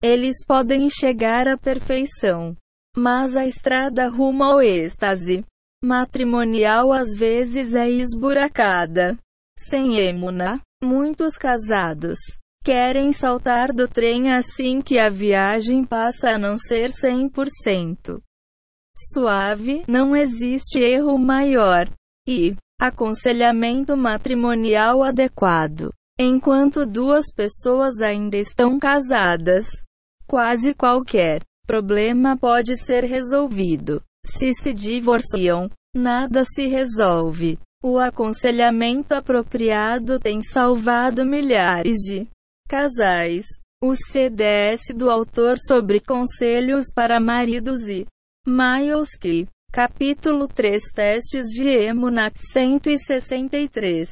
[0.00, 2.56] Eles podem chegar à perfeição.
[2.96, 5.44] Mas a estrada rumo ao êxtase
[5.82, 9.18] matrimonial às vezes é esburacada.
[9.58, 12.16] Sem emuna, muitos casados
[12.64, 18.20] querem saltar do trem assim que a viagem passa a não ser 100%
[18.96, 21.88] suave, não existe erro maior.
[22.28, 25.90] E aconselhamento matrimonial adequado.
[26.18, 29.66] Enquanto duas pessoas ainda estão casadas,
[30.26, 34.02] quase qualquer problema pode ser resolvido.
[34.24, 37.58] Se se divorciam, nada se resolve.
[37.82, 42.26] O aconselhamento apropriado tem salvado milhares de
[42.68, 43.44] casais.
[43.82, 48.06] O CDS do autor sobre conselhos para maridos e
[48.48, 49.48] Maioski.
[49.72, 54.08] Capítulo 3 Testes de Emunak 163.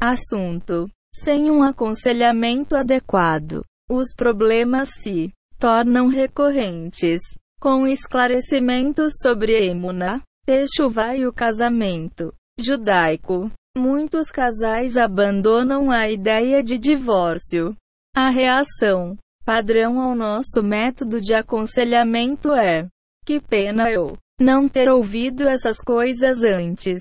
[0.00, 7.20] Assunto: Sem um aconselhamento adequado, os problemas se tornam recorrentes.
[7.60, 16.78] Com esclarecimentos sobre Emuna, Techuvá e o casamento judaico, muitos casais abandonam a ideia de
[16.78, 17.76] divórcio.
[18.14, 22.86] A reação padrão ao nosso método de aconselhamento é:
[23.24, 27.00] que pena eu não ter ouvido essas coisas antes.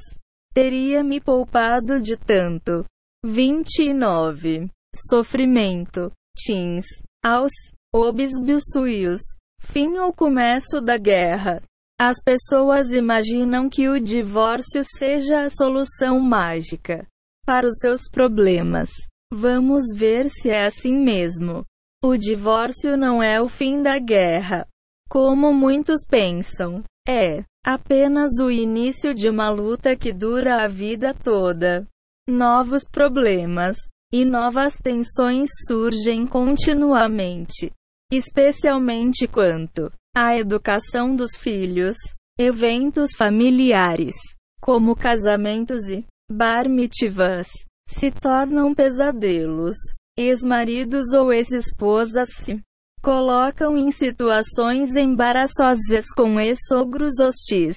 [0.53, 2.85] Teria me poupado de tanto.
[3.25, 4.69] 29.
[5.09, 6.11] Sofrimento.
[6.35, 6.85] Teens.
[7.23, 7.51] Aos
[7.93, 9.21] Obsbiusuios.
[9.61, 11.61] Fim ou começo da guerra.
[11.99, 17.07] As pessoas imaginam que o divórcio seja a solução mágica
[17.45, 18.89] para os seus problemas.
[19.31, 21.63] Vamos ver se é assim mesmo.
[22.03, 24.67] O divórcio não é o fim da guerra,
[25.11, 26.81] como muitos pensam.
[27.05, 31.85] É apenas o início de uma luta que dura a vida toda.
[32.29, 33.75] Novos problemas
[34.13, 37.73] e novas tensões surgem continuamente
[38.11, 41.95] especialmente quanto à educação dos filhos,
[42.37, 44.15] eventos familiares,
[44.61, 47.47] como casamentos e bar mitzvahs,
[47.87, 49.77] se tornam pesadelos.
[50.17, 52.61] Ex-maridos ou ex-esposas se
[53.01, 57.75] colocam em situações embaraçosas com ex-sogros hostis,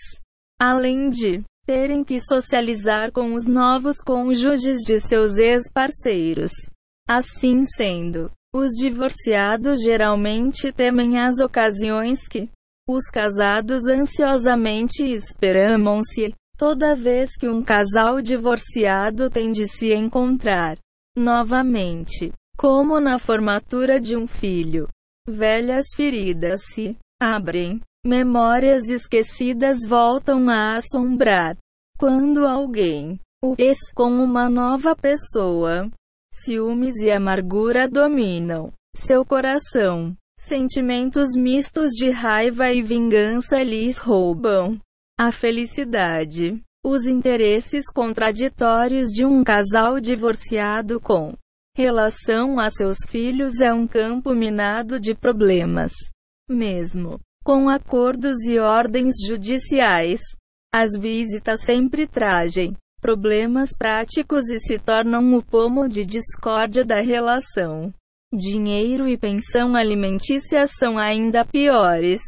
[0.61, 6.53] além de terem que socializar com os novos cônjuges de seus ex-parceiros.
[7.09, 12.49] Assim sendo, os divorciados geralmente temem as ocasiões que
[12.89, 16.35] os casados ansiosamente esperam-se.
[16.57, 20.79] Toda vez que um casal divorciado tem de se encontrar
[21.17, 24.89] novamente, como na formatura de um filho,
[25.29, 31.57] velhas feridas se abrem, memórias esquecidas voltam a assombrar.
[31.99, 35.91] Quando alguém o ex com uma nova pessoa
[36.33, 40.17] ciúmes e amargura dominam seu coração.
[40.39, 44.81] Sentimentos mistos de raiva e vingança lhes roubam
[45.19, 46.61] a felicidade.
[46.85, 51.35] Os interesses contraditórios de um casal divorciado com
[51.77, 55.93] relação a seus filhos é um campo minado de problemas.
[56.49, 60.21] Mesmo com acordos e ordens judiciais,
[60.73, 67.93] as visitas sempre trazem problemas práticos e se tornam o pomo de discórdia da relação.
[68.33, 72.23] Dinheiro e pensão alimentícia são ainda piores.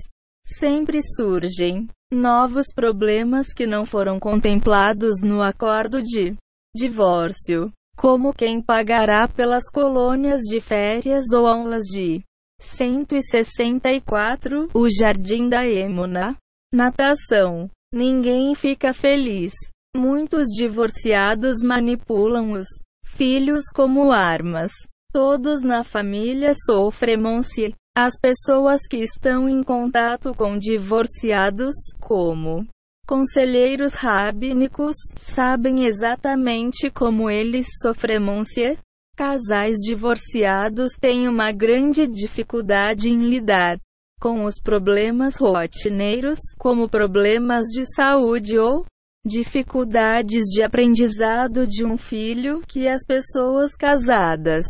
[0.47, 6.37] Sempre surgem novos problemas que não foram contemplados no acordo de
[6.77, 12.23] divórcio, como quem pagará pelas colônias de férias ou aulas de
[12.61, 16.37] 164, o Jardim da Emona.
[16.73, 17.71] Natação.
[17.93, 19.53] Ninguém fica feliz.
[19.97, 22.67] Muitos divorciados manipulam os
[23.05, 24.71] filhos como armas.
[25.13, 27.75] Todos na família sofrem-se.
[27.97, 32.67] As pessoas que estão em contato com divorciados, como
[33.07, 38.77] conselheiros rabínicos, sabem exatamente como eles sofrem-se.
[39.17, 43.79] Casais divorciados têm uma grande dificuldade em lidar
[44.21, 48.85] com os problemas rotineiros, como problemas de saúde ou
[49.25, 54.67] dificuldades de aprendizado de um filho que as pessoas casadas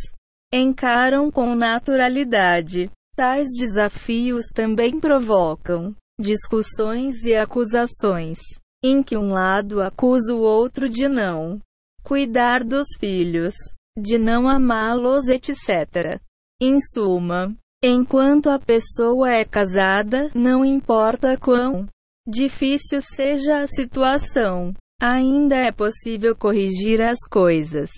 [0.52, 2.90] encaram com naturalidade.
[3.16, 8.38] Tais desafios também provocam discussões e acusações,
[8.82, 11.60] em que um lado acusa o outro de não
[12.02, 13.54] cuidar dos filhos,
[13.98, 16.20] de não amá-los, etc.
[16.60, 21.88] Em suma, enquanto a pessoa é casada, não importa quão
[22.28, 24.72] difícil seja a situação,
[25.02, 27.90] ainda é possível corrigir as coisas.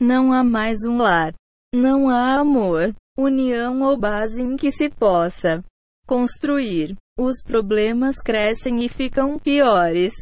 [0.00, 1.34] Não há mais um lar
[1.72, 5.64] não há amor, união ou base em que se possa
[6.04, 6.96] construir.
[7.18, 10.14] Os problemas crescem e ficam piores.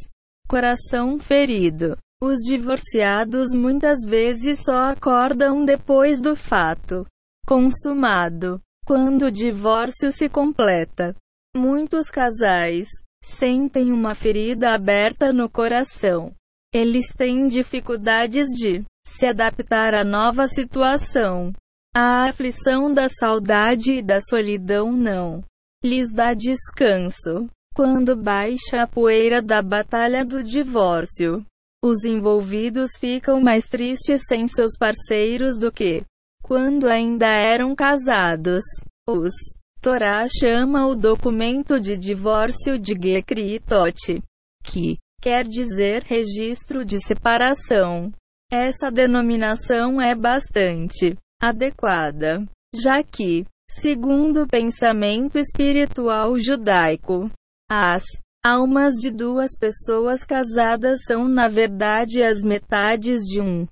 [0.48, 1.96] Coração ferido.
[2.20, 7.06] Os divorciados muitas vezes só acordam depois do fato
[7.46, 11.14] consumado, quando o divórcio se completa.
[11.56, 12.88] Muitos casais
[13.24, 16.34] sentem uma ferida aberta no coração.
[16.74, 21.52] Eles têm dificuldades de se adaptar à nova situação.
[21.94, 25.42] A aflição da saudade e da solidão não
[25.82, 27.48] lhes dá descanso.
[27.74, 31.44] Quando baixa a poeira da batalha do divórcio,
[31.82, 36.02] os envolvidos ficam mais tristes sem seus parceiros do que
[36.42, 38.64] quando ainda eram casados.
[39.08, 39.32] Os
[39.80, 44.20] Torá chama o documento de divórcio de Gekritot,
[44.64, 48.12] que quer dizer registro de separação.
[48.50, 57.30] Essa denominação é bastante adequada, já que, segundo o pensamento espiritual judaico,
[57.70, 58.02] as
[58.44, 63.66] almas de duas pessoas casadas são na verdade as metades de um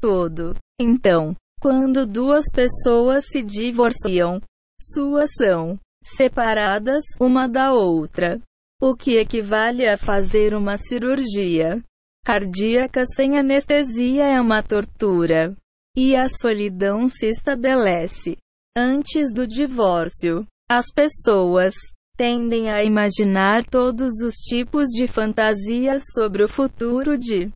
[0.00, 0.54] todo.
[0.80, 4.40] Então, quando duas pessoas se divorciam,
[4.80, 8.40] suas são separadas uma da outra,
[8.80, 11.82] o que equivale a fazer uma cirurgia
[12.24, 15.56] cardíaca sem anestesia é uma tortura.
[15.96, 18.36] E a solidão se estabelece.
[18.78, 21.72] Antes do divórcio, as pessoas
[22.14, 27.50] tendem a imaginar todos os tipos de fantasias sobre o futuro de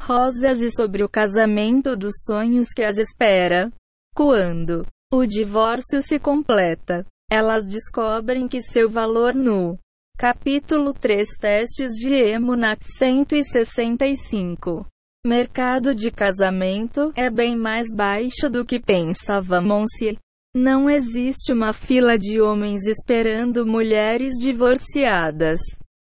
[0.00, 3.68] rosas e sobre o casamento dos sonhos que as espera.
[4.14, 9.76] Quando o divórcio se completa, elas descobrem que seu valor no
[10.16, 14.86] Capítulo 3 Testes de Emunat 165
[15.26, 20.18] Mercado de casamento é bem mais baixo do que pensávamos-se.
[20.54, 25.60] Não existe uma fila de homens esperando mulheres divorciadas,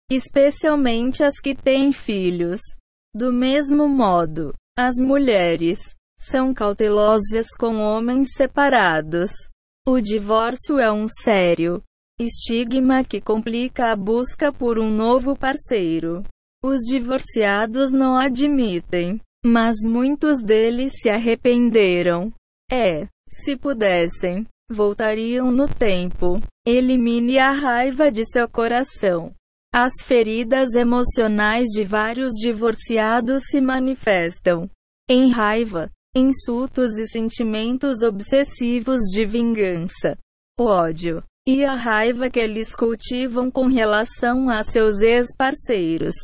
[0.09, 2.61] especialmente as que têm filhos.
[3.13, 5.79] Do mesmo modo, as mulheres
[6.17, 9.31] são cautelosas com homens separados.
[9.85, 11.83] O divórcio é um sério
[12.19, 16.23] estigma que complica a busca por um novo parceiro.
[16.63, 22.33] Os divorciados não admitem, mas muitos deles se arrependeram.
[22.71, 26.41] É, se pudessem, voltariam no tempo.
[26.65, 29.33] Elimine a raiva de seu coração.
[29.73, 34.69] As feridas emocionais de vários divorciados se manifestam
[35.09, 40.17] em raiva, insultos e sentimentos obsessivos de vingança,
[40.59, 46.15] ódio, e a raiva que eles cultivam com relação a seus ex-parceiros.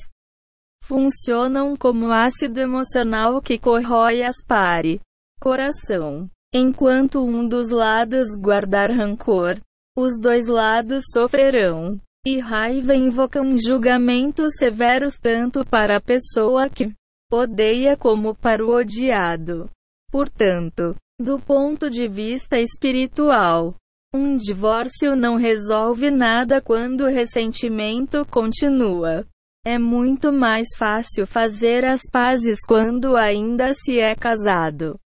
[0.83, 4.99] Funcionam como ácido emocional que corrói as pare.
[5.39, 6.29] Coração.
[6.55, 9.57] Enquanto um dos lados guardar rancor,
[9.97, 11.99] os dois lados sofrerão.
[12.25, 16.93] E raiva invocam julgamentos severos tanto para a pessoa que
[17.31, 19.69] odeia como para o odiado.
[20.11, 23.75] Portanto, do ponto de vista espiritual,
[24.13, 29.25] um divórcio não resolve nada quando o ressentimento continua.
[29.65, 34.99] É muito mais fácil fazer as pazes quando ainda se é casado.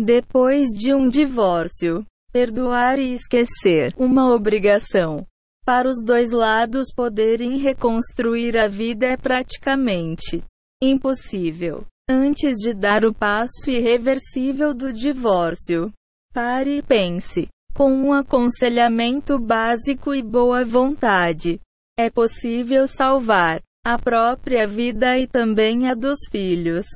[0.00, 5.26] Depois de um divórcio, perdoar e esquecer, uma obrigação.
[5.64, 10.44] Para os dois lados poderem reconstruir a vida é praticamente
[10.80, 11.84] impossível.
[12.08, 15.92] Antes de dar o passo irreversível do divórcio,
[16.32, 17.48] pare e pense.
[17.74, 21.60] Com um aconselhamento básico e boa vontade,
[21.98, 26.86] é possível salvar a própria vida e também a dos filhos.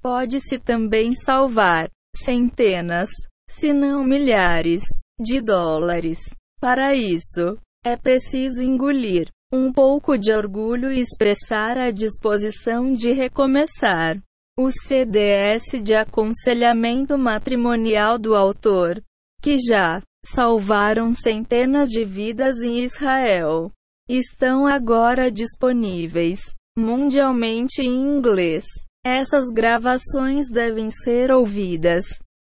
[0.00, 3.08] Pode-se também salvar centenas,
[3.48, 4.82] se não milhares,
[5.18, 6.18] de dólares.
[6.60, 14.18] Para isso, é preciso engolir um pouco de orgulho e expressar a disposição de recomeçar.
[14.58, 19.02] O CDS de aconselhamento matrimonial do autor,
[19.42, 23.70] que já salvaram centenas de vidas em Israel,
[24.08, 26.40] estão agora disponíveis
[26.76, 28.64] mundialmente em inglês.
[29.04, 32.04] Essas gravações devem ser ouvidas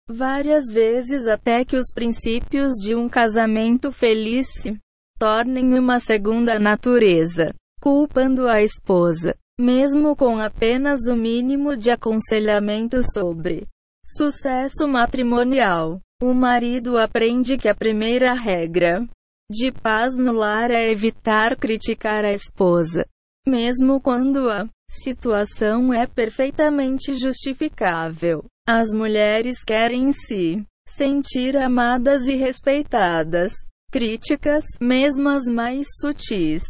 [0.08, 4.78] várias vezes até que os princípios de um casamento feliz se
[5.18, 13.66] tornem uma segunda natureza, culpando a esposa mesmo com apenas o mínimo de aconselhamento sobre
[14.05, 16.00] sucesso matrimonial.
[16.20, 19.06] O marido aprende que a primeira regra
[19.50, 23.06] de paz no lar é evitar criticar a esposa,
[23.47, 24.68] mesmo quando a
[25.00, 28.44] situação é perfeitamente justificável.
[28.68, 33.52] As mulheres querem se sentir amadas e respeitadas.
[33.90, 36.62] Críticas, mesmo as mais sutis,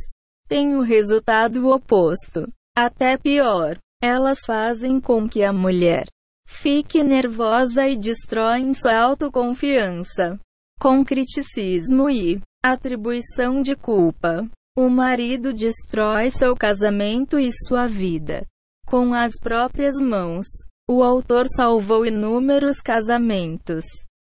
[0.48, 2.48] têm o resultado oposto.
[2.76, 6.06] Até pior, elas fazem com que a mulher
[6.46, 10.38] fique nervosa e destroem sua autoconfiança.
[10.80, 18.46] Com criticismo e atribuição de culpa, o marido destrói seu casamento e sua vida.
[18.86, 20.46] Com as próprias mãos,
[20.88, 23.84] o autor salvou inúmeros casamentos,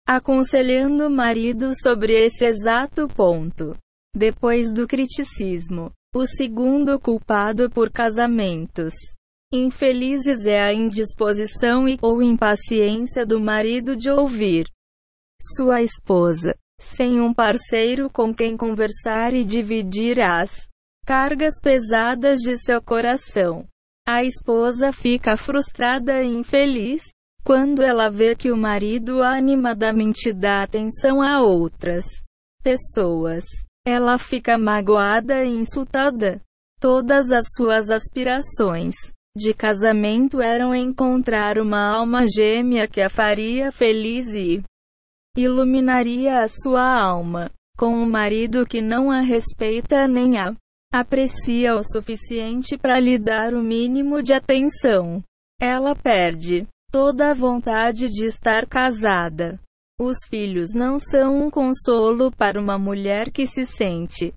[0.05, 3.77] aconselhando o marido sobre esse exato ponto.
[4.13, 8.93] Depois do criticismo, o segundo culpado por casamentos
[9.53, 14.67] infelizes é a indisposição e ou impaciência do marido de ouvir
[15.55, 16.55] sua esposa,
[16.85, 20.67] sem um parceiro com quem conversar e dividir as
[21.05, 23.65] cargas pesadas de seu coração.
[24.07, 27.03] A esposa fica frustrada e infeliz
[27.43, 32.05] quando ela vê que o marido animadamente dá atenção a outras
[32.63, 33.43] pessoas.
[33.85, 36.41] Ela fica magoada e insultada.
[36.79, 38.95] Todas as suas aspirações
[39.35, 44.63] de casamento eram encontrar uma alma gêmea que a faria feliz e
[45.35, 47.49] iluminaria a sua alma.
[47.77, 50.55] Com um marido que não a respeita nem a
[50.93, 55.21] aprecia o suficiente para lhe dar o mínimo de atenção,
[55.59, 59.59] ela perde toda a vontade de estar casada.
[59.99, 64.33] Os filhos não são um consolo para uma mulher que se sente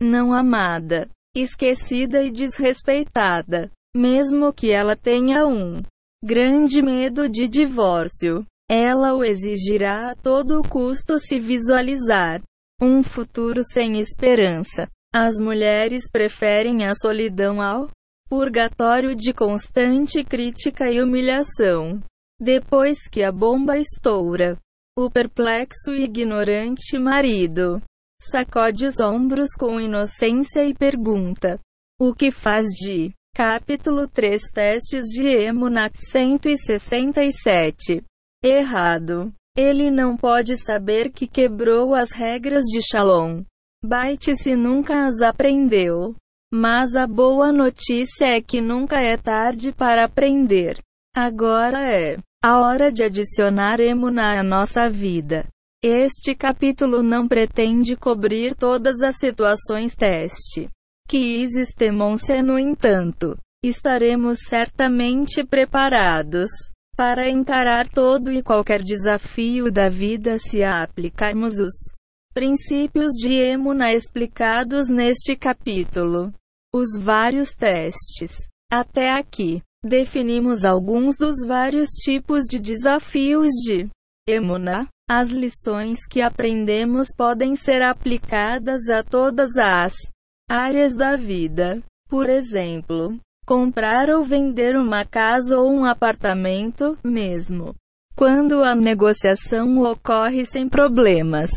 [0.00, 3.70] não amada, esquecida e desrespeitada.
[3.94, 5.82] Mesmo que ela tenha um
[6.24, 12.40] grande medo de divórcio, ela o exigirá a todo custo se visualizar
[12.80, 14.88] um futuro sem esperança.
[15.12, 17.90] As mulheres preferem a solidão ao
[18.28, 22.00] purgatório de constante crítica e humilhação.
[22.40, 24.56] Depois que a bomba estoura,
[24.96, 27.82] o perplexo e ignorante marido
[28.22, 31.58] sacode os ombros com inocência e pergunta:
[31.98, 33.10] O que faz de?
[33.34, 38.04] Capítulo 3 Testes de Emunat 167
[38.42, 39.32] Errado.
[39.56, 43.42] Ele não pode saber que quebrou as regras de Shalom.
[43.84, 46.14] Bait-se nunca as aprendeu.
[46.52, 50.78] Mas a boa notícia é que nunca é tarde para aprender.
[51.14, 52.16] Agora é.
[52.42, 55.46] A hora de adicionar Emuná à nossa vida.
[55.82, 60.68] Este capítulo não pretende cobrir todas as situações teste
[61.10, 61.90] que existem,
[62.44, 66.48] no entanto, estaremos certamente preparados
[66.96, 71.72] para encarar todo e qualquer desafio da vida se aplicarmos os
[72.32, 76.32] princípios de Emuna explicados neste capítulo.
[76.72, 78.36] Os vários testes.
[78.70, 79.62] Até aqui.
[79.82, 83.88] Definimos alguns dos vários tipos de desafios de
[84.28, 84.86] Emuna.
[85.08, 89.94] As lições que aprendemos podem ser aplicadas a todas as
[90.48, 91.82] áreas da vida.
[92.08, 97.74] Por exemplo, comprar ou vender uma casa ou um apartamento, mesmo
[98.20, 101.50] quando a negociação ocorre sem problemas.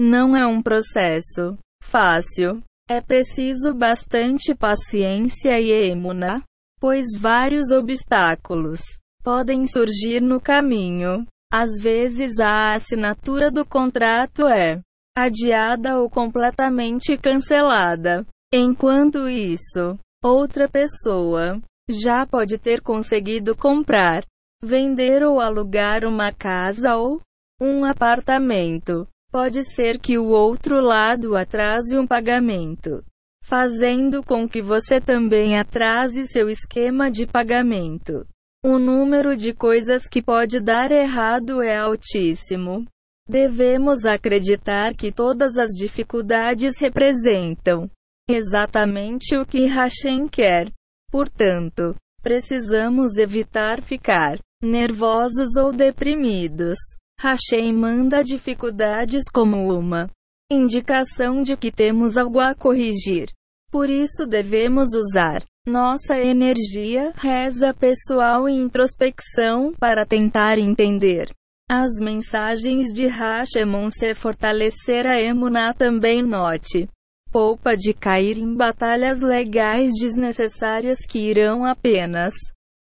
[0.00, 2.62] Não é um processo fácil.
[2.88, 6.40] É preciso bastante paciência e emuna,
[6.78, 8.80] pois vários obstáculos
[9.24, 11.26] podem surgir no caminho.
[11.52, 14.80] Às vezes a assinatura do contrato é
[15.16, 18.24] adiada ou completamente cancelada.
[18.52, 24.24] Enquanto isso, outra pessoa já pode ter conseguido comprar,
[24.62, 27.20] vender ou alugar uma casa ou
[27.60, 29.06] um apartamento.
[29.30, 33.04] Pode ser que o outro lado atrase um pagamento,
[33.42, 38.26] fazendo com que você também atrase seu esquema de pagamento.
[38.64, 42.86] O número de coisas que pode dar errado é altíssimo.
[43.28, 47.90] Devemos acreditar que todas as dificuldades representam
[48.28, 50.70] exatamente o que Hashem quer.
[51.10, 56.78] Portanto, precisamos evitar ficar nervosos ou deprimidos.
[57.20, 60.10] Hashem manda dificuldades como uma
[60.50, 63.28] indicação de que temos algo a corrigir.
[63.70, 71.30] Por isso devemos usar nossa energia, reza pessoal e introspecção para tentar entender
[71.68, 76.88] as mensagens de Hashemon se fortalecer a Emuná também note.
[77.34, 82.32] Poupa de cair em batalhas legais desnecessárias que irão apenas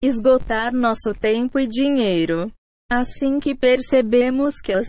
[0.01, 2.49] esgotar nosso tempo e dinheiro.
[2.89, 4.87] Assim que percebemos que as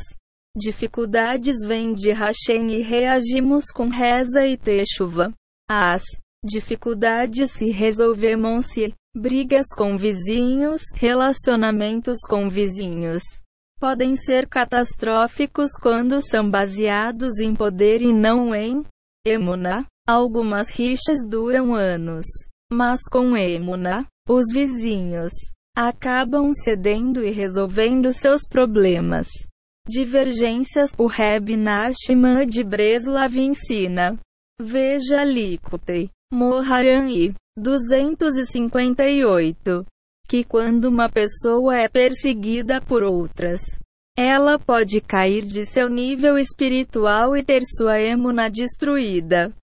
[0.57, 5.35] dificuldades vêm de Hashem e reagimos com reza e techuva,
[5.69, 6.05] as
[6.45, 13.25] dificuldades se resolvemos-se, brigas com vizinhos, relacionamentos com vizinhos.
[13.81, 18.85] Podem ser catastróficos quando são baseados em poder e não em
[19.29, 19.85] emuna.
[20.07, 22.25] Algumas rixas duram anos,
[22.73, 25.31] mas com emuna, os vizinhos
[25.77, 29.29] acabam cedendo e resolvendo seus problemas.
[29.89, 30.93] Divergências.
[30.99, 34.19] O Reb Nachman de Breslav ensina.
[34.61, 36.11] Veja Likutei.
[36.33, 39.87] Moharani 258.
[40.29, 43.63] Que quando uma pessoa é perseguida por outras,
[44.21, 49.55] ela pode cair de seu nível espiritual e ter sua emuna destruída.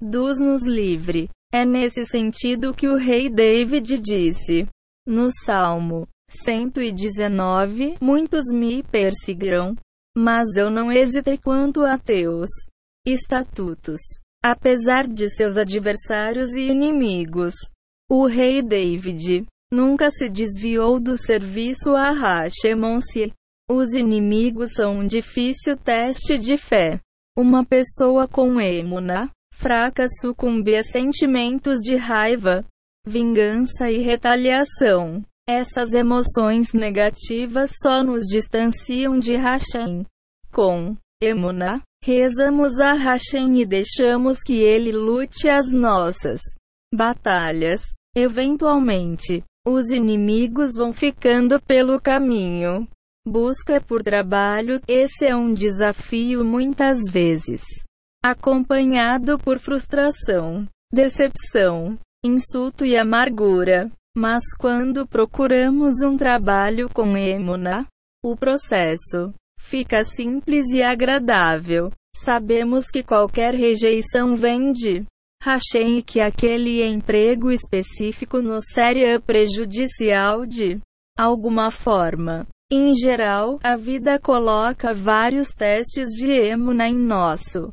[0.00, 1.28] Dos nos livre.
[1.52, 4.68] É nesse sentido que o rei David disse.
[5.04, 9.74] No Salmo 119: Muitos me perseguirão,
[10.16, 12.48] mas eu não hesitei quanto a teus
[13.04, 14.00] estatutos.
[14.40, 17.54] Apesar de seus adversários e inimigos,
[18.08, 23.32] o rei David nunca se desviou do serviço a Hashemon-se.
[23.70, 27.00] Os inimigos são um difícil teste de fé.
[27.38, 32.64] Uma pessoa com emuna fraca sucumbe a sentimentos de raiva,
[33.06, 35.22] vingança e retaliação.
[35.48, 40.04] Essas emoções negativas só nos distanciam de Hashem.
[40.50, 46.40] Com emuna, Rezamos a Hashem e deixamos que ele lute as nossas
[46.92, 47.82] batalhas.
[48.16, 52.88] Eventualmente, os inimigos vão ficando pelo caminho.
[53.30, 57.62] Busca por trabalho, esse é um desafio muitas vezes
[58.24, 63.88] acompanhado por frustração, decepção, insulto e amargura.
[64.16, 67.86] Mas quando procuramos um trabalho com Emuna,
[68.24, 71.92] o processo Fica simples e agradável.
[72.16, 75.04] Sabemos que qualquer rejeição vem de
[76.04, 80.80] que aquele emprego específico nos seria prejudicial de
[81.16, 82.48] alguma forma.
[82.72, 87.72] Em geral, a vida coloca vários testes de emuna em nosso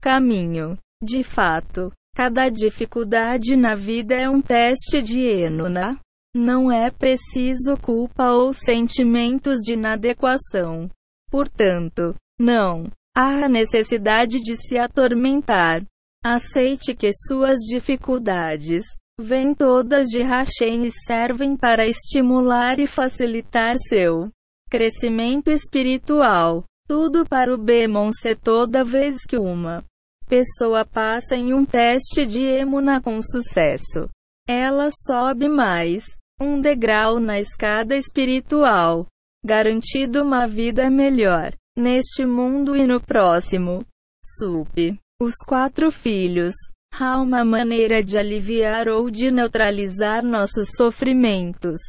[0.00, 0.78] caminho.
[1.02, 6.00] De fato, cada dificuldade na vida é um teste de emuna.
[6.34, 10.88] Não é preciso culpa ou sentimentos de inadequação.
[11.30, 15.84] Portanto, não há necessidade de se atormentar.
[16.24, 18.84] Aceite que suas dificuldades
[19.18, 24.30] vêm todas de Hashem e servem para estimular e facilitar seu
[24.70, 26.64] crescimento espiritual.
[26.86, 29.82] Tudo para o Bemonse toda vez que uma
[30.26, 34.08] pessoa passa em um teste de emuna com sucesso.
[34.46, 36.04] Ela sobe mais
[36.40, 39.06] um degrau na escada espiritual
[39.44, 43.84] garantido uma vida melhor neste mundo e no próximo.
[44.24, 44.98] Sup.
[45.20, 46.54] Os quatro filhos.
[46.96, 51.80] Há uma maneira de aliviar ou de neutralizar nossos sofrimentos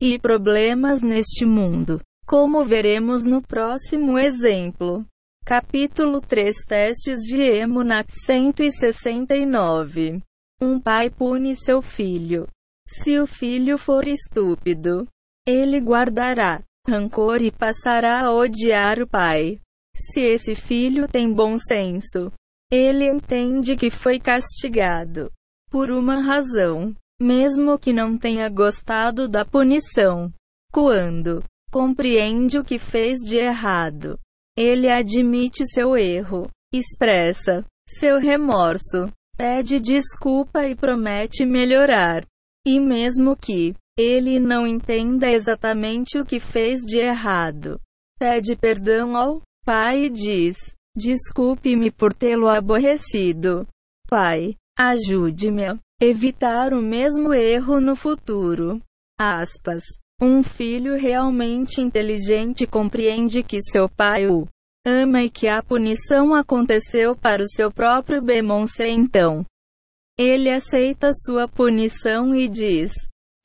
[0.00, 2.00] e problemas neste mundo.
[2.24, 5.04] como veremos no próximo exemplo.
[5.44, 10.22] Capítulo 3 Testes de Emunat 169
[10.60, 12.46] Um pai pune seu filho.
[12.86, 15.08] Se o filho for estúpido,
[15.44, 19.58] ele guardará rancor e passará a odiar o pai.
[19.96, 22.30] Se esse filho tem bom senso,
[22.72, 25.30] ele entende que foi castigado.
[25.70, 30.32] Por uma razão, mesmo que não tenha gostado da punição.
[30.72, 34.18] Quando compreende o que fez de errado,
[34.56, 42.24] ele admite seu erro, expressa seu remorso, pede desculpa e promete melhorar.
[42.66, 47.78] E mesmo que ele não entenda exatamente o que fez de errado,
[48.18, 53.66] pede perdão ao pai e diz: Desculpe-me por tê-lo aborrecido.
[54.08, 58.80] Pai, ajude-me a evitar o mesmo erro no futuro.
[59.18, 59.82] Aspas.
[60.20, 64.46] Um filho realmente inteligente compreende que seu pai o
[64.86, 68.42] ama e que a punição aconteceu para o seu próprio bem.
[68.88, 69.44] Então,
[70.18, 72.92] ele aceita sua punição e diz: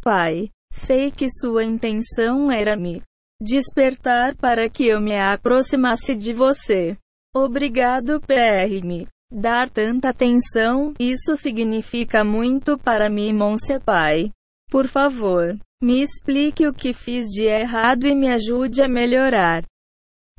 [0.04, 3.02] Pai, sei que sua intenção era me
[3.42, 6.98] despertar para que eu me aproximasse de você.
[7.40, 9.08] Obrigado PR.
[9.32, 14.32] Dar tanta atenção, isso significa muito para mim, Monse Pai.
[14.72, 19.64] Por favor, me explique o que fiz de errado e me ajude a melhorar.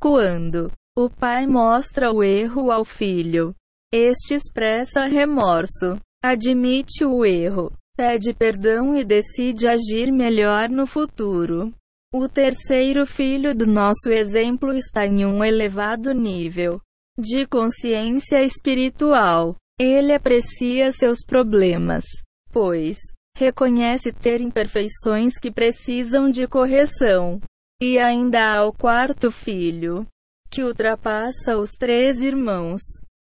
[0.00, 3.54] Quando o pai mostra o erro ao filho,
[3.94, 11.72] este expressa remorso, admite o erro, pede perdão e decide agir melhor no futuro.
[12.12, 16.80] O terceiro filho do nosso exemplo está em um elevado nível
[17.18, 19.56] de consciência espiritual.
[19.80, 22.04] Ele aprecia seus problemas,
[22.52, 22.96] pois
[23.36, 27.40] reconhece ter imperfeições que precisam de correção.
[27.80, 30.06] E ainda há o quarto filho,
[30.50, 32.80] que ultrapassa os três irmãos.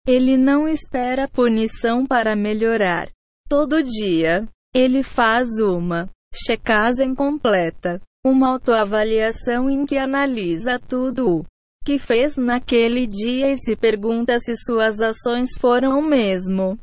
[0.07, 3.09] Ele não espera punição para melhorar.
[3.49, 11.43] Todo dia, ele faz uma checagem completa, uma autoavaliação em que analisa tudo
[11.85, 16.79] que fez naquele dia e se pergunta se suas ações foram o mesmo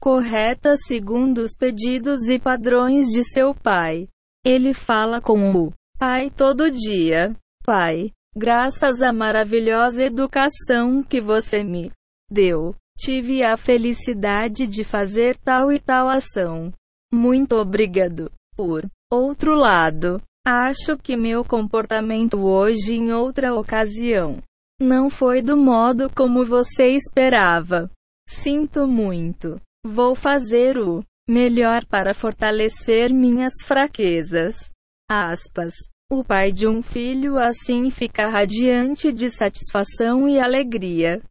[0.00, 4.08] corretas segundo os pedidos e padrões de seu pai.
[4.44, 7.36] Ele fala com o pai todo dia.
[7.62, 11.92] Pai, graças à maravilhosa educação que você me
[12.30, 16.72] deu, tive a felicidade de fazer tal e tal ação.
[17.12, 18.32] Muito obrigado.
[18.56, 20.22] Por outro lado,
[20.52, 24.42] Acho que meu comportamento hoje em outra ocasião
[24.80, 27.88] não foi do modo como você esperava.
[28.28, 29.60] Sinto muito.
[29.86, 34.68] Vou fazer o melhor para fortalecer minhas fraquezas.
[35.08, 35.72] Aspas.
[36.10, 41.22] O pai de um filho assim fica radiante de satisfação e alegria.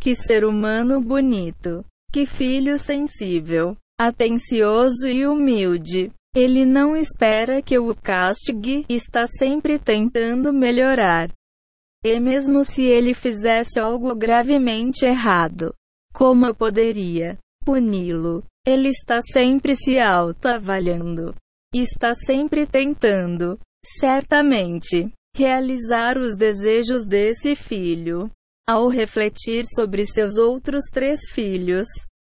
[0.00, 1.84] Que ser humano bonito.
[2.12, 6.10] Que filho sensível, atencioso e humilde.
[6.34, 11.28] Ele não espera que o castigue, está sempre tentando melhorar.
[12.04, 15.74] E mesmo se ele fizesse algo gravemente errado,
[16.14, 18.44] como eu poderia puni-lo?
[18.64, 21.34] Ele está sempre se autoavaliando.
[21.74, 28.30] Está sempre tentando, certamente, realizar os desejos desse filho.
[28.68, 31.88] Ao refletir sobre seus outros três filhos,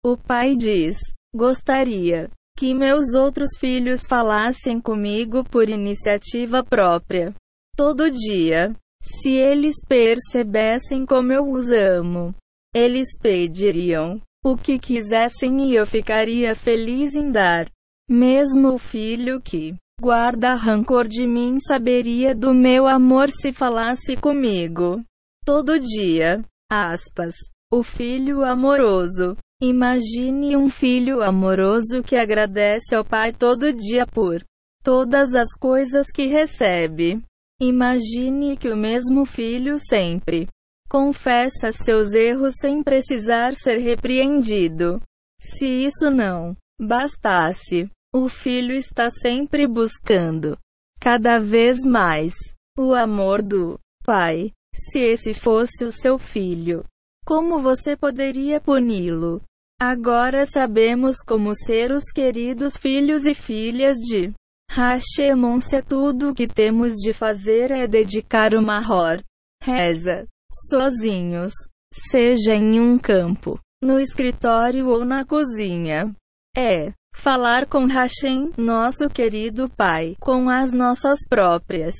[0.03, 0.97] o pai diz:
[1.35, 7.33] Gostaria que meus outros filhos falassem comigo por iniciativa própria.
[7.75, 8.75] Todo dia.
[9.03, 12.35] Se eles percebessem como eu os amo,
[12.73, 17.67] eles pediriam o que quisessem e eu ficaria feliz em dar.
[18.07, 25.03] Mesmo o filho que guarda rancor de mim saberia do meu amor se falasse comigo.
[25.43, 26.43] Todo dia.
[26.69, 27.33] Aspas.
[27.73, 34.43] O filho amoroso Imagine um filho amoroso que agradece ao pai todo dia por
[34.83, 37.21] todas as coisas que recebe.
[37.61, 40.47] Imagine que o mesmo filho sempre
[40.89, 44.99] confessa seus erros sem precisar ser repreendido.
[45.39, 50.57] Se isso não bastasse, o filho está sempre buscando
[50.99, 52.33] cada vez mais
[52.75, 54.51] o amor do pai.
[54.73, 56.83] Se esse fosse o seu filho,
[57.23, 59.39] como você poderia puni-lo?
[59.83, 64.31] Agora sabemos como ser os queridos filhos e filhas de
[64.69, 69.23] Hashemon se tudo o que temos de fazer é dedicar uma hor.
[69.59, 70.27] Reza.
[70.69, 71.53] Sozinhos.
[71.91, 76.15] Seja em um campo, no escritório ou na cozinha.
[76.55, 76.93] É.
[77.15, 81.95] Falar com Hashem, nosso querido Pai, com as nossas próprias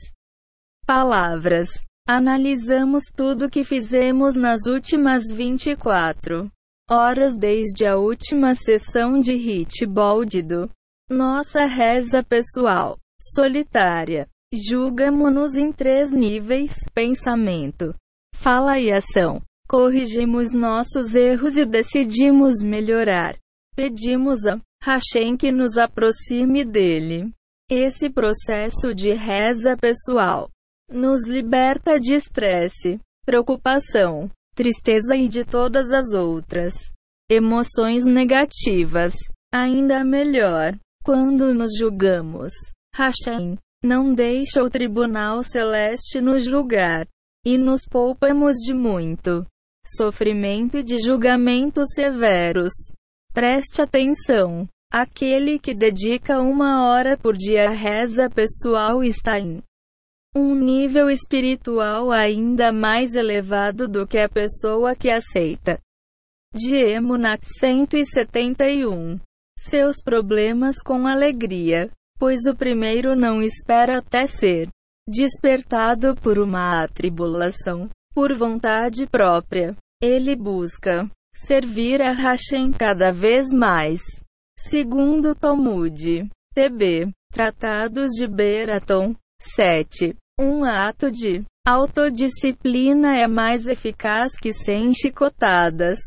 [0.86, 1.72] palavras.
[2.08, 6.48] Analisamos tudo que fizemos nas últimas 24
[6.92, 10.70] horas desde a última sessão de Hit Boldido.
[11.10, 14.28] Nossa reza pessoal, solitária.
[14.54, 17.96] Julgamos-nos em três níveis: pensamento,
[18.36, 19.42] fala e ação.
[19.70, 23.38] Corrigimos nossos erros e decidimos melhorar.
[23.74, 27.32] Pedimos a Hashem que nos aproxime dele.
[27.70, 30.50] Esse processo de reza pessoal
[30.92, 36.74] nos liberta de estresse, preocupação, tristeza e de todas as outras
[37.30, 39.14] emoções negativas.
[39.54, 42.52] Ainda melhor, quando nos julgamos,
[42.96, 47.06] Hashem não deixa o tribunal celeste nos julgar
[47.46, 49.46] e nos poupamos de muito
[49.86, 52.72] sofrimento e de julgamentos severos.
[53.34, 54.68] Preste atenção.
[54.94, 59.64] Aquele que dedica uma hora por dia à reza pessoal está em
[60.36, 65.80] um nível espiritual ainda mais elevado do que a pessoa que aceita.
[66.54, 69.20] Diemunat 171.
[69.60, 74.70] Seus problemas com alegria, pois o primeiro não espera até ser
[75.08, 79.76] despertado por uma atribulação, por vontade própria.
[80.02, 84.00] Ele busca servir a Hashem cada vez mais.
[84.58, 90.16] Segundo Talmud, TB, Tratados de Beraton, 7.
[90.40, 96.00] Um ato de autodisciplina é mais eficaz que cem chicotadas.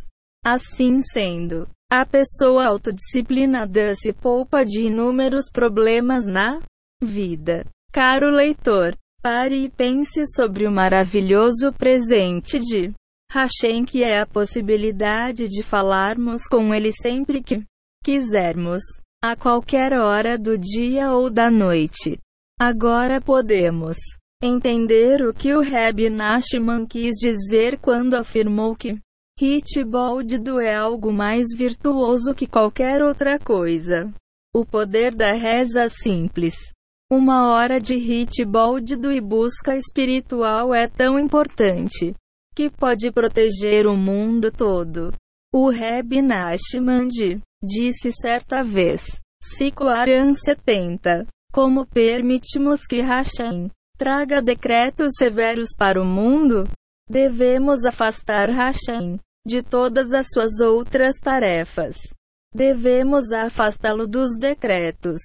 [0.44, 6.60] Assim sendo, a pessoa autodisciplinada se poupa de inúmeros problemas na
[7.02, 7.64] vida.
[7.92, 12.92] Caro leitor, pare e pense sobre o maravilhoso presente de
[13.30, 17.64] Hashem que é a possibilidade de falarmos com ele sempre que
[18.04, 18.82] quisermos,
[19.22, 22.18] a qualquer hora do dia ou da noite.
[22.58, 23.96] Agora podemos
[24.40, 28.98] entender o que o Reb Nachman quis dizer quando afirmou que
[29.40, 34.08] Hitboldido é algo mais virtuoso que qualquer outra coisa.
[34.54, 36.54] O poder da reza simples.
[37.10, 42.14] Uma hora de Hitboldido e busca espiritual é tão importante
[42.54, 45.12] que pode proteger o mundo todo.
[45.52, 47.08] O Reb Nachman
[47.62, 56.64] disse certa vez, Cicloaran 70, como permitimos que Hashem traga decretos severos para o mundo,
[57.08, 61.96] devemos afastar Hashem de todas as suas outras tarefas.
[62.52, 65.20] Devemos afastá-lo dos decretos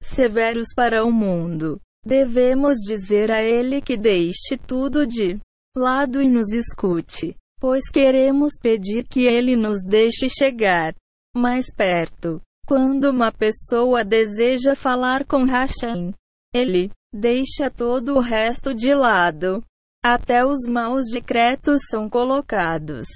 [0.00, 1.80] severos para o mundo.
[2.06, 5.40] Devemos dizer a ele que deixe tudo de
[5.76, 10.94] lado e nos escute, pois queremos pedir que ele nos deixe chegar
[11.34, 12.40] mais perto.
[12.74, 16.14] Quando uma pessoa deseja falar com Hashem,
[16.54, 19.62] ele deixa todo o resto de lado.
[20.02, 23.06] Até os maus decretos são colocados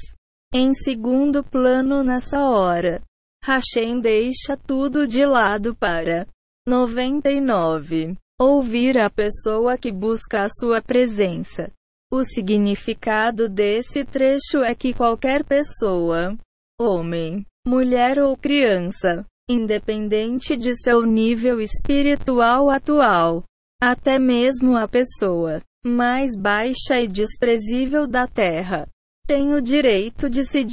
[0.52, 3.00] em segundo plano nessa hora.
[3.42, 6.26] Hashem deixa tudo de lado para
[6.68, 8.14] 99.
[8.38, 11.72] Ouvir a pessoa que busca a sua presença.
[12.12, 16.36] O significado desse trecho é que qualquer pessoa,
[16.78, 23.44] homem, mulher ou criança, independente de seu nível espiritual atual,
[23.80, 28.88] até mesmo a pessoa mais baixa e desprezível da terra,
[29.26, 30.64] tem o direito de se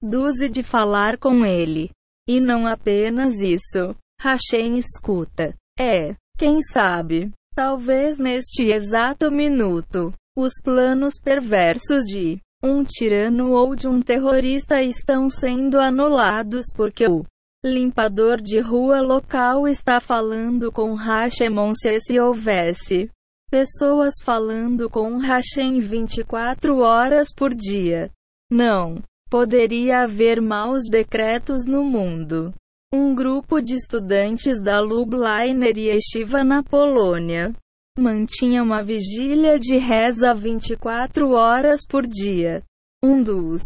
[0.00, 1.90] duze de falar com ele.
[2.28, 3.96] E não apenas isso.
[4.20, 5.54] Hashem escuta.
[5.78, 13.86] É, quem sabe, talvez neste exato minuto, os planos perversos de um tirano ou de
[13.86, 17.24] um terrorista estão sendo anulados porque o
[17.64, 23.10] limpador de rua local está falando com Hashemon se houvesse
[23.50, 28.10] pessoas falando com Hashem 24 horas por dia.
[28.50, 32.52] Não poderia haver maus decretos no mundo.
[32.92, 37.52] Um grupo de estudantes da Lubliner Yeshiva na Polônia
[37.98, 42.62] mantinha uma vigília de reza 24 horas por dia.
[43.02, 43.62] Um dos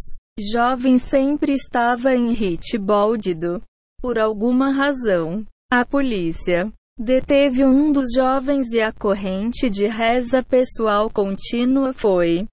[0.52, 3.60] jovens sempre estava em rit bóldido.
[4.00, 11.10] Por alguma razão, a polícia deteve um dos jovens e a corrente de reza pessoal
[11.10, 12.46] contínua foi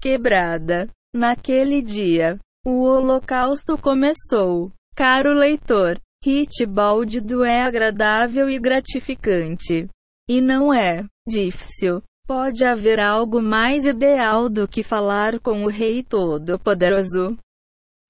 [0.00, 0.88] quebrada.
[1.14, 4.72] Naquele dia, o holocausto começou.
[4.94, 9.88] Caro leitor, hit báldido é agradável e gratificante.
[10.28, 12.02] E não é difícil.
[12.26, 17.36] Pode haver algo mais ideal do que falar com o Rei Todo-Poderoso,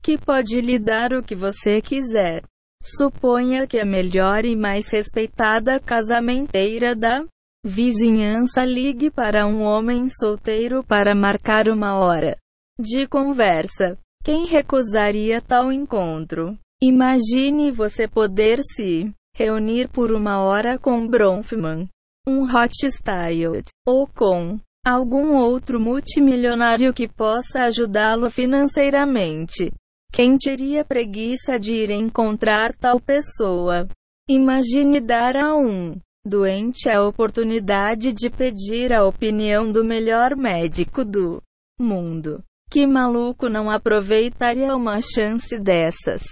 [0.02, 2.42] que pode lhe dar o que você quiser.
[2.82, 7.24] Suponha que a melhor e mais respeitada casamenteira da
[7.64, 12.38] Vizinhança ligue para um homem solteiro para marcar uma hora
[12.80, 13.98] de conversa.
[14.24, 16.58] Quem recusaria tal encontro?
[16.82, 21.86] Imagine você poder se reunir por uma hora com Bronfman,
[22.26, 29.70] um Rothschild, ou com algum outro multimilionário que possa ajudá-lo financeiramente.
[30.12, 33.88] Quem teria preguiça de ir encontrar tal pessoa?
[34.28, 41.40] Imagine dar a um doente a oportunidade de pedir a opinião do melhor médico do
[41.80, 42.42] mundo.
[42.70, 46.22] Que maluco não aproveitaria uma chance dessas?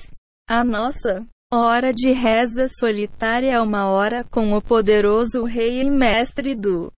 [0.48, 6.54] A nossa hora de reza solitária é uma hora com o poderoso Rei e Mestre
[6.54, 6.92] do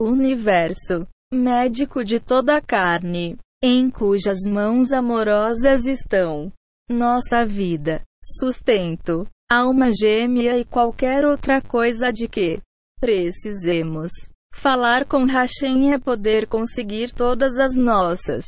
[0.00, 3.36] universo, médico de toda a carne,
[3.66, 6.52] em cujas mãos amorosas estão
[6.86, 12.60] nossa vida, sustento, alma gêmea e qualquer outra coisa de que
[13.00, 14.10] precisemos.
[14.54, 18.44] Falar com Hashem é poder conseguir todas as nossas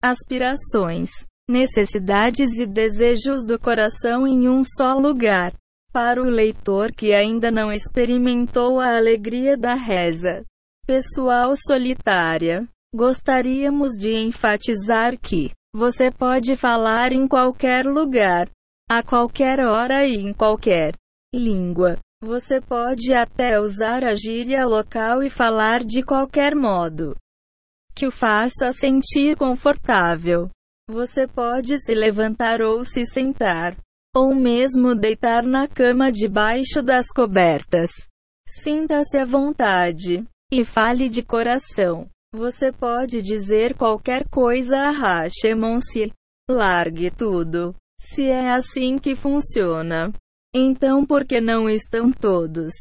[0.00, 1.10] aspirações,
[1.50, 5.52] necessidades e desejos do coração em um só lugar.
[5.92, 10.44] Para o leitor que ainda não experimentou a alegria da reza
[10.86, 18.50] pessoal solitária, gostaríamos de enfatizar que você pode falar em qualquer lugar,
[18.88, 20.94] a qualquer hora e em qualquer
[21.34, 21.98] língua.
[22.22, 27.16] Você pode até usar a gíria local e falar de qualquer modo
[27.94, 30.48] que o faça sentir confortável.
[30.88, 33.76] Você pode se levantar ou se sentar,
[34.14, 37.90] ou mesmo deitar na cama debaixo das cobertas.
[38.48, 42.08] Sinta-se à vontade e fale de coração.
[42.32, 46.12] Você pode dizer qualquer coisa a Hashemon se
[46.48, 47.74] largue tudo.
[48.00, 50.12] Se é assim que funciona,
[50.54, 52.72] então por que não estão todos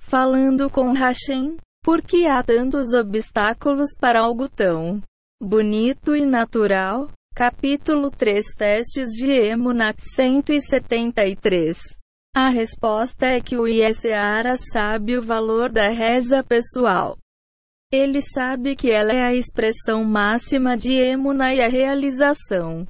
[0.00, 1.56] falando com Hashem?
[1.84, 5.02] Por que há tantos obstáculos para algo tão
[5.42, 7.10] bonito e natural?
[7.34, 11.78] Capítulo 3 Testes de Emunat 173
[12.34, 17.18] A resposta é que o Yeseara sabe o valor da reza pessoal.
[17.96, 22.86] Ele sabe que ela é a expressão máxima de Emuna e a realização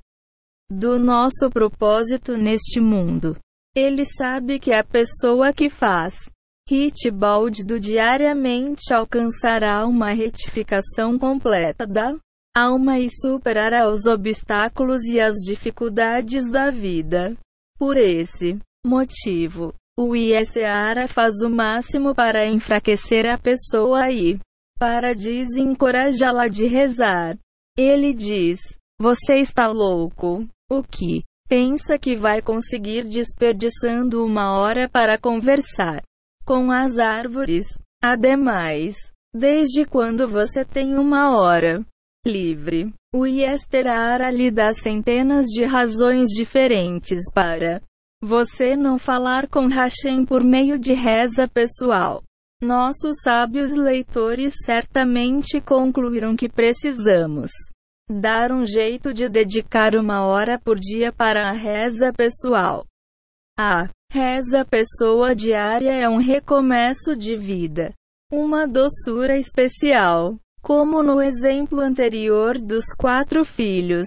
[0.68, 3.36] do nosso propósito neste mundo.
[3.72, 6.28] Ele sabe que a pessoa que faz
[6.68, 12.16] Hitbald do diariamente alcançará uma retificação completa da
[12.56, 17.36] alma e superará os obstáculos e as dificuldades da vida.
[17.78, 24.40] Por esse motivo, o ISARA faz o máximo para enfraquecer a pessoa e
[24.78, 27.38] para desencorajá-la de rezar.
[27.76, 28.60] Ele diz:
[29.00, 30.46] Você está louco.
[30.70, 31.22] O que?
[31.48, 36.02] Pensa que vai conseguir desperdiçando uma hora para conversar
[36.44, 37.64] com as árvores?
[38.02, 38.96] Ademais,
[39.34, 41.84] desde quando você tem uma hora
[42.26, 42.92] livre?
[43.14, 47.80] O Yesterara lhe dá centenas de razões diferentes para
[48.22, 52.22] você não falar com Hashem por meio de reza pessoal.
[52.62, 57.50] Nossos sábios leitores certamente concluíram que precisamos
[58.10, 62.86] dar um jeito de dedicar uma hora por dia para a reza pessoal.
[63.58, 67.92] A reza pessoa diária é um recomeço de vida,
[68.32, 74.06] uma doçura especial, como no exemplo anterior dos quatro filhos.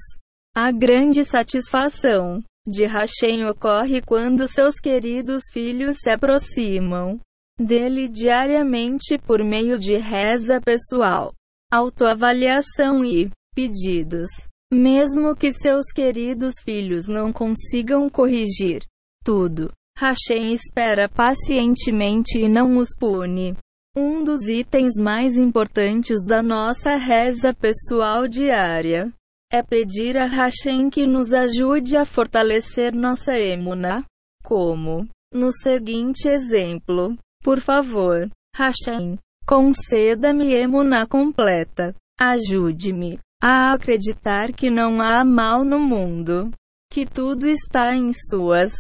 [0.56, 7.20] A grande satisfação de Hashem ocorre quando seus queridos filhos se aproximam
[7.60, 11.34] dele diariamente por meio de reza pessoal,
[11.72, 14.30] autoavaliação e pedidos.
[14.72, 18.84] Mesmo que seus queridos filhos não consigam corrigir
[19.24, 23.58] tudo, Hashem espera pacientemente e não os pune.
[23.98, 29.12] Um dos itens mais importantes da nossa reza pessoal diária
[29.52, 34.06] é pedir a Hashem que nos ajude a fortalecer nossa emuna.
[34.44, 35.08] Como?
[35.34, 41.96] No seguinte exemplo: Por favor, Hashem, conceda-me emuna completa.
[42.20, 46.52] Ajude-me a acreditar que não há mal no mundo,
[46.92, 48.74] que tudo está em suas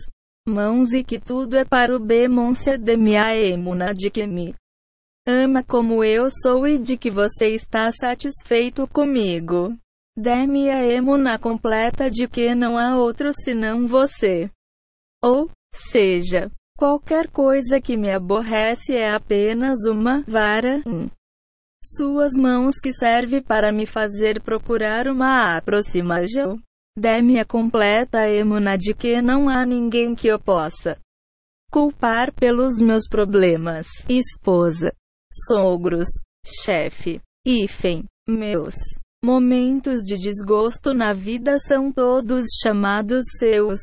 [0.47, 2.27] mãos e que tudo é para o bem
[2.79, 4.53] de minha emuna de que me
[5.25, 9.77] ama como eu sou e de que você está satisfeito comigo.
[10.17, 14.49] Dê-me a emuna completa de que não há outro senão você.
[15.23, 20.81] Ou seja, qualquer coisa que me aborrece é apenas uma vara.
[21.83, 26.57] Suas mãos que serve para me fazer procurar uma aproximação.
[26.97, 30.97] Dê-me a completa emuna de que não há ninguém que eu possa
[31.69, 33.85] culpar pelos meus problemas.
[34.07, 34.93] Esposa.
[35.47, 36.07] sogros,
[36.63, 38.75] chefe, hífen, meus.
[39.23, 43.79] Momentos de desgosto na vida são todos chamados seus.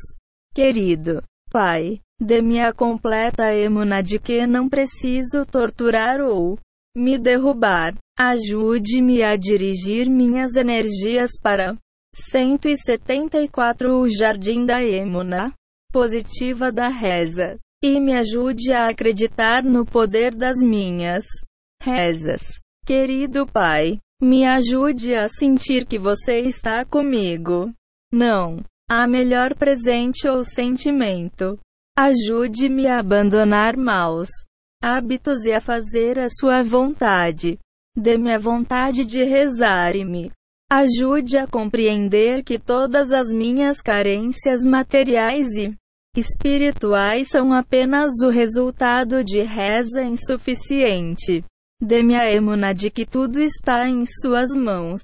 [0.53, 6.57] Querido Pai, dê-me a completa emuna de que não preciso torturar ou
[6.95, 7.93] me derrubar.
[8.17, 11.77] Ajude-me a dirigir minhas energias para
[12.15, 15.53] 174 O Jardim da Emuna
[15.93, 17.59] Positiva da Reza.
[17.83, 21.25] E me ajude a acreditar no poder das minhas
[21.79, 22.41] rezas.
[22.83, 27.71] Querido Pai, me ajude a sentir que você está comigo.
[28.11, 31.59] Não há melhor presente ou sentimento.
[31.97, 34.29] Ajude-me a abandonar maus
[34.79, 37.57] hábitos e a fazer a sua vontade.
[37.97, 40.31] Dê-me a vontade de rezar e me
[40.71, 45.75] ajude a compreender que todas as minhas carências materiais e
[46.15, 51.43] espirituais são apenas o resultado de reza insuficiente.
[51.81, 55.01] Dê-me a emuna de que tudo está em suas mãos.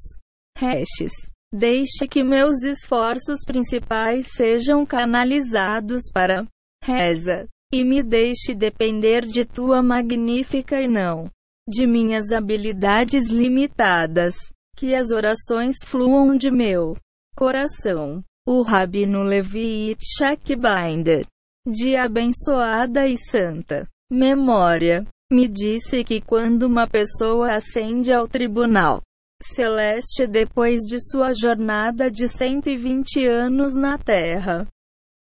[0.56, 1.12] Restes.
[1.52, 6.46] Deixe que meus esforços principais sejam canalizados para
[6.84, 7.48] reza.
[7.74, 11.30] E me deixe depender de tua magnífica e não
[11.68, 14.36] de minhas habilidades limitadas.
[14.76, 16.96] Que as orações fluam de meu
[17.36, 18.24] coração.
[18.46, 21.26] O Rabino Levi Yitzhak Binder,
[21.66, 29.02] de abençoada e santa memória, me disse que quando uma pessoa ascende ao tribunal
[29.42, 34.68] celeste depois de sua jornada de 120 anos na Terra,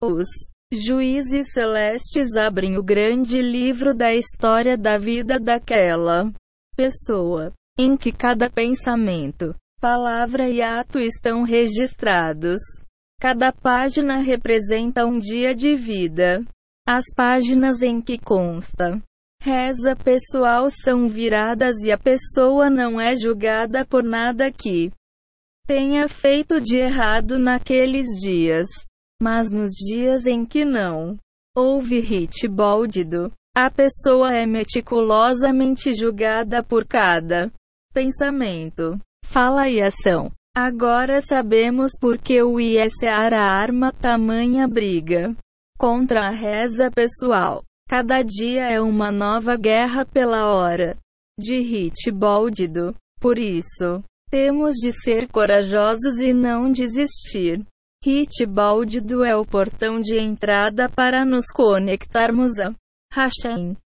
[0.02, 0.26] os
[0.74, 6.32] juízes celestes abrem o grande livro da história da vida daquela
[6.76, 12.60] pessoa, em que cada pensamento, palavra e ato estão registrados.
[13.20, 16.44] Cada página representa um dia de vida.
[16.86, 19.00] As páginas em que consta
[19.44, 24.90] reza pessoal são viradas e a pessoa não é julgada por nada que
[25.66, 28.66] tenha feito de errado naqueles dias.
[29.22, 31.16] Mas nos dias em que não
[31.56, 37.52] houve hit bóldido, a pessoa é meticulosamente julgada por cada
[37.92, 40.32] pensamento, fala e ação.
[40.56, 45.34] Agora sabemos por que o ISAR arma tamanha briga
[45.78, 47.62] contra a reza pessoal.
[47.88, 50.96] Cada dia é uma nova guerra pela hora
[51.38, 52.94] de hit bóldido.
[53.20, 57.64] Por isso, temos de ser corajosos e não desistir.
[58.04, 62.74] Hit báldido é o portão de entrada para nos conectarmos a
[63.10, 63.78] Hashem.